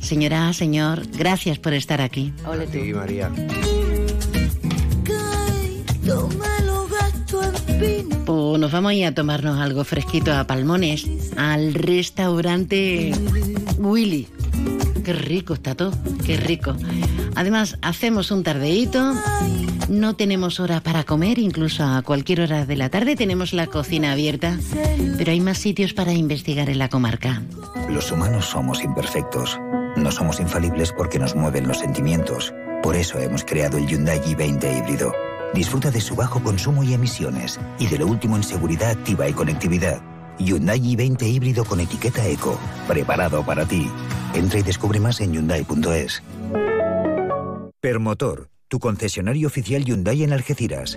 Señora, 0.00 0.52
señor, 0.52 1.02
gracias 1.16 1.58
por 1.58 1.72
estar 1.72 2.00
aquí. 2.00 2.32
Hola, 2.46 2.64
Sí, 2.70 2.92
María. 2.92 3.30
Pues 8.26 8.60
nos 8.60 8.72
vamos 8.72 8.90
a 8.90 8.94
ir 8.94 9.06
a 9.06 9.14
tomarnos 9.14 9.60
algo 9.60 9.84
fresquito 9.84 10.32
a 10.32 10.46
Palmones, 10.46 11.06
al 11.36 11.74
restaurante 11.74 13.12
Willy. 13.78 14.28
Qué 15.04 15.12
rico 15.12 15.54
está 15.54 15.74
todo, 15.74 15.92
qué 16.24 16.36
rico. 16.36 16.74
Además, 17.34 17.78
hacemos 17.82 18.30
un 18.30 18.42
tardeíto 18.42 19.14
no 19.88 20.16
tenemos 20.16 20.60
hora 20.60 20.80
para 20.80 21.04
comer, 21.04 21.38
incluso 21.38 21.84
a 21.84 22.00
cualquier 22.02 22.40
hora 22.40 22.64
de 22.64 22.76
la 22.76 22.88
tarde 22.88 23.16
tenemos 23.16 23.52
la 23.52 23.66
cocina 23.66 24.12
abierta, 24.12 24.58
pero 25.18 25.32
hay 25.32 25.40
más 25.40 25.58
sitios 25.58 25.92
para 25.92 26.12
investigar 26.12 26.70
en 26.70 26.78
la 26.78 26.88
comarca. 26.88 27.42
Los 27.90 28.10
humanos 28.10 28.46
somos 28.46 28.82
imperfectos. 28.82 29.58
No 29.96 30.10
somos 30.10 30.40
infalibles 30.40 30.92
porque 30.96 31.18
nos 31.18 31.36
mueven 31.36 31.68
los 31.68 31.78
sentimientos. 31.78 32.54
Por 32.82 32.96
eso 32.96 33.18
hemos 33.18 33.44
creado 33.44 33.76
el 33.76 33.86
Hyundai 33.86 34.20
i20 34.20 34.78
híbrido. 34.78 35.12
Disfruta 35.52 35.90
de 35.90 36.00
su 36.00 36.16
bajo 36.16 36.42
consumo 36.42 36.82
y 36.82 36.94
emisiones 36.94 37.60
y 37.78 37.86
de 37.86 37.98
lo 37.98 38.06
último 38.06 38.36
en 38.36 38.42
seguridad 38.42 38.90
activa 38.90 39.28
y 39.28 39.32
conectividad. 39.32 40.00
Hyundai 40.38 40.80
i20 40.80 41.22
híbrido 41.28 41.64
con 41.64 41.80
etiqueta 41.80 42.26
eco, 42.26 42.58
preparado 42.88 43.44
para 43.44 43.66
ti. 43.66 43.88
Entra 44.34 44.58
y 44.58 44.62
descubre 44.62 45.00
más 45.00 45.20
en 45.20 45.32
hyundai.es. 45.32 46.22
Permotor 47.80 48.48
tu 48.74 48.80
concesionario 48.80 49.46
oficial 49.46 49.84
Hyundai 49.84 50.24
en 50.24 50.32
Algeciras. 50.32 50.96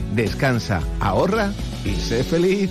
Descansa, 0.11 0.81
ahorra 0.99 1.51
y 1.83 1.95
sé 1.95 2.23
feliz. 2.23 2.69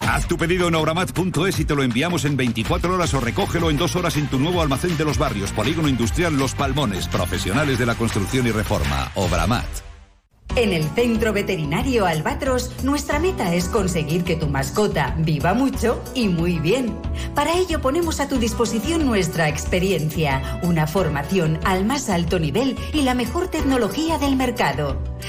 Haz 0.00 0.26
tu 0.26 0.38
pedido 0.38 0.68
en 0.68 0.74
obramat.es 0.74 1.60
y 1.60 1.64
te 1.64 1.74
lo 1.74 1.82
enviamos 1.82 2.24
en 2.24 2.36
24 2.36 2.94
horas 2.94 3.12
o 3.14 3.20
recógelo 3.20 3.68
en 3.68 3.76
dos 3.76 3.94
horas 3.94 4.16
en 4.16 4.26
tu 4.28 4.38
nuevo 4.38 4.62
almacén 4.62 4.96
de 4.96 5.04
los 5.04 5.18
barrios, 5.18 5.52
Polígono 5.52 5.88
Industrial 5.88 6.34
Los 6.34 6.54
Palmones, 6.54 7.08
profesionales 7.08 7.78
de 7.78 7.86
la 7.86 7.94
construcción 7.94 8.46
y 8.46 8.50
reforma. 8.50 9.12
Obramat. 9.16 9.66
En 10.56 10.72
el 10.72 10.84
Centro 10.94 11.32
Veterinario 11.32 12.06
Albatros, 12.06 12.82
nuestra 12.82 13.18
meta 13.18 13.54
es 13.54 13.68
conseguir 13.68 14.24
que 14.24 14.34
tu 14.34 14.48
mascota 14.48 15.14
viva 15.18 15.54
mucho 15.54 16.02
y 16.14 16.28
muy 16.28 16.58
bien. 16.58 16.96
Para 17.34 17.52
ello 17.52 17.80
ponemos 17.80 18.18
a 18.18 18.28
tu 18.28 18.38
disposición 18.38 19.06
nuestra 19.06 19.48
experiencia, 19.48 20.58
una 20.62 20.86
formación 20.86 21.60
al 21.64 21.84
más 21.84 22.08
alto 22.08 22.38
nivel 22.38 22.76
y 22.92 23.02
la 23.02 23.14
mejor 23.14 23.48
tecnología 23.48 24.18
del 24.18 24.36
mercado. 24.36 24.98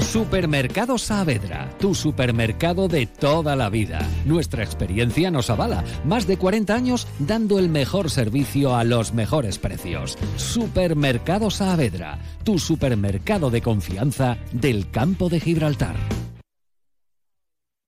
Supermercado 0.00 0.96
Saavedra, 0.96 1.68
tu 1.78 1.94
supermercado 1.94 2.88
de 2.88 3.06
toda 3.06 3.56
la 3.56 3.68
vida. 3.68 4.00
Nuestra 4.24 4.62
experiencia 4.62 5.30
nos 5.30 5.50
avala. 5.50 5.84
Más 6.04 6.26
de 6.26 6.38
40 6.38 6.74
años 6.74 7.06
dando 7.18 7.58
el 7.58 7.68
mejor 7.68 8.10
servicio 8.10 8.74
a 8.74 8.84
los 8.84 9.12
mejores 9.12 9.58
precios. 9.58 10.16
Supermercado 10.36 11.50
Saavedra, 11.50 12.18
tu 12.44 12.58
supermercado 12.58 13.50
de 13.50 13.60
confianza 13.60 14.38
del 14.52 14.90
campo 14.90 15.28
de 15.28 15.40
Gibraltar. 15.40 15.96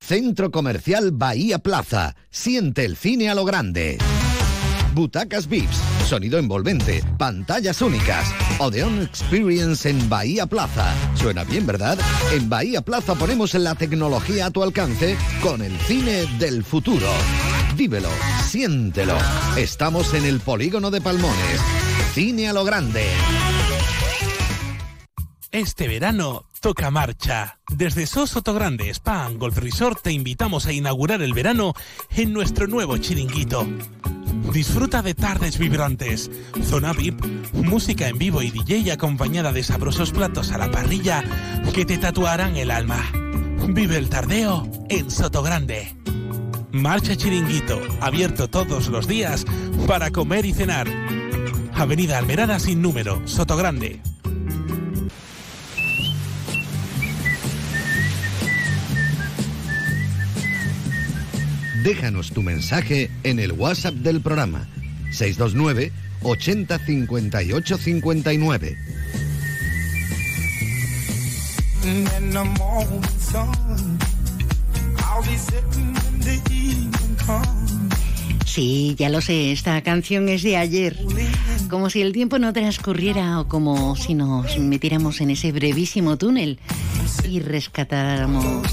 Centro 0.00 0.50
Comercial 0.50 1.12
Bahía 1.12 1.60
Plaza. 1.60 2.16
Siente 2.30 2.84
el 2.84 2.96
cine 2.96 3.30
a 3.30 3.34
lo 3.34 3.44
grande. 3.44 3.98
Butacas 4.94 5.48
VIPs, 5.48 5.76
sonido 6.06 6.38
envolvente, 6.38 7.02
pantallas 7.16 7.80
únicas. 7.80 8.26
Odeon 8.58 9.02
Experience 9.02 9.88
en 9.88 10.08
Bahía 10.08 10.46
Plaza. 10.46 10.92
Suena 11.14 11.44
bien, 11.44 11.64
¿verdad? 11.64 11.98
En 12.32 12.48
Bahía 12.48 12.82
Plaza 12.82 13.14
ponemos 13.14 13.54
la 13.54 13.74
tecnología 13.74 14.46
a 14.46 14.50
tu 14.50 14.62
alcance 14.62 15.16
con 15.42 15.62
el 15.62 15.76
cine 15.80 16.26
del 16.38 16.64
futuro. 16.64 17.06
Vívelo, 17.76 18.10
siéntelo. 18.44 19.16
Estamos 19.56 20.12
en 20.14 20.24
el 20.24 20.40
polígono 20.40 20.90
de 20.90 21.00
Palmones. 21.00 21.60
Cine 22.12 22.48
a 22.48 22.52
lo 22.52 22.64
grande. 22.64 23.06
Este 25.52 25.88
verano 25.88 26.44
toca 26.60 26.90
marcha. 26.90 27.58
Desde 27.68 28.06
Sosoto 28.06 28.54
Grande 28.54 28.90
Spa 28.90 29.26
and 29.26 29.38
Golf 29.38 29.56
Resort 29.58 30.02
te 30.02 30.12
invitamos 30.12 30.66
a 30.66 30.72
inaugurar 30.72 31.22
el 31.22 31.32
verano 31.32 31.74
en 32.10 32.32
nuestro 32.32 32.66
nuevo 32.66 32.96
chiringuito. 32.98 33.66
Disfruta 34.52 35.02
de 35.02 35.14
tardes 35.14 35.58
vibrantes, 35.58 36.30
zona 36.64 36.92
VIP, 36.92 37.24
música 37.54 38.08
en 38.08 38.18
vivo 38.18 38.42
y 38.42 38.50
DJ 38.50 38.92
acompañada 38.92 39.52
de 39.52 39.62
sabrosos 39.62 40.10
platos 40.10 40.50
a 40.50 40.58
la 40.58 40.70
parrilla 40.70 41.22
que 41.72 41.84
te 41.84 41.98
tatuarán 41.98 42.56
el 42.56 42.70
alma. 42.70 43.00
Vive 43.68 43.96
el 43.96 44.08
tardeo 44.08 44.68
en 44.88 45.10
Soto 45.10 45.42
Grande. 45.42 45.94
Marcha 46.72 47.16
Chiringuito, 47.16 47.80
abierto 48.00 48.48
todos 48.48 48.88
los 48.88 49.06
días 49.06 49.44
para 49.86 50.10
comer 50.10 50.44
y 50.44 50.52
cenar. 50.52 50.88
Avenida 51.74 52.18
Almerada 52.18 52.58
sin 52.58 52.82
número, 52.82 53.22
Soto 53.26 53.56
Déjanos 61.82 62.30
tu 62.32 62.42
mensaje 62.42 63.10
en 63.22 63.38
el 63.38 63.52
WhatsApp 63.52 63.94
del 63.94 64.20
programa. 64.20 64.68
629 65.12 65.92
80 66.22 66.78
58 66.78 67.78
59. 67.78 68.76
Sí, 78.50 78.96
ya 78.98 79.08
lo 79.10 79.20
sé, 79.20 79.52
esta 79.52 79.80
canción 79.82 80.28
es 80.28 80.42
de 80.42 80.56
ayer. 80.56 80.96
Como 81.68 81.88
si 81.88 82.02
el 82.02 82.12
tiempo 82.12 82.40
no 82.40 82.52
transcurriera 82.52 83.38
o 83.38 83.46
como 83.46 83.94
si 83.94 84.14
nos 84.14 84.58
metiéramos 84.58 85.20
en 85.20 85.30
ese 85.30 85.52
brevísimo 85.52 86.18
túnel 86.18 86.58
y 87.28 87.38
rescatáramos 87.38 88.66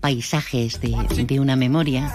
paisajes 0.00 0.78
de, 0.80 1.40
una 1.40 1.56
memoria, 1.56 2.12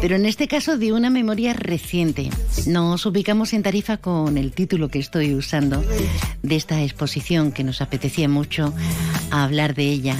pero 0.00 0.16
en 0.16 0.24
este 0.24 0.48
caso 0.48 0.78
de 0.78 0.94
una 0.94 1.10
memoria 1.10 1.52
reciente. 1.52 2.30
Nos 2.66 3.04
ubicamos 3.04 3.52
en 3.52 3.62
Tarifa 3.62 3.98
con 3.98 4.38
el 4.38 4.52
título 4.52 4.88
que 4.88 4.98
estoy 4.98 5.34
usando 5.34 5.84
de 6.42 6.56
esta 6.56 6.82
exposición 6.82 7.52
que 7.52 7.64
nos 7.64 7.82
apetecía 7.82 8.28
mucho 8.30 8.72
hablar 9.30 9.74
de 9.74 9.84
ella. 9.84 10.16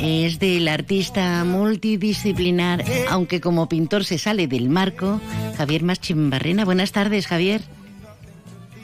Es 0.00 0.40
del 0.40 0.66
artista 0.66 1.44
multidisciplinar, 1.44 2.84
aunque 3.08 3.40
como 3.40 3.68
pintor 3.68 4.04
se 4.04 4.18
sale 4.18 4.48
del 4.48 4.68
marco, 4.80 5.20
Javier 5.58 5.82
Maschimbarrena. 5.82 6.64
Buenas 6.64 6.90
tardes, 6.90 7.26
Javier. 7.26 7.60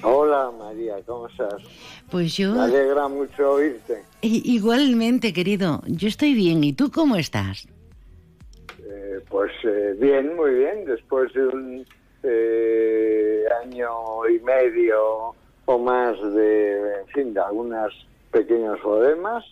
Hola 0.02 0.52
María, 0.58 0.96
¿cómo 1.06 1.26
estás? 1.26 1.54
Pues 2.10 2.36
yo... 2.36 2.52
Me 2.52 2.64
alegra 2.64 3.08
mucho 3.08 3.52
oírte. 3.52 4.02
Igualmente, 4.20 5.32
querido. 5.32 5.80
Yo 5.86 6.08
estoy 6.08 6.34
bien. 6.34 6.62
¿Y 6.64 6.74
tú 6.74 6.90
cómo 6.90 7.16
estás? 7.16 7.66
Eh, 8.86 9.20
pues 9.30 9.50
eh, 9.64 9.96
bien, 9.98 10.36
muy 10.36 10.52
bien. 10.56 10.84
Después 10.84 11.32
de 11.32 11.46
un 11.46 11.86
eh, 12.22 13.44
año 13.64 13.90
y 14.28 14.38
medio 14.40 15.34
o 15.64 15.78
más 15.78 16.20
de, 16.34 17.00
en 17.00 17.06
fin, 17.14 17.32
de 17.32 17.40
algunos 17.40 18.06
pequeños 18.30 18.78
problemas, 18.80 19.44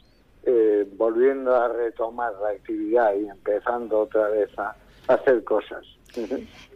volviendo 0.99 1.57
a 1.57 1.69
retomar 1.69 2.33
la 2.43 2.51
actividad 2.51 3.15
y 3.15 3.29
empezando 3.29 4.01
otra 4.01 4.29
vez 4.29 4.51
a 4.59 4.77
hacer 5.09 5.43
cosas. 5.43 5.94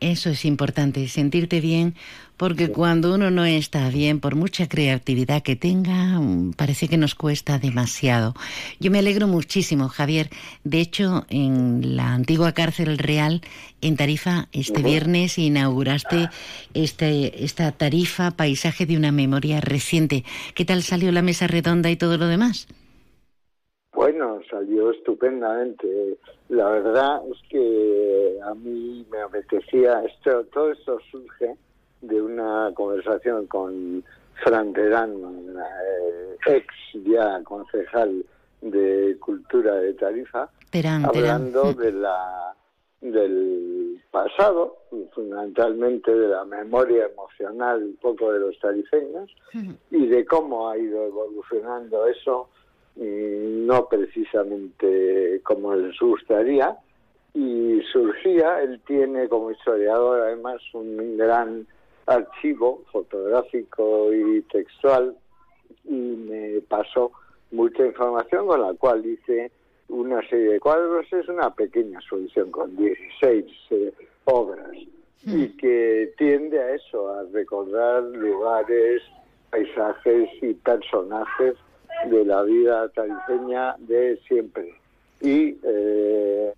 Eso 0.00 0.30
es 0.30 0.44
importante, 0.44 1.06
sentirte 1.08 1.60
bien, 1.60 1.94
porque 2.36 2.70
cuando 2.70 3.14
uno 3.14 3.30
no 3.30 3.44
está 3.44 3.88
bien, 3.88 4.20
por 4.20 4.36
mucha 4.36 4.68
creatividad 4.68 5.42
que 5.42 5.56
tenga, 5.56 6.20
mm, 6.20 6.52
parece 6.52 6.86
que 6.88 6.96
nos 6.96 7.16
cuesta 7.16 7.58
demasiado. 7.58 8.34
Yo 8.78 8.90
me 8.90 9.00
alegro 9.00 9.26
muchísimo, 9.26 9.88
Javier. 9.88 10.28
De 10.62 10.80
hecho, 10.80 11.26
en 11.30 11.96
la 11.96 12.14
antigua 12.14 12.52
cárcel 12.52 12.96
real, 12.96 13.40
en 13.80 13.96
Tarifa, 13.96 14.46
este 14.52 14.82
viernes 14.82 15.36
inauguraste 15.38 16.28
este, 16.74 17.44
esta 17.44 17.72
tarifa, 17.72 18.30
paisaje 18.30 18.86
de 18.86 18.96
una 18.96 19.10
memoria 19.10 19.60
reciente. 19.60 20.24
¿Qué 20.54 20.64
tal 20.64 20.82
salió 20.82 21.10
la 21.10 21.22
mesa 21.22 21.48
redonda 21.48 21.90
y 21.90 21.96
todo 21.96 22.18
lo 22.18 22.28
demás? 22.28 22.68
Bueno, 23.92 24.38
salió 24.48 24.92
estupendamente. 24.92 26.18
La 26.48 26.68
verdad 26.70 27.20
es 27.30 27.38
que 27.50 28.38
a 28.42 28.54
mí 28.54 29.04
me 29.10 29.20
apetecía, 29.20 30.02
esto, 30.04 30.44
todo 30.46 30.72
esto 30.72 30.98
surge 31.10 31.56
de 32.00 32.22
una 32.22 32.72
conversación 32.74 33.46
con 33.46 34.02
Fran 34.42 34.72
Terán, 34.72 35.12
eh, 35.12 36.36
ex 36.46 36.66
ya 37.04 37.42
concejal 37.44 38.24
de 38.62 39.16
Cultura 39.20 39.74
de 39.74 39.94
Tarifa, 39.94 40.48
hablando 41.04 41.72
de 41.74 41.92
la 41.92 42.54
del 43.00 44.02
pasado, 44.10 44.78
fundamentalmente 45.14 46.12
de 46.12 46.28
la 46.28 46.44
memoria 46.44 47.06
emocional 47.06 47.82
un 47.82 47.96
poco 47.96 48.32
de 48.32 48.40
los 48.40 48.58
tarifeños 48.58 49.30
y 49.90 50.06
de 50.06 50.24
cómo 50.24 50.68
ha 50.68 50.78
ido 50.78 51.04
evolucionando 51.04 52.06
eso 52.06 52.48
no 52.98 53.88
precisamente 53.88 55.40
como 55.44 55.74
les 55.74 55.98
gustaría, 55.98 56.76
y 57.34 57.80
surgía, 57.92 58.62
él 58.62 58.80
tiene 58.86 59.28
como 59.28 59.50
historiador 59.52 60.22
además 60.22 60.60
un 60.72 61.16
gran 61.16 61.66
archivo 62.06 62.82
fotográfico 62.90 64.12
y 64.12 64.42
textual 64.42 65.14
y 65.84 65.92
me 65.92 66.60
pasó 66.62 67.12
mucha 67.50 67.86
información 67.86 68.46
con 68.46 68.62
la 68.62 68.74
cual 68.74 69.04
hice 69.06 69.50
una 69.88 70.20
serie 70.28 70.52
de 70.52 70.60
cuadros, 70.60 71.06
es 71.12 71.28
una 71.28 71.54
pequeña 71.54 72.00
solución 72.08 72.50
con 72.50 72.74
16 72.76 73.44
eh, 73.70 73.92
obras 74.24 74.76
y 75.24 75.48
que 75.56 76.14
tiende 76.16 76.58
a 76.58 76.74
eso, 76.74 77.12
a 77.12 77.24
recordar 77.24 78.02
lugares, 78.02 79.02
paisajes 79.50 80.30
y 80.42 80.54
personajes 80.54 81.54
de 82.06 82.24
la 82.24 82.42
vida 82.42 82.88
tariseña 82.90 83.74
de 83.78 84.18
siempre. 84.28 84.74
Y, 85.20 85.56
eh, 85.62 86.52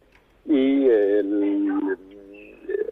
y 0.47 0.87
el, 0.87 1.97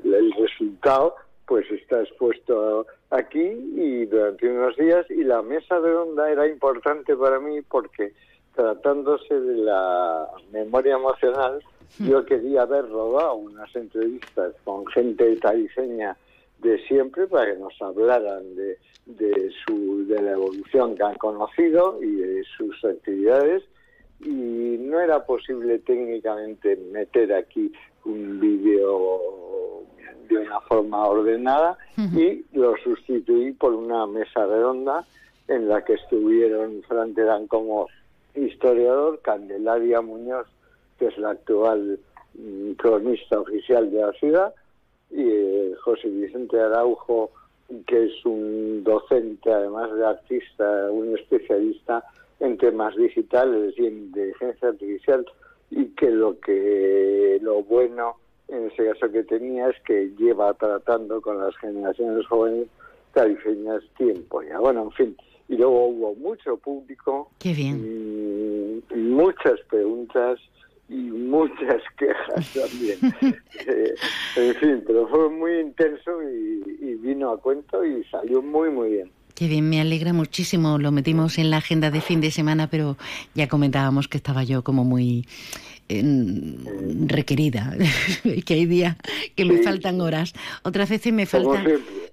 el, 0.05 0.33
resultado 0.33 1.15
pues 1.47 1.71
está 1.71 2.01
expuesto 2.03 2.87
aquí 3.11 3.41
y 3.41 4.07
durante 4.07 4.49
unos 4.49 4.77
días 4.77 5.07
y 5.11 5.25
la 5.25 5.43
mesa 5.43 5.79
redonda 5.79 6.31
era 6.31 6.47
importante 6.47 7.17
para 7.17 7.39
mí 7.41 7.61
porque 7.63 8.13
tratándose 8.55 9.39
de 9.39 9.57
la 9.57 10.27
memoria 10.53 10.95
emocional 10.95 11.63
yo 11.99 12.25
quería 12.25 12.63
haber 12.63 12.89
rodado 12.89 13.35
unas 13.37 13.75
entrevistas 13.75 14.55
con 14.65 14.87
gente 14.87 15.37
tariseña 15.37 16.17
de 16.59 16.79
siempre 16.87 17.27
para 17.27 17.53
que 17.53 17.59
nos 17.59 17.75
hablaran 17.81 18.55
de, 18.57 18.79
de, 19.07 19.51
su, 19.67 20.07
de 20.07 20.23
la 20.23 20.33
evolución 20.33 20.97
que 20.97 21.03
han 21.03 21.15
conocido 21.15 22.03
y 22.03 22.17
de 22.17 22.45
sus 22.57 22.85
actividades. 22.85 23.63
Y 24.21 24.77
no 24.81 25.01
era 25.01 25.25
posible 25.25 25.79
técnicamente 25.79 26.77
meter 26.93 27.33
aquí 27.33 27.73
un 28.05 28.41
vídeo 28.41 29.85
de 30.29 30.39
una 30.39 30.61
forma 30.63 31.07
ordenada 31.07 31.79
y 31.97 32.45
lo 32.53 32.77
sustituí 32.79 33.53
por 33.53 33.73
una 33.73 34.07
mesa 34.07 34.47
redonda 34.47 35.07
en 35.49 35.69
la 35.69 35.85
que 35.85 35.95
estuvieron 35.95 36.83
Fran 36.87 37.15
Terán 37.15 37.47
como 37.47 37.89
historiador, 38.35 39.21
Candelaria 39.23 40.01
Muñoz, 40.01 40.47
que 40.99 41.07
es 41.07 41.19
la 41.19 41.31
actual 41.31 41.99
mm, 42.35 42.73
cronista 42.73 43.41
oficial 43.41 43.91
de 43.91 44.01
la 44.01 44.13
ciudad, 44.13 44.55
y 45.11 45.23
eh, 45.73 45.75
José 45.83 46.09
Vicente 46.09 46.61
Araujo, 46.61 47.31
que 47.87 48.07
es 48.07 48.25
un 48.25 48.83
docente, 48.85 49.53
además 49.53 49.95
de 49.95 50.07
artista, 50.07 50.91
un 50.91 51.17
especialista 51.17 52.05
en 52.41 52.57
temas 52.57 52.97
digitales 52.97 53.75
y 53.77 53.87
en 53.87 53.99
inteligencia 53.99 54.69
artificial, 54.69 55.27
y 55.71 55.87
que 55.89 56.11
lo 56.11 56.39
que 56.41 57.39
lo 57.43 57.63
bueno 57.63 58.17
en 58.49 58.67
ese 58.69 58.87
caso 58.87 59.13
que 59.13 59.25
tenía 59.25 59.69
es 59.69 59.77
que 59.87 60.11
lleva 60.19 60.55
tratando 60.55 61.21
con 61.21 61.39
las 61.39 61.55
generaciones 61.59 62.27
jóvenes 62.27 62.69
tarifeñas 63.13 63.83
tiempo 63.97 64.43
ya. 64.43 64.59
Bueno, 64.59 64.85
en 64.85 64.93
fin, 64.93 65.17
y 65.49 65.57
luego 65.57 65.87
hubo 65.89 66.15
mucho 66.15 66.57
público. 66.57 67.31
Qué 67.39 67.53
bien. 67.53 68.83
Y 68.91 68.95
muchas 68.95 69.61
preguntas 69.69 70.41
y 70.89 70.95
muchas 70.95 71.83
quejas 71.99 72.53
también. 72.53 72.99
Eh, 73.67 73.95
en 74.37 74.55
fin, 74.57 74.85
pero 74.87 75.07
fue 75.09 75.29
muy 75.31 75.61
intenso 75.61 76.23
y, 76.23 76.63
y 76.81 76.95
vino 76.97 77.31
a 77.31 77.41
cuento 77.41 77.85
y 77.85 78.05
salió 78.05 78.43
muy, 78.43 78.71
muy 78.71 78.91
bien. 78.91 79.11
Qué 79.35 79.47
bien, 79.47 79.69
me 79.69 79.81
alegra 79.81 80.13
muchísimo. 80.13 80.79
Lo 80.79 80.91
metimos 80.91 81.39
en 81.39 81.51
la 81.51 81.59
agenda 81.59 81.91
de 81.91 82.01
fin 82.01 82.21
de 82.21 82.33
semana, 82.33 82.69
pero 82.69 82.97
ya 83.35 83.47
comentábamos 83.47 84.09
que 84.09 84.17
estaba 84.17 84.43
yo 84.43 84.65
como 84.65 84.85
muy 84.85 85.25
requerida, 87.07 87.75
que 88.45 88.55
hay 88.55 88.67
días 88.67 88.97
que 89.35 89.45
me 89.45 89.63
faltan 89.63 90.01
horas, 90.01 90.35
otras 90.63 90.89
veces 90.89 91.13
me 91.13 91.25
faltan, 91.25 91.65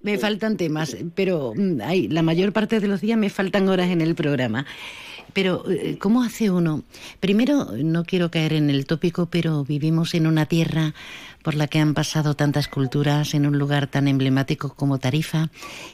me 0.02 0.18
faltan 0.18 0.56
temas, 0.56 0.96
pero 1.14 1.54
mm, 1.56 1.82
hay, 1.82 2.08
la 2.08 2.22
mayor 2.22 2.54
parte 2.54 2.80
de 2.80 2.88
los 2.88 3.02
días 3.02 3.18
me 3.18 3.30
faltan 3.30 3.68
horas 3.68 3.90
en 3.90 4.02
el 4.02 4.16
programa. 4.16 4.66
Pero, 5.34 5.70
eh, 5.70 5.98
¿cómo 6.00 6.24
hace 6.24 6.50
uno? 6.50 6.84
Primero, 7.20 7.68
no 7.78 8.06
quiero 8.06 8.32
caer 8.32 8.54
en 8.54 8.70
el 8.70 8.86
tópico, 8.86 9.26
pero 9.28 9.64
vivimos 9.64 10.14
en 10.14 10.28
una 10.28 10.46
tierra 10.46 10.94
por 11.46 11.54
la 11.54 11.68
que 11.68 11.78
han 11.78 11.94
pasado 11.94 12.34
tantas 12.34 12.68
culturas 12.68 13.36
en 13.36 13.46
un 13.46 13.60
lugar 13.60 13.86
tan 13.86 14.08
emblemático 14.08 14.74
como 14.76 14.98
Tarifa, 14.98 15.52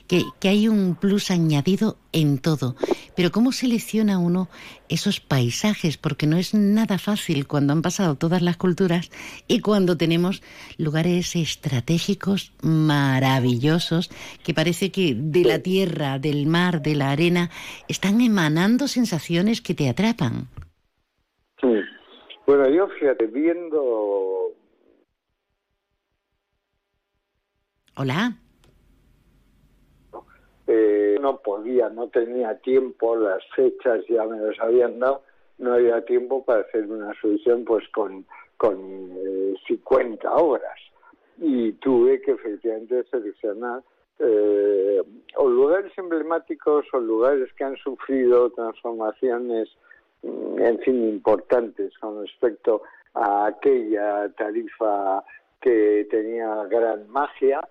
que, 0.07 0.23
hay 0.47 0.69
un 0.69 0.95
plus 0.95 1.29
añadido 1.29 1.97
en 2.13 2.37
todo. 2.37 2.77
Pero 3.17 3.31
¿cómo 3.31 3.51
selecciona 3.51 4.17
uno 4.17 4.47
esos 4.87 5.19
paisajes? 5.19 5.97
Porque 5.97 6.25
no 6.25 6.37
es 6.37 6.53
nada 6.53 6.97
fácil 6.97 7.47
cuando 7.47 7.73
han 7.73 7.81
pasado 7.81 8.15
todas 8.15 8.41
las 8.41 8.55
culturas 8.55 9.11
y 9.49 9.59
cuando 9.59 9.97
tenemos 9.97 10.41
lugares 10.77 11.35
estratégicos 11.35 12.53
maravillosos 12.61 14.09
que 14.45 14.53
parece 14.53 14.89
que 14.89 15.15
de 15.17 15.43
la 15.43 15.59
tierra, 15.59 16.17
del 16.17 16.47
mar, 16.47 16.81
de 16.81 16.95
la 16.95 17.11
arena, 17.11 17.49
están 17.89 18.21
emanando 18.21 18.87
sensaciones 18.87 19.59
que 19.59 19.73
te 19.73 19.89
atrapan. 19.89 20.47
Sí. 21.59 21.67
Bueno, 22.47 22.69
yo 22.69 22.87
fíjate, 22.87 23.27
viendo 23.27 24.60
Hola. 28.01 28.33
Eh, 30.65 31.19
no 31.21 31.37
podía, 31.37 31.87
no 31.89 32.07
tenía 32.07 32.57
tiempo, 32.61 33.15
las 33.15 33.43
fechas 33.55 34.03
ya 34.09 34.25
me 34.25 34.39
las 34.39 34.59
habían 34.59 34.97
dado, 34.97 35.21
no 35.59 35.73
había 35.73 36.03
tiempo 36.05 36.43
para 36.43 36.61
hacer 36.61 36.87
una 36.87 37.13
solución 37.21 37.63
pues 37.63 37.87
con, 37.89 38.25
con 38.57 38.75
50 39.67 40.27
eh, 40.27 40.31
horas. 40.33 40.79
Y 41.37 41.73
tuve 41.73 42.19
que 42.21 42.31
efectivamente 42.31 43.03
seleccionar 43.11 43.83
eh, 44.17 45.03
o 45.35 45.47
lugares 45.47 45.95
emblemáticos 45.95 46.87
o 46.93 46.99
lugares 46.99 47.53
que 47.53 47.65
han 47.65 47.77
sufrido 47.77 48.49
transformaciones, 48.49 49.69
mm, 50.23 50.59
en 50.59 50.79
fin, 50.79 51.07
importantes 51.07 51.95
con 51.99 52.19
respecto 52.19 52.81
a 53.13 53.45
aquella 53.45 54.27
tarifa 54.29 55.23
que 55.61 56.07
tenía 56.09 56.63
gran 56.63 57.07
magia 57.07 57.61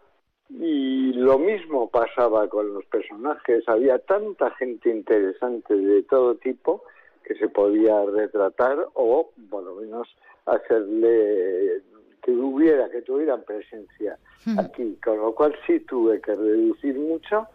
y 0.51 1.13
lo 1.13 1.39
mismo 1.39 1.89
pasaba 1.89 2.49
con 2.49 2.75
los 2.75 2.85
personajes, 2.87 3.69
había 3.69 3.99
tanta 3.99 4.51
gente 4.53 4.91
interesante 4.91 5.77
de 5.77 6.03
todo 6.03 6.35
tipo 6.37 6.83
que 7.25 7.35
se 7.37 7.49
podía 7.49 8.05
retratar 8.07 8.89
o 8.95 9.31
por 9.49 9.63
lo 9.63 9.77
menos 9.77 10.09
hacerle 10.47 11.83
que 12.23 12.33
hubiera, 12.33 12.91
que 12.91 13.03
tuvieran 13.03 13.43
presencia 13.45 14.19
aquí, 14.59 14.99
con 15.03 15.19
lo 15.19 15.35
cual 15.35 15.55
sí 15.67 15.81
tuve 15.81 16.21
que 16.21 16.35
reducir 16.35 16.99
mucho 16.99 17.47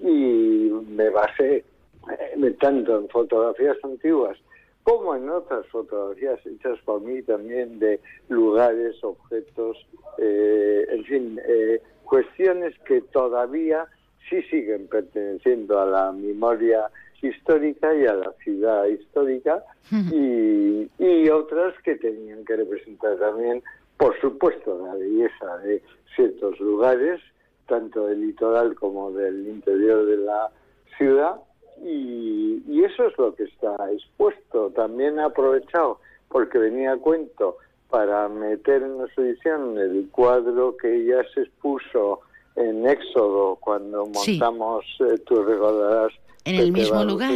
y 0.00 0.70
me 0.88 1.10
basé 1.10 1.64
eh, 2.10 2.56
tanto 2.60 2.98
en 2.98 3.08
fotografías 3.08 3.76
antiguas 3.82 4.38
como 4.86 5.16
en 5.16 5.28
otras 5.28 5.66
fotografías 5.66 6.38
hechas 6.46 6.78
por 6.84 7.00
mí 7.00 7.20
también 7.22 7.80
de 7.80 7.98
lugares, 8.28 8.94
objetos, 9.02 9.84
eh, 10.16 10.86
en 10.88 11.04
fin, 11.04 11.40
eh, 11.44 11.82
cuestiones 12.04 12.72
que 12.86 13.00
todavía 13.00 13.88
sí 14.30 14.40
siguen 14.42 14.86
perteneciendo 14.86 15.80
a 15.80 15.86
la 15.86 16.12
memoria 16.12 16.88
histórica 17.20 17.96
y 17.96 18.06
a 18.06 18.14
la 18.14 18.32
ciudad 18.44 18.84
histórica 18.84 19.64
y, 19.90 20.88
y 21.00 21.28
otras 21.30 21.74
que 21.82 21.96
tenían 21.96 22.44
que 22.44 22.54
representar 22.54 23.16
también, 23.16 23.64
por 23.96 24.16
supuesto, 24.20 24.86
la 24.86 24.94
belleza 24.94 25.58
de 25.64 25.82
ciertos 26.14 26.60
lugares, 26.60 27.20
tanto 27.66 28.06
del 28.06 28.20
litoral 28.20 28.76
como 28.76 29.10
del 29.10 29.48
interior 29.48 30.06
de 30.06 30.18
la 30.18 30.48
ciudad, 30.96 31.40
y, 31.82 32.62
y, 32.68 32.84
eso 32.84 33.06
es 33.06 33.18
lo 33.18 33.34
que 33.34 33.44
está 33.44 33.76
expuesto. 33.92 34.70
También 34.70 35.18
he 35.18 35.22
aprovechado, 35.22 36.00
porque 36.28 36.58
venía 36.58 36.92
a 36.92 36.96
cuento, 36.96 37.58
para 37.90 38.28
meter 38.28 38.82
en 38.82 38.98
nuestra 38.98 39.24
edición 39.24 39.78
el 39.78 40.08
cuadro 40.10 40.76
que 40.76 41.04
ya 41.04 41.22
se 41.34 41.42
expuso 41.42 42.20
en 42.56 42.86
Éxodo 42.88 43.56
cuando 43.56 44.06
montamos, 44.06 44.84
eh, 45.00 45.18
tú 45.26 45.42
recordarás. 45.42 46.12
¿En 46.44 46.56
el 46.56 46.72
mismo 46.72 47.04
lugar? 47.04 47.32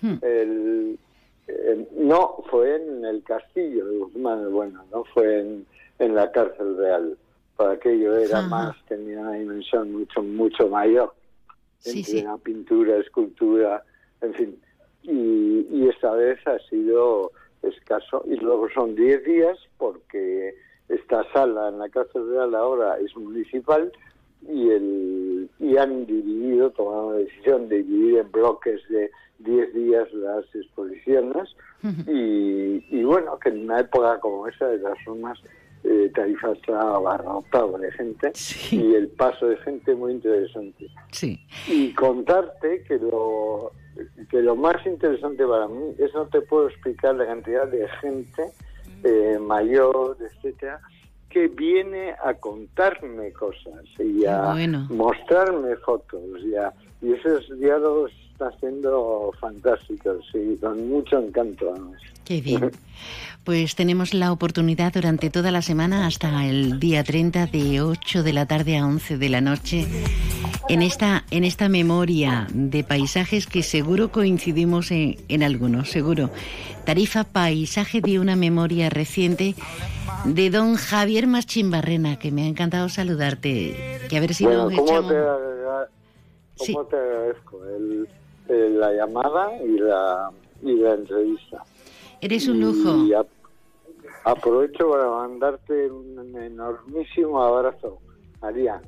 Hmm. 0.00 0.16
el, 0.22 0.98
no, 1.96 2.44
fue 2.50 2.76
en 2.76 3.04
el 3.04 3.22
castillo 3.22 3.86
de 3.86 3.98
Guzmán, 3.98 4.52
bueno, 4.52 4.84
no 4.92 5.04
fue 5.14 5.40
en, 5.40 5.66
en 5.98 6.14
la 6.14 6.30
cárcel 6.30 6.76
real. 6.76 7.16
Para 7.56 7.72
aquello 7.72 8.16
era 8.16 8.42
más, 8.42 8.76
tenía 8.86 9.18
una 9.18 9.32
dimensión 9.32 9.92
mucho, 9.92 10.22
mucho 10.22 10.68
mayor. 10.68 11.12
Sí, 11.78 12.00
entre 12.00 12.22
la 12.22 12.36
pintura, 12.38 12.96
escultura, 12.98 13.84
en 14.20 14.34
fin. 14.34 14.60
Y, 15.02 15.66
y 15.70 15.88
esta 15.88 16.12
vez 16.12 16.38
ha 16.46 16.58
sido 16.68 17.32
escaso. 17.62 18.24
Y 18.26 18.36
luego 18.36 18.68
son 18.70 18.94
10 18.94 19.24
días 19.24 19.58
porque 19.78 20.54
esta 20.88 21.24
sala 21.32 21.68
en 21.68 21.78
la 21.78 21.88
Casa 21.88 22.18
Real 22.18 22.54
ahora 22.54 22.98
es 22.98 23.14
municipal 23.16 23.92
y, 24.48 24.70
el, 24.70 25.50
y 25.58 25.76
han 25.76 26.06
dividido, 26.06 26.70
tomado 26.70 27.12
la 27.12 27.18
decisión 27.18 27.68
de 27.68 27.82
dividir 27.82 28.18
en 28.18 28.30
bloques 28.30 28.80
de 28.88 29.10
10 29.40 29.74
días 29.74 30.12
las 30.12 30.44
exposiciones 30.54 31.48
y, 32.06 32.84
y, 32.90 33.04
bueno, 33.04 33.38
que 33.38 33.50
en 33.50 33.64
una 33.64 33.80
época 33.80 34.18
como 34.20 34.48
esa 34.48 34.66
de 34.68 34.78
las 34.78 34.98
formas 35.04 35.38
eh, 35.84 36.10
Tarifa 36.14 36.52
abarrotado 36.68 37.78
de 37.78 37.90
gente 37.92 38.32
y 38.70 38.94
el 38.94 39.08
paso 39.08 39.46
de 39.46 39.56
gente 39.58 39.94
muy 39.94 40.12
interesante. 40.12 40.86
Sí. 41.12 41.40
Y 41.68 41.92
contarte 41.94 42.82
que 42.84 42.98
lo 42.98 43.72
que 44.30 44.42
lo 44.42 44.54
más 44.54 44.84
interesante 44.86 45.44
para 45.44 45.66
mí 45.66 45.94
es 45.98 46.14
no 46.14 46.26
te 46.26 46.40
puedo 46.42 46.68
explicar 46.68 47.16
la 47.16 47.26
cantidad 47.26 47.66
de 47.66 47.88
gente 48.00 48.52
eh, 49.02 49.38
mayor, 49.40 50.16
etcétera, 50.20 50.80
que 51.28 51.48
viene 51.48 52.14
a 52.24 52.34
contarme 52.34 53.32
cosas 53.32 53.84
y 53.98 54.24
a 54.24 54.54
mostrarme 54.88 55.76
fotos 55.76 56.22
y, 56.42 57.06
y 57.06 57.12
esos 57.12 57.58
diálogos 57.58 58.12
están 58.38 58.60
siendo 58.60 59.32
fantásticos 59.40 60.24
y 60.32 60.56
con 60.58 60.88
mucho 60.88 61.18
encanto. 61.18 61.74
Qué 62.24 62.40
bien. 62.40 62.70
Pues 63.44 63.76
tenemos 63.76 64.12
la 64.12 64.30
oportunidad 64.30 64.92
durante 64.92 65.30
toda 65.30 65.50
la 65.50 65.62
semana 65.62 66.06
hasta 66.06 66.44
el 66.44 66.78
día 66.78 67.02
30 67.02 67.46
de 67.46 67.80
8 67.80 68.22
de 68.22 68.32
la 68.34 68.44
tarde 68.44 68.76
a 68.76 68.84
11 68.84 69.16
de 69.16 69.28
la 69.30 69.40
noche 69.40 69.86
en 70.68 70.82
esta, 70.82 71.24
en 71.30 71.44
esta 71.44 71.70
memoria 71.70 72.46
de 72.52 72.84
paisajes 72.84 73.46
que 73.46 73.62
seguro 73.62 74.12
coincidimos 74.12 74.90
en, 74.90 75.16
en 75.28 75.42
algunos, 75.42 75.88
seguro. 75.88 76.28
Tarifa 76.84 77.24
Paisaje 77.24 78.02
de 78.02 78.20
una 78.20 78.36
memoria 78.36 78.90
reciente 78.90 79.54
de 80.26 80.50
don 80.50 80.74
Javier 80.74 81.26
Machimbarrena, 81.26 82.18
que 82.18 82.30
me 82.30 82.42
ha 82.42 82.48
encantado 82.48 82.90
saludarte. 82.90 83.98
Que 84.10 84.16
a 84.18 84.20
ver 84.20 84.34
si 84.34 84.44
nos 84.44 84.70
echamos... 84.70 85.08
Te, 85.08 86.72
¿cómo 86.72 86.84
te 86.84 86.96
agradezco 86.96 87.58
la 88.48 88.92
llamada 88.92 89.56
y 89.62 89.78
la, 89.78 90.30
y 90.62 90.74
la 90.74 90.94
entrevista? 90.94 91.62
Eres 92.20 92.48
un 92.48 92.60
lujo. 92.60 93.06
Y 93.06 93.12
aprovecho 94.24 94.90
para 94.90 95.08
mandarte 95.08 95.90
un 95.90 96.36
enormísimo 96.36 97.42
abrazo 97.42 97.98
María. 98.40 98.80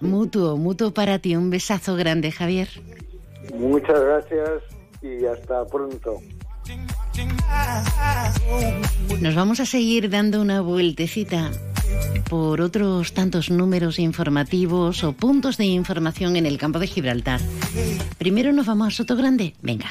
Mutuo, 0.00 0.56
mutuo 0.56 0.92
para 0.92 1.18
ti. 1.18 1.36
Un 1.36 1.50
besazo 1.50 1.96
grande, 1.96 2.30
Javier. 2.30 2.68
Muchas 3.54 4.00
gracias 4.00 4.62
y 5.02 5.24
hasta 5.26 5.66
pronto. 5.66 6.20
Nos 9.20 9.34
vamos 9.34 9.60
a 9.60 9.66
seguir 9.66 10.10
dando 10.10 10.40
una 10.40 10.60
vueltecita 10.60 11.50
por 12.28 12.60
otros 12.60 13.12
tantos 13.12 13.50
números 13.50 13.98
informativos 13.98 15.04
o 15.04 15.12
puntos 15.12 15.56
de 15.56 15.66
información 15.66 16.36
en 16.36 16.46
el 16.46 16.58
campo 16.58 16.78
de 16.78 16.86
Gibraltar. 16.86 17.40
Primero 18.18 18.52
nos 18.52 18.66
vamos 18.66 18.88
a 18.88 18.90
Soto 18.90 19.16
Grande. 19.16 19.54
Venga. 19.62 19.90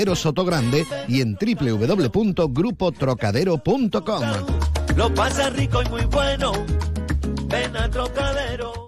Sotogrande 0.15 0.87
y 1.07 1.21
en 1.21 1.35
www.grupotrocadero.com. 1.35 4.23
Lo 4.95 5.13
pasa 5.13 5.51
rico 5.51 5.83
y 5.83 5.89
muy 5.89 6.05
bueno. 6.05 6.53
Ven 7.47 7.77
a 7.77 7.87
Trocadero. 7.89 8.80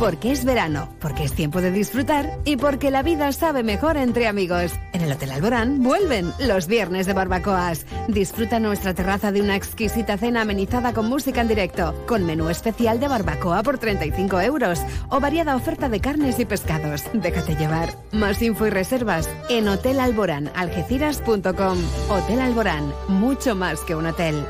Porque 0.00 0.32
es 0.32 0.44
verano, 0.46 0.88
porque 0.98 1.24
es 1.24 1.34
tiempo 1.34 1.60
de 1.60 1.70
disfrutar 1.70 2.38
y 2.46 2.56
porque 2.56 2.90
la 2.90 3.02
vida 3.02 3.30
sabe 3.32 3.62
mejor 3.62 3.98
entre 3.98 4.28
amigos. 4.28 4.72
En 4.94 5.02
el 5.02 5.12
Hotel 5.12 5.30
Alborán 5.30 5.82
vuelven 5.82 6.32
los 6.38 6.68
viernes 6.68 7.04
de 7.04 7.12
barbacoas. 7.12 7.84
Disfruta 8.08 8.58
nuestra 8.60 8.94
terraza 8.94 9.30
de 9.30 9.42
una 9.42 9.56
exquisita 9.56 10.16
cena 10.16 10.40
amenizada 10.40 10.94
con 10.94 11.06
música 11.06 11.42
en 11.42 11.48
directo, 11.48 11.94
con 12.06 12.24
menú 12.24 12.48
especial 12.48 12.98
de 12.98 13.08
barbacoa 13.08 13.62
por 13.62 13.76
35 13.76 14.40
euros 14.40 14.80
o 15.10 15.20
variada 15.20 15.54
oferta 15.54 15.90
de 15.90 16.00
carnes 16.00 16.40
y 16.40 16.46
pescados. 16.46 17.04
Déjate 17.12 17.56
llevar. 17.56 17.92
Más 18.10 18.40
info 18.40 18.68
y 18.68 18.70
reservas 18.70 19.28
en 19.50 19.68
hotelalboranalgeciras.com. 19.68 21.78
Hotel 22.08 22.40
Alborán, 22.40 22.90
mucho 23.08 23.54
más 23.54 23.80
que 23.80 23.94
un 23.94 24.06
hotel. 24.06 24.46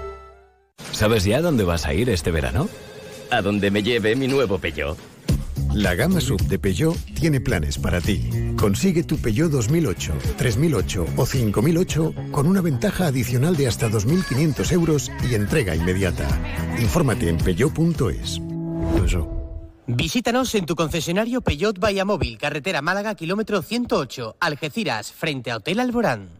¿Sabes 0.92 1.24
ya 1.24 1.40
dónde 1.40 1.64
vas 1.64 1.86
a 1.86 1.92
ir 1.92 2.08
este 2.08 2.30
verano? 2.30 2.68
A 3.32 3.42
donde 3.42 3.72
me 3.72 3.82
lleve 3.82 4.14
mi 4.14 4.28
nuevo 4.28 4.58
Peugeot. 4.58 5.09
La 5.74 5.94
gama 5.94 6.20
sub 6.20 6.40
de 6.42 6.58
Peugeot 6.58 6.96
tiene 7.14 7.40
planes 7.40 7.78
para 7.78 8.00
ti. 8.00 8.28
Consigue 8.56 9.04
tu 9.04 9.18
Peugeot 9.18 9.50
2008, 9.50 10.12
3008 10.36 11.06
o 11.16 11.26
5008 11.26 12.14
con 12.30 12.46
una 12.46 12.60
ventaja 12.60 13.06
adicional 13.06 13.56
de 13.56 13.68
hasta 13.68 13.88
2.500 13.88 14.72
euros 14.72 15.10
y 15.28 15.34
entrega 15.34 15.74
inmediata. 15.74 16.26
Infórmate 16.78 17.28
en 17.28 17.38
peugeot.es. 17.38 18.40
Visítanos 19.86 20.54
en 20.54 20.66
tu 20.66 20.76
concesionario 20.76 21.40
Peugeot 21.40 21.78
Móvil, 22.04 22.38
carretera 22.38 22.80
Málaga, 22.80 23.14
kilómetro 23.14 23.62
108, 23.62 24.36
Algeciras, 24.38 25.12
frente 25.12 25.50
a 25.50 25.56
Hotel 25.56 25.80
Alborán. 25.80 26.39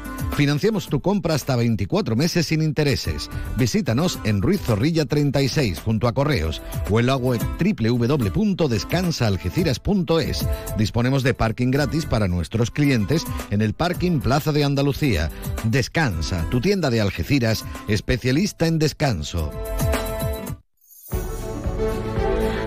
Financiamos 0.35 0.87
tu 0.87 1.01
compra 1.01 1.35
hasta 1.35 1.55
24 1.55 2.15
meses 2.15 2.47
sin 2.47 2.61
intereses. 2.61 3.29
Visítanos 3.57 4.19
en 4.23 4.41
Ruiz 4.41 4.61
Zorrilla 4.61 5.05
36 5.05 5.79
junto 5.79 6.07
a 6.07 6.13
Correos 6.13 6.61
o 6.89 6.99
en 6.99 7.05
la 7.07 7.15
web 7.15 7.39
www.descansaalgeciras.es. 7.59 10.47
Disponemos 10.77 11.23
de 11.23 11.33
parking 11.33 11.71
gratis 11.71 12.05
para 12.05 12.27
nuestros 12.27 12.69
clientes 12.71 13.25
en 13.49 13.61
el 13.61 13.73
parking 13.73 14.19
Plaza 14.19 14.51
de 14.51 14.63
Andalucía. 14.63 15.29
Descansa, 15.63 16.45
tu 16.49 16.61
tienda 16.61 16.89
de 16.89 17.01
Algeciras, 17.01 17.65
especialista 17.87 18.67
en 18.67 18.79
descanso. 18.79 19.51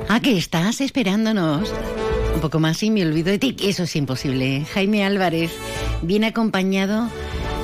¿A 0.09 0.21
qué 0.21 0.37
estás 0.37 0.81
esperándonos? 0.81 1.73
Un 2.35 2.41
poco 2.41 2.61
más 2.61 2.83
y 2.83 2.91
me 2.91 3.05
olvido 3.05 3.31
de 3.31 3.39
ti, 3.39 3.57
eso 3.63 3.85
es 3.85 3.97
imposible. 3.97 4.67
Jaime 4.73 5.05
Álvarez 5.05 5.51
viene 6.03 6.27
acompañado 6.27 7.09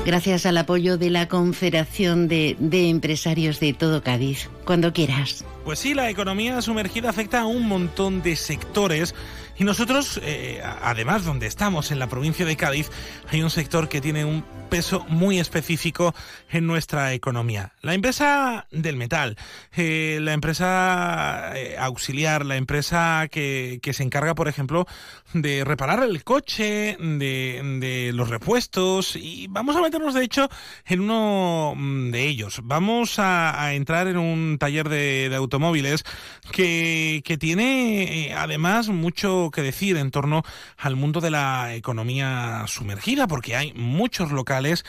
gracias 0.05 0.47
al 0.47 0.59
apoyo 0.59 0.99
de 0.99 1.11
la 1.11 1.29
Confederación 1.29 2.29
de, 2.29 2.57
Empresarios 2.89 3.61
de 3.61 3.73
todo 3.73 4.03
Cádiz. 4.03 4.49
Cuando 4.65 4.93
quieras. 4.93 5.45
Pues 5.65 5.79
sí, 5.79 5.95
la 5.95 6.11
economía 6.11 6.61
sumergida 6.63 7.11
afecta 7.11 7.41
a 7.41 7.47
un 7.47 7.67
montón 7.67 8.23
de 8.23 8.37
sectores. 8.37 9.15
Y 9.59 9.65
nosotros, 9.65 10.19
eh, 10.23 10.63
además, 10.83 11.25
donde 11.25 11.47
estamos, 11.47 11.91
en 11.91 11.99
la 11.99 12.09
provincia 12.09 12.47
de 12.47 12.57
Cádiz, 12.57 12.91
hay 13.31 13.43
un 13.43 13.51
sector 13.51 13.89
que 13.89 14.01
tiene 14.01 14.25
un 14.25 14.43
peso 14.71 15.05
muy 15.09 15.39
específico 15.39 16.15
en 16.49 16.67
nuestra 16.67 17.13
economía. 17.13 17.73
La 17.83 17.93
empresa 17.93 18.67
del 18.71 18.97
metal, 18.97 19.37
eh, 19.77 20.19
la 20.23 20.33
empresa 20.33 21.53
eh, 21.57 21.77
auxiliar, 21.79 22.47
la 22.47 22.57
empresa 22.57 23.29
que, 23.31 23.81
que, 23.83 23.93
se 23.93 24.03
encarga, 24.03 24.35
por 24.35 24.49
ejemplo, 24.49 24.87
de 25.33 25.65
reparar 25.65 26.03
el 26.03 26.25
coche, 26.25 26.97
de, 26.99 27.79
de, 27.81 28.13
los 28.13 28.29
repuestos, 28.29 29.17
y 29.17 29.47
vamos 29.49 29.77
a 29.77 29.81
meternos, 29.81 30.15
de 30.15 30.25
hecho, 30.25 30.49
en 30.87 31.01
uno 31.01 31.75
mm, 31.77 32.11
de 32.11 32.27
ellos. 32.27 32.61
Vamos 32.65 33.19
a, 33.19 33.75
entrar 33.75 34.09
en 34.09 34.19
un 34.19 34.59
taller 34.59 34.89
de, 34.89 35.29
de 35.29 35.37
automóviles 35.37 36.05
que, 36.51 37.23
que 37.25 37.39
tiene, 37.39 38.29
eh, 38.29 38.35
además, 38.35 38.89
mucho 38.89 39.51
que 39.53 39.63
decir 39.63 39.97
en 39.97 40.11
torno 40.11 40.43
al 40.77 40.97
mundo 40.97 41.21
de 41.21 41.31
la 41.31 41.75
economía 41.75 42.65
sumergida, 42.67 43.27
porque 43.27 43.57
hay 43.57 43.73
muchos 43.75 44.33
locales 44.33 44.85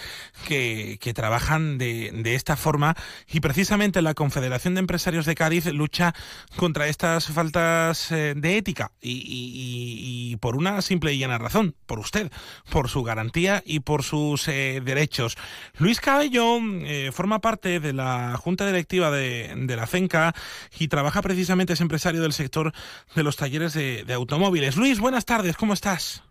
que, 0.47 0.97
que 0.99 1.13
trabajan 1.13 1.77
de, 1.77 2.11
de, 2.11 2.35
esta 2.35 2.55
forma 2.55 2.95
y 3.31 3.39
precisamente 3.39 4.01
la 4.01 4.13
Confederación 4.13 4.76
de 4.76 4.80
Empresarios 4.80 5.26
de 5.26 5.35
Cádiz 5.35 5.65
lucha 5.68 6.13
contra 6.55 6.88
estas 6.88 7.27
faltas 7.27 8.11
eh, 8.11 8.34
de 8.35 8.57
ética 8.57 8.91
y, 9.01 9.11
y, 9.11 10.31
y, 10.31 10.31
por 10.38 10.56
una 10.56 10.82
simple 10.82 11.14
y 11.14 11.20
llana 11.20 11.38
razón, 11.38 11.76
por 11.86 11.99
usted, 11.99 12.32
por 12.70 12.90
su 12.90 13.03
garantía 13.03 13.64
y 13.66 13.82
por 13.82 14.03
sus 14.03 14.48
eh, 14.48 14.82
derechos. 14.84 15.38
Luis 15.78 15.99
Cabello 15.99 16.60
eh, 16.84 17.12
forma 17.14 17.40
parte 17.40 17.80
de 17.80 17.94
la 17.94 18.38
Junta 18.38 18.66
Directiva 18.66 19.12
de, 19.12 19.76
la 19.76 19.88
CENCA 19.88 20.34
y 20.78 20.88
trabaja 20.88 21.22
precisamente, 21.22 21.74
es 21.74 21.82
empresario 21.82 22.22
del 22.22 22.34
sector 22.34 22.74
de 23.16 23.24
los 23.24 23.36
talleres 23.36 23.74
de 23.74 24.14
automóviles. 24.14 24.76
Luis, 24.76 24.99
buenas 24.99 25.26
tardes, 25.26 25.56
¿cómo 25.58 25.74
estás? 25.74 26.24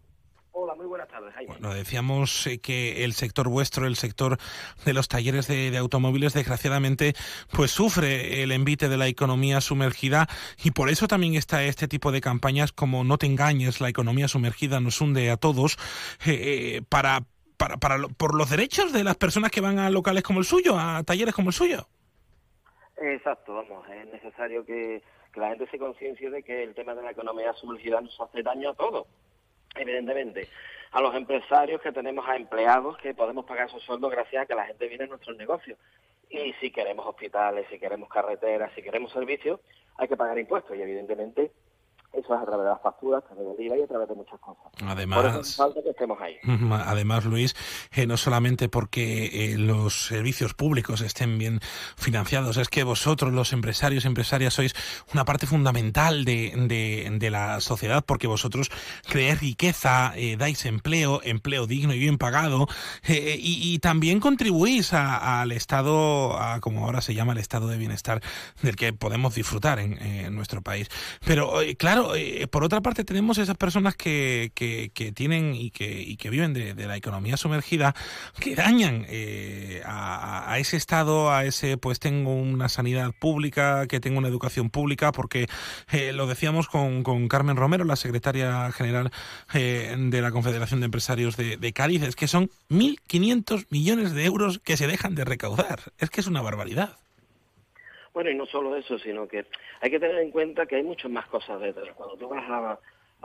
Hola, 0.53 0.75
muy 0.75 0.87
buenas 0.87 1.07
tardes, 1.07 1.33
Jaime. 1.35 1.53
Bueno, 1.53 1.73
decíamos 1.73 2.47
eh, 2.47 2.59
que 2.59 3.05
el 3.05 3.13
sector 3.13 3.49
vuestro, 3.49 3.87
el 3.87 3.95
sector 3.95 4.37
de 4.85 4.93
los 4.93 5.07
talleres 5.07 5.47
de, 5.47 5.71
de, 5.71 5.79
automóviles, 5.79 6.35
desgraciadamente, 6.35 7.15
pues 7.53 7.71
sufre 7.71 8.43
el 8.43 8.51
envite 8.51 8.89
de 8.89 8.97
la 8.97 9.07
economía 9.07 9.61
sumergida 9.61 10.27
y 10.63 10.73
por 10.73 10.91
eso 10.91 11.07
también 11.07 11.35
está 11.35 11.63
este 11.63 11.87
tipo 11.87 12.11
de 12.11 12.21
campañas 12.21 12.73
como 12.73 13.05
No 13.05 13.17
te 13.17 13.27
engañes, 13.27 13.81
la 13.81 13.89
economía 13.89 14.27
sumergida 14.27 14.81
nos 14.81 15.01
hunde 15.01 15.31
a 15.31 15.37
todos, 15.37 15.77
eh, 16.27 16.79
eh, 16.79 16.83
para, 16.89 17.21
para, 17.57 17.77
para, 17.77 18.09
por 18.09 18.35
los 18.35 18.51
derechos 18.51 18.93
de 18.93 19.05
las 19.05 19.17
personas 19.17 19.53
que 19.53 19.61
van 19.61 19.79
a 19.79 19.89
locales 19.89 20.25
como 20.25 20.41
el 20.41 20.45
suyo, 20.45 20.77
a 20.77 21.05
talleres 21.05 21.35
como 21.35 21.51
el 21.51 21.55
suyo. 21.55 21.87
Exacto, 22.97 23.55
vamos, 23.55 23.89
es 23.89 24.13
necesario 24.13 24.65
que, 24.67 25.01
que 25.33 25.41
la 25.41 25.51
gente 25.51 25.71
se 25.71 25.79
conciencie 25.79 26.29
de 26.29 26.43
que 26.43 26.65
el 26.65 26.75
tema 26.75 26.95
de 26.97 27.03
la 27.03 27.13
economía 27.13 27.53
sumergida 27.55 28.01
nos 28.01 28.21
hace 28.21 28.43
daño 28.43 28.71
a 28.71 28.75
todos 28.75 29.07
evidentemente, 29.77 30.49
a 30.93 31.01
los 31.01 31.15
empresarios 31.15 31.81
que 31.81 31.93
tenemos 31.93 32.29
a 32.29 32.37
empleados 32.37 32.97
que 32.99 33.15
podemos 33.15 33.45
pagar 33.45 33.69
esos 33.69 33.83
sueldos 33.83 34.11
gracias 34.11 34.43
a 34.43 34.47
que 34.47 34.55
la 34.55 34.67
gente 34.67 34.89
viene 34.89 35.05
a 35.05 35.09
nuestros 35.09 35.37
negocios. 35.37 35.79
Y 36.29 36.53
si 36.55 36.71
queremos 36.71 37.07
hospitales, 37.07 37.67
si 37.71 37.79
queremos 37.79 38.09
carreteras, 38.09 38.73
si 38.75 38.83
queremos 38.83 39.13
servicios, 39.13 39.61
hay 39.97 40.09
que 40.09 40.17
pagar 40.17 40.39
impuestos 40.39 40.77
y 40.77 40.83
evidentemente 40.83 41.51
eso 42.13 42.35
es 42.35 42.41
a 42.41 42.45
través 42.45 42.65
de 42.65 42.71
las 42.71 42.83
facturas, 42.83 43.23
a 43.23 43.35
través 43.35 43.57
del 43.57 43.67
IVA 43.67 43.79
y 43.79 43.83
a 43.83 43.87
través 43.87 44.09
de 44.09 44.15
muchas 44.15 44.41
cosas. 44.41 44.65
Además, 44.85 45.23
Por 45.23 45.41
eso 45.41 45.57
falta 45.57 45.83
que 45.83 45.91
estemos 45.91 46.19
ahí. 46.21 46.37
Además, 46.87 47.25
Luis, 47.25 47.55
eh, 47.93 48.07
no 48.07 48.17
solamente 48.17 48.69
porque 48.69 49.53
eh, 49.53 49.59
los 49.59 50.07
servicios 50.07 50.55
públicos 50.55 51.03
estén 51.03 51.39
bien 51.39 51.61
financiados, 51.97 52.57
es 52.57 52.69
que 52.69 52.83
vosotros, 52.83 53.33
los 53.33 53.53
empresarios 53.53 54.05
y 54.05 54.09
empresarias, 54.09 54.55
sois 54.55 54.75
una 55.13 55.25
parte 55.25 55.47
fundamental 55.47 56.25
de, 56.25 56.53
de, 56.57 57.09
de 57.19 57.31
la 57.31 57.61
sociedad, 57.61 58.05
porque 58.05 58.27
vosotros 58.27 58.71
creáis 59.09 59.41
riqueza, 59.41 60.13
eh, 60.17 60.37
dais 60.37 60.65
empleo, 60.67 61.21
empleo 61.23 61.69
digno 61.69 61.95
y 61.95 62.01
bien 62.01 62.19
pagado, 62.19 62.67
eh, 63.07 63.37
y, 63.39 63.73
y, 63.73 63.79
también 63.79 64.19
contribuís 64.19 64.93
al 64.93 65.53
Estado, 65.53 66.37
a, 66.37 66.61
como 66.61 66.85
ahora 66.85 67.01
se 67.03 67.15
llama 67.15 67.33
el 67.33 67.39
Estado 67.39 67.69
de 67.69 67.79
Bienestar, 67.79 68.21
del 68.63 68.75
que 68.75 68.93
podemos 68.93 69.35
disfrutar 69.37 69.79
en, 69.79 70.01
en 70.03 70.35
nuestro 70.35 70.61
país. 70.61 70.89
Pero, 71.25 71.53
claro, 71.79 72.00
eh, 72.15 72.47
por 72.47 72.65
otra 72.65 72.81
parte 72.81 73.05
tenemos 73.05 73.39
esas 73.39 73.57
personas 73.57 73.97
que, 73.97 74.53
que, 74.55 75.13
tienen 75.13 75.55
y 75.55 75.71
que, 75.71 76.01
y 76.03 76.17
que 76.17 76.31
viven 76.31 76.53
de, 76.53 76.75
la 76.75 76.97
economía 76.97 77.37
sumergida, 77.37 77.95
que 78.39 78.55
dañan 78.55 79.07
eh, 79.09 79.83
a, 79.85 80.57
ese 80.59 80.77
estado, 80.77 81.31
a 81.33 81.45
ese, 81.45 81.77
pues 81.77 82.01
tengo 82.01 82.35
una 82.35 82.69
sanidad 82.69 83.13
pública, 83.19 83.87
que 83.87 84.01
tengo 84.01 84.19
una 84.19 84.29
educación 84.29 84.71
pública, 84.71 85.13
porque 85.13 85.49
eh, 85.91 86.13
lo 86.13 86.27
decíamos 86.27 86.69
con, 86.69 87.03
Carmen 87.29 87.57
Romero, 87.57 87.85
la 87.85 87.97
secretaria 87.97 88.71
general 88.73 89.11
eh, 89.55 89.95
de 89.99 90.23
la 90.23 90.31
Confederación 90.31 90.81
de 90.81 90.87
Empresarios 90.87 91.37
de, 91.37 91.57
de 91.57 91.73
Cádiz, 91.73 92.03
es 92.03 92.17
que 92.17 92.29
son 92.29 92.51
1.500 92.71 93.67
millones 93.71 94.13
de 94.13 94.25
euros 94.25 94.59
que 94.59 94.77
se 94.77 94.87
dejan 94.87 95.15
de 95.15 95.25
recaudar. 95.25 95.93
Es 95.99 96.11
que 96.11 96.21
es 96.21 96.27
una 96.27 96.43
barbaridad. 96.43 96.97
Bueno, 98.13 98.31
y 98.31 98.35
no 98.35 98.47
solo 98.47 98.75
eso, 98.77 98.99
sino 98.99 99.29
que 99.29 99.47
hay 99.81 99.91
que 99.91 100.01
tener 100.01 100.19
en 100.19 100.31
cuenta 100.33 100.67
que 100.67 100.77
hay 100.77 100.83
muchas 100.83 101.11
más 101.11 101.27
cosas 101.27 101.61
detrás. 101.61 101.95
Cuando 101.95 102.17
tú 102.17 102.29
vas 102.29 102.45
a, 102.51 102.79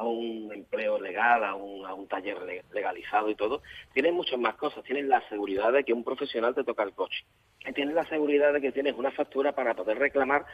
un 0.04 0.52
empleo 0.54 1.00
legal, 1.00 1.44
a 1.44 1.56
un, 1.56 1.86
a 1.86 1.94
un 1.94 2.08
taller 2.08 2.42
le- 2.44 2.64
legalizado 2.72 3.30
y 3.30 3.36
todo, 3.36 3.62
tienes 3.94 4.14
muchas 4.14 4.40
más 4.40 4.56
cosas. 4.56 4.84
Tienes 4.84 5.06
la 5.06 5.28
seguridad 5.30 5.72
de 5.74 5.84
que 5.84 5.94
un 5.94 6.04
profesional 6.04 6.54
te 6.54 6.64
toca 6.64 6.84
el 6.84 6.94
coche. 6.94 7.26
Tienes 7.74 7.96
la 7.96 8.06
seguridad 8.06 8.54
de 8.54 8.62
que 8.62 8.72
tienes 8.72 8.94
una 8.96 9.12
factura 9.12 9.54
para 9.54 9.74
poder 9.74 9.98
reclamar 9.98 10.46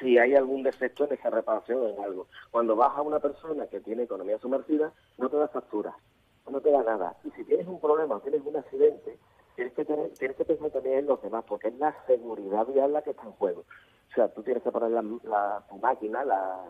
si 0.00 0.18
hay 0.18 0.34
algún 0.34 0.62
defecto 0.62 1.06
en 1.06 1.14
esa 1.14 1.30
reparación 1.30 1.78
o 1.80 1.88
en 1.88 2.04
algo. 2.04 2.28
Cuando 2.50 2.76
vas 2.76 2.96
a 2.96 3.02
una 3.02 3.20
persona 3.20 3.66
que 3.68 3.80
tiene 3.80 4.02
economía 4.02 4.38
sumergida, 4.38 4.92
no 5.16 5.30
te 5.30 5.36
da 5.38 5.48
factura, 5.48 5.94
no 6.50 6.60
te 6.60 6.70
da 6.70 6.82
nada. 6.82 7.16
Y 7.24 7.30
si 7.30 7.44
tienes 7.44 7.66
un 7.66 7.80
problema 7.80 8.20
tienes 8.20 8.42
un 8.44 8.56
accidente, 8.56 9.18
tienes 9.56 9.72
que, 9.74 9.84
tener- 9.84 10.12
tienes 10.18 10.36
que 10.36 10.44
pensar 10.44 10.70
también 10.70 10.98
en 11.00 11.06
los 11.06 11.20
demás, 11.22 11.44
porque 11.46 11.68
es 11.68 11.78
la 11.78 11.94
seguridad 12.06 12.66
vial 12.66 12.92
la 12.92 13.02
que 13.02 13.10
está 13.10 13.24
en 13.24 13.32
juego. 13.32 13.60
O 13.60 14.14
sea, 14.14 14.28
tú 14.32 14.42
tienes 14.42 14.62
que 14.62 14.70
poner 14.72 14.90
la, 14.90 15.64
tu 15.68 15.76
máquina, 15.78 16.24
la, 16.24 16.64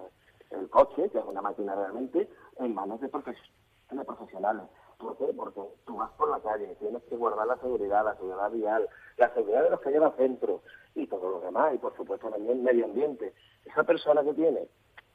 el 0.50 0.68
coche, 0.70 1.08
que 1.10 1.18
es 1.18 1.24
una 1.24 1.42
máquina 1.42 1.74
realmente, 1.74 2.28
en 2.58 2.74
manos 2.74 3.00
de, 3.00 3.10
profes- 3.10 3.36
de 3.90 4.04
profesionales. 4.04 4.64
¿Por 4.98 5.16
qué? 5.16 5.32
Porque 5.36 5.60
tú 5.84 5.96
vas 5.96 6.10
por 6.12 6.30
la 6.30 6.38
calle, 6.40 6.76
tienes 6.78 7.02
que 7.04 7.16
guardar 7.16 7.46
la 7.46 7.56
seguridad, 7.56 8.04
la 8.04 8.14
seguridad 8.14 8.50
vial, 8.52 8.88
la 9.16 9.34
seguridad 9.34 9.64
de 9.64 9.70
los 9.70 9.80
que 9.80 9.90
llevan 9.90 10.14
centro 10.16 10.62
y 10.94 11.06
todo 11.08 11.28
lo 11.28 11.40
demás, 11.40 11.74
y 11.74 11.78
por 11.78 11.96
supuesto 11.96 12.30
también 12.30 12.58
el 12.58 12.62
medio 12.62 12.84
ambiente. 12.84 13.34
Esa 13.64 13.82
persona 13.82 14.22
que 14.22 14.34
tiene 14.34 14.68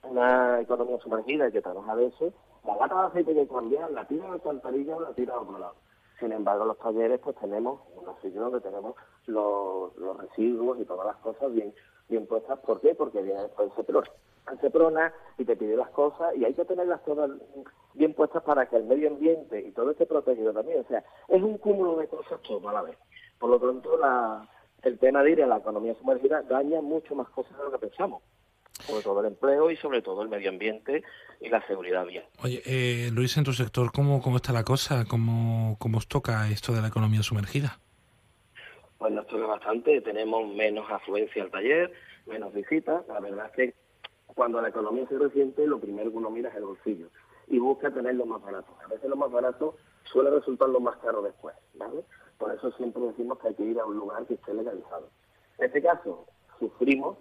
una 0.04 0.60
economía 0.60 0.98
sumergida 1.00 1.48
y 1.48 1.52
que 1.52 1.62
trabaja 1.62 1.96
de 1.96 2.08
eso, 2.08 2.34
la 2.66 2.76
lata 2.76 3.02
de 3.02 3.08
aceite 3.08 3.34
que 3.34 3.48
cambiar, 3.48 3.90
la 3.92 4.06
tira 4.06 4.26
a 4.26 4.30
la 4.32 4.36
o 4.44 5.00
la 5.00 5.14
tira 5.14 5.34
a 5.36 5.40
otro 5.40 5.58
lado. 5.58 5.76
Sin 6.20 6.32
embargo, 6.32 6.66
los 6.66 6.78
talleres 6.80 7.20
pues 7.20 7.36
tenemos 7.38 7.82
unos 7.96 8.16
sitios 8.22 8.44
donde 8.44 8.62
tenemos 8.62 8.96
los, 9.28 9.96
los 9.98 10.18
residuos 10.18 10.80
y 10.80 10.86
todas 10.86 11.06
las 11.06 11.18
cosas 11.18 11.52
bien 11.54 11.74
bien 12.10 12.26
puestas. 12.26 12.60
¿Por 12.60 12.80
qué? 12.82 12.96
Porque 12.96 13.22
viene 13.22 13.42
después 13.42 13.72
el 13.78 14.60
Seprona 14.62 15.14
y 15.38 15.46
te 15.46 15.56
pide 15.56 15.76
las 15.76 15.90
cosas 15.90 16.36
y 16.36 16.46
hay 16.46 16.54
que 16.54 16.66
tenerlas 16.66 17.04
todas 17.04 17.30
bien 17.94 18.14
puestas 18.14 18.44
para 18.44 18.68
que 18.68 18.78
el 18.78 18.86
medio 18.86 19.10
ambiente 19.10 19.60
y 19.60 19.72
todo 19.72 19.92
esté 19.92 20.06
protegido 20.06 20.54
también. 20.54 20.80
O 20.80 20.88
sea, 20.88 21.04
es 21.28 21.42
un 21.42 21.58
cúmulo 21.58 21.98
de 21.98 22.08
cosas 22.08 22.42
todo 22.42 22.70
a 22.70 22.74
la 22.74 22.82
vez. 22.84 22.98
Por 23.40 23.50
lo 23.50 23.60
tanto, 23.60 23.98
la, 23.98 24.48
el 24.84 24.98
tema 25.00 25.24
de 25.24 25.32
ir 25.32 25.44
a 25.44 25.48
la 25.48 25.58
economía 25.58 25.96
sumergida 25.96 26.42
daña 26.44 26.82
mucho 26.82 27.14
más 27.16 27.30
cosas 27.30 27.58
de 27.58 27.64
lo 27.64 27.72
que 27.72 27.80
pensamos. 27.80 28.24
Sobre 28.86 29.04
todo 29.04 29.22
el 29.22 29.28
empleo 29.28 29.72
y 29.72 29.78
sobre 29.78 30.02
todo 30.02 30.22
el 30.22 30.30
medio 30.30 30.50
ambiente 30.50 31.04
y 31.42 31.50
la 31.50 31.66
seguridad 31.68 32.06
vial. 32.06 32.26
Oye, 32.44 32.62
eh, 32.66 33.10
Luis, 33.12 33.36
en 33.38 33.44
tu 33.44 33.54
sector, 33.54 33.92
¿cómo, 33.92 34.22
cómo 34.22 34.38
está 34.38 34.54
la 34.54 34.64
cosa? 34.64 35.06
¿Cómo, 35.06 35.78
¿Cómo 35.80 35.98
os 35.98 36.08
toca 36.08 36.50
esto 36.50 36.74
de 36.74 36.82
la 36.82 36.88
economía 36.88 37.24
sumergida? 37.24 37.80
Pues 38.98 39.12
nos 39.12 39.28
toca 39.28 39.46
bastante, 39.46 40.02
tenemos 40.02 40.48
menos 40.54 40.90
afluencia 40.90 41.44
al 41.44 41.52
taller, 41.52 41.92
menos 42.26 42.54
visitas. 42.54 43.08
La 43.08 43.20
verdad 43.20 43.48
es 43.48 43.52
que 43.52 43.76
cuando 44.26 44.62
la 44.62 44.70
economía 44.70 45.08
se 45.08 45.18
resiente, 45.18 45.66
lo 45.68 45.80
primero 45.80 46.12
que 46.12 46.18
uno 46.18 46.30
mira 46.30 46.50
es 46.50 46.56
el 46.56 46.66
bolsillo 46.66 47.10
y 47.48 47.60
busca 47.60 47.92
tener 47.92 48.16
lo 48.16 48.26
más 48.26 48.42
barato. 48.42 48.76
A 48.84 48.88
veces 48.88 49.10
lo 49.10 49.16
más 49.16 49.32
barato 49.32 49.76
suele 50.04 50.30
resultar 50.30 50.70
lo 50.70 50.80
más 50.80 50.98
caro 50.98 51.22
después, 51.22 51.56
¿vale? 51.76 52.04
Por 52.38 52.54
eso 52.54 52.72
siempre 52.74 53.02
decimos 53.04 53.40
que 53.40 53.48
hay 53.48 53.56
que 53.56 53.64
ir 53.64 53.80
a 53.80 53.86
un 53.86 53.98
lugar 53.98 54.26
que 54.26 54.36
esté 54.36 54.54
legalizado. 54.54 55.10
En 55.58 55.66
este 55.66 55.82
caso, 55.82 56.26
sufrimos 56.60 57.18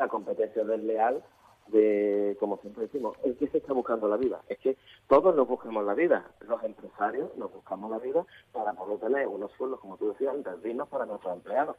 la 0.00 0.08
competencia 0.08 0.64
desleal 0.64 1.22
de, 1.68 2.36
como 2.40 2.56
siempre 2.56 2.84
decimos, 2.84 3.16
el 3.22 3.36
que 3.36 3.48
se 3.48 3.58
está 3.58 3.74
buscando 3.74 4.08
la 4.08 4.16
vida. 4.16 4.40
Es 4.48 4.58
que 4.58 4.76
todos 5.08 5.36
nos 5.36 5.46
buscamos 5.46 5.84
la 5.84 5.94
vida. 5.94 6.24
Los 6.40 6.64
empresarios 6.64 7.36
nos 7.36 7.52
buscamos 7.52 7.90
la 7.90 7.98
vida 7.98 8.24
para 8.50 8.72
poder 8.72 8.98
tener 8.98 9.28
unos 9.28 9.52
sueldos, 9.52 9.78
como 9.78 9.98
tú 9.98 10.08
decías, 10.08 10.34
antes, 10.34 10.62
dignos 10.62 10.88
para 10.88 11.04
nuestros 11.06 11.34
empleados 11.34 11.76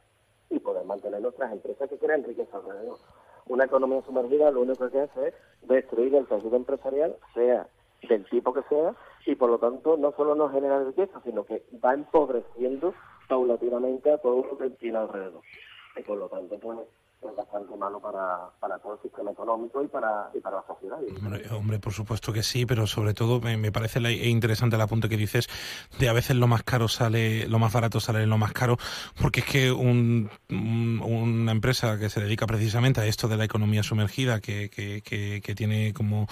y 0.48 0.60
poder 0.60 0.84
mantener 0.84 1.20
nuestras 1.20 1.52
empresas 1.52 1.90
que 1.90 1.98
crean 1.98 2.22
riqueza 2.22 2.56
alrededor. 2.56 2.98
Una 3.46 3.64
economía 3.64 4.02
sumergida 4.02 4.52
lo 4.52 4.60
único 4.60 4.88
que 4.88 5.00
hace 5.00 5.28
es 5.28 5.34
destruir 5.62 6.14
el 6.14 6.26
tejido 6.26 6.56
empresarial, 6.56 7.16
sea 7.34 7.66
del 8.08 8.24
tipo 8.30 8.52
que 8.52 8.62
sea, 8.68 8.94
y 9.26 9.34
por 9.34 9.50
lo 9.50 9.58
tanto 9.58 9.96
no 9.96 10.12
solo 10.12 10.34
no 10.34 10.48
genera 10.48 10.84
riqueza, 10.84 11.20
sino 11.24 11.44
que 11.44 11.64
va 11.84 11.94
empobreciendo 11.94 12.94
paulatinamente 13.28 14.12
a 14.12 14.18
todo 14.18 14.44
lo 14.44 14.58
que 14.58 14.70
tiene 14.70 14.98
alrededor. 14.98 15.42
Y 15.96 16.02
por 16.02 16.18
lo 16.18 16.28
tanto, 16.28 16.58
pues 16.58 16.78
es 17.28 17.36
bastante 17.36 17.76
malo 17.76 18.00
para, 18.00 18.78
todo 18.78 18.94
el 18.94 19.00
sistema 19.02 19.30
económico 19.30 19.82
y 19.82 19.88
para, 19.88 20.30
y 20.34 20.40
para 20.40 20.56
la 20.56 20.64
sociedad. 20.66 20.98
Hombre, 21.52 21.78
por 21.78 21.92
supuesto 21.92 22.32
que 22.32 22.42
sí, 22.42 22.66
pero 22.66 22.86
sobre 22.86 23.14
todo 23.14 23.40
me, 23.40 23.56
me 23.56 23.70
parece 23.72 24.00
la- 24.00 24.10
interesante 24.10 24.76
el 24.76 24.82
apunte 24.82 25.08
que 25.08 25.16
dices 25.16 25.48
de 25.98 26.08
a 26.08 26.12
veces 26.12 26.36
lo 26.36 26.46
más 26.46 26.62
caro 26.62 26.88
sale, 26.88 27.46
lo 27.48 27.58
más 27.58 27.72
barato 27.72 28.00
sale 28.00 28.26
lo 28.26 28.38
más 28.38 28.52
caro, 28.52 28.76
porque 29.20 29.40
es 29.40 29.46
que 29.46 29.72
un- 29.72 30.30
una 30.50 31.52
empresa 31.52 31.98
que 31.98 32.10
se 32.10 32.20
dedica 32.20 32.46
precisamente 32.46 33.00
a 33.00 33.06
esto 33.06 33.28
de 33.28 33.36
la 33.36 33.44
economía 33.44 33.82
sumergida, 33.82 34.40
que, 34.40 34.68
que, 34.70 35.02
que, 35.02 35.40
que 35.42 35.54
tiene 35.54 35.92
como, 35.92 36.26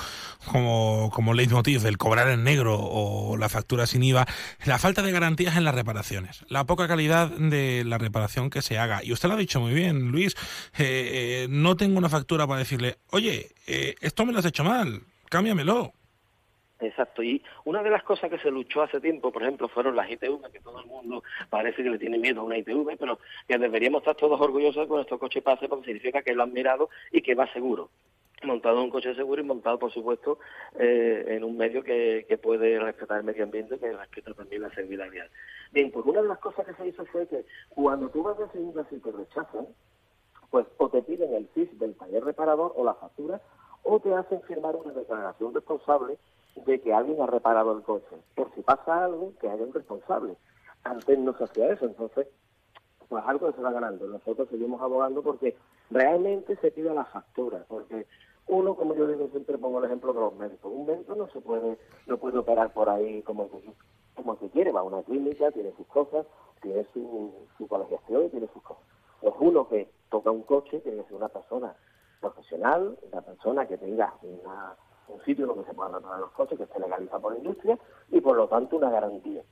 como, 0.46 1.10
como 1.12 1.34
leitmotiv 1.34 1.86
el 1.86 1.98
cobrar 1.98 2.28
en 2.28 2.44
negro 2.44 2.78
o 2.80 3.36
la 3.36 3.48
factura 3.48 3.86
sin 3.86 4.02
IVA, 4.02 4.26
la 4.64 4.78
falta 4.78 5.02
de 5.02 5.12
garantías 5.12 5.56
en 5.56 5.64
las 5.64 5.74
reparaciones, 5.74 6.44
la 6.48 6.64
poca 6.64 6.88
calidad 6.88 7.28
de 7.30 7.84
la 7.84 7.98
reparación 7.98 8.50
que 8.50 8.62
se 8.62 8.78
haga. 8.78 9.02
Y 9.04 9.12
usted 9.12 9.28
lo 9.28 9.34
ha 9.34 9.38
dicho 9.38 9.60
muy 9.60 9.74
bien, 9.74 10.10
Luis, 10.10 10.34
eh, 10.80 11.44
eh, 11.44 11.46
no 11.48 11.76
tengo 11.76 11.98
una 11.98 12.08
factura 12.08 12.46
para 12.46 12.60
decirle, 12.60 12.96
oye, 13.10 13.48
eh, 13.66 13.94
esto 14.00 14.24
me 14.24 14.32
lo 14.32 14.38
has 14.38 14.46
hecho 14.46 14.64
mal, 14.64 15.00
cámbiamelo. 15.28 15.92
Exacto, 16.80 17.22
y 17.22 17.42
una 17.64 17.82
de 17.82 17.90
las 17.90 18.02
cosas 18.02 18.30
que 18.30 18.38
se 18.38 18.50
luchó 18.50 18.82
hace 18.82 19.00
tiempo, 19.00 19.30
por 19.30 19.42
ejemplo, 19.42 19.68
fueron 19.68 19.96
las 19.96 20.10
ITV, 20.10 20.50
que 20.50 20.60
todo 20.60 20.80
el 20.80 20.86
mundo 20.86 21.22
parece 21.50 21.82
que 21.82 21.90
le 21.90 21.98
tiene 21.98 22.18
miedo 22.18 22.40
a 22.40 22.44
una 22.44 22.56
ITV, 22.56 22.96
pero 22.98 23.18
que 23.46 23.58
deberíamos 23.58 24.00
estar 24.00 24.16
todos 24.16 24.40
orgullosos 24.40 24.82
de 24.82 24.88
que 24.88 24.94
nuestro 24.94 25.18
coche 25.18 25.42
pase 25.42 25.68
porque 25.68 25.86
significa 25.86 26.22
que 26.22 26.34
lo 26.34 26.42
han 26.42 26.52
mirado 26.52 26.88
y 27.12 27.20
que 27.20 27.34
va 27.34 27.52
seguro. 27.52 27.90
Montado 28.42 28.78
en 28.78 28.84
un 28.84 28.90
coche 28.90 29.14
seguro 29.14 29.42
y 29.42 29.44
montado, 29.44 29.78
por 29.78 29.92
supuesto, 29.92 30.38
eh, 30.78 31.24
en 31.28 31.44
un 31.44 31.58
medio 31.58 31.84
que, 31.84 32.24
puede 32.42 32.78
respetar 32.80 33.18
el 33.18 33.24
medio 33.24 33.44
ambiente, 33.44 33.78
que 33.78 33.92
respeta 33.92 34.32
también 34.32 34.62
la 34.62 34.70
seguridad 34.70 35.10
vial. 35.10 35.28
Bien, 35.72 35.90
pues 35.90 36.06
una 36.06 36.22
de 36.22 36.28
las 36.28 36.38
cosas 36.38 36.64
que 36.64 36.72
se 36.72 36.88
hizo 36.88 37.04
fue 37.06 37.28
que 37.28 37.44
cuando 37.68 38.08
tú 38.08 38.22
vas 38.22 38.40
a 38.40 38.50
segunda 38.50 38.86
y 38.90 38.98
te 38.98 39.12
rechazan, 39.12 39.66
pues 40.50 40.66
o 40.78 40.88
te 40.88 41.02
piden 41.02 41.32
el 41.34 41.48
CIS 41.54 41.78
del 41.78 41.94
taller 41.94 42.24
reparador 42.24 42.72
o 42.76 42.84
la 42.84 42.94
factura, 42.94 43.40
o 43.82 44.00
te 44.00 44.14
hacen 44.14 44.42
firmar 44.42 44.76
una 44.76 44.92
declaración 44.92 45.54
responsable 45.54 46.18
de 46.66 46.80
que 46.80 46.92
alguien 46.92 47.20
ha 47.22 47.26
reparado 47.26 47.72
el 47.72 47.82
coche. 47.82 48.16
Por 48.34 48.52
si 48.54 48.62
pasa 48.62 49.04
algo, 49.04 49.32
que 49.40 49.48
haya 49.48 49.62
un 49.62 49.72
responsable. 49.72 50.36
Antes 50.84 51.18
no 51.18 51.36
se 51.36 51.44
hacía 51.44 51.72
eso, 51.72 51.86
entonces, 51.86 52.26
pues 53.08 53.24
algo 53.26 53.52
se 53.52 53.60
va 53.60 53.72
ganando. 53.72 54.06
Nosotros 54.06 54.48
seguimos 54.48 54.80
abogando 54.80 55.22
porque 55.22 55.56
realmente 55.90 56.56
se 56.56 56.70
pide 56.70 56.92
la 56.92 57.04
factura, 57.04 57.64
porque 57.68 58.06
uno, 58.48 58.74
como 58.74 58.94
yo 58.94 59.06
digo, 59.06 59.28
siempre 59.30 59.58
pongo 59.58 59.78
el 59.78 59.84
ejemplo 59.84 60.12
de 60.12 60.20
los 60.20 60.34
médicos. 60.34 60.72
Un 60.74 60.86
médico 60.86 61.14
no 61.14 61.28
se 61.28 61.40
puede, 61.40 61.78
no 62.06 62.18
puede 62.18 62.38
operar 62.38 62.72
por 62.72 62.88
ahí 62.88 63.22
como 63.22 63.44
el 63.44 63.50
que, 63.50 63.72
como 64.14 64.36
quiere, 64.36 64.72
va 64.72 64.80
a 64.80 64.84
una 64.84 65.02
clínica, 65.02 65.50
tiene 65.52 65.72
sus 65.76 65.86
cosas, 65.86 66.26
tiene 66.60 66.84
su, 66.92 67.32
su 67.56 67.68
colegiación 67.68 68.26
y 68.26 68.28
tiene 68.30 68.48
sus 68.52 68.62
cosas. 68.62 68.82
Pues 69.20 69.34
uno 69.38 69.68
que 69.68 69.88
toca 70.10 70.30
un 70.30 70.42
coche 70.42 70.80
tiene 70.80 70.98
que 70.98 71.08
ser 71.08 71.14
una 71.14 71.28
persona 71.28 71.74
profesional, 72.20 72.98
una 73.10 73.20
persona 73.22 73.66
que 73.66 73.78
tenga 73.78 74.14
una- 74.22 74.74
un 75.08 75.20
sitio 75.24 75.46
donde 75.46 75.64
se 75.64 75.74
puedan 75.74 75.94
reparar 75.94 76.20
los 76.20 76.30
coches, 76.32 76.58
que 76.58 76.64
esté 76.64 76.78
legalizado 76.78 77.22
por 77.22 77.32
la 77.32 77.38
industria 77.38 77.78
y 78.10 78.20
por 78.20 78.36
lo 78.36 78.46
tanto 78.48 78.76
una 78.76 78.90
garantía. 78.90 79.42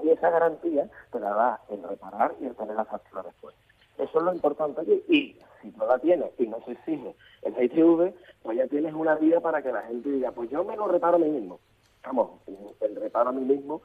Y 0.00 0.10
esa 0.10 0.30
garantía 0.30 0.88
te 1.10 1.18
la 1.18 1.30
da 1.30 1.60
el 1.68 1.82
reparar 1.82 2.34
y 2.40 2.46
el 2.46 2.54
tener 2.54 2.76
la 2.76 2.84
factura 2.84 3.22
después. 3.22 3.54
Eso 3.96 4.18
es 4.18 4.24
lo 4.24 4.32
importante 4.32 4.80
aquí. 4.80 5.02
Y 5.08 5.36
si 5.60 5.70
no 5.76 5.86
la 5.86 5.98
tienes 5.98 6.30
y 6.38 6.46
no 6.46 6.60
se 6.64 6.72
exige 6.72 7.16
el 7.42 7.62
ITV, 7.64 8.14
pues 8.42 8.58
ya 8.58 8.68
tienes 8.68 8.94
una 8.94 9.16
vía 9.16 9.40
para 9.40 9.60
que 9.60 9.72
la 9.72 9.82
gente 9.82 10.08
diga, 10.08 10.30
pues 10.30 10.50
yo 10.50 10.62
me 10.62 10.76
lo 10.76 10.86
reparo 10.86 11.16
a 11.16 11.18
mí 11.18 11.28
mismo. 11.28 11.58
Vamos, 12.04 12.40
el 12.80 12.94
reparo 12.94 13.30
a 13.30 13.32
mí 13.32 13.42
mismo, 13.42 13.82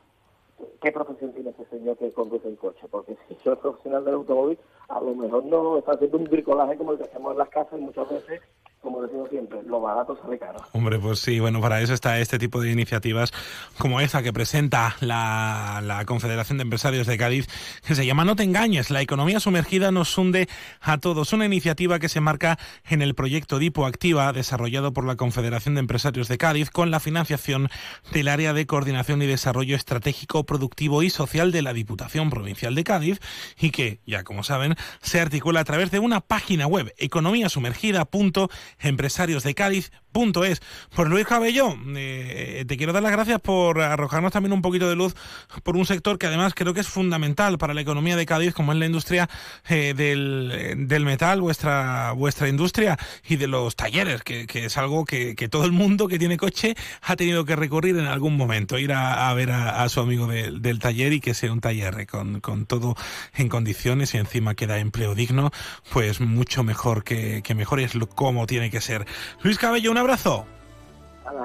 ¿qué 0.82 0.92
profesión 0.92 1.34
tiene 1.34 1.52
ese 1.52 1.66
señor 1.66 1.98
que 1.98 2.12
conduce 2.12 2.48
un 2.48 2.56
coche? 2.56 2.88
Porque 2.90 3.16
si 3.28 3.36
yo 3.36 3.42
soy 3.44 3.56
profesional 3.56 4.06
del 4.06 4.16
automóvil, 4.16 4.58
a 4.90 5.00
lo 5.00 5.16
mejor 5.16 5.46
no 5.46 5.78
está 5.78 5.94
haciendo 5.94 6.18
un 6.18 6.26
bricolaje 6.26 6.78
como 6.78 6.92
el 6.92 6.98
que 6.98 7.06
hacemos 7.06 7.32
en 7.32 7.38
las 7.38 7.50
casas 7.50 7.80
y 7.80 7.84
muchas 7.84 8.10
veces 8.10 8.42
como 8.84 9.02
decimos 9.02 9.30
siempre, 9.30 9.64
lo 9.64 9.80
barato 9.80 10.20
sale 10.22 10.38
caro. 10.38 10.60
Hombre, 10.74 11.00
pues 11.00 11.20
sí, 11.20 11.40
bueno, 11.40 11.62
para 11.62 11.82
eso 11.82 11.94
está 11.94 12.20
este 12.20 12.38
tipo 12.38 12.60
de 12.60 12.70
iniciativas 12.70 13.32
como 13.78 14.02
esa 14.02 14.22
que 14.22 14.34
presenta 14.34 14.98
la, 15.00 15.82
la, 15.82 16.04
Confederación 16.04 16.58
de 16.58 16.64
Empresarios 16.64 17.08
de 17.08 17.18
Cádiz, 17.18 17.48
que 17.88 17.96
se 17.96 18.06
llama 18.06 18.26
No 18.26 18.36
te 18.36 18.44
engañes, 18.44 18.92
la 18.92 19.02
economía 19.02 19.40
sumergida 19.40 19.92
nos 19.92 20.16
hunde 20.18 20.50
a 20.82 20.98
todos. 20.98 21.32
Una 21.32 21.46
iniciativa 21.46 21.98
que 21.98 22.10
se 22.10 22.20
marca 22.20 22.60
en 22.86 23.02
el 23.02 23.16
proyecto 23.16 23.58
Dipo 23.58 23.86
Activa, 23.86 24.34
desarrollado 24.34 24.92
por 24.92 25.06
la 25.06 25.16
Confederación 25.16 25.76
de 25.76 25.80
Empresarios 25.80 26.28
de 26.28 26.38
Cádiz, 26.38 26.70
con 26.70 26.92
la 26.92 27.00
financiación 27.00 27.70
del 28.12 28.28
área 28.28 28.52
de 28.52 28.68
coordinación 28.68 29.22
y 29.22 29.28
desarrollo 29.28 29.78
estratégico, 29.78 30.46
productivo 30.46 31.04
y 31.04 31.10
social 31.10 31.54
de 31.54 31.62
la 31.62 31.72
Diputación 31.72 32.30
Provincial 32.30 32.76
de 32.76 32.84
Cádiz, 32.84 33.22
y 33.58 33.72
que, 33.72 34.02
ya 34.06 34.26
como 34.26 34.44
saben, 34.44 34.76
se 35.02 35.22
articula 35.22 35.62
a 35.62 35.66
través 35.66 35.90
de 35.90 36.00
una 36.00 36.20
página 36.20 36.68
web, 36.68 36.94
economíasumergida.com 36.98 38.50
empresariosdecádiz.es. 38.80 40.62
Por 40.96 41.10
Luis 41.10 41.26
Cabello, 41.26 41.76
eh, 41.96 42.66
te 42.68 42.78
quiero 42.78 42.94
dar 42.94 43.02
las 43.02 43.12
gracias 43.12 43.40
por 43.42 43.82
arrojarnos 43.82 44.32
también 44.32 44.54
un 44.54 44.62
poquito 44.62 44.88
de 44.88 44.96
luz 44.96 45.16
por 45.64 45.76
un 45.76 45.86
sector 45.86 46.18
que 46.18 46.28
además 46.28 46.54
creo 46.56 46.74
que 46.74 46.82
es 46.82 46.88
fundamental 46.88 47.58
para 47.58 47.74
la 47.74 47.82
economía 47.82 48.16
de 48.16 48.26
Cádiz, 48.26 48.54
como 48.54 48.74
es 48.74 48.80
la 48.80 48.86
industria 48.86 49.30
eh, 49.70 49.94
del, 49.96 51.06
metal, 51.06 51.42
vuestra, 51.42 52.12
vuestra 52.12 52.48
industria 52.48 52.98
y 53.28 53.38
de 53.38 53.48
los 53.48 53.76
talleres, 53.76 54.22
que, 54.24 54.46
es 54.54 54.78
algo 54.78 55.06
que, 55.06 55.36
todo 55.50 55.66
el 55.66 55.72
mundo 55.72 56.08
que 56.08 56.20
tiene 56.20 56.38
coche 56.38 56.76
ha 57.02 57.16
tenido 57.16 57.46
que 57.46 57.56
recurrir 57.56 57.98
en 57.98 58.06
algún 58.06 58.38
momento, 58.38 58.78
ir 58.78 58.94
a, 58.94 59.34
ver 59.34 59.52
a, 59.52 59.88
su 59.90 60.00
amigo 60.00 60.28
del 60.28 60.80
taller 60.80 61.14
y 61.14 61.20
que 61.20 61.34
sea 61.34 61.52
un 61.52 61.62
taller 61.62 62.08
con, 62.08 62.40
con 62.40 62.66
todo 62.66 62.96
en 63.36 63.50
condiciones 63.50 64.14
y 64.14 64.18
encima 64.18 64.56
que 64.56 64.68
da 64.68 64.78
empleo 64.80 65.16
digno, 65.16 65.52
pues 65.92 66.22
mucho 66.22 66.64
mejor 66.64 67.04
que, 67.04 67.42
que 67.44 67.56
mejor 67.56 67.80
es 67.80 67.96
lo, 67.96 68.08
como 68.08 68.48
tiene 68.48 68.63
que 68.70 68.82
ser. 68.82 69.06
Luis 69.42 69.58
Cabello, 69.58 69.92
un 69.92 69.98
abrazo. 69.98 70.46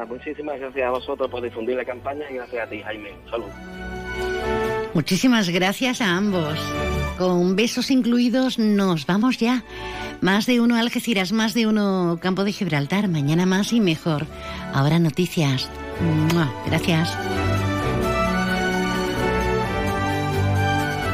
muchísimas 0.09 0.59
gracias 0.59 0.87
a 0.87 0.91
vosotros 0.91 1.31
por 1.31 1.43
difundir 1.43 1.77
la 1.77 1.85
campaña 1.85 2.25
y 2.31 2.35
gracias 2.35 2.67
a 2.67 2.71
ti, 2.71 2.83
Jaime. 2.83 3.11
Salud. 3.31 3.47
Muchísimas 4.95 5.49
gracias 5.51 6.01
a 6.01 6.17
ambos. 6.17 6.59
Con 7.19 7.57
besos 7.57 7.91
incluidos 7.91 8.59
nos 8.59 9.07
vamos 9.07 9.39
ya. 9.39 9.65
Más 10.21 10.47
de 10.47 10.61
uno 10.61 10.77
Algeciras, 10.77 11.33
más 11.33 11.55
de 11.55 11.67
uno 11.67 12.19
Campo 12.21 12.45
de 12.45 12.53
Gibraltar. 12.53 13.09
Mañana 13.09 13.47
más 13.47 13.73
y 13.73 13.81
mejor. 13.81 14.27
Ahora 14.73 14.99
noticias. 14.99 15.71
Gracias. 16.67 17.17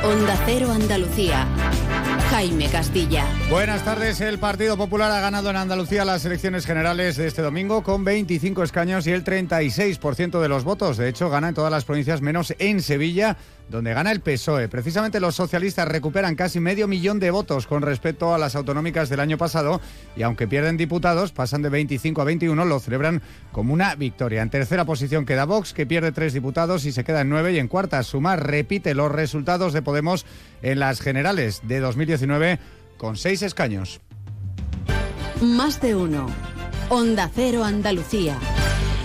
Onda 0.05 0.37
Cero 0.47 0.71
Andalucía. 0.71 1.47
Jaime 2.35 2.69
Castilla. 2.69 3.29
Buenas 3.49 3.85
tardes. 3.85 4.21
El 4.21 4.41
Partido 4.41 4.77
Popular 4.77 5.13
ha 5.13 5.21
ganado 5.21 5.51
en 5.51 5.57
Andalucía 5.57 6.05
las 6.05 6.25
elecciones 6.25 6.67
generales 6.67 7.17
de 7.17 7.29
este 7.29 7.43
domingo 7.43 7.85
con 7.85 8.03
25 8.03 8.65
escaños 8.65 9.07
y 9.07 9.13
el 9.13 9.23
36% 9.23 10.41
de 10.41 10.49
los 10.49 10.65
votos. 10.65 10.97
De 10.97 11.09
hecho, 11.09 11.31
gana 11.31 11.51
en 11.51 11.55
todas 11.55 11.71
las 11.71 11.85
provincias 11.85 12.23
menos 12.23 12.53
en 12.59 12.83
Sevilla, 12.83 13.37
donde 13.69 13.95
gana 13.95 14.11
el 14.11 14.21
PSOE. 14.21 14.69
Precisamente 14.69 15.21
los 15.21 15.37
socialistas 15.37 15.87
recuperan 15.87 16.35
casi 16.35 16.59
medio 16.59 16.89
millón 16.89 17.21
de 17.21 17.31
votos 17.31 17.69
con 17.69 17.83
respecto 17.83 18.35
a 18.35 18.39
las 18.39 18.57
autonómicas 18.57 19.09
del 19.09 19.21
año 19.21 19.39
pasado 19.39 19.81
y 20.17 20.23
aunque 20.23 20.49
pierden 20.49 20.77
diputados, 20.77 21.31
pasan 21.31 21.63
de 21.63 21.69
25 21.69 22.21
a 22.21 22.25
21, 22.25 22.65
lo 22.65 22.81
celebran 22.81 23.23
como 23.53 23.73
una 23.73 23.95
victoria. 23.95 24.43
En 24.43 24.51
tercera 24.51 24.85
posición 24.85 25.25
queda 25.25 25.45
Vox, 25.45 25.73
que 25.73 25.87
pierde 25.87 26.11
tres 26.11 26.33
diputados 26.33 26.85
y 26.85 26.91
se 26.91 27.05
queda 27.05 27.21
en 27.21 27.29
nueve. 27.29 27.53
Y 27.53 27.61
en 27.61 27.69
cuarta, 27.69 28.03
Sumar 28.03 28.45
repite 28.45 28.93
los 28.95 29.13
resultados 29.13 29.73
de 29.73 29.83
Podemos 29.83 30.27
en 30.63 30.81
las 30.81 31.01
generales 31.01 31.61
de 31.65 31.79
2019 31.79 32.24
con 32.97 33.17
seis 33.17 33.43
escaños. 33.43 34.01
Más 35.41 35.81
de 35.81 35.95
uno. 35.95 36.27
Onda 36.89 37.31
Cero 37.35 37.65
Andalucía. 37.65 38.39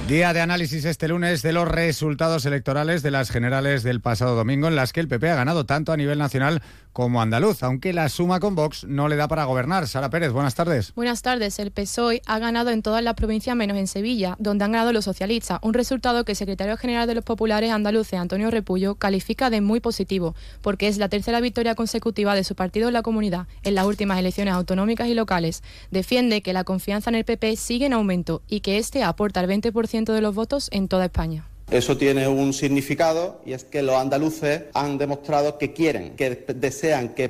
Día 0.09 0.33
de 0.33 0.41
análisis 0.41 0.85
este 0.85 1.07
lunes 1.07 1.43
de 1.43 1.53
los 1.53 1.67
resultados 1.67 2.43
electorales 2.45 3.03
de 3.03 3.11
las 3.11 3.29
generales 3.29 3.83
del 3.83 4.01
pasado 4.01 4.35
domingo, 4.35 4.67
en 4.67 4.75
las 4.75 4.91
que 4.91 5.01
el 5.01 5.07
PP 5.07 5.29
ha 5.29 5.35
ganado 5.35 5.67
tanto 5.67 5.91
a 5.91 5.97
nivel 5.97 6.17
nacional 6.17 6.63
como 6.93 7.21
andaluz, 7.21 7.61
aunque 7.61 7.93
la 7.93 8.09
suma 8.09 8.39
con 8.39 8.55
Vox 8.55 8.85
no 8.85 9.07
le 9.07 9.17
da 9.17 9.27
para 9.27 9.43
gobernar. 9.43 9.87
Sara 9.87 10.09
Pérez, 10.09 10.31
buenas 10.31 10.55
tardes. 10.55 10.95
Buenas 10.95 11.21
tardes. 11.21 11.59
El 11.59 11.69
PSOE 11.69 12.23
ha 12.25 12.39
ganado 12.39 12.71
en 12.71 12.81
todas 12.81 13.03
las 13.03 13.13
provincias 13.13 13.55
menos 13.55 13.77
en 13.77 13.85
Sevilla, 13.85 14.35
donde 14.39 14.65
han 14.65 14.71
ganado 14.71 14.93
los 14.93 15.05
socialistas, 15.05 15.59
un 15.61 15.75
resultado 15.75 16.25
que 16.25 16.31
el 16.31 16.35
secretario 16.35 16.75
general 16.75 17.07
de 17.07 17.13
los 17.13 17.23
populares 17.23 17.71
andaluces, 17.71 18.19
Antonio 18.19 18.49
Repullo, 18.49 18.95
califica 18.95 19.51
de 19.51 19.61
muy 19.61 19.79
positivo, 19.79 20.33
porque 20.63 20.87
es 20.87 20.97
la 20.97 21.09
tercera 21.09 21.39
victoria 21.39 21.75
consecutiva 21.75 22.33
de 22.33 22.43
su 22.43 22.55
partido 22.55 22.87
en 22.87 22.93
la 22.93 23.03
comunidad 23.03 23.45
en 23.61 23.75
las 23.75 23.85
últimas 23.85 24.17
elecciones 24.17 24.55
autonómicas 24.55 25.07
y 25.07 25.13
locales. 25.13 25.61
Defiende 25.91 26.41
que 26.41 26.53
la 26.53 26.63
confianza 26.63 27.11
en 27.11 27.15
el 27.15 27.25
PP 27.25 27.55
sigue 27.57 27.85
en 27.85 27.93
aumento 27.93 28.41
y 28.47 28.61
que 28.61 28.79
este 28.79 29.03
aporta 29.03 29.39
el 29.39 29.47
20% 29.47 29.98
de 30.05 30.21
los 30.21 30.35
votos 30.35 30.69
en 30.71 30.87
toda 30.87 31.05
España. 31.05 31.45
Eso 31.71 31.97
tiene 31.97 32.27
un 32.27 32.53
significado 32.53 33.41
y 33.45 33.53
es 33.53 33.63
que 33.63 33.83
los 33.83 33.95
andaluces 33.95 34.63
han 34.73 34.97
demostrado 34.97 35.59
que 35.59 35.71
quieren, 35.71 36.15
que 36.15 36.45
desean 36.55 37.09
que 37.09 37.27